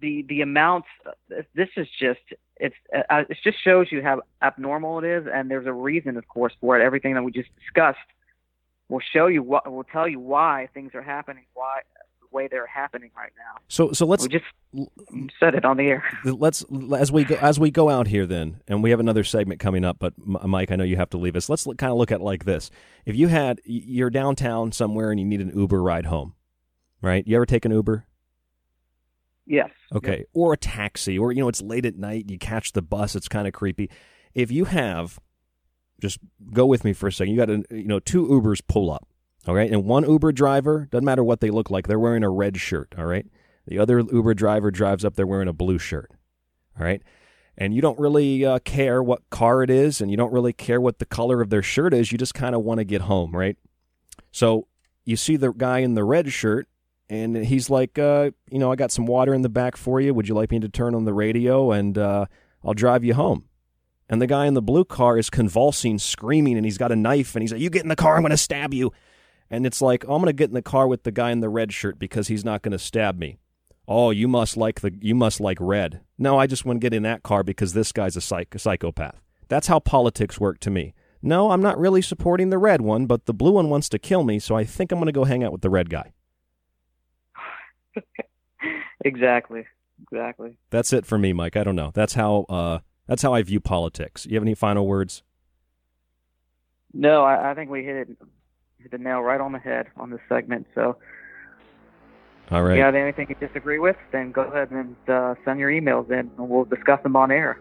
the 0.01 0.25
the 0.27 0.41
amounts. 0.41 0.87
This 1.53 1.69
is 1.77 1.87
just 1.99 2.19
it's 2.57 2.75
uh, 2.95 3.23
it 3.29 3.37
just 3.43 3.63
shows 3.63 3.87
you 3.91 4.01
how 4.01 4.21
abnormal 4.41 4.99
it 4.99 5.05
is, 5.05 5.27
and 5.31 5.49
there's 5.49 5.67
a 5.67 5.73
reason, 5.73 6.17
of 6.17 6.27
course, 6.27 6.53
for 6.59 6.79
it. 6.79 6.83
Everything 6.83 7.13
that 7.13 7.23
we 7.23 7.31
just 7.31 7.49
discussed 7.59 7.99
will 8.89 9.01
show 9.13 9.27
you 9.27 9.43
what 9.43 9.71
will 9.71 9.83
tell 9.83 10.07
you 10.07 10.19
why 10.19 10.67
things 10.73 10.93
are 10.95 11.01
happening, 11.01 11.45
why 11.53 11.81
way 12.31 12.47
they're 12.47 12.67
happening 12.67 13.11
right 13.15 13.31
now. 13.37 13.61
so 13.67 13.91
so 13.91 14.05
let's 14.05 14.23
We 14.23 14.29
just 14.29 14.45
said 15.39 15.55
it 15.55 15.65
on 15.65 15.77
the 15.77 15.87
air. 15.87 16.03
let's 16.25 16.63
as 16.97 17.11
we 17.11 17.23
go 17.23 17.35
as 17.35 17.59
we 17.59 17.71
go 17.71 17.89
out 17.89 18.07
here 18.07 18.25
then 18.25 18.61
and 18.67 18.81
we 18.81 18.91
have 18.91 18.99
another 18.99 19.23
segment 19.23 19.59
coming 19.59 19.83
up 19.83 19.97
but 19.99 20.13
mike 20.17 20.71
i 20.71 20.75
know 20.75 20.83
you 20.83 20.97
have 20.97 21.09
to 21.11 21.17
leave 21.17 21.35
us. 21.35 21.49
Let's 21.49 21.67
look, 21.67 21.77
kind 21.77 21.91
of 21.91 21.97
look 21.97 22.11
at 22.11 22.21
it 22.21 22.23
like 22.23 22.45
this. 22.45 22.71
If 23.05 23.15
you 23.15 23.27
had 23.27 23.61
you're 23.65 24.09
downtown 24.09 24.71
somewhere 24.71 25.11
and 25.11 25.19
you 25.19 25.25
need 25.25 25.41
an 25.41 25.51
uber 25.55 25.81
ride 25.81 26.05
home 26.05 26.35
right? 27.01 27.25
You 27.27 27.35
ever 27.35 27.45
take 27.45 27.65
an 27.65 27.71
uber? 27.71 28.05
Yes. 29.45 29.69
okay. 29.93 30.25
Or 30.33 30.53
a 30.53 30.57
taxi 30.57 31.17
or 31.17 31.31
you 31.31 31.41
know 31.41 31.49
it's 31.49 31.61
late 31.61 31.85
at 31.85 31.97
night 31.97 32.29
you 32.29 32.37
catch 32.37 32.71
the 32.71 32.81
bus 32.81 33.15
it's 33.15 33.27
kind 33.27 33.47
of 33.47 33.53
creepy. 33.53 33.89
If 34.33 34.51
you 34.51 34.65
have 34.65 35.19
just 35.99 36.19
go 36.53 36.65
with 36.65 36.85
me 36.85 36.93
for 36.93 37.07
a 37.07 37.11
second 37.11 37.33
you 37.33 37.37
got 37.37 37.49
a, 37.49 37.63
you 37.69 37.87
know 37.87 37.99
two 37.99 38.25
ubers 38.27 38.61
pull 38.67 38.91
up 38.91 39.07
all 39.47 39.55
right? 39.55 39.71
And 39.71 39.85
one 39.85 40.09
uber 40.09 40.31
driver 40.31 40.87
doesn't 40.91 41.05
matter 41.05 41.23
what 41.23 41.39
they 41.39 41.49
look 41.49 41.69
like 41.69 41.87
they're 41.87 41.99
wearing 41.99 42.23
a 42.23 42.29
red 42.29 42.57
shirt 42.57 42.93
all 42.97 43.05
right? 43.05 43.25
The 43.67 43.79
other 43.79 43.99
uber 43.99 44.33
driver 44.33 44.71
drives 44.71 45.05
up 45.05 45.15
they're 45.15 45.27
wearing 45.27 45.47
a 45.47 45.53
blue 45.53 45.79
shirt 45.79 46.11
all 46.77 46.85
right? 46.85 47.01
And 47.57 47.73
you 47.73 47.81
don't 47.81 47.99
really 47.99 48.45
uh, 48.45 48.59
care 48.59 49.03
what 49.03 49.29
car 49.29 49.61
it 49.63 49.69
is 49.69 50.01
and 50.01 50.09
you 50.09 50.17
don't 50.17 50.33
really 50.33 50.53
care 50.53 50.81
what 50.81 50.99
the 50.99 51.05
color 51.05 51.41
of 51.41 51.49
their 51.49 51.63
shirt 51.63 51.93
is 51.93 52.11
you 52.11 52.17
just 52.17 52.33
kind 52.33 52.55
of 52.55 52.63
want 52.63 52.79
to 52.79 52.83
get 52.83 53.01
home 53.01 53.35
right? 53.35 53.57
So 54.31 54.67
you 55.05 55.15
see 55.15 55.35
the 55.35 55.51
guy 55.51 55.79
in 55.79 55.95
the 55.95 56.03
red 56.03 56.31
shirt 56.31 56.67
and 57.09 57.35
he's 57.35 57.69
like 57.69 57.99
uh, 57.99 58.31
you 58.49 58.57
know 58.57 58.71
i 58.71 58.75
got 58.75 58.91
some 58.91 59.05
water 59.05 59.33
in 59.33 59.41
the 59.41 59.49
back 59.49 59.75
for 59.75 59.99
you. 59.99 60.13
Would 60.13 60.27
you 60.27 60.35
like 60.35 60.51
me 60.51 60.59
to 60.59 60.69
turn 60.69 60.95
on 60.95 61.05
the 61.05 61.13
radio 61.13 61.71
and 61.71 61.97
uh, 61.97 62.25
i'll 62.63 62.73
drive 62.73 63.03
you 63.03 63.13
home? 63.13 63.45
And 64.09 64.21
the 64.21 64.27
guy 64.27 64.45
in 64.45 64.55
the 64.55 64.61
blue 64.61 64.83
car 64.83 65.17
is 65.17 65.29
convulsing 65.29 65.97
screaming 65.97 66.57
and 66.57 66.65
he's 66.65 66.77
got 66.77 66.91
a 66.91 66.95
knife 66.95 67.35
and 67.35 67.43
he's 67.43 67.51
like 67.51 67.61
you 67.61 67.69
get 67.69 67.83
in 67.83 67.89
the 67.89 67.95
car 67.95 68.15
i'm 68.15 68.21
going 68.21 68.31
to 68.31 68.37
stab 68.37 68.73
you 68.73 68.91
and 69.51 69.65
it's 69.65 69.81
like 69.81 70.03
oh, 70.07 70.15
i'm 70.15 70.21
going 70.21 70.27
to 70.27 70.33
get 70.33 70.49
in 70.49 70.55
the 70.55 70.61
car 70.63 70.87
with 70.87 71.03
the 71.03 71.11
guy 71.11 71.29
in 71.29 71.41
the 71.41 71.49
red 71.49 71.71
shirt 71.71 71.99
because 71.99 72.27
he's 72.29 72.43
not 72.45 72.61
going 72.63 72.71
to 72.71 72.79
stab 72.79 73.19
me. 73.19 73.37
Oh 73.87 74.09
you 74.09 74.27
must 74.27 74.55
like 74.57 74.81
the 74.81 74.91
you 75.01 75.13
must 75.13 75.39
like 75.39 75.57
red. 75.59 76.01
No 76.17 76.39
i 76.39 76.47
just 76.47 76.65
want 76.65 76.79
to 76.81 76.85
get 76.85 76.93
in 76.95 77.03
that 77.03 77.21
car 77.23 77.43
because 77.43 77.73
this 77.73 77.91
guy's 77.91 78.15
a 78.15 78.21
psych- 78.21 78.55
a 78.55 78.59
psychopath. 78.59 79.21
That's 79.49 79.67
how 79.67 79.79
politics 79.79 80.39
work 80.39 80.59
to 80.61 80.71
me. 80.71 80.93
No 81.21 81.51
i'm 81.51 81.61
not 81.61 81.77
really 81.77 82.01
supporting 82.01 82.49
the 82.49 82.57
red 82.57 82.81
one 82.81 83.05
but 83.05 83.25
the 83.25 83.33
blue 83.33 83.51
one 83.51 83.69
wants 83.69 83.89
to 83.89 83.99
kill 83.99 84.23
me 84.23 84.39
so 84.39 84.55
i 84.55 84.63
think 84.63 84.91
i'm 84.91 84.97
going 84.97 85.05
to 85.07 85.11
go 85.11 85.25
hang 85.25 85.43
out 85.43 85.51
with 85.51 85.61
the 85.61 85.69
red 85.69 85.89
guy. 85.89 86.13
Exactly. 89.03 89.65
Exactly. 90.03 90.57
that's 90.69 90.93
it 90.93 91.05
for 91.07 91.17
me 91.17 91.33
mike. 91.33 91.57
I 91.57 91.63
don't 91.63 91.75
know. 91.75 91.91
That's 91.93 92.13
how 92.13 92.45
uh 92.49 92.79
that's 93.07 93.23
how 93.23 93.33
i 93.33 93.41
view 93.41 93.59
politics. 93.59 94.25
You 94.27 94.35
have 94.35 94.43
any 94.43 94.53
final 94.55 94.85
words? 94.87 95.23
No, 96.93 97.23
I, 97.23 97.51
I 97.51 97.53
think 97.55 97.69
we 97.71 97.83
hit 97.83 97.95
it 97.95 98.17
hit 98.81 98.91
the 98.91 98.97
nail 98.97 99.21
right 99.21 99.39
on 99.41 99.51
the 99.51 99.59
head 99.59 99.87
on 99.97 100.09
this 100.09 100.21
segment. 100.27 100.67
So 100.75 100.97
All 102.49 102.63
right. 102.63 102.73
If 102.73 102.77
you 102.77 102.83
have 102.83 102.95
anything 102.95 103.27
you 103.29 103.35
disagree 103.47 103.79
with, 103.79 103.95
then 104.11 104.31
go 104.31 104.41
ahead 104.41 104.71
and 104.71 104.95
uh, 105.07 105.35
send 105.45 105.59
your 105.59 105.71
emails 105.71 106.09
in, 106.11 106.31
and 106.37 106.49
we'll 106.49 106.65
discuss 106.65 107.01
them 107.03 107.15
on 107.15 107.31
air. 107.31 107.59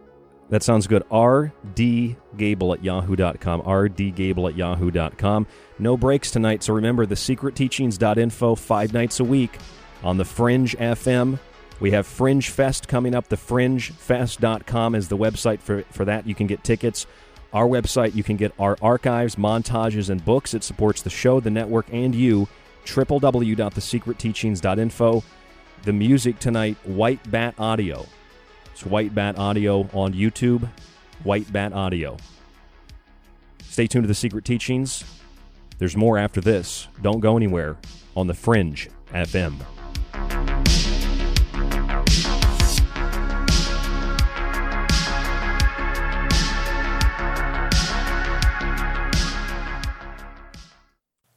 That 0.48 0.64
sounds 0.64 0.88
good. 0.88 1.04
rdgable 1.10 2.74
at 2.74 2.82
yahoo.com. 2.82 3.62
rdgable 3.62 4.50
at 4.50 4.56
yahoo.com. 4.56 5.46
No 5.78 5.96
breaks 5.96 6.32
tonight, 6.32 6.64
so 6.64 6.74
remember 6.74 7.06
the 7.06 7.14
secretteachings.info 7.14 8.56
five 8.56 8.92
nights 8.92 9.20
a 9.20 9.24
week 9.24 9.56
on 10.02 10.16
the 10.16 10.24
Fringe 10.24 10.76
FM. 10.76 11.38
We 11.78 11.92
have 11.92 12.06
Fringe 12.06 12.48
Fest 12.48 12.88
coming 12.88 13.14
up. 13.14 13.28
The 13.28 13.36
fringefest.com 13.36 14.94
is 14.96 15.08
the 15.08 15.16
website 15.16 15.60
for, 15.60 15.82
for 15.92 16.04
that. 16.04 16.26
You 16.26 16.34
can 16.34 16.48
get 16.48 16.64
tickets. 16.64 17.06
Our 17.52 17.66
website, 17.66 18.14
you 18.14 18.22
can 18.22 18.36
get 18.36 18.52
our 18.58 18.76
archives, 18.80 19.34
montages, 19.34 20.08
and 20.08 20.24
books. 20.24 20.54
It 20.54 20.62
supports 20.62 21.02
the 21.02 21.10
show, 21.10 21.40
the 21.40 21.50
network, 21.50 21.86
and 21.92 22.14
you. 22.14 22.46
www.thesecretteachings.info. 22.84 25.24
The 25.82 25.92
music 25.92 26.38
tonight, 26.38 26.76
White 26.84 27.28
Bat 27.30 27.54
Audio. 27.58 28.06
It's 28.72 28.86
White 28.86 29.14
Bat 29.14 29.38
Audio 29.38 29.88
on 29.92 30.14
YouTube. 30.14 30.68
White 31.24 31.52
Bat 31.52 31.72
Audio. 31.72 32.16
Stay 33.62 33.86
tuned 33.86 34.04
to 34.04 34.08
the 34.08 34.14
Secret 34.14 34.44
Teachings. 34.44 35.04
There's 35.78 35.96
more 35.96 36.18
after 36.18 36.40
this. 36.40 36.88
Don't 37.02 37.20
go 37.20 37.36
anywhere 37.36 37.76
on 38.16 38.26
the 38.26 38.34
Fringe 38.34 38.90
FM. 39.12 39.60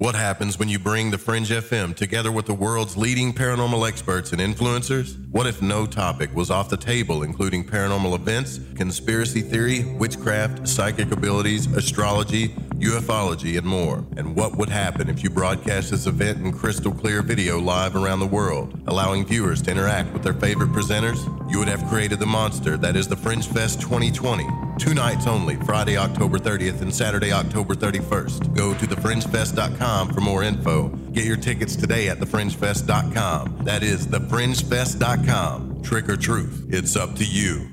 What 0.04 0.16
happens 0.16 0.60
when 0.60 0.68
you 0.68 0.80
bring 0.80 1.12
the 1.12 1.18
Fringe 1.18 1.48
FM 1.48 1.96
together 1.96 2.30
with 2.30 2.46
the 2.46 2.54
world's 2.54 2.98
leading 2.98 3.32
paranormal 3.32 3.88
experts 3.88 4.34
and 4.34 4.42
influencers? 4.42 5.16
What 5.30 5.48
if 5.48 5.62
no 5.62 5.86
topic 5.86 6.36
was 6.36 6.52
off 6.52 6.68
the 6.68 6.76
table, 6.76 7.24
including 7.24 7.64
paranormal 7.64 8.14
events, 8.14 8.60
conspiracy 8.76 9.40
theory, 9.40 9.86
witchcraft, 9.98 10.68
psychic 10.68 11.14
abilities, 11.14 11.68
astrology, 11.68 12.50
ufology, 12.80 13.58
and 13.58 13.66
more? 13.66 14.06
And 14.18 14.36
what 14.36 14.58
would 14.58 14.68
happen 14.68 15.10
if 15.10 15.24
you 15.24 15.30
broadcast 15.30 15.92
this 15.92 16.06
event 16.06 16.40
in 16.40 16.52
crystal 16.52 16.92
clear 16.92 17.22
video 17.22 17.58
live 17.58 17.96
around 17.96 18.20
the 18.20 18.28
world, 18.28 18.78
allowing 18.88 19.26
viewers 19.26 19.62
to 19.62 19.72
interact 19.72 20.12
with 20.12 20.22
their 20.22 20.34
favorite 20.34 20.74
presenters? 20.74 21.24
You 21.50 21.60
would 21.60 21.70
have 21.70 21.88
created 21.88 22.20
the 22.20 22.26
monster 22.26 22.76
that 22.76 22.98
is 22.98 23.08
the 23.08 23.16
Fringe 23.16 23.48
Fest 23.48 23.80
2020. 23.80 24.46
Two 24.80 24.94
nights 24.94 25.28
only, 25.28 25.56
Friday, 25.58 25.96
October 25.98 26.40
30th 26.40 26.82
and 26.82 26.94
Saturday, 26.94 27.32
October 27.32 27.74
31st. 27.76 28.54
Go 28.54 28.74
to 28.74 28.86
thefringefest.com 28.86 29.93
for 30.14 30.22
more 30.22 30.44
info. 30.44 30.90
Get 31.14 31.26
your 31.26 31.38
tickets 31.38 31.76
today 31.76 32.10
at 32.10 32.20
thefringefest.com. 32.20 33.60
That 33.66 33.84
is 33.84 34.08
thefringefest.com. 34.08 35.84
Trick 35.84 36.10
or 36.10 36.18
truth, 36.18 36.68
it's 36.70 36.96
up 36.96 37.16
to 37.16 37.26
you. 37.26 37.73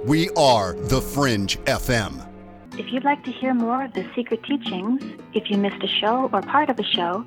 We 0.05 0.31
are 0.31 0.73
The 0.73 0.99
Fringe 0.99 1.59
FM. 1.65 2.27
If 2.75 2.91
you'd 2.91 3.03
like 3.03 3.23
to 3.23 3.31
hear 3.31 3.53
more 3.53 3.83
of 3.83 3.93
the 3.93 4.03
secret 4.15 4.43
teachings, 4.43 4.99
if 5.35 5.51
you 5.51 5.59
missed 5.59 5.83
a 5.83 5.87
show 5.87 6.27
or 6.33 6.41
part 6.41 6.71
of 6.71 6.79
a 6.79 6.83
show, 6.83 7.23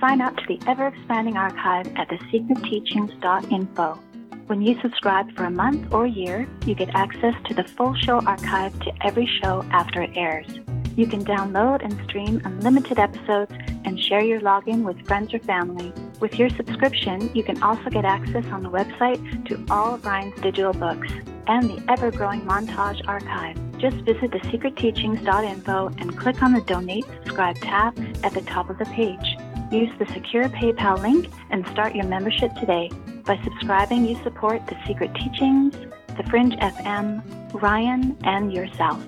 sign 0.00 0.20
up 0.20 0.36
to 0.36 0.42
the 0.48 0.58
ever 0.66 0.88
expanding 0.88 1.36
archive 1.36 1.86
at 1.94 2.08
thesecretteachings.info. 2.08 4.00
When 4.48 4.60
you 4.60 4.76
subscribe 4.80 5.36
for 5.36 5.44
a 5.44 5.50
month 5.52 5.94
or 5.94 6.04
year, 6.04 6.48
you 6.64 6.74
get 6.74 6.88
access 6.96 7.36
to 7.44 7.54
the 7.54 7.62
full 7.62 7.94
show 7.94 8.18
archive 8.22 8.76
to 8.80 8.92
every 9.06 9.26
show 9.40 9.64
after 9.70 10.02
it 10.02 10.10
airs. 10.16 10.48
You 10.96 11.06
can 11.06 11.24
download 11.24 11.84
and 11.84 11.96
stream 12.08 12.42
unlimited 12.44 12.98
episodes 12.98 13.52
and 13.84 14.00
share 14.00 14.24
your 14.24 14.40
login 14.40 14.82
with 14.82 15.06
friends 15.06 15.32
or 15.32 15.38
family. 15.38 15.92
With 16.18 16.40
your 16.40 16.50
subscription, 16.50 17.30
you 17.36 17.44
can 17.44 17.62
also 17.62 17.88
get 17.88 18.04
access 18.04 18.46
on 18.46 18.64
the 18.64 18.70
website 18.70 19.46
to 19.46 19.64
all 19.70 19.94
of 19.94 20.04
Ryan's 20.04 20.34
digital 20.40 20.72
books 20.72 21.12
and 21.46 21.70
the 21.70 21.82
ever 21.90 22.10
growing 22.10 22.40
montage 22.42 23.00
archive. 23.06 23.56
Just 23.78 23.96
visit 23.98 24.30
thesecretteachings.info 24.30 25.90
and 25.98 26.16
click 26.16 26.42
on 26.42 26.52
the 26.52 26.60
Donate 26.62 27.04
Subscribe 27.04 27.56
tab 27.56 27.98
at 28.24 28.32
the 28.32 28.42
top 28.42 28.70
of 28.70 28.78
the 28.78 28.86
page. 28.86 29.36
Use 29.70 29.90
the 29.98 30.06
secure 30.12 30.48
PayPal 30.48 31.00
link 31.02 31.28
and 31.50 31.66
start 31.68 31.94
your 31.94 32.06
membership 32.06 32.54
today. 32.54 32.90
By 33.24 33.42
subscribing, 33.42 34.06
you 34.06 34.16
support 34.22 34.66
The 34.66 34.76
Secret 34.86 35.14
Teachings, 35.14 35.74
The 36.16 36.22
Fringe 36.30 36.54
FM, 36.54 37.22
Ryan, 37.60 38.16
and 38.22 38.52
yourself. 38.52 39.04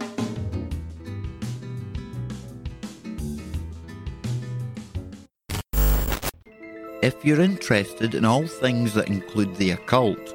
If 7.01 7.25
you're 7.25 7.41
interested 7.41 8.17
in 8.17 8.25
all 8.25 8.47
things 8.47 8.93
that 8.95 9.09
include 9.09 9.55
the 9.55 9.71
occult, 9.71 10.35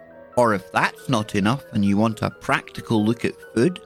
Or 0.41 0.53
if 0.55 0.71
that's 0.71 1.07
not 1.07 1.35
enough 1.35 1.63
and 1.71 1.85
you 1.85 1.97
want 1.97 2.23
a 2.23 2.31
practical 2.31 3.05
look 3.05 3.23
at 3.25 3.39
food, 3.53 3.79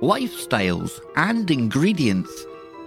lifestyles, 0.00 1.00
and 1.16 1.50
ingredients, 1.50 2.30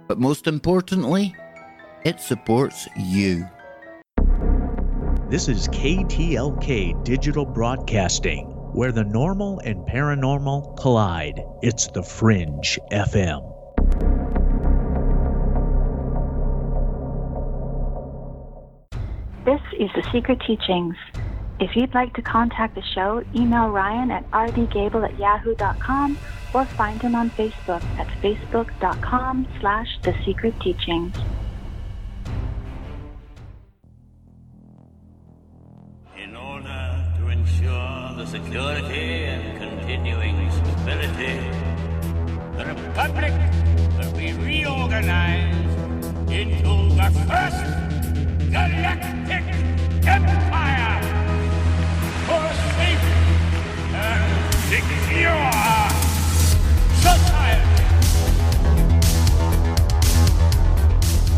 but 0.08 0.18
most 0.18 0.48
importantly, 0.48 1.36
it 2.04 2.20
supports 2.20 2.88
you. 2.98 3.48
This 5.30 5.48
is 5.48 5.68
KTLK 5.68 7.04
Digital 7.04 7.46
Broadcasting, 7.46 8.48
where 8.74 8.92
the 8.92 9.04
normal 9.04 9.60
and 9.60 9.86
paranormal 9.88 10.78
collide. 10.78 11.42
It's 11.62 11.88
the 11.88 12.02
Fringe 12.02 12.80
FM. 12.92 13.48
This 19.46 19.62
is 19.80 19.90
The 19.96 20.08
Secret 20.12 20.42
Teachings. 20.46 20.96
If 21.62 21.76
you'd 21.76 21.94
like 21.94 22.16
to 22.16 22.24
contact 22.24 22.74
the 22.74 22.82
show, 22.82 23.24
email 23.36 23.70
Ryan 23.70 24.10
at 24.10 24.30
rdgable 24.32 25.08
at 25.08 25.20
yahoo.com 25.20 26.18
or 26.56 26.66
find 26.66 27.00
him 27.00 27.14
on 27.14 27.30
Facebook 27.30 27.84
at 28.00 28.08
facebook.com 28.24 29.48
slash 29.60 30.00
The 30.02 30.16
Secret 30.26 30.60
Teachings. 30.60 31.16
In 36.18 36.36
order 36.36 37.06
to 37.20 37.28
ensure 37.28 38.16
the 38.18 38.26
security 38.26 39.26
and 39.26 39.60
continuing 39.60 40.50
stability, 40.50 41.38
the 42.58 42.66
Republic 42.74 43.34
will 44.00 44.14
be 44.18 44.34
reorganized 44.34 45.78
into 46.32 46.96
the 46.96 47.12
First 47.30 48.50
Galactic 48.50 49.44
Empire! 50.08 51.11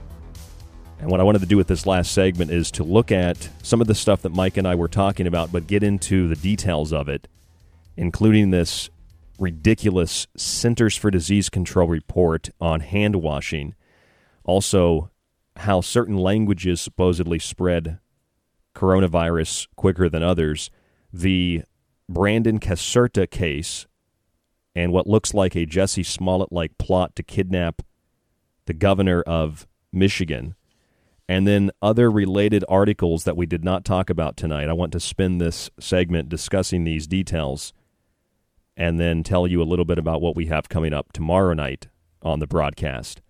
And 1.04 1.10
what 1.10 1.20
I 1.20 1.24
wanted 1.24 1.40
to 1.40 1.46
do 1.46 1.58
with 1.58 1.66
this 1.66 1.84
last 1.84 2.12
segment 2.12 2.50
is 2.50 2.70
to 2.70 2.82
look 2.82 3.12
at 3.12 3.50
some 3.62 3.82
of 3.82 3.86
the 3.86 3.94
stuff 3.94 4.22
that 4.22 4.30
Mike 4.30 4.56
and 4.56 4.66
I 4.66 4.74
were 4.74 4.88
talking 4.88 5.26
about, 5.26 5.52
but 5.52 5.66
get 5.66 5.82
into 5.82 6.28
the 6.28 6.34
details 6.34 6.94
of 6.94 7.10
it, 7.10 7.28
including 7.94 8.52
this 8.52 8.88
ridiculous 9.38 10.26
Centers 10.34 10.96
for 10.96 11.10
Disease 11.10 11.50
Control 11.50 11.86
report 11.86 12.48
on 12.58 12.80
hand 12.80 13.16
washing. 13.16 13.74
Also, 14.44 15.10
how 15.56 15.82
certain 15.82 16.16
languages 16.16 16.80
supposedly 16.80 17.38
spread 17.38 17.98
coronavirus 18.74 19.68
quicker 19.76 20.08
than 20.08 20.22
others. 20.22 20.70
The 21.12 21.64
Brandon 22.08 22.58
Caserta 22.58 23.30
case 23.30 23.86
and 24.74 24.90
what 24.90 25.06
looks 25.06 25.34
like 25.34 25.54
a 25.54 25.66
Jussie 25.66 26.06
Smollett 26.06 26.50
like 26.50 26.78
plot 26.78 27.14
to 27.16 27.22
kidnap 27.22 27.82
the 28.64 28.72
governor 28.72 29.20
of 29.20 29.66
Michigan. 29.92 30.54
And 31.28 31.46
then 31.46 31.70
other 31.80 32.10
related 32.10 32.64
articles 32.68 33.24
that 33.24 33.36
we 33.36 33.46
did 33.46 33.64
not 33.64 33.84
talk 33.84 34.10
about 34.10 34.36
tonight. 34.36 34.68
I 34.68 34.74
want 34.74 34.92
to 34.92 35.00
spend 35.00 35.40
this 35.40 35.70
segment 35.80 36.28
discussing 36.28 36.84
these 36.84 37.06
details 37.06 37.72
and 38.76 39.00
then 39.00 39.22
tell 39.22 39.46
you 39.46 39.62
a 39.62 39.64
little 39.64 39.84
bit 39.84 39.98
about 39.98 40.20
what 40.20 40.36
we 40.36 40.46
have 40.46 40.68
coming 40.68 40.92
up 40.92 41.12
tomorrow 41.12 41.54
night 41.54 41.88
on 42.22 42.40
the 42.40 42.46
broadcast. 42.46 43.22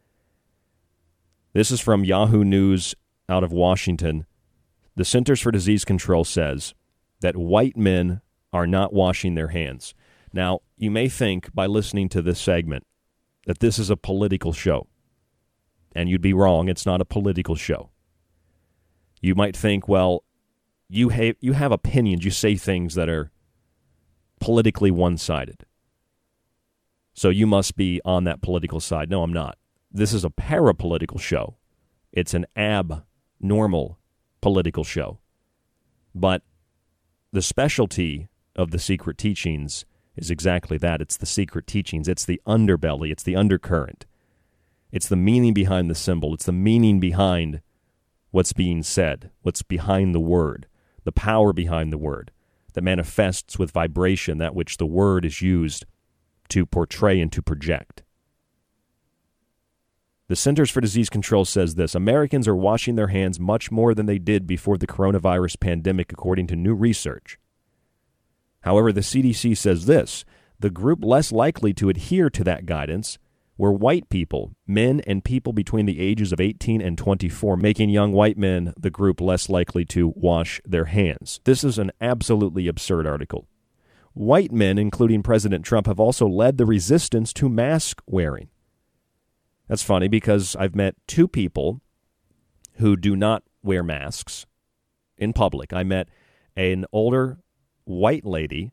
This 1.52 1.70
is 1.70 1.80
from 1.80 2.04
Yahoo 2.04 2.42
News 2.42 2.94
out 3.28 3.44
of 3.44 3.52
Washington. 3.52 4.26
The 4.96 5.04
Centers 5.04 5.40
for 5.40 5.52
Disease 5.52 5.84
Control 5.84 6.24
says 6.24 6.74
that 7.20 7.36
white 7.36 7.76
men 7.76 8.20
are 8.52 8.66
not 8.66 8.92
washing 8.92 9.34
their 9.34 9.48
hands. 9.48 9.94
Now, 10.32 10.60
you 10.76 10.90
may 10.90 11.08
think 11.08 11.54
by 11.54 11.66
listening 11.66 12.08
to 12.10 12.22
this 12.22 12.40
segment 12.40 12.84
that 13.46 13.60
this 13.60 13.78
is 13.78 13.90
a 13.90 13.96
political 13.96 14.52
show. 14.52 14.88
And 15.94 16.08
you'd 16.08 16.20
be 16.20 16.32
wrong. 16.32 16.68
It's 16.68 16.86
not 16.86 17.00
a 17.00 17.04
political 17.04 17.54
show. 17.54 17.90
You 19.20 19.34
might 19.34 19.56
think, 19.56 19.88
well, 19.88 20.24
you, 20.88 21.10
ha- 21.10 21.36
you 21.40 21.52
have 21.52 21.72
opinions. 21.72 22.24
You 22.24 22.30
say 22.30 22.56
things 22.56 22.94
that 22.94 23.08
are 23.08 23.30
politically 24.40 24.90
one 24.90 25.16
sided. 25.16 25.64
So 27.14 27.28
you 27.28 27.46
must 27.46 27.76
be 27.76 28.00
on 28.04 28.24
that 28.24 28.42
political 28.42 28.80
side. 28.80 29.08
No, 29.08 29.22
I'm 29.22 29.32
not. 29.32 29.56
This 29.90 30.12
is 30.12 30.24
a 30.24 30.30
parapolitical 30.30 31.20
show. 31.20 31.56
It's 32.12 32.34
an 32.34 32.46
abnormal 32.56 33.98
political 34.40 34.84
show. 34.84 35.20
But 36.14 36.42
the 37.32 37.42
specialty 37.42 38.28
of 38.56 38.72
the 38.72 38.78
secret 38.78 39.16
teachings 39.16 39.84
is 40.16 40.30
exactly 40.30 40.78
that. 40.78 41.00
It's 41.00 41.16
the 41.16 41.26
secret 41.26 41.66
teachings. 41.66 42.08
It's 42.08 42.24
the 42.24 42.40
underbelly. 42.46 43.10
It's 43.10 43.22
the 43.22 43.36
undercurrent. 43.36 44.06
It's 44.94 45.08
the 45.08 45.16
meaning 45.16 45.54
behind 45.54 45.90
the 45.90 45.94
symbol. 45.96 46.34
It's 46.34 46.46
the 46.46 46.52
meaning 46.52 47.00
behind 47.00 47.62
what's 48.30 48.52
being 48.52 48.84
said, 48.84 49.32
what's 49.42 49.60
behind 49.60 50.14
the 50.14 50.20
word, 50.20 50.68
the 51.02 51.10
power 51.10 51.52
behind 51.52 51.92
the 51.92 51.98
word 51.98 52.30
that 52.74 52.82
manifests 52.82 53.58
with 53.58 53.72
vibration 53.72 54.38
that 54.38 54.54
which 54.54 54.76
the 54.76 54.86
word 54.86 55.24
is 55.24 55.42
used 55.42 55.84
to 56.50 56.64
portray 56.64 57.20
and 57.20 57.32
to 57.32 57.42
project. 57.42 58.04
The 60.28 60.36
Centers 60.36 60.70
for 60.70 60.80
Disease 60.80 61.10
Control 61.10 61.44
says 61.44 61.74
this 61.74 61.96
Americans 61.96 62.46
are 62.46 62.54
washing 62.54 62.94
their 62.94 63.08
hands 63.08 63.40
much 63.40 63.72
more 63.72 63.96
than 63.96 64.06
they 64.06 64.20
did 64.20 64.46
before 64.46 64.78
the 64.78 64.86
coronavirus 64.86 65.58
pandemic, 65.58 66.12
according 66.12 66.46
to 66.46 66.56
new 66.56 66.72
research. 66.72 67.36
However, 68.60 68.92
the 68.92 69.00
CDC 69.00 69.56
says 69.56 69.86
this 69.86 70.24
the 70.60 70.70
group 70.70 71.02
less 71.02 71.32
likely 71.32 71.74
to 71.74 71.88
adhere 71.88 72.30
to 72.30 72.44
that 72.44 72.64
guidance 72.64 73.18
were 73.56 73.72
white 73.72 74.08
people, 74.08 74.52
men 74.66 75.00
and 75.06 75.24
people 75.24 75.52
between 75.52 75.86
the 75.86 76.00
ages 76.00 76.32
of 76.32 76.40
18 76.40 76.80
and 76.80 76.98
24, 76.98 77.56
making 77.56 77.88
young 77.88 78.12
white 78.12 78.36
men 78.36 78.74
the 78.76 78.90
group 78.90 79.20
less 79.20 79.48
likely 79.48 79.84
to 79.84 80.12
wash 80.16 80.60
their 80.64 80.86
hands. 80.86 81.40
This 81.44 81.62
is 81.62 81.78
an 81.78 81.92
absolutely 82.00 82.66
absurd 82.66 83.06
article. 83.06 83.46
White 84.12 84.52
men, 84.52 84.78
including 84.78 85.22
President 85.22 85.64
Trump, 85.64 85.86
have 85.86 86.00
also 86.00 86.26
led 86.26 86.58
the 86.58 86.66
resistance 86.66 87.32
to 87.34 87.48
mask 87.48 88.00
wearing. 88.06 88.48
That's 89.68 89.82
funny 89.82 90.08
because 90.08 90.54
I've 90.56 90.74
met 90.74 90.94
two 91.06 91.26
people 91.26 91.80
who 92.74 92.96
do 92.96 93.16
not 93.16 93.44
wear 93.62 93.82
masks 93.82 94.46
in 95.16 95.32
public. 95.32 95.72
I 95.72 95.84
met 95.84 96.08
an 96.56 96.86
older 96.92 97.38
white 97.84 98.24
lady 98.24 98.72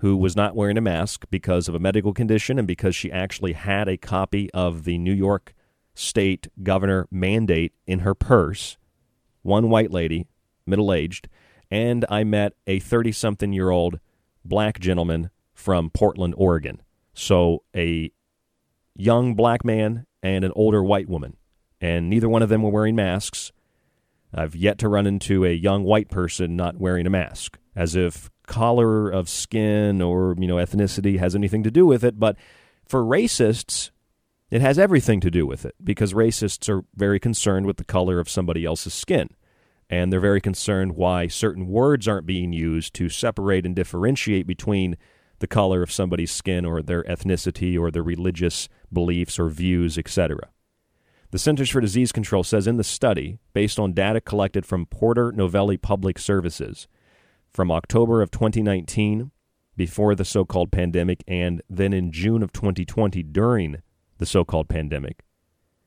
who 0.00 0.16
was 0.16 0.34
not 0.34 0.56
wearing 0.56 0.78
a 0.78 0.82
mask 0.82 1.26
because 1.30 1.68
of 1.68 1.74
a 1.74 1.78
medical 1.78 2.14
condition 2.14 2.58
and 2.58 2.66
because 2.66 2.96
she 2.96 3.12
actually 3.12 3.52
had 3.52 3.86
a 3.86 3.98
copy 3.98 4.50
of 4.52 4.84
the 4.84 4.96
New 4.96 5.12
York 5.12 5.54
state 5.94 6.48
governor 6.62 7.06
mandate 7.10 7.74
in 7.86 8.00
her 8.00 8.14
purse. 8.14 8.78
One 9.42 9.68
white 9.68 9.90
lady, 9.90 10.26
middle 10.66 10.92
aged, 10.92 11.28
and 11.70 12.06
I 12.08 12.24
met 12.24 12.54
a 12.66 12.80
30 12.80 13.12
something 13.12 13.52
year 13.52 13.68
old 13.68 14.00
black 14.44 14.80
gentleman 14.80 15.28
from 15.52 15.90
Portland, 15.90 16.34
Oregon. 16.36 16.80
So 17.12 17.62
a 17.76 18.10
young 18.96 19.34
black 19.34 19.64
man 19.64 20.06
and 20.22 20.44
an 20.44 20.52
older 20.56 20.82
white 20.82 21.08
woman. 21.08 21.36
And 21.78 22.08
neither 22.08 22.28
one 22.28 22.42
of 22.42 22.48
them 22.48 22.62
were 22.62 22.70
wearing 22.70 22.96
masks. 22.96 23.52
I've 24.32 24.56
yet 24.56 24.78
to 24.78 24.88
run 24.88 25.06
into 25.06 25.44
a 25.44 25.52
young 25.52 25.84
white 25.84 26.08
person 26.08 26.56
not 26.56 26.78
wearing 26.78 27.06
a 27.06 27.10
mask, 27.10 27.58
as 27.74 27.96
if 27.96 28.30
color 28.46 29.08
of 29.08 29.28
skin 29.28 30.02
or 30.02 30.34
you 30.38 30.46
know 30.46 30.56
ethnicity 30.56 31.18
has 31.18 31.34
anything 31.34 31.62
to 31.62 31.70
do 31.70 31.86
with 31.86 32.04
it. 32.04 32.18
But 32.18 32.36
for 32.86 33.02
racists 33.02 33.90
it 34.50 34.60
has 34.60 34.78
everything 34.78 35.20
to 35.20 35.30
do 35.30 35.46
with 35.46 35.64
it 35.64 35.76
because 35.82 36.12
racists 36.12 36.68
are 36.68 36.84
very 36.96 37.20
concerned 37.20 37.66
with 37.66 37.76
the 37.76 37.84
color 37.84 38.18
of 38.18 38.28
somebody 38.28 38.64
else's 38.64 38.92
skin. 38.92 39.28
And 39.88 40.12
they're 40.12 40.20
very 40.20 40.40
concerned 40.40 40.96
why 40.96 41.28
certain 41.28 41.68
words 41.68 42.08
aren't 42.08 42.26
being 42.26 42.52
used 42.52 42.94
to 42.94 43.08
separate 43.08 43.64
and 43.64 43.76
differentiate 43.76 44.46
between 44.46 44.96
the 45.38 45.46
color 45.46 45.82
of 45.82 45.92
somebody's 45.92 46.32
skin 46.32 46.64
or 46.64 46.82
their 46.82 47.04
ethnicity 47.04 47.78
or 47.78 47.90
their 47.90 48.02
religious 48.02 48.68
beliefs 48.92 49.38
or 49.38 49.48
views 49.48 49.96
etc 49.96 50.50
the 51.30 51.38
Centers 51.38 51.70
for 51.70 51.80
Disease 51.80 52.10
Control 52.10 52.42
says 52.42 52.66
in 52.66 52.76
the 52.76 52.84
study, 52.84 53.38
based 53.52 53.78
on 53.78 53.92
data 53.92 54.20
collected 54.20 54.66
from 54.66 54.86
Porter 54.86 55.30
Novelli 55.30 55.76
Public 55.76 56.18
Services, 56.18 56.88
from 57.52 57.70
October 57.70 58.22
of 58.22 58.30
2019, 58.30 59.30
before 59.76 60.14
the 60.14 60.24
so 60.24 60.44
called 60.44 60.70
pandemic, 60.70 61.24
and 61.26 61.62
then 61.68 61.92
in 61.92 62.12
June 62.12 62.42
of 62.42 62.52
2020 62.52 63.22
during 63.22 63.82
the 64.18 64.26
so 64.26 64.44
called 64.44 64.68
pandemic, 64.68 65.24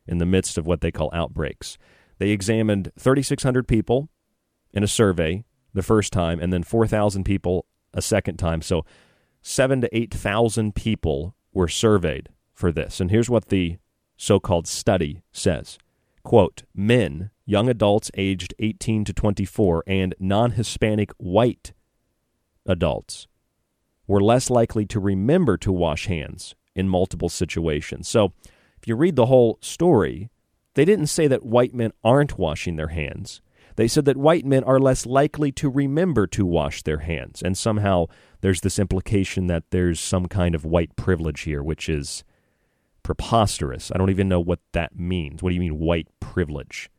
in 0.08 0.18
the 0.18 0.26
midst 0.26 0.58
of 0.58 0.66
what 0.66 0.82
they 0.82 0.92
call 0.92 1.10
outbreaks. 1.14 1.78
They 2.18 2.30
examined 2.30 2.92
3,600 2.98 3.68
people 3.68 4.10
in 4.74 4.84
a 4.84 4.88
survey 4.88 5.46
the 5.74 5.84
first 5.84 6.14
time, 6.14 6.40
and 6.40 6.52
then 6.52 6.64
4,000 6.64 7.24
people 7.24 7.66
a 7.94 8.02
second 8.02 8.38
time. 8.38 8.62
So, 8.62 8.86
seven 9.42 9.82
to 9.82 9.96
8,000 9.96 10.74
people 10.74 11.36
were 11.52 11.68
surveyed 11.68 12.30
for 12.54 12.72
this. 12.72 13.00
And 13.00 13.12
here's 13.12 13.30
what 13.30 13.50
the 13.50 13.78
so 14.18 14.40
called 14.40 14.68
study 14.68 15.22
says 15.32 15.78
quote, 16.24 16.64
men 16.74 17.30
young 17.46 17.70
adults 17.70 18.12
aged 18.16 18.54
18 18.60 19.06
to 19.06 19.14
24, 19.14 19.84
and 19.88 20.16
non 20.20 20.52
Hispanic 20.52 21.12
white 21.18 21.74
adults 22.66 23.28
were 24.08 24.22
less 24.22 24.50
likely 24.50 24.86
to 24.86 25.00
remember 25.00 25.58
to 25.58 25.72
wash 25.72 26.08
hands 26.08 26.56
in 26.76 26.90
multiple 26.90 27.30
situations. 27.30 28.08
So, 28.08 28.34
if 28.82 28.88
you 28.88 28.96
read 28.96 29.16
the 29.16 29.28
whole 29.28 29.58
story, 29.62 30.30
they 30.74 30.86
didn't 30.86 31.08
say 31.08 31.28
that 31.28 31.46
white 31.46 31.74
men 31.74 31.92
aren't 32.04 32.38
washing 32.38 32.76
their 32.76 32.90
hands. 32.90 33.42
They 33.76 33.88
said 33.88 34.06
that 34.06 34.18
white 34.18 34.46
men 34.46 34.64
are 34.64 34.80
less 34.80 35.06
likely 35.06 35.52
to 35.54 35.70
remember 35.70 36.28
to 36.28 36.46
wash 36.46 36.84
their 36.84 37.00
hands. 37.00 37.42
And 37.42 37.58
somehow 37.58 38.08
there's 38.42 38.62
this 38.62 38.78
implication 38.78 39.48
that 39.48 39.64
there's 39.72 40.00
some 40.00 40.28
kind 40.28 40.54
of 40.54 40.66
white 40.66 40.96
privilege 40.96 41.42
here, 41.42 41.64
which 41.64 41.90
is 41.90 42.24
preposterous. 43.02 43.92
I 43.92 43.98
don't 43.98 44.10
even 44.10 44.30
know 44.30 44.40
what 44.40 44.60
that 44.74 44.98
means. 44.98 45.42
What 45.42 45.50
do 45.50 45.56
you 45.56 45.62
mean 45.62 45.80
white 45.80 46.08
privilege? 46.20 46.90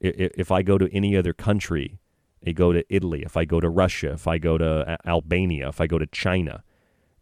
If 0.00 0.50
I 0.50 0.62
go 0.62 0.78
to 0.78 0.88
any 0.94 1.16
other 1.16 1.32
country, 1.32 1.98
I 2.46 2.52
go 2.52 2.72
to 2.72 2.84
Italy, 2.88 3.22
if 3.22 3.36
I 3.36 3.44
go 3.44 3.60
to 3.60 3.68
Russia, 3.68 4.12
if 4.12 4.26
I 4.26 4.38
go 4.38 4.56
to 4.56 4.90
uh, 4.90 4.96
Albania, 5.06 5.68
if 5.68 5.80
I 5.80 5.86
go 5.86 5.98
to 5.98 6.06
China, 6.06 6.62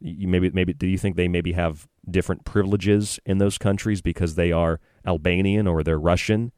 you 0.00 0.28
maybe 0.28 0.50
maybe 0.50 0.72
do 0.72 0.86
you 0.86 0.96
think 0.96 1.16
they 1.16 1.26
maybe 1.26 1.52
have 1.52 1.88
different 2.08 2.44
privileges 2.44 3.18
in 3.26 3.38
those 3.38 3.58
countries 3.58 4.00
because 4.00 4.36
they 4.36 4.52
are 4.52 4.78
Albanian 5.04 5.66
or 5.66 5.82
they're 5.82 5.98
Russian? 5.98 6.52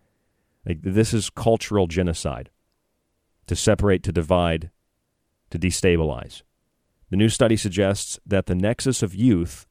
Like, 0.67 0.83
this 0.83 1.15
is 1.15 1.31
cultural 1.31 1.87
genocide. 1.87 2.51
To 3.47 3.57
separate, 3.57 4.03
to 4.03 4.13
divide, 4.13 4.71
to 5.51 5.59
destabilize. 5.59 6.43
The 7.09 7.17
new 7.17 7.31
study 7.31 7.57
suggests 7.57 8.21
that 8.27 8.47
the 8.47 8.55
nexus 8.55 9.03
of 9.03 9.15
youth 9.15 9.67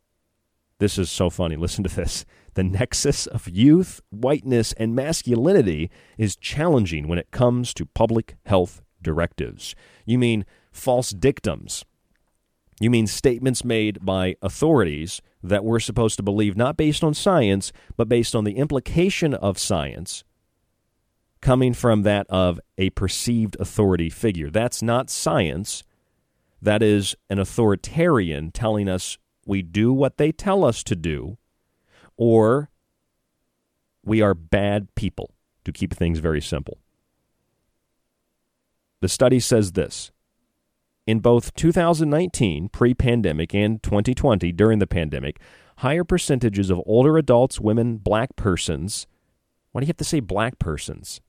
this 0.80 0.98
is 0.98 1.12
so 1.12 1.30
funny. 1.30 1.56
Listen 1.58 1.84
to 1.84 1.96
this. 1.96 2.26
The 2.60 2.64
nexus 2.66 3.26
of 3.26 3.48
youth, 3.48 4.02
whiteness, 4.10 4.74
and 4.74 4.94
masculinity 4.94 5.90
is 6.18 6.36
challenging 6.36 7.08
when 7.08 7.18
it 7.18 7.32
comes 7.32 7.74
to 7.76 7.86
public 7.86 8.36
health 8.46 8.82
directives. 9.02 9.76
You 10.06 10.20
mean 10.20 10.46
false 10.70 11.12
dictums. 11.12 11.86
You 12.82 12.90
mean 12.90 13.08
statements 13.08 13.64
made 13.64 14.06
by 14.06 14.36
authorities 14.42 15.22
that 15.42 15.64
we're 15.64 15.80
supposed 15.80 16.18
to 16.18 16.22
believe 16.22 16.58
not 16.58 16.76
based 16.76 17.02
on 17.02 17.14
science, 17.14 17.72
but 17.96 18.10
based 18.10 18.36
on 18.36 18.44
the 18.44 18.58
implication 18.58 19.34
of 19.34 19.58
science 19.58 20.26
coming 21.40 21.74
from 21.74 22.04
that 22.04 22.28
of 22.28 22.60
a 22.78 22.90
perceived 22.90 23.56
authority 23.62 24.10
figure. 24.10 24.50
That's 24.50 24.82
not 24.82 25.10
science. 25.10 25.86
That 26.62 26.84
is 26.84 27.16
an 27.30 27.40
authoritarian 27.40 28.52
telling 28.52 28.90
us 28.90 29.18
we 29.46 29.62
do 29.62 29.94
what 29.94 30.18
they 30.18 30.34
tell 30.34 30.66
us 30.66 30.84
to 30.84 30.98
do, 30.98 31.38
or 32.20 32.70
we 34.04 34.22
are 34.22 34.34
bad 34.34 34.94
people, 34.94 35.32
to 35.64 35.72
keep 35.72 35.94
things 35.94 36.20
very 36.20 36.42
simple. 36.42 36.78
The 39.00 39.08
study 39.08 39.40
says 39.40 39.72
this 39.72 40.12
in 41.08 41.22
both 41.22 41.56
2019, 41.56 42.70
pre 42.70 42.94
pandemic, 42.94 43.56
and 43.56 43.82
2020, 43.82 44.52
during 44.52 44.80
the 44.80 44.86
pandemic, 44.86 45.40
higher 45.78 46.04
percentages 46.04 46.70
of 46.70 46.82
older 46.86 47.18
adults, 47.18 47.62
women, 47.62 47.96
black 47.96 48.36
persons, 48.36 49.08
why 49.72 49.80
do 49.80 49.86
you 49.86 49.90
have 49.90 49.98
to 49.98 50.04
say 50.04 50.20
black 50.20 50.60
persons? 50.60 51.22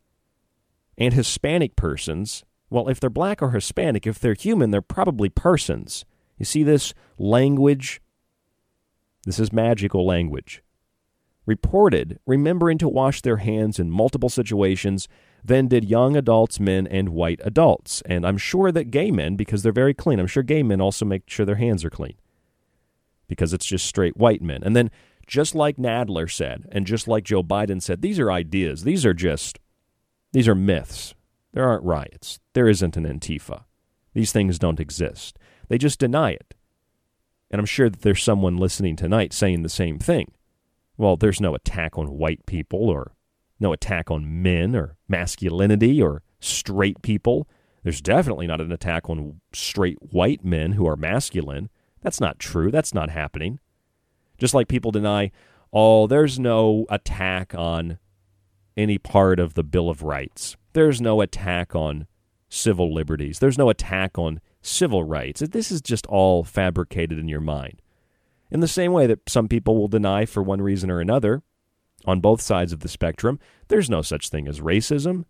And 0.99 1.15
Hispanic 1.15 1.77
persons, 1.77 2.45
well, 2.69 2.89
if 2.89 2.99
they're 2.99 3.09
black 3.09 3.41
or 3.41 3.53
Hispanic, 3.53 4.09
if 4.09 4.19
they're 4.19 4.35
human, 4.35 4.73
they're 4.73 4.83
probably 4.83 5.29
persons. 5.29 6.05
You 6.37 6.45
see 6.45 6.65
this 6.65 6.95
language 7.17 8.01
this 9.25 9.39
is 9.39 9.53
magical 9.53 10.07
language. 10.07 10.63
Reported 11.47 12.19
remembering 12.27 12.79
to 12.79 12.89
wash 12.89 13.23
their 13.23 13.39
hands 13.39 13.79
in 13.79 13.91
multiple 13.91 14.29
situations, 14.29 15.09
than 15.45 15.69
did 15.69 15.85
young 15.85 16.17
adults, 16.17 16.61
men, 16.61 16.87
and 16.87 17.11
white 17.11 17.41
adults. 17.43 18.03
And 18.07 18.27
I'm 18.27 18.39
sure 18.39 18.71
that 18.73 18.91
gay 18.91 19.11
men, 19.11 19.37
because 19.37 19.63
they're 19.63 19.73
very 19.73 19.95
clean, 19.95 20.21
I'm 20.21 20.27
sure 20.27 20.43
gay 20.43 20.63
men 20.63 20.81
also 20.81 21.05
make 21.05 21.29
sure 21.29 21.47
their 21.47 21.57
hands 21.57 21.85
are 21.85 21.91
clean 21.91 22.15
because 23.31 23.53
it's 23.53 23.67
just 23.67 23.87
straight 23.87 24.17
white 24.17 24.43
men. 24.43 24.63
And 24.63 24.75
then, 24.75 24.91
just 25.27 25.55
like 25.55 25.77
Nadler 25.77 26.31
said, 26.31 26.67
and 26.73 26.87
just 26.87 27.07
like 27.07 27.23
Joe 27.25 27.45
Biden 27.45 27.81
said, 27.81 28.03
these 28.03 28.19
are 28.19 28.33
ideas. 28.33 28.83
These 28.83 29.07
are 29.07 29.15
just, 29.15 29.61
these 30.33 30.49
are 30.49 30.55
myths. 30.57 31.15
There 31.53 31.65
aren't 31.65 31.85
riots. 31.85 32.41
There 32.53 32.69
isn't 32.69 32.97
an 32.97 33.05
Antifa. 33.05 33.65
These 34.13 34.33
things 34.33 34.59
don't 34.59 34.81
exist. 34.81 35.39
They 35.69 35.79
just 35.79 36.01
deny 36.01 36.33
it. 36.33 36.55
And 37.51 37.61
I'm 37.61 37.67
sure 37.67 37.89
that 37.89 38.03
there's 38.03 38.23
someone 38.23 38.57
listening 38.57 38.97
tonight 38.97 39.33
saying 39.33 39.63
the 39.63 39.69
same 39.69 40.01
thing. 40.01 40.33
Well, 41.01 41.17
there's 41.17 41.41
no 41.41 41.55
attack 41.55 41.97
on 41.97 42.19
white 42.19 42.45
people 42.45 42.91
or 42.91 43.13
no 43.59 43.73
attack 43.73 44.11
on 44.11 44.43
men 44.43 44.77
or 44.77 44.99
masculinity 45.09 46.03
or 46.03 46.23
straight 46.41 47.01
people. 47.01 47.49
There's 47.83 48.03
definitely 48.03 48.47
not 48.47 48.61
an 48.61 48.71
attack 48.71 49.09
on 49.09 49.41
straight 49.55 49.97
white 50.13 50.45
men 50.45 50.73
who 50.73 50.87
are 50.87 50.97
masculine. 50.97 51.71
That's 52.03 52.21
not 52.21 52.39
true. 52.39 52.71
That's 52.71 52.93
not 52.93 53.09
happening. 53.09 53.61
Just 54.37 54.53
like 54.53 54.69
people 54.69 54.91
deny, 54.91 55.31
oh, 55.73 56.07
there's 56.07 56.39
no 56.39 56.85
attack 56.91 57.55
on 57.55 57.99
any 58.77 58.99
part 58.99 59.41
of 59.41 59.55
the 59.55 59.65
Bill 59.65 59.89
of 59.89 60.03
Rights. 60.03 60.59
There's 60.75 61.01
no 61.01 61.23
attack 61.23 61.75
on 61.75 62.09
civil 62.51 62.93
liberties. 62.93 63.39
There's 63.39 63.57
no 63.57 63.71
attack 63.71 64.19
on 64.19 64.43
civil 64.61 65.03
rights. 65.03 65.41
This 65.41 65.73
is 65.73 65.81
just 65.81 66.05
all 66.09 66.45
fabricated 66.45 67.19
in 67.19 67.27
your 67.27 67.41
mind. 67.41 67.81
In 68.51 68.61
the 68.61 68.69
same 68.69 68.93
way 68.93 69.07
that 69.07 69.29
some 69.29 69.49
people 69.49 69.77
will 69.77 69.89
deny 69.89 70.25
for 70.27 70.43
one 70.43 70.61
reason 70.61 70.91
or 70.91 71.01
another, 71.01 71.43
on 72.07 72.21
both 72.21 72.41
sides 72.41 72.73
of 72.73 72.81
the 72.81 72.89
spectrum, 72.89 73.39
there's 73.69 73.91
no 73.91 74.03
such 74.03 74.29
thing 74.29 74.49
as 74.49 74.61
racism. 74.61 75.25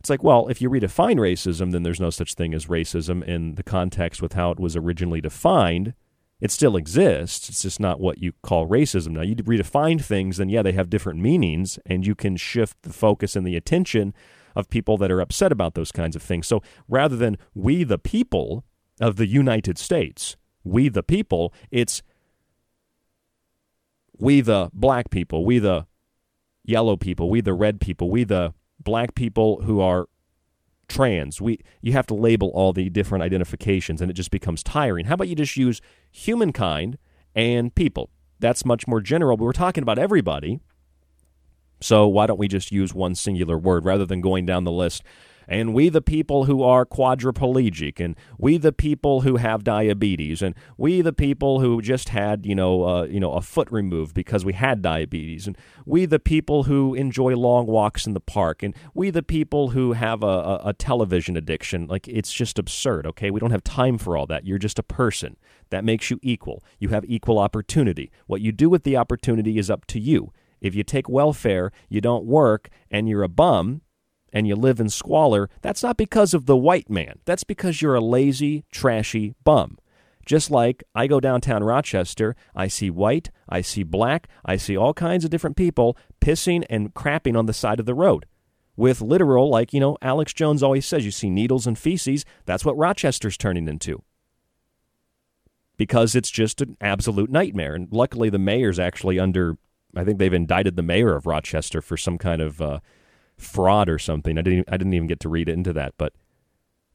It's 0.00 0.10
like, 0.10 0.22
well, 0.22 0.46
if 0.48 0.62
you 0.62 0.70
redefine 0.70 1.16
racism, 1.16 1.72
then 1.72 1.82
there's 1.82 2.00
no 2.00 2.10
such 2.10 2.34
thing 2.34 2.54
as 2.54 2.66
racism 2.66 3.24
in 3.24 3.56
the 3.56 3.62
context 3.62 4.22
with 4.22 4.34
how 4.34 4.50
it 4.52 4.60
was 4.60 4.76
originally 4.76 5.20
defined. 5.20 5.94
It 6.40 6.50
still 6.50 6.76
exists. 6.76 7.48
It's 7.48 7.62
just 7.62 7.80
not 7.80 7.98
what 7.98 8.18
you 8.18 8.32
call 8.42 8.68
racism. 8.68 9.08
Now, 9.08 9.22
you 9.22 9.34
redefine 9.36 10.00
things, 10.00 10.36
then 10.36 10.48
yeah, 10.48 10.62
they 10.62 10.72
have 10.72 10.90
different 10.90 11.18
meanings, 11.18 11.78
and 11.86 12.06
you 12.06 12.14
can 12.14 12.36
shift 12.36 12.82
the 12.82 12.92
focus 12.92 13.34
and 13.34 13.46
the 13.46 13.56
attention 13.56 14.14
of 14.54 14.70
people 14.70 14.96
that 14.98 15.10
are 15.10 15.20
upset 15.20 15.50
about 15.50 15.74
those 15.74 15.92
kinds 15.92 16.14
of 16.14 16.22
things. 16.22 16.46
So 16.46 16.62
rather 16.88 17.16
than 17.16 17.36
we 17.54 17.84
the 17.84 17.98
people 17.98 18.64
of 19.00 19.16
the 19.16 19.26
United 19.26 19.78
States, 19.78 20.36
we 20.62 20.88
the 20.88 21.02
people, 21.02 21.52
it's 21.70 22.02
we 24.18 24.40
the 24.40 24.70
black 24.72 25.10
people, 25.10 25.44
we 25.44 25.58
the 25.58 25.86
yellow 26.64 26.96
people, 26.96 27.30
we 27.30 27.40
the 27.40 27.54
red 27.54 27.80
people, 27.80 28.10
we 28.10 28.24
the 28.24 28.54
black 28.78 29.14
people 29.14 29.62
who 29.62 29.80
are 29.80 30.06
trans. 30.88 31.40
We 31.40 31.60
you 31.80 31.92
have 31.92 32.06
to 32.06 32.14
label 32.14 32.50
all 32.54 32.72
the 32.72 32.88
different 32.90 33.22
identifications 33.22 34.00
and 34.00 34.10
it 34.10 34.14
just 34.14 34.30
becomes 34.30 34.62
tiring. 34.62 35.06
How 35.06 35.14
about 35.14 35.28
you 35.28 35.34
just 35.34 35.56
use 35.56 35.80
humankind 36.10 36.98
and 37.34 37.74
people? 37.74 38.10
That's 38.38 38.64
much 38.64 38.86
more 38.86 39.00
general, 39.00 39.36
we're 39.36 39.52
talking 39.52 39.82
about 39.82 39.98
everybody. 39.98 40.60
So 41.80 42.06
why 42.08 42.26
don't 42.26 42.38
we 42.38 42.48
just 42.48 42.72
use 42.72 42.94
one 42.94 43.14
singular 43.14 43.58
word 43.58 43.84
rather 43.84 44.06
than 44.06 44.20
going 44.20 44.46
down 44.46 44.64
the 44.64 44.72
list? 44.72 45.02
And 45.48 45.74
we, 45.74 45.88
the 45.88 46.02
people 46.02 46.44
who 46.44 46.62
are 46.62 46.84
quadriplegic, 46.84 48.04
and 48.04 48.16
we, 48.38 48.58
the 48.58 48.72
people 48.72 49.20
who 49.20 49.36
have 49.36 49.62
diabetes, 49.64 50.42
and 50.42 50.54
we, 50.76 51.00
the 51.02 51.12
people 51.12 51.60
who 51.60 51.80
just 51.80 52.08
had, 52.08 52.44
you 52.44 52.54
know, 52.54 52.84
uh, 52.84 53.04
you 53.04 53.20
know, 53.20 53.32
a 53.32 53.42
foot 53.42 53.70
removed 53.70 54.14
because 54.14 54.44
we 54.44 54.54
had 54.54 54.82
diabetes, 54.82 55.46
and 55.46 55.56
we, 55.84 56.04
the 56.06 56.18
people 56.18 56.64
who 56.64 56.94
enjoy 56.94 57.36
long 57.36 57.66
walks 57.66 58.06
in 58.06 58.14
the 58.14 58.20
park, 58.20 58.62
and 58.62 58.74
we, 58.94 59.10
the 59.10 59.22
people 59.22 59.70
who 59.70 59.92
have 59.92 60.22
a, 60.22 60.26
a, 60.26 60.60
a 60.66 60.72
television 60.72 61.36
addiction. 61.36 61.86
Like 61.86 62.08
it's 62.08 62.32
just 62.32 62.58
absurd. 62.58 63.06
Okay, 63.06 63.30
we 63.30 63.40
don't 63.40 63.50
have 63.50 63.64
time 63.64 63.98
for 63.98 64.16
all 64.16 64.26
that. 64.26 64.46
You're 64.46 64.58
just 64.58 64.78
a 64.78 64.82
person. 64.82 65.36
That 65.70 65.84
makes 65.84 66.10
you 66.10 66.18
equal. 66.22 66.64
You 66.78 66.88
have 66.90 67.04
equal 67.06 67.38
opportunity. 67.38 68.10
What 68.26 68.40
you 68.40 68.52
do 68.52 68.70
with 68.70 68.84
the 68.84 68.96
opportunity 68.96 69.58
is 69.58 69.70
up 69.70 69.86
to 69.86 70.00
you. 70.00 70.32
If 70.60 70.74
you 70.74 70.82
take 70.82 71.08
welfare, 71.08 71.70
you 71.88 72.00
don't 72.00 72.24
work, 72.24 72.70
and 72.90 73.08
you're 73.08 73.22
a 73.22 73.28
bum, 73.28 73.82
and 74.32 74.46
you 74.46 74.56
live 74.56 74.80
in 74.80 74.88
squalor, 74.88 75.48
that's 75.62 75.82
not 75.82 75.96
because 75.96 76.34
of 76.34 76.46
the 76.46 76.56
white 76.56 76.90
man. 76.90 77.20
That's 77.24 77.44
because 77.44 77.80
you're 77.80 77.94
a 77.94 78.00
lazy, 78.00 78.64
trashy 78.70 79.34
bum. 79.44 79.78
Just 80.24 80.50
like 80.50 80.82
I 80.94 81.06
go 81.06 81.20
downtown 81.20 81.62
Rochester, 81.62 82.34
I 82.54 82.66
see 82.66 82.90
white, 82.90 83.30
I 83.48 83.60
see 83.60 83.84
black, 83.84 84.28
I 84.44 84.56
see 84.56 84.76
all 84.76 84.92
kinds 84.92 85.24
of 85.24 85.30
different 85.30 85.56
people 85.56 85.96
pissing 86.20 86.64
and 86.68 86.92
crapping 86.92 87.38
on 87.38 87.46
the 87.46 87.52
side 87.52 87.78
of 87.78 87.86
the 87.86 87.94
road. 87.94 88.26
With 88.76 89.00
literal, 89.00 89.48
like, 89.48 89.72
you 89.72 89.80
know, 89.80 89.96
Alex 90.02 90.34
Jones 90.34 90.62
always 90.62 90.84
says, 90.84 91.04
you 91.04 91.10
see 91.10 91.30
needles 91.30 91.66
and 91.66 91.78
feces. 91.78 92.24
That's 92.44 92.64
what 92.64 92.76
Rochester's 92.76 93.38
turning 93.38 93.68
into. 93.68 94.02
Because 95.78 96.14
it's 96.14 96.30
just 96.30 96.60
an 96.60 96.76
absolute 96.80 97.30
nightmare. 97.30 97.74
And 97.74 97.88
luckily, 97.90 98.28
the 98.28 98.38
mayor's 98.38 98.78
actually 98.78 99.18
under 99.18 99.56
I 99.96 100.04
think 100.04 100.18
they've 100.18 100.32
indicted 100.32 100.76
the 100.76 100.82
mayor 100.82 101.16
of 101.16 101.26
Rochester 101.26 101.80
for 101.80 101.96
some 101.96 102.18
kind 102.18 102.42
of 102.42 102.60
uh, 102.60 102.80
fraud 103.36 103.88
or 103.88 103.98
something. 103.98 104.38
I 104.38 104.42
didn't 104.42 104.68
I 104.68 104.76
didn't 104.76 104.94
even 104.94 105.08
get 105.08 105.20
to 105.20 105.28
read 105.28 105.48
into 105.48 105.72
that, 105.74 105.94
but 105.98 106.12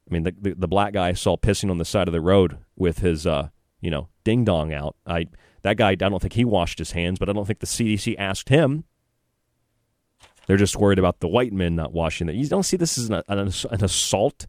I 0.10 0.14
mean 0.14 0.24
the, 0.24 0.36
the, 0.40 0.54
the 0.54 0.68
black 0.68 0.94
guy 0.94 1.14
saw 1.14 1.38
pissing 1.38 1.70
on 1.70 1.78
the 1.78 1.86
side 1.86 2.08
of 2.08 2.12
the 2.12 2.22
road 2.22 2.58
with 2.76 3.00
his 3.00 3.28
uh, 3.28 3.50
you 3.80 3.92
know 3.92 4.10
ding 4.24 4.44
dong 4.44 4.74
out. 4.74 4.96
I 5.06 5.28
that 5.62 5.78
guy 5.78 5.90
I 5.92 5.96
don't 5.96 6.22
think 6.22 6.34
he 6.34 6.46
washed 6.46 6.80
his 6.80 6.92
hands, 6.92 7.20
but 7.20 7.30
I 7.30 7.34
don't 7.34 7.46
think 7.46 7.60
the 7.60 7.68
CDC 7.68 8.16
asked 8.18 8.50
him. 8.50 8.84
They're 10.48 10.58
just 10.58 10.76
worried 10.76 11.00
about 11.00 11.20
the 11.20 11.28
white 11.28 11.54
men 11.54 11.76
not 11.76 11.94
washing 11.94 12.28
it. 12.28 12.36
You 12.36 12.48
don't 12.48 12.64
see 12.64 12.78
this 12.78 12.98
as 12.98 13.10
an, 13.10 13.22
an, 13.28 13.40
an 13.40 13.84
assault. 13.84 14.48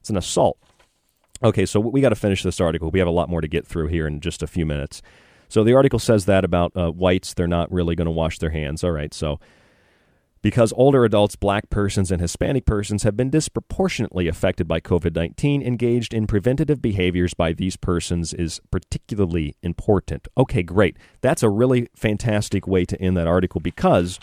It's 0.00 0.10
an 0.10 0.16
assault. 0.16 0.58
Okay, 1.42 1.66
so 1.66 1.80
we 1.80 2.00
got 2.00 2.10
to 2.10 2.14
finish 2.14 2.42
this 2.42 2.60
article. 2.60 2.90
We 2.90 3.00
have 3.00 3.08
a 3.08 3.12
lot 3.12 3.28
more 3.28 3.40
to 3.40 3.48
get 3.48 3.66
through 3.66 3.88
here 3.88 4.06
in 4.06 4.20
just 4.20 4.42
a 4.42 4.46
few 4.46 4.64
minutes. 4.64 5.02
So 5.48 5.64
the 5.64 5.74
article 5.74 5.98
says 5.98 6.24
that 6.26 6.44
about 6.44 6.72
uh, 6.76 6.90
whites, 6.90 7.34
they're 7.34 7.46
not 7.46 7.70
really 7.70 7.94
going 7.94 8.06
to 8.06 8.12
wash 8.12 8.38
their 8.38 8.50
hands. 8.50 8.82
All 8.82 8.92
right, 8.92 9.12
so 9.12 9.40
Because 10.44 10.74
older 10.76 11.06
adults, 11.06 11.36
black 11.36 11.70
persons, 11.70 12.12
and 12.12 12.20
Hispanic 12.20 12.66
persons 12.66 13.02
have 13.02 13.16
been 13.16 13.30
disproportionately 13.30 14.28
affected 14.28 14.68
by 14.68 14.78
COVID 14.78 15.14
19, 15.14 15.62
engaged 15.62 16.12
in 16.12 16.26
preventative 16.26 16.82
behaviors 16.82 17.32
by 17.32 17.54
these 17.54 17.78
persons 17.78 18.34
is 18.34 18.60
particularly 18.70 19.56
important. 19.62 20.28
Okay, 20.36 20.62
great. 20.62 20.98
That's 21.22 21.42
a 21.42 21.48
really 21.48 21.88
fantastic 21.96 22.66
way 22.66 22.84
to 22.84 23.00
end 23.00 23.16
that 23.16 23.26
article 23.26 23.62
because 23.62 24.20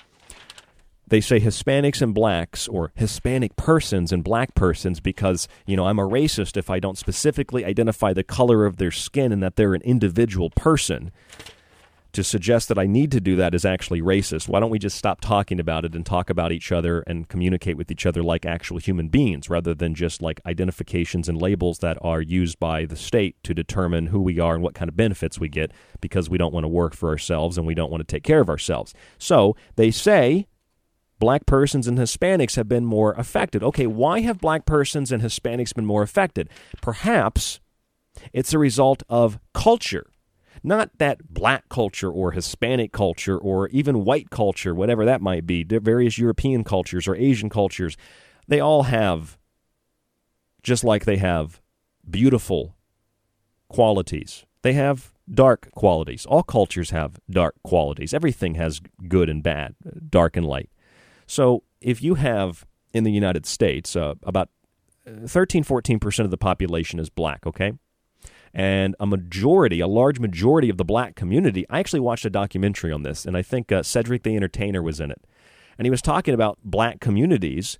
they 1.07 1.22
say 1.22 1.39
Hispanics 1.39 2.03
and 2.03 2.14
blacks 2.14 2.68
or 2.68 2.91
Hispanic 2.93 3.56
persons 3.56 4.11
and 4.11 4.23
black 4.23 4.53
persons 4.53 4.99
because, 4.99 5.48
you 5.65 5.76
know, 5.76 5.88
I'm 5.88 5.98
a 5.98 6.07
racist 6.07 6.56
if 6.56 6.69
I 6.69 6.80
don't 6.80 6.99
specifically 6.99 7.65
identify 7.65 8.14
the 8.14 8.23
color 8.23 8.68
of 8.68 8.77
their 8.77 8.91
skin 8.91 9.31
and 9.31 9.41
that 9.41 9.56
they're 9.56 9.73
an 9.73 9.81
individual 9.81 10.52
person 10.52 11.10
to 12.14 12.24
suggest 12.24 12.68
that 12.68 12.78
I 12.78 12.88
need 12.88 13.12
to 13.12 13.22
do 13.22 13.36
that 13.38 13.56
is 13.56 13.64
actually 13.64 14.02
racist. 14.02 14.48
Why 14.48 14.60
don't 14.60 14.70
we 14.70 14.80
just 14.80 14.98
stop 14.98 15.22
talking 15.22 15.60
about 15.60 15.86
it 15.86 15.96
and 15.96 16.06
talk 16.06 16.30
about 16.30 16.52
each 16.52 16.72
other 16.72 17.02
and 17.08 17.28
communicate 17.28 17.78
with 17.78 17.90
each 17.90 18.06
other 18.06 18.22
like 18.22 18.46
actual 18.46 18.78
human 18.78 19.08
beings 19.08 19.50
rather 19.50 19.74
than 19.74 19.96
just 19.96 20.22
like 20.22 20.42
identifications 20.46 21.30
and 21.30 21.42
labels 21.42 21.80
that 21.80 21.98
are 22.02 22.22
used 22.22 22.60
by 22.60 22.86
the 22.86 22.96
state 22.96 23.42
to 23.44 23.54
determine 23.54 24.08
who 24.08 24.22
we 24.22 24.40
are 24.40 24.54
and 24.54 24.64
what 24.64 24.76
kind 24.76 24.90
of 24.90 24.98
benefits 24.98 25.40
we 25.40 25.48
get 25.48 25.72
because 26.02 26.30
we 26.30 26.38
don't 26.38 26.54
want 26.54 26.64
to 26.64 26.70
work 26.70 26.94
for 26.94 27.10
ourselves 27.10 27.58
and 27.58 27.66
we 27.66 27.76
don't 27.76 27.92
want 27.92 28.06
to 28.06 28.16
take 28.16 28.24
care 28.24 28.42
of 28.42 28.50
ourselves. 28.50 28.94
So 29.18 29.56
they 29.76 29.92
say 29.92 30.48
black 31.20 31.46
persons 31.46 31.88
and 31.88 31.98
Hispanics 31.98 32.56
have 32.58 32.68
been 32.68 32.86
more 32.86 33.14
affected. 33.14 33.64
Okay, 33.64 33.88
why 33.88 34.20
have 34.22 34.40
black 34.40 34.66
persons 34.66 35.12
and 35.12 35.24
Hispanics 35.24 35.74
been 35.74 35.86
more 35.86 36.02
affected? 36.02 36.50
Perhaps 36.82 37.62
it's 38.34 38.54
a 38.54 38.60
result 38.60 39.04
of 39.08 39.40
culture 39.54 40.11
not 40.64 40.98
that 40.98 41.34
black 41.34 41.70
culture 41.70 42.12
or 42.12 42.32
Hispanic 42.32 42.92
culture 42.92 43.38
or 43.38 43.68
even 43.70 44.06
white 44.06 44.30
culture, 44.30 44.76
whatever 44.76 45.06
that 45.06 45.22
might 45.22 45.48
be, 45.48 45.64
various 45.64 46.18
European 46.18 46.64
cultures 46.64 47.08
or 47.08 47.16
Asian 47.16 47.50
cultures, 47.50 47.98
they 48.48 48.60
all 48.60 48.84
have, 48.84 49.38
just 50.64 50.84
like 50.84 51.06
they 51.06 51.18
have 51.18 51.62
beautiful 52.10 52.76
qualities, 53.70 54.46
they 54.62 54.74
have 54.74 55.12
dark 55.34 55.72
qualities. 55.72 56.26
All 56.26 56.44
cultures 56.44 56.90
have 56.90 57.20
dark 57.30 57.56
qualities. 57.64 58.14
Everything 58.14 58.56
has 58.56 58.82
good 59.08 59.30
and 59.30 59.42
bad, 59.42 59.76
dark 60.10 60.36
and 60.36 60.46
light. 60.46 60.70
So 61.26 61.64
if 61.80 62.04
you 62.04 62.16
have 62.16 62.66
in 62.94 63.04
the 63.04 63.12
United 63.12 63.46
States 63.46 63.96
uh, 63.96 64.16
about 64.24 64.50
13, 65.26 65.64
14% 65.64 66.20
of 66.20 66.32
the 66.32 66.38
population 66.38 67.00
is 67.00 67.10
black, 67.10 67.48
okay? 67.48 67.74
And 68.53 68.95
a 68.99 69.06
majority, 69.06 69.80
a 69.80 69.88
large 69.88 70.19
majority 70.19 70.69
of 70.69 70.78
the 70.78 70.86
black 70.86 71.15
community. 71.15 71.65
I 71.69 71.80
actually 71.80 72.02
watched 72.02 72.26
a 72.26 72.30
documentary 72.30 72.91
on 72.91 73.03
this, 73.03 73.26
and 73.26 73.38
I 73.38 73.41
think 73.41 73.72
uh, 73.72 73.84
Cedric 73.84 74.23
the 74.23 74.36
Entertainer 74.36 74.82
was 74.82 74.99
in 74.99 75.11
it. 75.11 75.23
And 75.78 75.86
he 75.86 75.90
was 75.90 76.02
talking 76.02 76.34
about 76.34 76.60
black 76.64 76.99
communities 76.99 77.80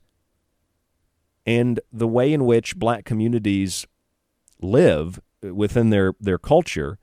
and 1.46 1.80
the 1.92 2.08
way 2.08 2.32
in 2.32 2.46
which 2.46 2.78
black 2.78 3.04
communities 3.04 3.86
live 4.62 5.20
within 5.42 5.90
their, 5.90 6.14
their 6.20 6.38
culture 6.38 6.98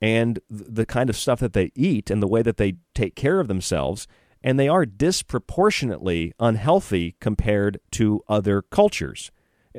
and 0.00 0.38
the 0.50 0.84
kind 0.84 1.08
of 1.08 1.16
stuff 1.16 1.40
that 1.40 1.54
they 1.54 1.70
eat 1.74 2.10
and 2.10 2.22
the 2.22 2.28
way 2.28 2.42
that 2.42 2.56
they 2.56 2.74
take 2.94 3.14
care 3.14 3.40
of 3.40 3.48
themselves. 3.48 4.06
And 4.42 4.58
they 4.58 4.68
are 4.68 4.84
disproportionately 4.84 6.34
unhealthy 6.38 7.16
compared 7.20 7.80
to 7.92 8.22
other 8.28 8.60
cultures, 8.60 9.30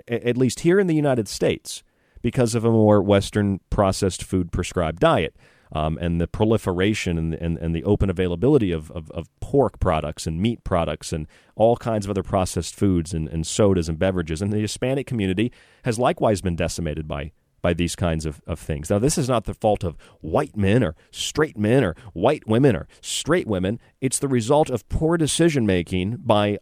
at 0.08 0.38
least 0.38 0.62
here 0.62 0.80
in 0.80 0.88
the 0.88 0.96
United 0.96 1.28
States 1.28 1.84
because 2.26 2.56
of 2.56 2.66
a 2.66 2.72
more 2.72 3.04
Western 3.04 3.60
processed 3.70 4.24
food 4.24 4.52
prescribed 4.52 5.00
diet. 5.00 5.36
Um, 5.72 5.96
and 6.02 6.20
the 6.20 6.26
proliferation 6.26 7.20
and, 7.20 7.36
and, 7.36 7.56
and 7.60 7.76
the 7.76 7.84
open 7.84 8.10
availability 8.10 8.72
of, 8.72 8.90
of, 8.90 9.12
of, 9.12 9.30
pork 9.42 9.80
products 9.80 10.26
and 10.26 10.42
meat 10.42 10.64
products 10.64 11.14
and 11.14 11.28
all 11.56 11.78
kinds 11.78 12.08
of 12.08 12.10
other 12.10 12.24
processed 12.24 12.76
foods 12.76 13.14
and, 13.14 13.28
and 13.28 13.46
sodas 13.46 13.88
and 13.88 14.00
beverages. 14.00 14.42
And 14.42 14.52
the 14.52 14.58
Hispanic 14.58 15.06
community 15.06 15.52
has 15.84 16.00
likewise 16.00 16.42
been 16.42 16.56
decimated 16.56 17.08
by, 17.08 17.32
by 17.62 17.74
these 17.74 17.96
kinds 17.96 18.26
of, 18.26 18.42
of 18.48 18.58
things. 18.58 18.90
Now, 18.90 18.98
this 18.98 19.20
is 19.20 19.30
not 19.30 19.44
the 19.44 19.54
fault 19.54 19.84
of 19.84 19.96
white 20.22 20.58
men 20.58 20.84
or 20.84 20.96
straight 21.12 21.60
men 21.60 21.84
or 21.84 21.96
white 22.14 22.48
women 22.48 22.76
or 22.76 22.88
straight 23.02 23.46
women. 23.46 23.80
It's 24.02 24.18
the 24.18 24.28
result 24.28 24.72
of 24.72 24.90
poor 24.90 25.16
decision 25.16 25.68
making 25.68 26.22
by 26.24 26.58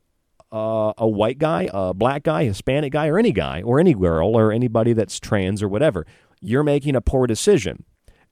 uh, 0.53 0.93
a 0.99 1.07
white 1.07 1.39
guy, 1.39 1.67
a 1.73 1.93
black 1.93 2.23
guy, 2.23 2.43
Hispanic 2.45 2.93
guy, 2.93 3.07
or 3.07 3.17
any 3.17 3.31
guy, 3.31 3.63
or 3.63 3.79
any 3.79 3.95
girl, 3.95 4.37
or 4.37 4.51
anybody 4.51 4.93
that's 4.93 5.19
trans 5.19 5.63
or 5.63 5.67
whatever, 5.67 6.05
you're 6.39 6.63
making 6.63 6.95
a 6.95 7.01
poor 7.01 7.25
decision. 7.25 7.83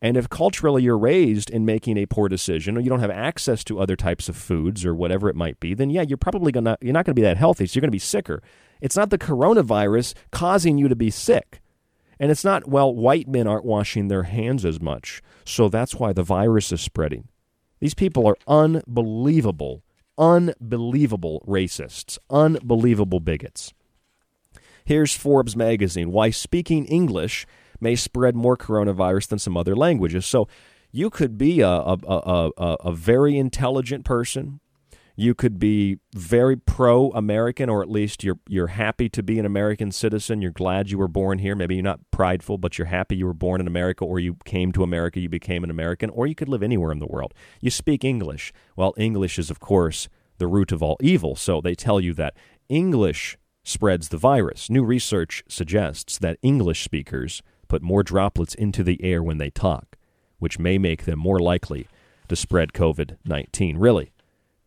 And 0.03 0.15
if 0.15 0.29
culturally 0.29 0.83
you're 0.83 0.97
raised 0.97 1.49
in 1.49 1.65
making 1.65 1.97
a 1.97 2.05
poor 2.05 2.29
decision, 2.29 2.77
or 2.77 2.81
you 2.81 2.89
don't 2.89 2.99
have 2.99 3.11
access 3.11 3.63
to 3.65 3.79
other 3.79 3.95
types 3.95 4.29
of 4.29 4.35
foods 4.35 4.85
or 4.85 4.93
whatever 4.93 5.29
it 5.29 5.35
might 5.35 5.59
be, 5.59 5.73
then 5.73 5.89
yeah, 5.89 6.03
you're 6.03 6.17
probably 6.17 6.51
gonna 6.51 6.77
you're 6.81 6.93
not 6.93 7.05
gonna 7.05 7.15
be 7.15 7.21
that 7.23 7.37
healthy, 7.37 7.65
so 7.65 7.75
you're 7.75 7.81
gonna 7.81 7.91
be 7.91 7.99
sicker. 7.99 8.41
It's 8.81 8.95
not 8.95 9.09
the 9.09 9.17
coronavirus 9.17 10.13
causing 10.31 10.77
you 10.77 10.87
to 10.87 10.95
be 10.95 11.09
sick. 11.09 11.61
And 12.19 12.29
it's 12.29 12.43
not, 12.43 12.67
well, 12.67 12.93
white 12.93 13.27
men 13.27 13.47
aren't 13.47 13.65
washing 13.65 14.07
their 14.07 14.23
hands 14.23 14.63
as 14.63 14.79
much, 14.79 15.23
so 15.43 15.69
that's 15.69 15.95
why 15.95 16.13
the 16.13 16.21
virus 16.21 16.71
is 16.71 16.81
spreading. 16.81 17.27
These 17.79 17.95
people 17.95 18.27
are 18.27 18.37
unbelievable 18.47 19.81
unbelievable 20.21 21.43
racists, 21.47 22.17
unbelievable 22.29 23.19
bigots. 23.19 23.73
Here's 24.85 25.13
Forbes 25.13 25.55
magazine 25.55 26.11
why 26.11 26.29
speaking 26.29 26.85
English 26.85 27.45
may 27.81 27.95
spread 27.95 28.35
more 28.35 28.55
coronavirus 28.55 29.27
than 29.29 29.39
some 29.39 29.57
other 29.57 29.75
languages. 29.75 30.25
So 30.25 30.47
you 30.91 31.09
could 31.09 31.37
be 31.37 31.61
a, 31.61 31.69
a, 31.69 31.97
a, 32.07 32.51
a, 32.57 32.73
a 32.85 32.91
very 32.93 33.37
intelligent 33.37 34.05
person. 34.05 34.60
You 35.21 35.35
could 35.35 35.59
be 35.59 35.99
very 36.15 36.57
pro 36.57 37.11
American, 37.11 37.69
or 37.69 37.83
at 37.83 37.91
least 37.91 38.23
you're 38.23 38.39
you're 38.47 38.73
happy 38.73 39.07
to 39.09 39.21
be 39.21 39.37
an 39.37 39.45
American 39.45 39.91
citizen. 39.91 40.41
You're 40.41 40.49
glad 40.49 40.89
you 40.89 40.97
were 40.97 41.07
born 41.07 41.37
here. 41.37 41.55
Maybe 41.55 41.75
you're 41.75 41.83
not 41.83 41.99
prideful, 42.09 42.57
but 42.57 42.79
you're 42.79 42.87
happy 42.87 43.17
you 43.17 43.27
were 43.27 43.33
born 43.35 43.61
in 43.61 43.67
America, 43.67 44.03
or 44.03 44.17
you 44.19 44.37
came 44.45 44.71
to 44.71 44.81
America, 44.81 45.19
you 45.19 45.29
became 45.29 45.63
an 45.63 45.69
American, 45.69 46.09
or 46.09 46.25
you 46.25 46.33
could 46.33 46.49
live 46.49 46.63
anywhere 46.63 46.91
in 46.91 46.97
the 46.97 47.05
world. 47.05 47.35
You 47.59 47.69
speak 47.69 48.03
English. 48.03 48.51
Well, 48.75 48.95
English 48.97 49.37
is, 49.37 49.51
of 49.51 49.59
course, 49.59 50.09
the 50.39 50.47
root 50.47 50.71
of 50.71 50.81
all 50.81 50.97
evil. 51.01 51.35
So 51.35 51.61
they 51.61 51.75
tell 51.75 51.99
you 51.99 52.15
that 52.15 52.35
English 52.67 53.37
spreads 53.63 54.09
the 54.09 54.17
virus. 54.17 54.71
New 54.71 54.83
research 54.83 55.43
suggests 55.47 56.17
that 56.17 56.39
English 56.41 56.83
speakers 56.83 57.43
put 57.67 57.83
more 57.83 58.01
droplets 58.01 58.55
into 58.55 58.83
the 58.83 58.99
air 59.03 59.21
when 59.21 59.37
they 59.37 59.51
talk, 59.51 59.97
which 60.39 60.57
may 60.57 60.79
make 60.79 61.05
them 61.05 61.19
more 61.19 61.39
likely 61.39 61.87
to 62.27 62.35
spread 62.35 62.73
COVID 62.73 63.17
19. 63.23 63.77
Really? 63.77 64.13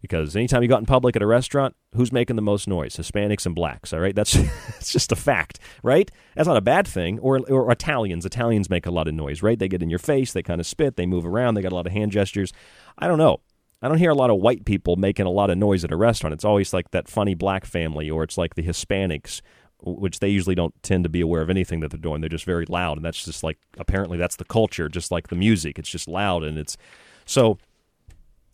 Because 0.04 0.36
anytime 0.36 0.60
you 0.62 0.68
go 0.68 0.74
out 0.74 0.80
in 0.80 0.86
public 0.86 1.16
at 1.16 1.22
a 1.22 1.26
restaurant, 1.26 1.74
who's 1.94 2.12
making 2.12 2.36
the 2.36 2.42
most 2.42 2.68
noise? 2.68 2.94
Hispanics 2.96 3.46
and 3.46 3.54
blacks. 3.54 3.90
All 3.90 4.00
right, 4.00 4.14
that's 4.14 4.34
it's 4.78 4.92
just 4.92 5.12
a 5.12 5.16
fact, 5.16 5.58
right? 5.82 6.10
That's 6.36 6.46
not 6.46 6.58
a 6.58 6.60
bad 6.60 6.86
thing. 6.86 7.18
Or 7.20 7.40
or 7.50 7.72
Italians. 7.72 8.26
Italians 8.26 8.68
make 8.68 8.84
a 8.84 8.90
lot 8.90 9.08
of 9.08 9.14
noise, 9.14 9.42
right? 9.42 9.58
They 9.58 9.66
get 9.66 9.82
in 9.82 9.88
your 9.88 9.98
face, 9.98 10.34
they 10.34 10.42
kind 10.42 10.60
of 10.60 10.66
spit, 10.66 10.96
they 10.96 11.06
move 11.06 11.24
around, 11.24 11.54
they 11.54 11.62
got 11.62 11.72
a 11.72 11.74
lot 11.74 11.86
of 11.86 11.92
hand 11.92 12.12
gestures. 12.12 12.52
I 12.98 13.08
don't 13.08 13.18
know. 13.18 13.40
I 13.80 13.88
don't 13.88 13.98
hear 13.98 14.10
a 14.10 14.14
lot 14.14 14.30
of 14.30 14.40
white 14.40 14.66
people 14.66 14.96
making 14.96 15.24
a 15.24 15.30
lot 15.30 15.48
of 15.48 15.56
noise 15.56 15.84
at 15.84 15.92
a 15.92 15.96
restaurant. 15.96 16.34
It's 16.34 16.44
always 16.44 16.74
like 16.74 16.90
that 16.90 17.08
funny 17.08 17.34
black 17.34 17.64
family, 17.64 18.10
or 18.10 18.22
it's 18.22 18.36
like 18.36 18.56
the 18.56 18.62
Hispanics, 18.62 19.40
which 19.82 20.20
they 20.20 20.28
usually 20.28 20.54
don't 20.54 20.74
tend 20.82 21.04
to 21.04 21.10
be 21.10 21.22
aware 21.22 21.40
of 21.40 21.50
anything 21.50 21.80
that 21.80 21.90
they're 21.90 21.98
doing. 21.98 22.20
They're 22.20 22.28
just 22.28 22.44
very 22.44 22.66
loud, 22.66 22.98
and 22.98 23.04
that's 23.04 23.24
just 23.24 23.42
like 23.42 23.58
apparently 23.78 24.18
that's 24.18 24.36
the 24.36 24.44
culture, 24.44 24.88
just 24.88 25.10
like 25.10 25.28
the 25.28 25.36
music. 25.36 25.78
It's 25.78 25.88
just 25.88 26.08
loud, 26.08 26.44
and 26.44 26.58
it's 26.58 26.76
so. 27.24 27.58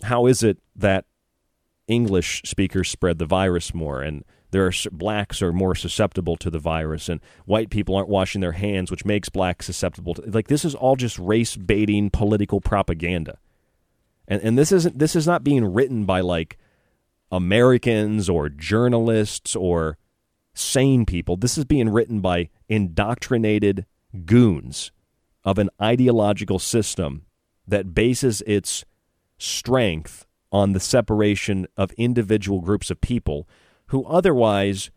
How 0.03 0.27
is 0.27 0.43
it 0.43 0.59
that 0.77 1.05
English 1.91 2.43
speakers 2.45 2.89
spread 2.89 3.19
the 3.19 3.27
virus 3.27 3.75
more, 3.75 4.01
and 4.01 4.25
there 4.53 4.67
are 4.67 4.73
blacks 4.93 5.43
are 5.43 5.53
more 5.53 5.75
susceptible 5.75 6.37
to 6.37 6.51
the 6.51 6.59
virus, 6.59 7.09
and 7.09 7.21
white 7.47 7.71
people 7.71 7.97
aren't 7.97 8.09
washing 8.09 8.41
their 8.41 8.53
hands, 8.53 8.91
which 8.91 9.05
makes 9.05 9.29
blacks 9.29 9.67
susceptible. 9.67 10.15
To, 10.15 10.23
like 10.31 10.49
this 10.49 10.65
is 10.65 10.75
all 10.75 10.97
just 10.97 11.19
race 11.19 11.57
baiting 11.57 12.11
political 12.11 12.61
propaganda, 12.61 13.39
and 14.29 14.41
and 14.43 14.57
this 14.57 14.73
isn't 14.73 14.99
this 14.99 15.17
is 15.17 15.27
not 15.27 15.45
being 15.45 15.65
written 15.65 16.05
by 16.05 16.21
like 16.21 16.59
Americans 17.33 18.29
or 18.29 18.49
journalists 18.49 19.55
or 19.57 19.99
sane 20.55 21.07
people. 21.07 21.37
This 21.37 21.59
is 21.59 21.65
being 21.65 21.89
written 21.89 22.21
by 22.21 22.51
indoctrinated 22.69 23.87
goons 24.25 24.93
of 25.45 25.59
an 25.59 25.71
ideological 25.81 26.59
system 26.59 27.27
that 27.67 27.95
bases 27.95 28.43
its 28.47 28.85
strength 29.39 30.27
on 30.53 30.73
the 30.73 30.81
separation 30.81 31.67
of 31.77 31.93
individual 31.93 32.61
groups 32.61 32.91
of 32.91 33.01
people 33.01 33.49
who 33.87 34.05
otherwise 34.05 34.91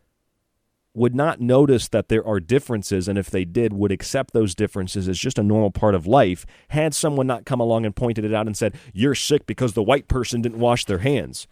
would 0.96 1.16
not 1.16 1.42
notice 1.42 1.88
that 1.88 2.08
there 2.08 2.26
are 2.26 2.40
differences 2.40 3.08
and 3.08 3.18
if 3.18 3.30
they 3.30 3.46
did 3.46 3.74
would 3.74 3.92
accept 3.92 4.34
those 4.34 4.54
differences 4.54 5.08
as 5.08 5.18
just 5.18 5.40
a 5.40 5.44
normal 5.44 5.72
part 5.72 5.96
of 5.96 6.06
life 6.06 6.46
had 6.70 6.94
someone 6.94 7.26
not 7.26 7.46
come 7.46 7.60
along 7.60 7.86
and 7.86 7.96
pointed 7.96 8.24
it 8.24 8.34
out 8.34 8.46
and 8.46 8.56
said 8.56 8.76
you're 8.94 9.16
sick 9.16 9.46
because 9.48 9.74
the 9.74 9.82
white 9.82 10.08
person 10.08 10.42
didn't 10.42 10.60
wash 10.60 10.86
their 10.86 11.00
hands. 11.00 11.48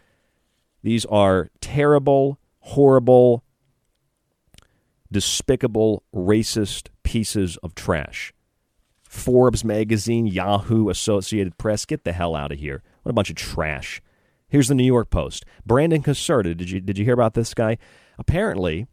These 0.82 1.04
are 1.06 1.50
terrible 1.60 2.38
horrible 2.62 3.42
despicable 5.10 6.04
racist 6.14 6.88
pieces 7.02 7.56
of 7.58 7.74
trash 7.74 8.32
Forbes 9.12 9.62
magazine 9.62 10.26
Yahoo 10.26 10.88
Associated 10.88 11.58
Press 11.58 11.84
get 11.84 12.02
the 12.02 12.12
hell 12.12 12.34
out 12.34 12.50
of 12.50 12.58
here 12.58 12.82
what 13.02 13.10
a 13.10 13.12
bunch 13.12 13.28
of 13.28 13.36
trash. 13.36 14.00
Here's 14.48 14.68
the 14.68 14.74
New 14.74 14.86
York 14.86 15.10
Post. 15.10 15.44
Brandon 15.66 16.02
Caserta, 16.02 16.56
did 16.56 16.70
you 16.70 16.80
did 16.80 16.96
you 16.96 17.04
hear 17.04 17.12
about 17.12 17.34
this 17.34 17.52
guy? 17.52 17.76
Apparently, 18.18 18.86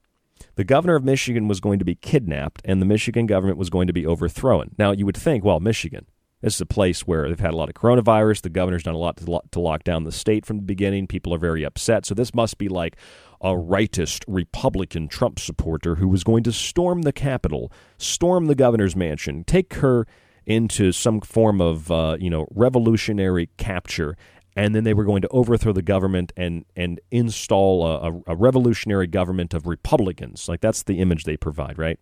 the 0.55 0.65
governor 0.65 0.95
of 0.95 1.05
Michigan 1.05 1.47
was 1.47 1.61
going 1.61 1.79
to 1.79 1.85
be 1.85 1.95
kidnapped 1.95 2.61
and 2.65 2.81
the 2.81 2.85
Michigan 2.85 3.27
government 3.27 3.57
was 3.57 3.69
going 3.69 3.87
to 3.87 3.93
be 3.93 4.05
overthrown. 4.05 4.71
Now, 4.77 4.91
you 4.91 5.05
would 5.05 5.17
think, 5.17 5.45
well, 5.45 5.61
Michigan, 5.61 6.05
this 6.41 6.55
is 6.55 6.61
a 6.61 6.65
place 6.65 7.01
where 7.01 7.27
they've 7.27 7.39
had 7.39 7.53
a 7.53 7.57
lot 7.57 7.69
of 7.69 7.75
coronavirus. 7.75 8.41
The 8.41 8.49
governor's 8.49 8.83
done 8.83 8.95
a 8.95 8.99
lot 8.99 9.17
to, 9.17 9.41
to 9.51 9.59
lock 9.59 9.83
down 9.83 10.05
the 10.05 10.11
state 10.11 10.45
from 10.45 10.57
the 10.57 10.63
beginning. 10.63 11.07
People 11.07 11.33
are 11.33 11.39
very 11.39 11.63
upset. 11.63 12.05
So 12.05 12.15
this 12.15 12.33
must 12.33 12.57
be 12.57 12.69
like 12.69 12.95
a 13.41 13.49
rightist 13.49 14.23
Republican 14.27 15.07
Trump 15.07 15.39
supporter 15.39 15.95
who 15.95 16.07
was 16.07 16.23
going 16.23 16.43
to 16.43 16.51
storm 16.51 17.01
the 17.01 17.13
Capitol, 17.13 17.71
storm 17.97 18.47
the 18.47 18.55
governor's 18.55 18.95
mansion, 18.95 19.43
take 19.43 19.75
her 19.75 20.05
into 20.45 20.91
some 20.91 21.21
form 21.21 21.61
of 21.61 21.91
uh, 21.91 22.17
you 22.19 22.29
know 22.29 22.47
revolutionary 22.51 23.49
capture, 23.57 24.17
and 24.55 24.73
then 24.73 24.83
they 24.83 24.93
were 24.93 25.05
going 25.05 25.21
to 25.21 25.27
overthrow 25.29 25.73
the 25.73 25.81
government 25.81 26.31
and 26.35 26.65
and 26.75 26.99
install 27.11 27.85
a, 27.85 28.11
a, 28.11 28.21
a 28.27 28.35
revolutionary 28.35 29.07
government 29.07 29.53
of 29.53 29.67
Republicans. 29.67 30.49
Like 30.49 30.61
that's 30.61 30.83
the 30.83 30.99
image 30.99 31.25
they 31.25 31.37
provide, 31.37 31.77
right? 31.77 31.99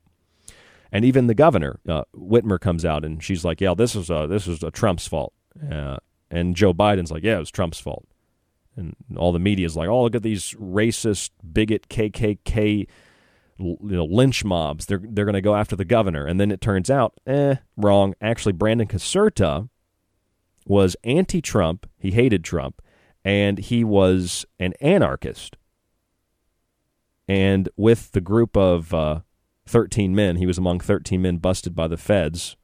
And 0.91 1.03
even 1.05 1.27
the 1.27 1.35
governor, 1.35 1.79
uh, 1.87 2.03
Whitmer, 2.15 2.59
comes 2.59 2.85
out 2.85 3.03
and 3.03 3.23
she's 3.23 3.43
like, 3.43 3.61
"Yeah, 3.61 3.73
this 3.73 3.95
is 3.95 4.09
a, 4.09 4.27
this 4.27 4.47
is 4.47 4.63
a 4.63 4.71
Trump's 4.71 5.07
fault." 5.07 5.33
Uh, 5.71 5.97
and 6.29 6.55
Joe 6.55 6.73
Biden's 6.73 7.11
like, 7.11 7.23
"Yeah, 7.23 7.37
it 7.37 7.39
was 7.39 7.51
Trump's 7.51 7.79
fault." 7.79 8.07
And 8.75 8.95
all 9.15 9.31
the 9.31 9.39
media 9.39 9.65
is 9.65 9.75
like, 9.75 9.89
"Oh, 9.89 10.03
look 10.03 10.15
at 10.15 10.23
these 10.23 10.53
racist, 10.53 11.31
bigot, 11.51 11.89
KKK, 11.89 12.87
you 13.59 13.77
know, 13.81 14.05
lynch 14.05 14.45
mobs. 14.45 14.85
They're 14.85 15.01
they're 15.03 15.25
going 15.25 15.33
to 15.33 15.41
go 15.41 15.55
after 15.55 15.75
the 15.75 15.85
governor." 15.85 16.25
And 16.25 16.39
then 16.39 16.51
it 16.51 16.61
turns 16.61 16.89
out, 16.89 17.13
eh, 17.25 17.55
wrong. 17.75 18.13
Actually, 18.21 18.53
Brandon 18.53 18.87
Caserta 18.87 19.69
was 20.65 20.95
anti-Trump. 21.03 21.89
He 21.97 22.11
hated 22.11 22.43
Trump, 22.43 22.81
and 23.23 23.57
he 23.57 23.83
was 23.83 24.45
an 24.59 24.73
anarchist. 24.79 25.57
And 27.27 27.67
with 27.75 28.11
the 28.11 28.21
group 28.21 28.55
of 28.55 28.93
uh, 28.93 29.21
13 29.67 30.15
men. 30.15 30.37
He 30.37 30.45
was 30.45 30.57
among 30.57 30.79
13 30.79 31.21
men 31.21 31.37
busted 31.37 31.75
by 31.75 31.87
the 31.87 31.97
feds 31.97 32.55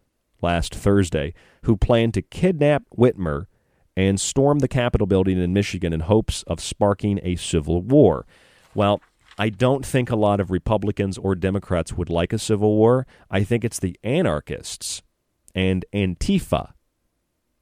last 0.42 0.74
Thursday 0.76 1.34
who 1.64 1.78
planned 1.78 2.14
to 2.16 2.22
kidnap 2.22 2.84
Whitmer 2.96 3.46
and 3.96 4.20
storm 4.20 4.60
the 4.60 4.68
Capitol 4.68 5.08
building 5.08 5.40
in 5.40 5.54
Michigan 5.54 5.94
in 5.94 6.02
hopes 6.02 6.44
of 6.44 6.60
sparking 6.60 7.20
a 7.24 7.36
civil 7.36 7.82
war. 7.82 8.26
Well, 8.74 9.02
I 9.38 9.50
don't 9.50 9.86
think 9.86 10.10
a 10.10 10.16
lot 10.16 10.40
of 10.40 10.52
Republicans 10.52 11.18
or 11.18 11.36
Democrats 11.36 11.94
would 11.94 12.10
like 12.10 12.34
a 12.34 12.40
civil 12.40 12.76
war. 12.76 13.08
I 13.32 13.44
think 13.44 13.64
it's 13.64 13.80
the 13.80 13.98
anarchists 14.04 15.02
and 15.56 15.86
Antifa 15.94 16.74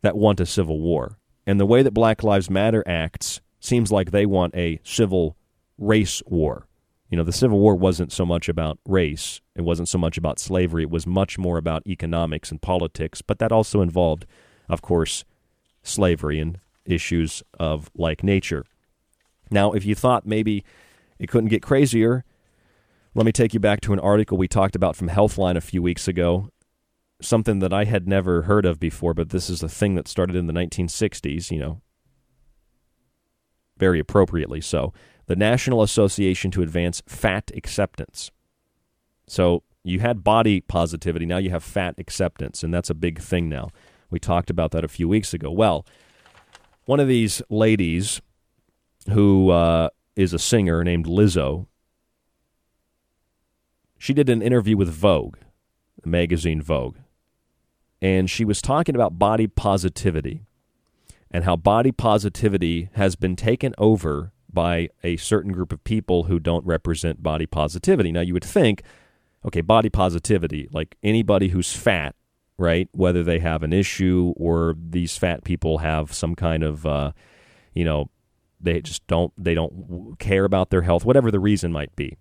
that 0.01 0.17
want 0.17 0.39
a 0.39 0.45
civil 0.45 0.79
war. 0.79 1.17
And 1.45 1.59
the 1.59 1.65
way 1.65 1.81
that 1.83 1.93
Black 1.93 2.23
Lives 2.23 2.49
Matter 2.49 2.83
acts 2.85 3.41
seems 3.59 3.91
like 3.91 4.11
they 4.11 4.25
want 4.25 4.55
a 4.55 4.79
civil 4.83 5.37
race 5.77 6.21
war. 6.25 6.67
You 7.11 7.17
know, 7.17 7.25
the 7.25 7.33
Civil 7.33 7.59
War 7.59 7.75
wasn't 7.75 8.13
so 8.13 8.25
much 8.25 8.47
about 8.47 8.79
race, 8.87 9.41
it 9.53 9.63
wasn't 9.63 9.89
so 9.89 9.97
much 9.97 10.17
about 10.17 10.39
slavery, 10.39 10.83
it 10.83 10.89
was 10.89 11.05
much 11.05 11.37
more 11.37 11.57
about 11.57 11.85
economics 11.85 12.51
and 12.51 12.61
politics, 12.61 13.21
but 13.21 13.37
that 13.39 13.51
also 13.51 13.81
involved, 13.81 14.25
of 14.69 14.81
course, 14.81 15.25
slavery 15.83 16.39
and 16.39 16.57
issues 16.85 17.43
of 17.59 17.91
like 17.93 18.23
nature. 18.23 18.63
Now, 19.51 19.73
if 19.73 19.83
you 19.83 19.93
thought 19.93 20.25
maybe 20.25 20.63
it 21.19 21.27
couldn't 21.27 21.49
get 21.49 21.61
crazier, 21.61 22.23
let 23.13 23.25
me 23.25 23.33
take 23.33 23.53
you 23.53 23.59
back 23.59 23.81
to 23.81 23.93
an 23.93 23.99
article 23.99 24.37
we 24.37 24.47
talked 24.47 24.77
about 24.77 24.95
from 24.95 25.09
Healthline 25.09 25.57
a 25.57 25.61
few 25.61 25.81
weeks 25.81 26.07
ago. 26.07 26.49
Something 27.21 27.59
that 27.59 27.73
I 27.73 27.83
had 27.83 28.07
never 28.07 28.43
heard 28.43 28.65
of 28.65 28.79
before, 28.79 29.13
but 29.13 29.31
this 29.31 29.49
is 29.49 29.61
a 29.61 29.67
thing 29.67 29.95
that 29.95 30.07
started 30.07 30.37
in 30.37 30.47
the 30.47 30.53
1960s, 30.53 31.51
you 31.51 31.59
know, 31.59 31.81
very 33.77 33.99
appropriately 33.99 34.61
so 34.61 34.93
the 35.31 35.35
National 35.37 35.81
Association 35.81 36.51
to 36.51 36.61
Advance 36.61 37.01
Fat 37.07 37.51
Acceptance. 37.55 38.31
So 39.27 39.63
you 39.81 40.01
had 40.01 40.25
body 40.25 40.59
positivity, 40.59 41.25
now 41.25 41.37
you 41.37 41.51
have 41.51 41.63
fat 41.63 41.95
acceptance, 41.97 42.63
and 42.63 42.73
that's 42.73 42.89
a 42.89 42.93
big 42.93 43.17
thing 43.17 43.47
now. 43.47 43.69
We 44.09 44.19
talked 44.19 44.49
about 44.49 44.71
that 44.71 44.83
a 44.83 44.89
few 44.89 45.07
weeks 45.07 45.33
ago. 45.33 45.49
Well, 45.49 45.85
one 46.83 46.99
of 46.99 47.07
these 47.07 47.41
ladies 47.49 48.21
who 49.09 49.51
uh, 49.51 49.91
is 50.17 50.33
a 50.33 50.37
singer 50.37 50.83
named 50.83 51.05
Lizzo, 51.05 51.67
she 53.97 54.13
did 54.13 54.27
an 54.27 54.41
interview 54.41 54.75
with 54.75 54.89
Vogue, 54.89 55.37
the 56.03 56.09
magazine 56.09 56.61
Vogue, 56.61 56.97
and 58.01 58.29
she 58.29 58.43
was 58.43 58.61
talking 58.61 58.95
about 58.95 59.17
body 59.17 59.47
positivity 59.47 60.43
and 61.33 61.45
how 61.45 61.55
body 61.55 61.93
positivity 61.93 62.89
has 62.95 63.15
been 63.15 63.37
taken 63.37 63.73
over 63.77 64.33
by 64.53 64.89
a 65.03 65.17
certain 65.17 65.51
group 65.51 65.71
of 65.71 65.83
people 65.83 66.23
who 66.23 66.39
don't 66.39 66.65
represent 66.65 67.23
body 67.23 67.45
positivity. 67.45 68.11
Now, 68.11 68.21
you 68.21 68.33
would 68.33 68.43
think, 68.43 68.83
okay, 69.45 69.61
body 69.61 69.89
positivity, 69.89 70.67
like 70.71 70.97
anybody 71.03 71.49
who's 71.49 71.73
fat, 71.73 72.15
right? 72.57 72.89
Whether 72.91 73.23
they 73.23 73.39
have 73.39 73.63
an 73.63 73.73
issue 73.73 74.33
or 74.37 74.75
these 74.77 75.17
fat 75.17 75.43
people 75.43 75.79
have 75.79 76.13
some 76.13 76.35
kind 76.35 76.63
of, 76.63 76.85
uh, 76.85 77.11
you 77.73 77.85
know, 77.85 78.09
they 78.59 78.81
just 78.81 79.05
don't 79.07 79.33
they 79.37 79.55
don't 79.55 80.15
care 80.19 80.45
about 80.45 80.69
their 80.69 80.83
health, 80.83 81.03
whatever 81.03 81.31
the 81.31 81.39
reason 81.39 81.71
might 81.71 81.95
be. 81.95 82.17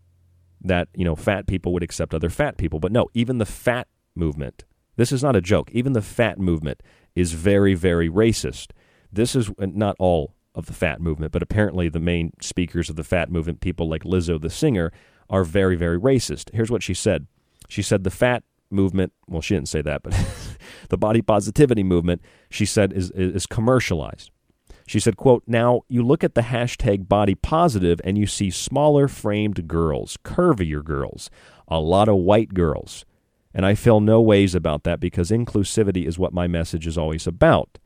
That 0.63 0.89
you 0.95 1.05
know, 1.05 1.17
fat 1.17 1.47
people 1.47 1.73
would 1.73 1.83
accept 1.83 2.15
other 2.15 2.31
fat 2.31 2.57
people, 2.57 2.81
but 2.81 2.93
no, 2.93 3.09
even 3.15 3.39
the 3.39 3.47
fat 3.47 3.89
movement. 4.15 4.65
This 4.97 5.13
is 5.13 5.23
not 5.23 5.37
a 5.37 5.41
joke. 5.41 5.71
Even 5.73 5.93
the 5.93 6.03
fat 6.03 6.39
movement 6.39 6.83
is 7.15 7.33
very, 7.33 7.75
very 7.75 8.09
racist. 8.09 8.73
This 9.13 9.35
is 9.35 9.51
not 9.59 9.97
all 9.99 10.35
of 10.55 10.67
the 10.67 10.73
fat 10.73 11.01
movement, 11.01 11.33
but 11.33 11.43
apparently 11.43 11.89
the 11.89 12.01
main 12.01 12.33
speakers 12.41 12.91
of 12.91 12.97
the 12.97 13.05
fat 13.05 13.31
movement, 13.31 13.61
people 13.61 13.89
like 13.89 14.03
Lizzo 14.03 14.41
the 14.41 14.51
singer, 14.51 14.93
are 15.29 15.45
very, 15.45 15.77
very 15.77 15.99
racist. 15.99 16.53
Here's 16.53 16.71
what 16.71 16.83
she 16.83 16.95
said. 16.95 17.27
She 17.69 17.83
said 17.83 18.03
the 18.03 18.11
fat 18.11 18.43
movement, 18.71 19.13
well, 19.29 19.41
she 19.41 19.55
didn't 19.55 19.69
say 19.69 19.83
that, 19.83 20.03
but 20.03 20.15
the 20.89 20.99
body 20.99 21.23
positivity 21.23 21.83
movement, 21.83 22.21
she 22.51 22.67
said, 22.67 22.93
is, 22.93 23.11
is 23.13 23.47
commercialized. 23.47 24.31
She 24.87 24.99
said, 24.99 25.17
quote, 25.17 25.45
Now 25.47 25.83
you 25.89 26.03
look 26.03 26.25
at 26.25 26.35
the 26.35 26.41
hashtag 26.41 27.09
body 27.09 27.37
positive 27.37 28.01
and 28.03 28.19
you 28.19 28.27
see 28.27 28.51
smaller 28.51 29.07
framed 29.07 29.69
girls, 29.69 30.19
curvier 30.25 30.83
girls, 30.83 31.31
a 31.69 31.79
lot 31.79 32.09
of 32.09 32.17
white 32.17 32.55
girls. 32.55 33.05
And 33.55 33.65
I 33.65 33.75
feel 33.77 34.01
no 34.01 34.21
ways 34.21 34.55
about 34.55 34.83
that 34.85 34.99
because 34.99 35.31
inclusivity 35.31 36.07
is 36.07 36.19
what 36.19 36.33
my 36.33 36.49
message 36.49 36.89
is 36.89 36.99
always 36.99 37.27
about 37.27 37.79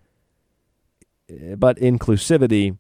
Eh, 1.29 1.55
but 1.57 1.79
inclusivity, 1.79 2.77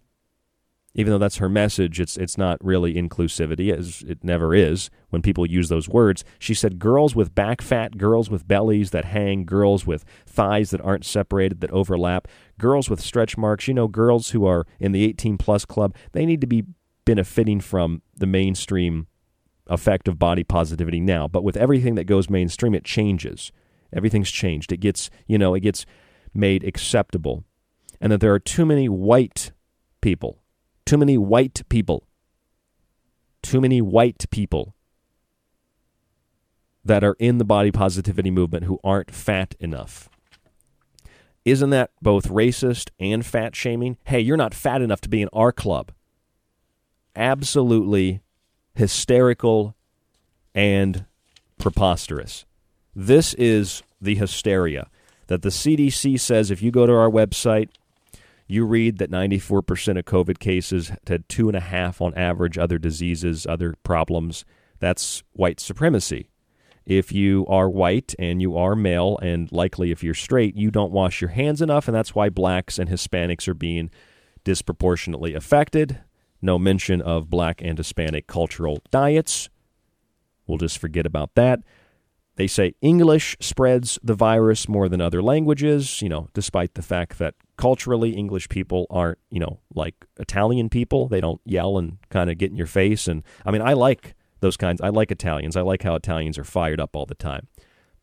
even 0.94 1.12
though 1.12 1.18
that's 1.18 1.38
her 1.38 1.48
message, 1.48 2.00
it's 2.00 2.16
it's 2.16 2.38
not 2.38 2.64
really 2.64 2.94
inclusivity, 2.94 3.72
as 3.76 4.04
it 4.06 4.22
never 4.22 4.54
is 4.54 4.90
when 5.10 5.22
people 5.22 5.44
use 5.46 5.68
those 5.68 5.88
words. 5.88 6.24
She 6.38 6.54
said 6.54 6.78
girls 6.78 7.16
with 7.16 7.34
back 7.34 7.60
fat, 7.60 7.98
girls 7.98 8.30
with 8.30 8.46
bellies 8.46 8.90
that 8.90 9.06
hang, 9.06 9.44
girls 9.44 9.86
with 9.86 10.04
thighs 10.26 10.70
that 10.70 10.80
aren't 10.82 11.04
separated, 11.04 11.60
that 11.60 11.70
overlap, 11.72 12.28
girls 12.58 12.88
with 12.88 13.00
stretch 13.00 13.36
marks, 13.36 13.66
you 13.66 13.74
know, 13.74 13.88
girls 13.88 14.30
who 14.30 14.46
are 14.46 14.66
in 14.78 14.92
the 14.92 15.04
18 15.04 15.36
plus 15.36 15.64
club, 15.64 15.94
they 16.12 16.24
need 16.26 16.40
to 16.40 16.46
be 16.46 16.64
benefiting 17.04 17.60
from 17.60 18.02
the 18.16 18.26
mainstream 18.26 19.06
effect 19.66 20.06
of 20.08 20.18
body 20.18 20.44
positivity 20.44 21.00
now. 21.00 21.26
But 21.26 21.42
with 21.42 21.56
everything 21.56 21.96
that 21.96 22.04
goes 22.04 22.30
mainstream, 22.30 22.74
it 22.74 22.84
changes. 22.84 23.50
Everything's 23.92 24.30
changed. 24.30 24.72
It 24.72 24.78
gets, 24.78 25.10
you 25.26 25.38
know, 25.38 25.54
it 25.54 25.60
gets 25.60 25.86
made 26.34 26.64
acceptable 26.64 27.44
and 28.05 28.12
that 28.12 28.20
there 28.20 28.35
are 28.35 28.39
too 28.39 28.66
many 28.66 28.86
white 28.86 29.51
people, 30.02 30.43
too 30.85 30.98
many 30.98 31.16
white 31.16 31.62
people, 31.70 32.06
too 33.43 33.62
many 33.62 33.81
white 33.81 34.26
people 34.31 34.74
that 36.85 37.02
are 37.02 37.16
in 37.18 37.39
the 37.39 37.47
body 37.47 37.72
positivity 37.72 38.31
movement 38.31 38.64
who 38.64 38.78
aren't 38.85 39.10
fat 39.10 39.55
enough. 39.59 40.10
Isn't 41.47 41.70
that 41.70 41.93
both 42.02 42.28
racist 42.28 42.90
and 43.01 43.24
fat 43.24 43.56
shaming? 43.56 43.97
Hey, 44.05 44.20
you're 44.20 44.36
not 44.36 44.52
fat 44.52 44.82
enough 44.82 45.01
to 45.01 45.09
be 45.09 45.22
in 45.22 45.31
our 45.32 45.51
club. 45.51 45.90
Absolutely 47.16 48.20
hysterical 48.74 49.76
and 50.55 51.06
preposterous. 51.56 52.44
This 52.94 53.32
is 53.32 53.82
the 53.98 54.16
hysteria 54.16 54.90
that 55.28 55.40
the 55.40 55.48
CDC 55.48 56.20
says 56.20 56.51
if 56.51 56.60
you 56.60 56.70
go 56.70 56.85
to 56.85 56.93
our 56.93 57.10
website 57.10 57.70
you 58.46 58.64
read 58.64 58.98
that 58.98 59.10
94% 59.10 59.98
of 59.98 60.04
COVID 60.04 60.38
cases 60.38 60.92
had 61.06 61.28
two 61.28 61.48
and 61.48 61.56
a 61.56 61.60
half 61.60 62.00
on 62.00 62.14
average 62.14 62.58
other 62.58 62.78
diseases, 62.78 63.46
other 63.46 63.74
problems. 63.82 64.44
That's 64.80 65.22
white 65.32 65.60
supremacy. 65.60 66.28
If 66.84 67.12
you 67.12 67.46
are 67.48 67.70
white 67.70 68.14
and 68.18 68.42
you 68.42 68.56
are 68.58 68.76
male, 68.76 69.18
and 69.22 69.50
likely 69.50 69.90
if 69.90 70.04
you're 70.04 70.12
straight, 70.12 70.56
you 70.56 70.70
don't 70.70 70.92
wash 70.92 71.22
your 71.22 71.30
hands 71.30 71.62
enough, 71.62 71.88
and 71.88 71.94
that's 71.94 72.14
why 72.14 72.28
blacks 72.28 72.78
and 72.78 72.90
Hispanics 72.90 73.48
are 73.48 73.54
being 73.54 73.90
disproportionately 74.44 75.32
affected. 75.32 76.00
No 76.42 76.58
mention 76.58 77.00
of 77.00 77.30
black 77.30 77.62
and 77.62 77.78
Hispanic 77.78 78.26
cultural 78.26 78.82
diets. 78.90 79.48
We'll 80.46 80.58
just 80.58 80.76
forget 80.76 81.06
about 81.06 81.34
that. 81.36 81.60
They 82.36 82.47
say 82.48 82.74
English 82.81 83.36
spreads 83.40 83.98
the 84.02 84.15
virus 84.15 84.69
more 84.69 84.89
than 84.89 85.01
other 85.01 85.23
languages, 85.23 86.02
you 86.02 86.09
know, 86.09 86.28
despite 86.35 86.74
the 86.74 86.82
fact 86.82 87.19
that 87.19 87.35
culturally 87.56 88.11
English 88.11 88.48
people 88.48 88.86
aren't, 88.90 89.19
you 89.31 89.39
know, 89.39 89.61
like 89.74 89.94
Italian 90.19 90.69
people. 90.69 91.09
They 91.09 91.20
don't 91.20 91.40
yell 91.44 91.78
and 91.78 91.98
kind 92.11 92.31
of 92.31 92.39
get 92.39 92.51
in 92.51 92.56
your 92.56 92.66
face. 92.66 93.06
And 93.06 93.23
I 93.47 93.52
mean, 93.52 93.62
I 93.62 93.74
like 93.74 94.15
those 94.40 94.56
kinds. 94.56 94.81
I 94.81 94.89
like 94.89 95.12
Italians. 95.12 95.56
I 95.56 95.61
like 95.61 95.82
how 95.82 95.94
Italians 95.94 96.36
are 96.36 96.44
fired 96.44 96.81
up 96.81 96.97
all 96.97 97.06
the 97.06 97.15
time. 97.15 97.47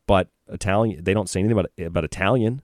But 0.07 0.29
Italian, 0.47 1.03
they 1.03 1.13
don't 1.13 1.29
say 1.29 1.39
anything 1.39 1.57
about 1.57 1.71
about 1.79 2.05
Italian. 2.05 2.61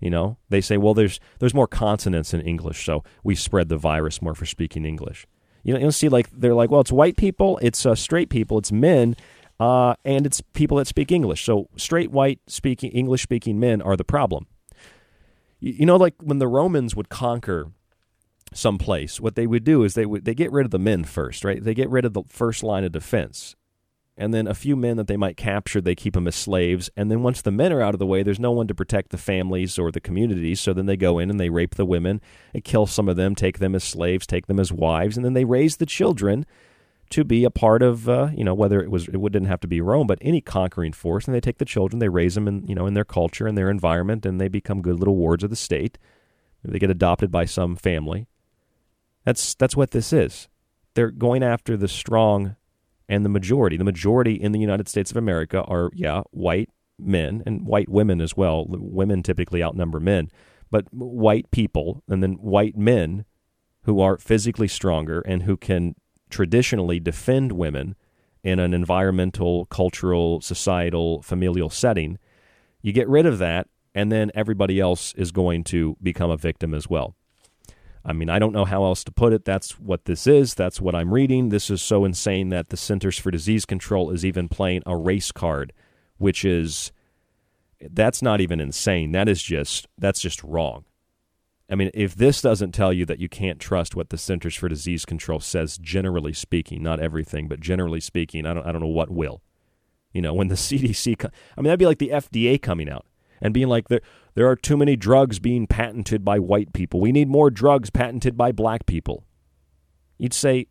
You 0.00 0.10
know, 0.10 0.38
they 0.48 0.60
say, 0.60 0.76
well, 0.76 0.94
there's 0.94 1.20
there's 1.38 1.54
more 1.54 1.68
consonants 1.68 2.34
in 2.34 2.40
English, 2.40 2.84
so 2.84 3.04
we 3.22 3.34
spread 3.36 3.68
the 3.68 3.78
virus 3.78 4.20
more 4.20 4.34
for 4.34 4.46
speaking 4.46 4.84
English. 4.84 5.26
You 5.62 5.72
know, 5.72 5.80
you'll 5.80 5.92
see 5.92 6.08
like 6.08 6.28
they're 6.30 6.54
like, 6.54 6.70
well, 6.70 6.82
it's 6.82 6.92
white 6.92 7.16
people, 7.16 7.58
it's 7.62 7.86
uh, 7.86 7.94
straight 7.94 8.28
people, 8.28 8.58
it's 8.58 8.70
men, 8.70 9.16
uh, 9.64 9.94
and 10.04 10.26
it's 10.26 10.40
people 10.52 10.76
that 10.76 10.86
speak 10.86 11.10
English. 11.10 11.44
So 11.44 11.68
straight 11.76 12.10
white 12.10 12.40
speaking 12.46 12.90
English 12.90 13.22
speaking 13.22 13.58
men 13.58 13.80
are 13.80 13.96
the 13.96 14.04
problem. 14.04 14.46
You, 15.60 15.86
know, 15.86 15.96
like 15.96 16.14
when 16.20 16.38
the 16.38 16.48
Romans 16.48 16.94
would 16.94 17.08
conquer 17.08 17.72
some 18.52 18.76
place, 18.76 19.18
what 19.18 19.34
they 19.34 19.46
would 19.46 19.64
do 19.64 19.82
is 19.82 19.94
they 19.94 20.04
would 20.04 20.26
they 20.26 20.34
get 20.34 20.52
rid 20.52 20.66
of 20.66 20.70
the 20.70 20.78
men 20.78 21.04
first, 21.04 21.44
right? 21.44 21.62
They 21.64 21.72
get 21.72 21.88
rid 21.88 22.04
of 22.04 22.12
the 22.12 22.24
first 22.28 22.62
line 22.62 22.84
of 22.84 22.92
defense 22.92 23.56
and 24.16 24.32
then 24.32 24.46
a 24.46 24.54
few 24.54 24.76
men 24.76 24.96
that 24.96 25.08
they 25.08 25.16
might 25.16 25.36
capture, 25.36 25.80
they 25.80 25.96
keep 25.96 26.14
them 26.14 26.28
as 26.28 26.36
slaves. 26.36 26.88
And 26.96 27.10
then 27.10 27.22
once 27.22 27.42
the 27.42 27.50
men 27.50 27.72
are 27.72 27.82
out 27.82 27.94
of 27.94 27.98
the 27.98 28.06
way, 28.06 28.22
there's 28.22 28.38
no 28.38 28.52
one 28.52 28.68
to 28.68 28.74
protect 28.74 29.10
the 29.10 29.18
families 29.18 29.76
or 29.78 29.90
the 29.90 30.00
communities. 30.00 30.60
So 30.60 30.72
then 30.72 30.86
they 30.86 30.96
go 30.96 31.18
in 31.18 31.30
and 31.30 31.40
they 31.40 31.50
rape 31.50 31.74
the 31.74 31.84
women 31.84 32.20
and 32.52 32.62
kill 32.62 32.86
some 32.86 33.08
of 33.08 33.16
them, 33.16 33.34
take 33.34 33.58
them 33.58 33.74
as 33.74 33.82
slaves, 33.82 34.26
take 34.26 34.46
them 34.46 34.60
as 34.60 34.72
wives, 34.72 35.16
and 35.16 35.24
then 35.24 35.32
they 35.32 35.44
raise 35.44 35.78
the 35.78 35.86
children 35.86 36.46
to 37.10 37.24
be 37.24 37.44
a 37.44 37.50
part 37.50 37.82
of, 37.82 38.08
uh, 38.08 38.30
you 38.34 38.44
know, 38.44 38.54
whether 38.54 38.82
it 38.82 38.90
was 38.90 39.08
it 39.08 39.12
didn't 39.12 39.46
have 39.46 39.60
to 39.60 39.68
be 39.68 39.80
Rome, 39.80 40.06
but 40.06 40.18
any 40.20 40.40
conquering 40.40 40.92
force. 40.92 41.26
And 41.26 41.34
they 41.34 41.40
take 41.40 41.58
the 41.58 41.64
children, 41.64 41.98
they 41.98 42.08
raise 42.08 42.34
them 42.34 42.48
in, 42.48 42.66
you 42.66 42.74
know, 42.74 42.86
in 42.86 42.94
their 42.94 43.04
culture 43.04 43.46
and 43.46 43.56
their 43.56 43.70
environment, 43.70 44.26
and 44.26 44.40
they 44.40 44.48
become 44.48 44.82
good 44.82 44.98
little 44.98 45.16
wards 45.16 45.44
of 45.44 45.50
the 45.50 45.56
state. 45.56 45.98
They 46.64 46.78
get 46.78 46.90
adopted 46.90 47.30
by 47.30 47.44
some 47.44 47.76
family. 47.76 48.26
That's 49.24 49.54
that's 49.54 49.76
what 49.76 49.90
this 49.90 50.12
is. 50.12 50.48
They're 50.94 51.10
going 51.10 51.42
after 51.42 51.76
the 51.76 51.88
strong 51.88 52.56
and 53.08 53.24
the 53.24 53.30
majority, 53.30 53.76
the 53.76 53.84
majority 53.84 54.34
in 54.34 54.52
the 54.52 54.60
United 54.60 54.88
States 54.88 55.10
of 55.10 55.16
America 55.16 55.62
are, 55.62 55.90
yeah, 55.94 56.22
white 56.30 56.70
men 56.98 57.42
and 57.44 57.66
white 57.66 57.88
women 57.88 58.20
as 58.20 58.36
well. 58.36 58.64
Women 58.68 59.22
typically 59.22 59.62
outnumber 59.62 60.00
men, 60.00 60.30
but 60.70 60.86
white 60.92 61.50
people 61.50 62.02
and 62.08 62.22
then 62.22 62.34
white 62.34 62.76
men 62.76 63.24
who 63.82 64.00
are 64.00 64.16
physically 64.16 64.68
stronger 64.68 65.20
and 65.20 65.42
who 65.42 65.56
can 65.56 65.94
traditionally 66.34 66.98
defend 66.98 67.52
women 67.52 67.94
in 68.42 68.58
an 68.58 68.74
environmental, 68.74 69.66
cultural, 69.66 70.40
societal, 70.40 71.22
familial 71.22 71.70
setting. 71.70 72.18
You 72.82 72.92
get 72.92 73.08
rid 73.08 73.24
of 73.24 73.38
that, 73.38 73.68
and 73.94 74.10
then 74.10 74.32
everybody 74.34 74.80
else 74.80 75.14
is 75.16 75.30
going 75.30 75.62
to 75.64 75.96
become 76.02 76.32
a 76.32 76.36
victim 76.36 76.74
as 76.74 76.90
well. 76.90 77.14
I 78.04 78.12
mean, 78.12 78.28
I 78.28 78.40
don't 78.40 78.52
know 78.52 78.64
how 78.64 78.82
else 78.82 79.04
to 79.04 79.12
put 79.12 79.32
it. 79.32 79.44
That's 79.44 79.78
what 79.78 80.06
this 80.06 80.26
is. 80.26 80.54
That's 80.54 80.80
what 80.80 80.96
I'm 80.96 81.14
reading. 81.14 81.50
This 81.50 81.70
is 81.70 81.80
so 81.80 82.04
insane 82.04 82.48
that 82.48 82.70
the 82.70 82.76
Centers 82.76 83.16
for 83.16 83.30
Disease 83.30 83.64
Control 83.64 84.10
is 84.10 84.24
even 84.24 84.48
playing 84.48 84.82
a 84.86 84.96
race 84.96 85.30
card, 85.30 85.72
which 86.18 86.44
is 86.44 86.90
that's 87.80 88.22
not 88.22 88.40
even 88.40 88.60
insane. 88.60 89.12
That 89.12 89.28
is 89.28 89.40
just 89.40 89.86
that's 89.96 90.20
just 90.20 90.42
wrong. 90.42 90.84
I 91.70 91.76
mean, 91.76 91.90
if 91.94 92.14
this 92.14 92.42
doesn't 92.42 92.72
tell 92.72 92.92
you 92.92 93.06
that 93.06 93.18
you 93.18 93.28
can't 93.28 93.58
trust 93.58 93.96
what 93.96 94.10
the 94.10 94.18
Centers 94.18 94.54
for 94.54 94.68
Disease 94.68 95.04
Control 95.06 95.40
says, 95.40 95.78
generally 95.78 96.34
speaking, 96.34 96.82
not 96.82 97.00
everything, 97.00 97.48
but 97.48 97.60
generally 97.60 98.00
speaking, 98.00 98.44
I 98.44 98.52
don't 98.52 98.66
I 98.66 98.72
don't 98.72 98.82
know 98.82 98.86
what 98.88 99.10
will. 99.10 99.42
You 100.12 100.22
know, 100.22 100.34
when 100.34 100.48
the 100.48 100.54
CDC, 100.56 101.16
I 101.24 101.60
mean, 101.60 101.64
that'd 101.64 101.78
be 101.78 101.86
like 101.86 101.98
the 101.98 102.10
FDA 102.10 102.60
coming 102.60 102.88
out 102.88 103.06
and 103.40 103.52
being 103.52 103.68
like, 103.68 103.88
there, 103.88 104.00
there 104.34 104.48
are 104.48 104.56
too 104.56 104.76
many 104.76 104.96
drugs 104.96 105.38
being 105.38 105.66
patented 105.66 106.24
by 106.24 106.38
white 106.38 106.72
people. 106.72 107.00
We 107.00 107.12
need 107.12 107.28
more 107.28 107.50
drugs 107.50 107.90
patented 107.90 108.36
by 108.36 108.52
black 108.52 108.86
people. 108.86 109.24
You'd 110.18 110.34
say, 110.34 110.68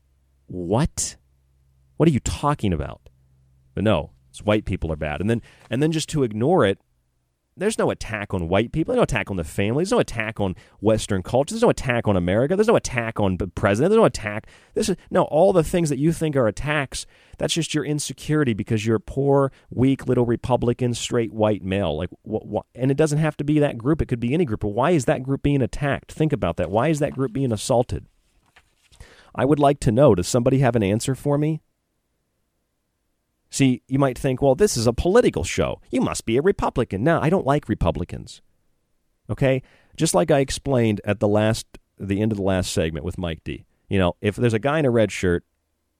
what? 0.48 1.18
What 1.98 2.10
are 2.10 2.12
you 2.12 2.20
talking 2.20 2.74
about? 2.74 3.10
But 3.76 3.84
no, 3.84 4.12
it's 4.30 4.42
white 4.42 4.66
people 4.66 4.92
are 4.92 4.98
bad. 4.98 5.22
And 5.22 5.30
then, 5.30 5.42
and 5.70 5.84
then 5.84 5.92
just 5.92 6.10
to 6.10 6.24
ignore 6.24 6.66
it 6.66 6.80
there's 7.56 7.78
no 7.78 7.92
attack 7.92 8.34
on 8.34 8.48
white 8.48 8.72
people. 8.72 8.94
There's 8.94 9.00
no 9.00 9.04
attack 9.04 9.30
on 9.30 9.38
the 9.38 9.44
family. 9.44 9.84
There's 9.84 9.92
no 9.92 10.00
attack 10.00 10.40
on 10.40 10.56
Western 10.80 11.22
culture. 11.22 11.54
There's 11.54 11.62
no 11.62 11.70
attack 11.70 12.08
on 12.08 12.18
America. 12.18 12.56
There's 12.56 12.68
no 12.68 12.76
attack 12.76 13.20
on 13.20 13.38
the 13.38 13.48
president. 13.48 13.92
There's 13.92 14.00
no 14.00 14.06
attack. 14.06 14.48
This 14.74 14.90
is 14.90 14.96
no 15.12 15.24
all 15.24 15.54
the 15.54 15.64
things 15.64 15.90
that 15.90 16.00
you 16.00 16.12
think 16.12 16.36
are 16.36 16.48
attacks. 16.48 17.06
That's 17.38 17.54
just 17.54 17.74
your 17.74 17.86
insecurity 17.86 18.54
because 18.54 18.86
you're 18.86 18.98
a 18.98 19.02
poor, 19.02 19.52
weak 19.70 20.08
little 20.08 20.26
Republican, 20.26 20.94
straight 20.94 21.34
white 21.34 21.64
male. 21.64 21.98
Like, 21.98 22.10
what, 22.24 22.46
what, 22.46 22.66
and 22.76 22.92
it 22.92 22.98
doesn't 22.98 23.20
have 23.20 23.38
to 23.38 23.44
be 23.44 23.60
that 23.60 23.78
group. 23.78 24.02
It 24.02 24.08
could 24.08 24.20
be 24.20 24.34
any 24.34 24.46
group. 24.46 24.62
But 24.62 24.70
why 24.70 24.92
is 24.92 25.06
that 25.06 25.24
group 25.24 25.44
being 25.44 25.62
attacked? 25.62 26.12
Think 26.12 26.34
about 26.34 26.58
that. 26.58 26.72
Why 26.72 26.88
is 26.88 27.00
that 27.00 27.14
group 27.14 27.34
being 27.34 27.52
assaulted? 27.52 28.06
I 29.36 29.46
would 29.46 29.60
like 29.60 29.80
to 29.82 29.92
know. 29.92 30.16
Does 30.16 30.28
somebody 30.28 30.60
have 30.60 30.76
an 30.76 30.84
answer 30.84 31.16
for 31.16 31.38
me? 31.38 31.62
See, 33.54 33.84
you 33.88 34.00
might 34.00 34.18
think, 34.18 34.42
well, 34.42 34.56
this 34.56 34.76
is 34.76 34.88
a 34.88 34.94
political 34.94 35.44
show. 35.44 35.80
You 35.92 36.02
must 36.02 36.26
be 36.26 36.38
a 36.38 36.42
Republican. 36.42 37.04
No, 37.04 37.20
I 37.22 37.30
don't 37.30 37.46
like 37.46 37.70
Republicans. 37.70 38.42
Okay? 39.30 39.62
Just 39.96 40.16
like 40.16 40.32
I 40.32 40.40
explained 40.40 41.02
at 41.06 41.20
the 41.20 41.28
last 41.28 41.68
the 42.00 42.20
end 42.20 42.32
of 42.32 42.38
the 42.40 42.44
last 42.44 42.74
segment 42.74 43.06
with 43.06 43.20
Mike 43.20 43.44
D. 43.44 43.64
You 43.88 44.00
know, 44.00 44.16
if 44.22 44.36
there's 44.36 44.56
a 44.56 44.60
guy 44.60 44.80
in 44.80 44.86
a 44.86 44.90
red 44.90 45.12
shirt 45.12 45.46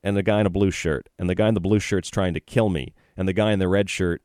and 0.02 0.18
a 0.18 0.24
guy 0.24 0.40
in 0.40 0.48
a 0.48 0.50
blue 0.50 0.72
shirt, 0.72 1.10
and 1.20 1.30
the 1.30 1.36
guy 1.36 1.48
in 1.48 1.54
the 1.54 1.62
blue 1.62 1.80
shirt's 1.80 2.10
trying 2.10 2.34
to 2.34 2.40
kill 2.40 2.70
me, 2.70 2.96
and 3.16 3.28
the 3.28 3.34
guy 3.34 3.52
in 3.52 3.60
the 3.60 3.68
red 3.68 3.88
shirt 3.88 4.24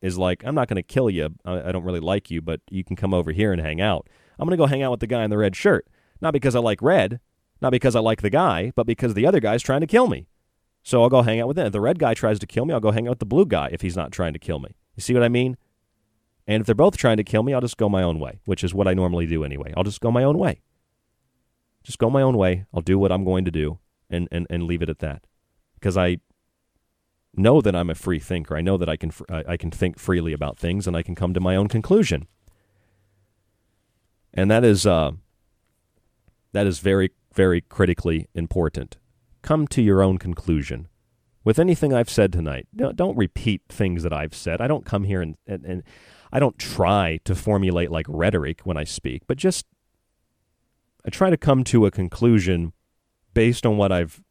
is 0.00 0.16
like, 0.16 0.44
I'm 0.44 0.54
not 0.54 0.68
going 0.68 0.76
to 0.76 0.82
kill 0.84 1.10
you. 1.10 1.34
I, 1.44 1.60
I 1.60 1.72
don't 1.72 1.82
really 1.82 1.98
like 1.98 2.30
you, 2.30 2.40
but 2.40 2.60
you 2.70 2.84
can 2.84 2.94
come 2.94 3.12
over 3.12 3.32
here 3.32 3.52
and 3.52 3.60
hang 3.60 3.80
out. 3.80 4.08
I'm 4.38 4.46
going 4.46 4.56
to 4.56 4.62
go 4.62 4.68
hang 4.68 4.84
out 4.84 4.92
with 4.92 5.00
the 5.00 5.08
guy 5.08 5.24
in 5.24 5.30
the 5.30 5.36
red 5.38 5.56
shirt. 5.56 5.88
Not 6.20 6.32
because 6.32 6.54
I 6.54 6.60
like 6.60 6.80
red, 6.80 7.18
not 7.60 7.72
because 7.72 7.96
I 7.96 8.00
like 8.00 8.22
the 8.22 8.30
guy, 8.30 8.70
but 8.76 8.86
because 8.86 9.14
the 9.14 9.26
other 9.26 9.40
guy's 9.40 9.64
trying 9.64 9.80
to 9.80 9.88
kill 9.88 10.06
me. 10.06 10.28
So 10.88 11.02
I'll 11.02 11.10
go 11.10 11.20
hang 11.20 11.38
out 11.38 11.48
with 11.48 11.58
him. 11.58 11.66
If 11.66 11.72
the 11.72 11.82
red 11.82 11.98
guy 11.98 12.14
tries 12.14 12.38
to 12.38 12.46
kill 12.46 12.64
me, 12.64 12.72
I'll 12.72 12.80
go 12.80 12.92
hang 12.92 13.06
out 13.08 13.10
with 13.10 13.18
the 13.18 13.26
blue 13.26 13.44
guy 13.44 13.68
if 13.70 13.82
he's 13.82 13.94
not 13.94 14.10
trying 14.10 14.32
to 14.32 14.38
kill 14.38 14.58
me. 14.58 14.70
You 14.96 15.02
see 15.02 15.12
what 15.12 15.22
I 15.22 15.28
mean? 15.28 15.58
And 16.46 16.62
if 16.62 16.66
they're 16.66 16.74
both 16.74 16.96
trying 16.96 17.18
to 17.18 17.24
kill 17.24 17.42
me, 17.42 17.52
I'll 17.52 17.60
just 17.60 17.76
go 17.76 17.90
my 17.90 18.02
own 18.02 18.18
way, 18.18 18.40
which 18.46 18.64
is 18.64 18.72
what 18.72 18.88
I 18.88 18.94
normally 18.94 19.26
do 19.26 19.44
anyway. 19.44 19.74
I'll 19.76 19.84
just 19.84 20.00
go 20.00 20.10
my 20.10 20.24
own 20.24 20.38
way. 20.38 20.62
Just 21.82 21.98
go 21.98 22.08
my 22.08 22.22
own 22.22 22.38
way. 22.38 22.64
I'll 22.72 22.80
do 22.80 22.98
what 22.98 23.12
I'm 23.12 23.22
going 23.22 23.44
to 23.44 23.50
do 23.50 23.80
and, 24.08 24.28
and, 24.32 24.46
and 24.48 24.62
leave 24.62 24.80
it 24.80 24.88
at 24.88 25.00
that. 25.00 25.26
Because 25.74 25.98
I 25.98 26.20
know 27.34 27.60
that 27.60 27.76
I'm 27.76 27.90
a 27.90 27.94
free 27.94 28.18
thinker. 28.18 28.56
I 28.56 28.62
know 28.62 28.78
that 28.78 28.88
I 28.88 28.96
can 28.96 29.12
I 29.28 29.58
can 29.58 29.70
think 29.70 29.98
freely 29.98 30.32
about 30.32 30.56
things 30.56 30.86
and 30.86 30.96
I 30.96 31.02
can 31.02 31.14
come 31.14 31.34
to 31.34 31.40
my 31.40 31.54
own 31.54 31.68
conclusion. 31.68 32.26
And 34.32 34.50
that 34.50 34.64
is 34.64 34.86
uh, 34.86 35.12
that 36.52 36.66
is 36.66 36.78
very 36.78 37.10
very 37.34 37.60
critically 37.60 38.26
important 38.34 38.96
come 39.48 39.66
to 39.66 39.80
your 39.80 40.02
own 40.02 40.18
conclusion. 40.18 40.88
With 41.42 41.58
anything 41.58 41.94
I've 41.94 42.10
said 42.10 42.34
tonight, 42.34 42.68
don't 42.76 43.16
repeat 43.16 43.62
things 43.70 44.02
that 44.02 44.12
I've 44.12 44.34
said. 44.34 44.60
I 44.60 44.66
don't 44.66 44.84
come 44.84 45.04
here 45.04 45.22
and, 45.22 45.38
and, 45.46 45.64
and 45.64 45.82
I 46.30 46.38
don't 46.38 46.58
try 46.58 47.20
to 47.24 47.34
formulate 47.34 47.90
like 47.90 48.04
rhetoric 48.10 48.60
when 48.64 48.76
I 48.76 48.84
speak, 48.84 49.22
but 49.26 49.38
just 49.38 49.64
I 51.06 51.08
try 51.08 51.30
to 51.30 51.38
come 51.38 51.64
to 51.64 51.86
a 51.86 51.90
conclusion 51.90 52.74
based 53.32 53.64
on 53.64 53.78
what 53.78 53.90
I've 53.90 54.22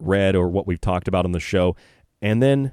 read 0.00 0.34
or 0.34 0.48
what 0.48 0.66
we've 0.66 0.80
talked 0.80 1.06
about 1.06 1.24
on 1.24 1.30
the 1.30 1.38
show. 1.38 1.76
And 2.20 2.42
then 2.42 2.72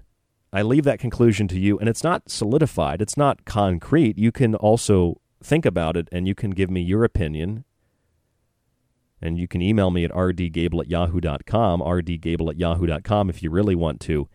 I 0.51 0.63
leave 0.63 0.85
that 0.85 0.97
conclusion 0.97 1.47
to 1.49 1.59
you. 1.59 1.77
And 1.77 1.87
it's 1.87 2.03
not 2.03 2.31
solidified, 2.31 2.99
it's 2.99 3.15
not 3.15 3.45
concrete. 3.45 4.17
You 4.17 4.31
can 4.31 4.55
also 4.55 5.21
think 5.43 5.67
about 5.67 5.95
it 5.95 6.09
and 6.11 6.27
you 6.27 6.33
can 6.33 6.49
give 6.49 6.71
me 6.71 6.81
your 6.81 7.03
opinion 7.03 7.63
and 9.21 9.37
you 9.37 9.47
can 9.47 9.61
email 9.61 9.91
me 9.91 10.03
at 10.03 10.11
rdgable 10.11 10.81
at 10.81 10.89
yahoo.com, 10.89 11.81
rdgable 11.81 12.49
at 12.49 12.57
yahoo.com, 12.57 13.29
if 13.29 13.43
you 13.43 13.49
really 13.51 13.75
want 13.75 13.99
to 14.01 14.27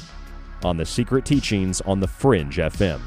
on 0.64 0.76
The 0.76 0.86
Secret 0.86 1.24
Teachings 1.24 1.80
on 1.82 2.00
The 2.00 2.08
Fringe 2.08 2.56
FM. 2.56 3.00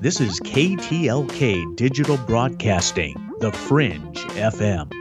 This 0.00 0.18
is 0.18 0.40
KTLK 0.40 1.76
Digital 1.76 2.16
Broadcasting, 2.16 3.14
The 3.40 3.52
Fringe 3.52 4.16
FM. 4.28 4.99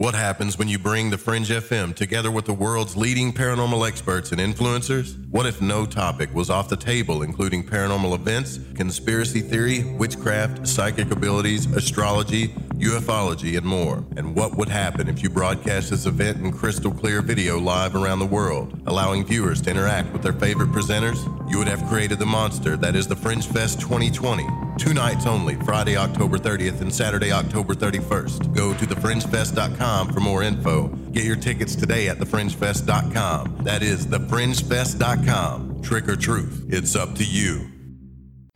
What 0.00 0.14
happens 0.14 0.56
when 0.58 0.68
you 0.68 0.78
bring 0.78 1.10
the 1.10 1.18
Fringe 1.18 1.50
FM 1.50 1.94
together 1.94 2.30
with 2.30 2.46
the 2.46 2.54
world's 2.54 2.96
leading 2.96 3.34
paranormal 3.34 3.86
experts 3.86 4.32
and 4.32 4.40
influencers? 4.40 5.28
What 5.28 5.44
if 5.44 5.60
no 5.60 5.84
topic 5.84 6.34
was 6.34 6.48
off 6.48 6.70
the 6.70 6.76
table, 6.78 7.20
including 7.20 7.64
paranormal 7.64 8.14
events, 8.14 8.60
conspiracy 8.74 9.42
theory, 9.42 9.84
witchcraft, 9.98 10.66
psychic 10.66 11.10
abilities, 11.10 11.66
astrology, 11.66 12.48
ufology, 12.78 13.58
and 13.58 13.66
more? 13.66 14.02
And 14.16 14.34
what 14.34 14.56
would 14.56 14.70
happen 14.70 15.06
if 15.06 15.22
you 15.22 15.28
broadcast 15.28 15.90
this 15.90 16.06
event 16.06 16.38
in 16.38 16.50
crystal 16.50 16.92
clear 16.92 17.20
video 17.20 17.58
live 17.58 17.94
around 17.94 18.20
the 18.20 18.24
world, 18.24 18.80
allowing 18.86 19.26
viewers 19.26 19.60
to 19.60 19.70
interact 19.70 20.14
with 20.14 20.22
their 20.22 20.32
favorite 20.32 20.70
presenters? 20.70 21.22
You 21.50 21.58
would 21.58 21.68
have 21.68 21.86
created 21.90 22.18
the 22.18 22.24
monster 22.24 22.78
that 22.78 22.96
is 22.96 23.06
the 23.06 23.16
Fringe 23.16 23.46
Fest 23.46 23.82
2020. 23.82 24.69
Two 24.80 24.94
nights 24.94 25.26
only, 25.26 25.56
Friday, 25.56 25.98
October 25.98 26.38
30th 26.38 26.80
and 26.80 26.92
Saturday, 26.92 27.32
October 27.32 27.74
31st. 27.74 28.54
Go 28.56 28.72
to 28.72 28.86
thefringefest.com 28.86 30.10
for 30.10 30.20
more 30.20 30.42
info. 30.42 30.88
Get 31.12 31.24
your 31.24 31.36
tickets 31.36 31.74
today 31.76 32.08
at 32.08 32.16
thefringefest.com. 32.16 33.58
That 33.64 33.82
is 33.82 34.06
thefringefest.com. 34.06 35.82
Trick 35.82 36.08
or 36.08 36.16
truth, 36.16 36.64
it's 36.70 36.96
up 36.96 37.14
to 37.16 37.24
you. 37.24 37.69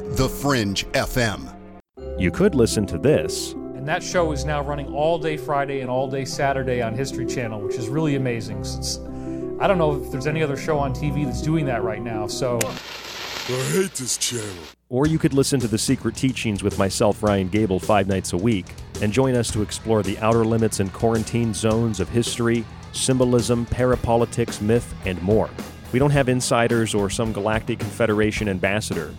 The 0.00 0.28
Fringe 0.28 0.86
FM. 0.92 1.54
You 2.18 2.30
could 2.30 2.54
listen 2.54 2.86
to 2.86 2.98
this. 2.98 3.52
And 3.52 3.86
that 3.88 4.02
show 4.02 4.32
is 4.32 4.44
now 4.44 4.62
running 4.62 4.86
all 4.94 5.18
day 5.18 5.36
Friday 5.36 5.80
and 5.80 5.90
all 5.90 6.10
day 6.10 6.24
Saturday 6.24 6.82
on 6.82 6.94
History 6.94 7.26
Channel, 7.26 7.60
which 7.60 7.76
is 7.76 7.88
really 7.88 8.16
amazing. 8.16 8.64
Since 8.64 8.98
I 9.60 9.66
don't 9.66 9.78
know 9.78 10.02
if 10.02 10.10
there's 10.10 10.26
any 10.26 10.42
other 10.42 10.56
show 10.56 10.78
on 10.78 10.94
TV 10.94 11.24
that's 11.24 11.42
doing 11.42 11.64
that 11.66 11.82
right 11.82 12.02
now. 12.02 12.26
So 12.26 12.58
I 12.62 13.62
hate 13.72 13.92
this 13.94 14.18
channel. 14.18 14.64
Or 14.88 15.06
you 15.06 15.18
could 15.18 15.34
listen 15.34 15.60
to 15.60 15.68
The 15.68 15.78
Secret 15.78 16.14
Teachings 16.14 16.62
with 16.62 16.78
myself, 16.78 17.22
Ryan 17.22 17.48
Gable, 17.48 17.80
five 17.80 18.06
nights 18.06 18.32
a 18.32 18.36
week, 18.36 18.66
and 19.02 19.12
join 19.12 19.34
us 19.34 19.50
to 19.52 19.62
explore 19.62 20.02
the 20.02 20.18
outer 20.18 20.44
limits 20.44 20.80
and 20.80 20.92
quarantine 20.92 21.52
zones 21.54 22.00
of 22.00 22.08
history, 22.08 22.64
symbolism, 22.92 23.66
parapolitics, 23.66 24.60
myth, 24.60 24.94
and 25.04 25.20
more. 25.22 25.50
We 25.92 25.98
don't 25.98 26.10
have 26.10 26.28
insiders 26.28 26.94
or 26.94 27.08
some 27.08 27.32
galactic 27.32 27.78
confederation 27.78 28.48
ambassador, 28.48 29.14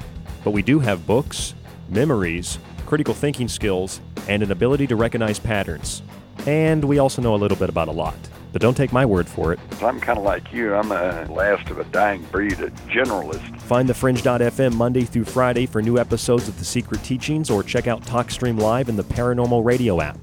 but 0.48 0.52
we 0.52 0.62
do 0.62 0.80
have 0.80 1.06
books, 1.06 1.54
memories, 1.90 2.58
critical 2.86 3.14
thinking 3.14 3.50
skills, 3.50 4.00
and 4.30 4.42
an 4.42 4.50
ability 4.50 4.88
to 4.88 4.96
recognize 4.96 5.40
patterns. 5.40 6.02
And 6.46 6.86
we 6.86 7.00
also 7.00 7.22
know 7.22 7.36
a 7.36 7.36
little 7.36 7.58
bit 7.58 7.68
about 7.68 7.90
a 7.90 7.92
lot. 7.92 8.16
But 8.54 8.62
don't 8.62 8.78
take 8.78 8.94
my 8.94 9.06
word 9.06 9.28
for 9.28 9.52
it. 9.52 9.60
I'm 9.82 10.00
kind 10.00 10.18
of 10.18 10.24
like 10.24 10.54
you. 10.54 10.74
I'm 10.74 10.94
a 10.94 11.28
last 11.30 11.70
of 11.70 11.80
a 11.80 11.84
dying 11.84 12.24
breed, 12.32 12.62
a 12.62 12.70
generalist. 12.88 13.60
Find 13.60 13.90
thefringe.fm 13.90 14.74
Monday 14.74 15.04
through 15.04 15.26
Friday 15.26 15.66
for 15.66 15.82
new 15.82 15.98
episodes 15.98 16.48
of 16.48 16.58
The 16.58 16.64
Secret 16.64 17.04
Teachings 17.04 17.50
or 17.50 17.62
check 17.62 17.88
out 17.88 18.04
TalkStream 18.04 18.58
Live 18.58 18.88
in 18.88 18.96
the 18.96 19.04
Paranormal 19.04 19.66
Radio 19.66 20.00
app. 20.00 20.18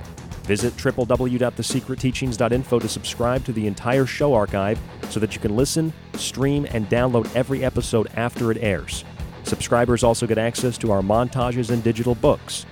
Visit 0.45 0.75
www.thesecretteachings.info 0.79 2.79
to 2.79 2.89
subscribe 2.89 3.45
to 3.45 3.53
the 3.53 3.67
entire 3.67 4.07
show 4.07 4.33
archive 4.33 4.81
so 5.11 5.21
that 5.21 5.35
you 5.35 5.41
can 5.43 5.55
listen, 5.55 5.93
stream, 6.15 6.67
and 6.71 6.89
download 6.89 7.31
every 7.37 7.63
episode 7.63 8.09
after 8.17 8.51
it 8.51 8.57
airs. 8.63 9.05
Subscribers 9.45 10.03
also 10.03 10.27
get 10.27 10.39
access 10.39 10.79
to 10.79 10.91
our 10.91 11.03
montages 11.03 11.71
and 11.71 11.85
digital 11.85 12.15
books. 12.15 12.65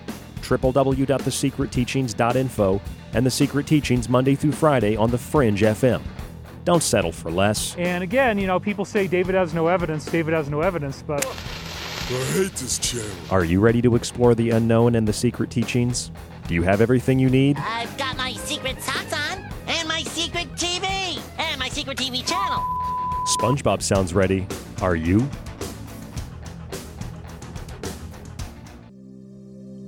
www.thesecretteachings.info 0.42 2.80
and 3.14 3.26
The 3.26 3.30
Secret 3.30 3.66
Teachings 3.66 4.08
Monday 4.08 4.34
through 4.34 4.52
Friday 4.52 4.96
on 4.96 5.10
The 5.10 5.18
Fringe 5.18 5.60
FM. 5.60 6.00
Don't 6.64 6.82
settle 6.82 7.12
for 7.12 7.30
less. 7.30 7.76
And 7.76 8.02
again, 8.02 8.38
you 8.38 8.46
know, 8.46 8.58
people 8.60 8.84
say 8.84 9.06
David 9.06 9.34
has 9.34 9.52
no 9.52 9.66
evidence, 9.68 10.06
David 10.06 10.34
has 10.34 10.48
no 10.48 10.60
evidence, 10.60 11.02
but 11.02 11.24
I 11.26 12.14
hate 12.32 12.54
this 12.54 12.78
channel. 12.78 13.10
Are 13.30 13.44
you 13.44 13.60
ready 13.60 13.82
to 13.82 13.96
explore 13.96 14.34
the 14.34 14.50
unknown 14.50 14.94
and 14.94 15.06
the 15.06 15.12
secret 15.12 15.50
teachings? 15.50 16.10
Do 16.46 16.54
you 16.54 16.62
have 16.62 16.80
everything 16.80 17.18
you 17.18 17.28
need? 17.30 17.58
I've 17.58 17.96
got 17.98 18.16
my 18.16 18.32
secret 18.32 18.80
socks 18.82 19.12
on, 19.12 19.44
and 19.66 19.88
my 19.88 20.02
secret 20.02 20.48
TV, 20.54 21.20
and 21.38 21.58
my 21.58 21.68
secret 21.68 21.98
TV 21.98 22.26
channel. 22.26 22.62
SpongeBob 23.38 23.82
sounds 23.82 24.14
ready. 24.14 24.46
Are 24.80 24.96
you? 24.96 25.28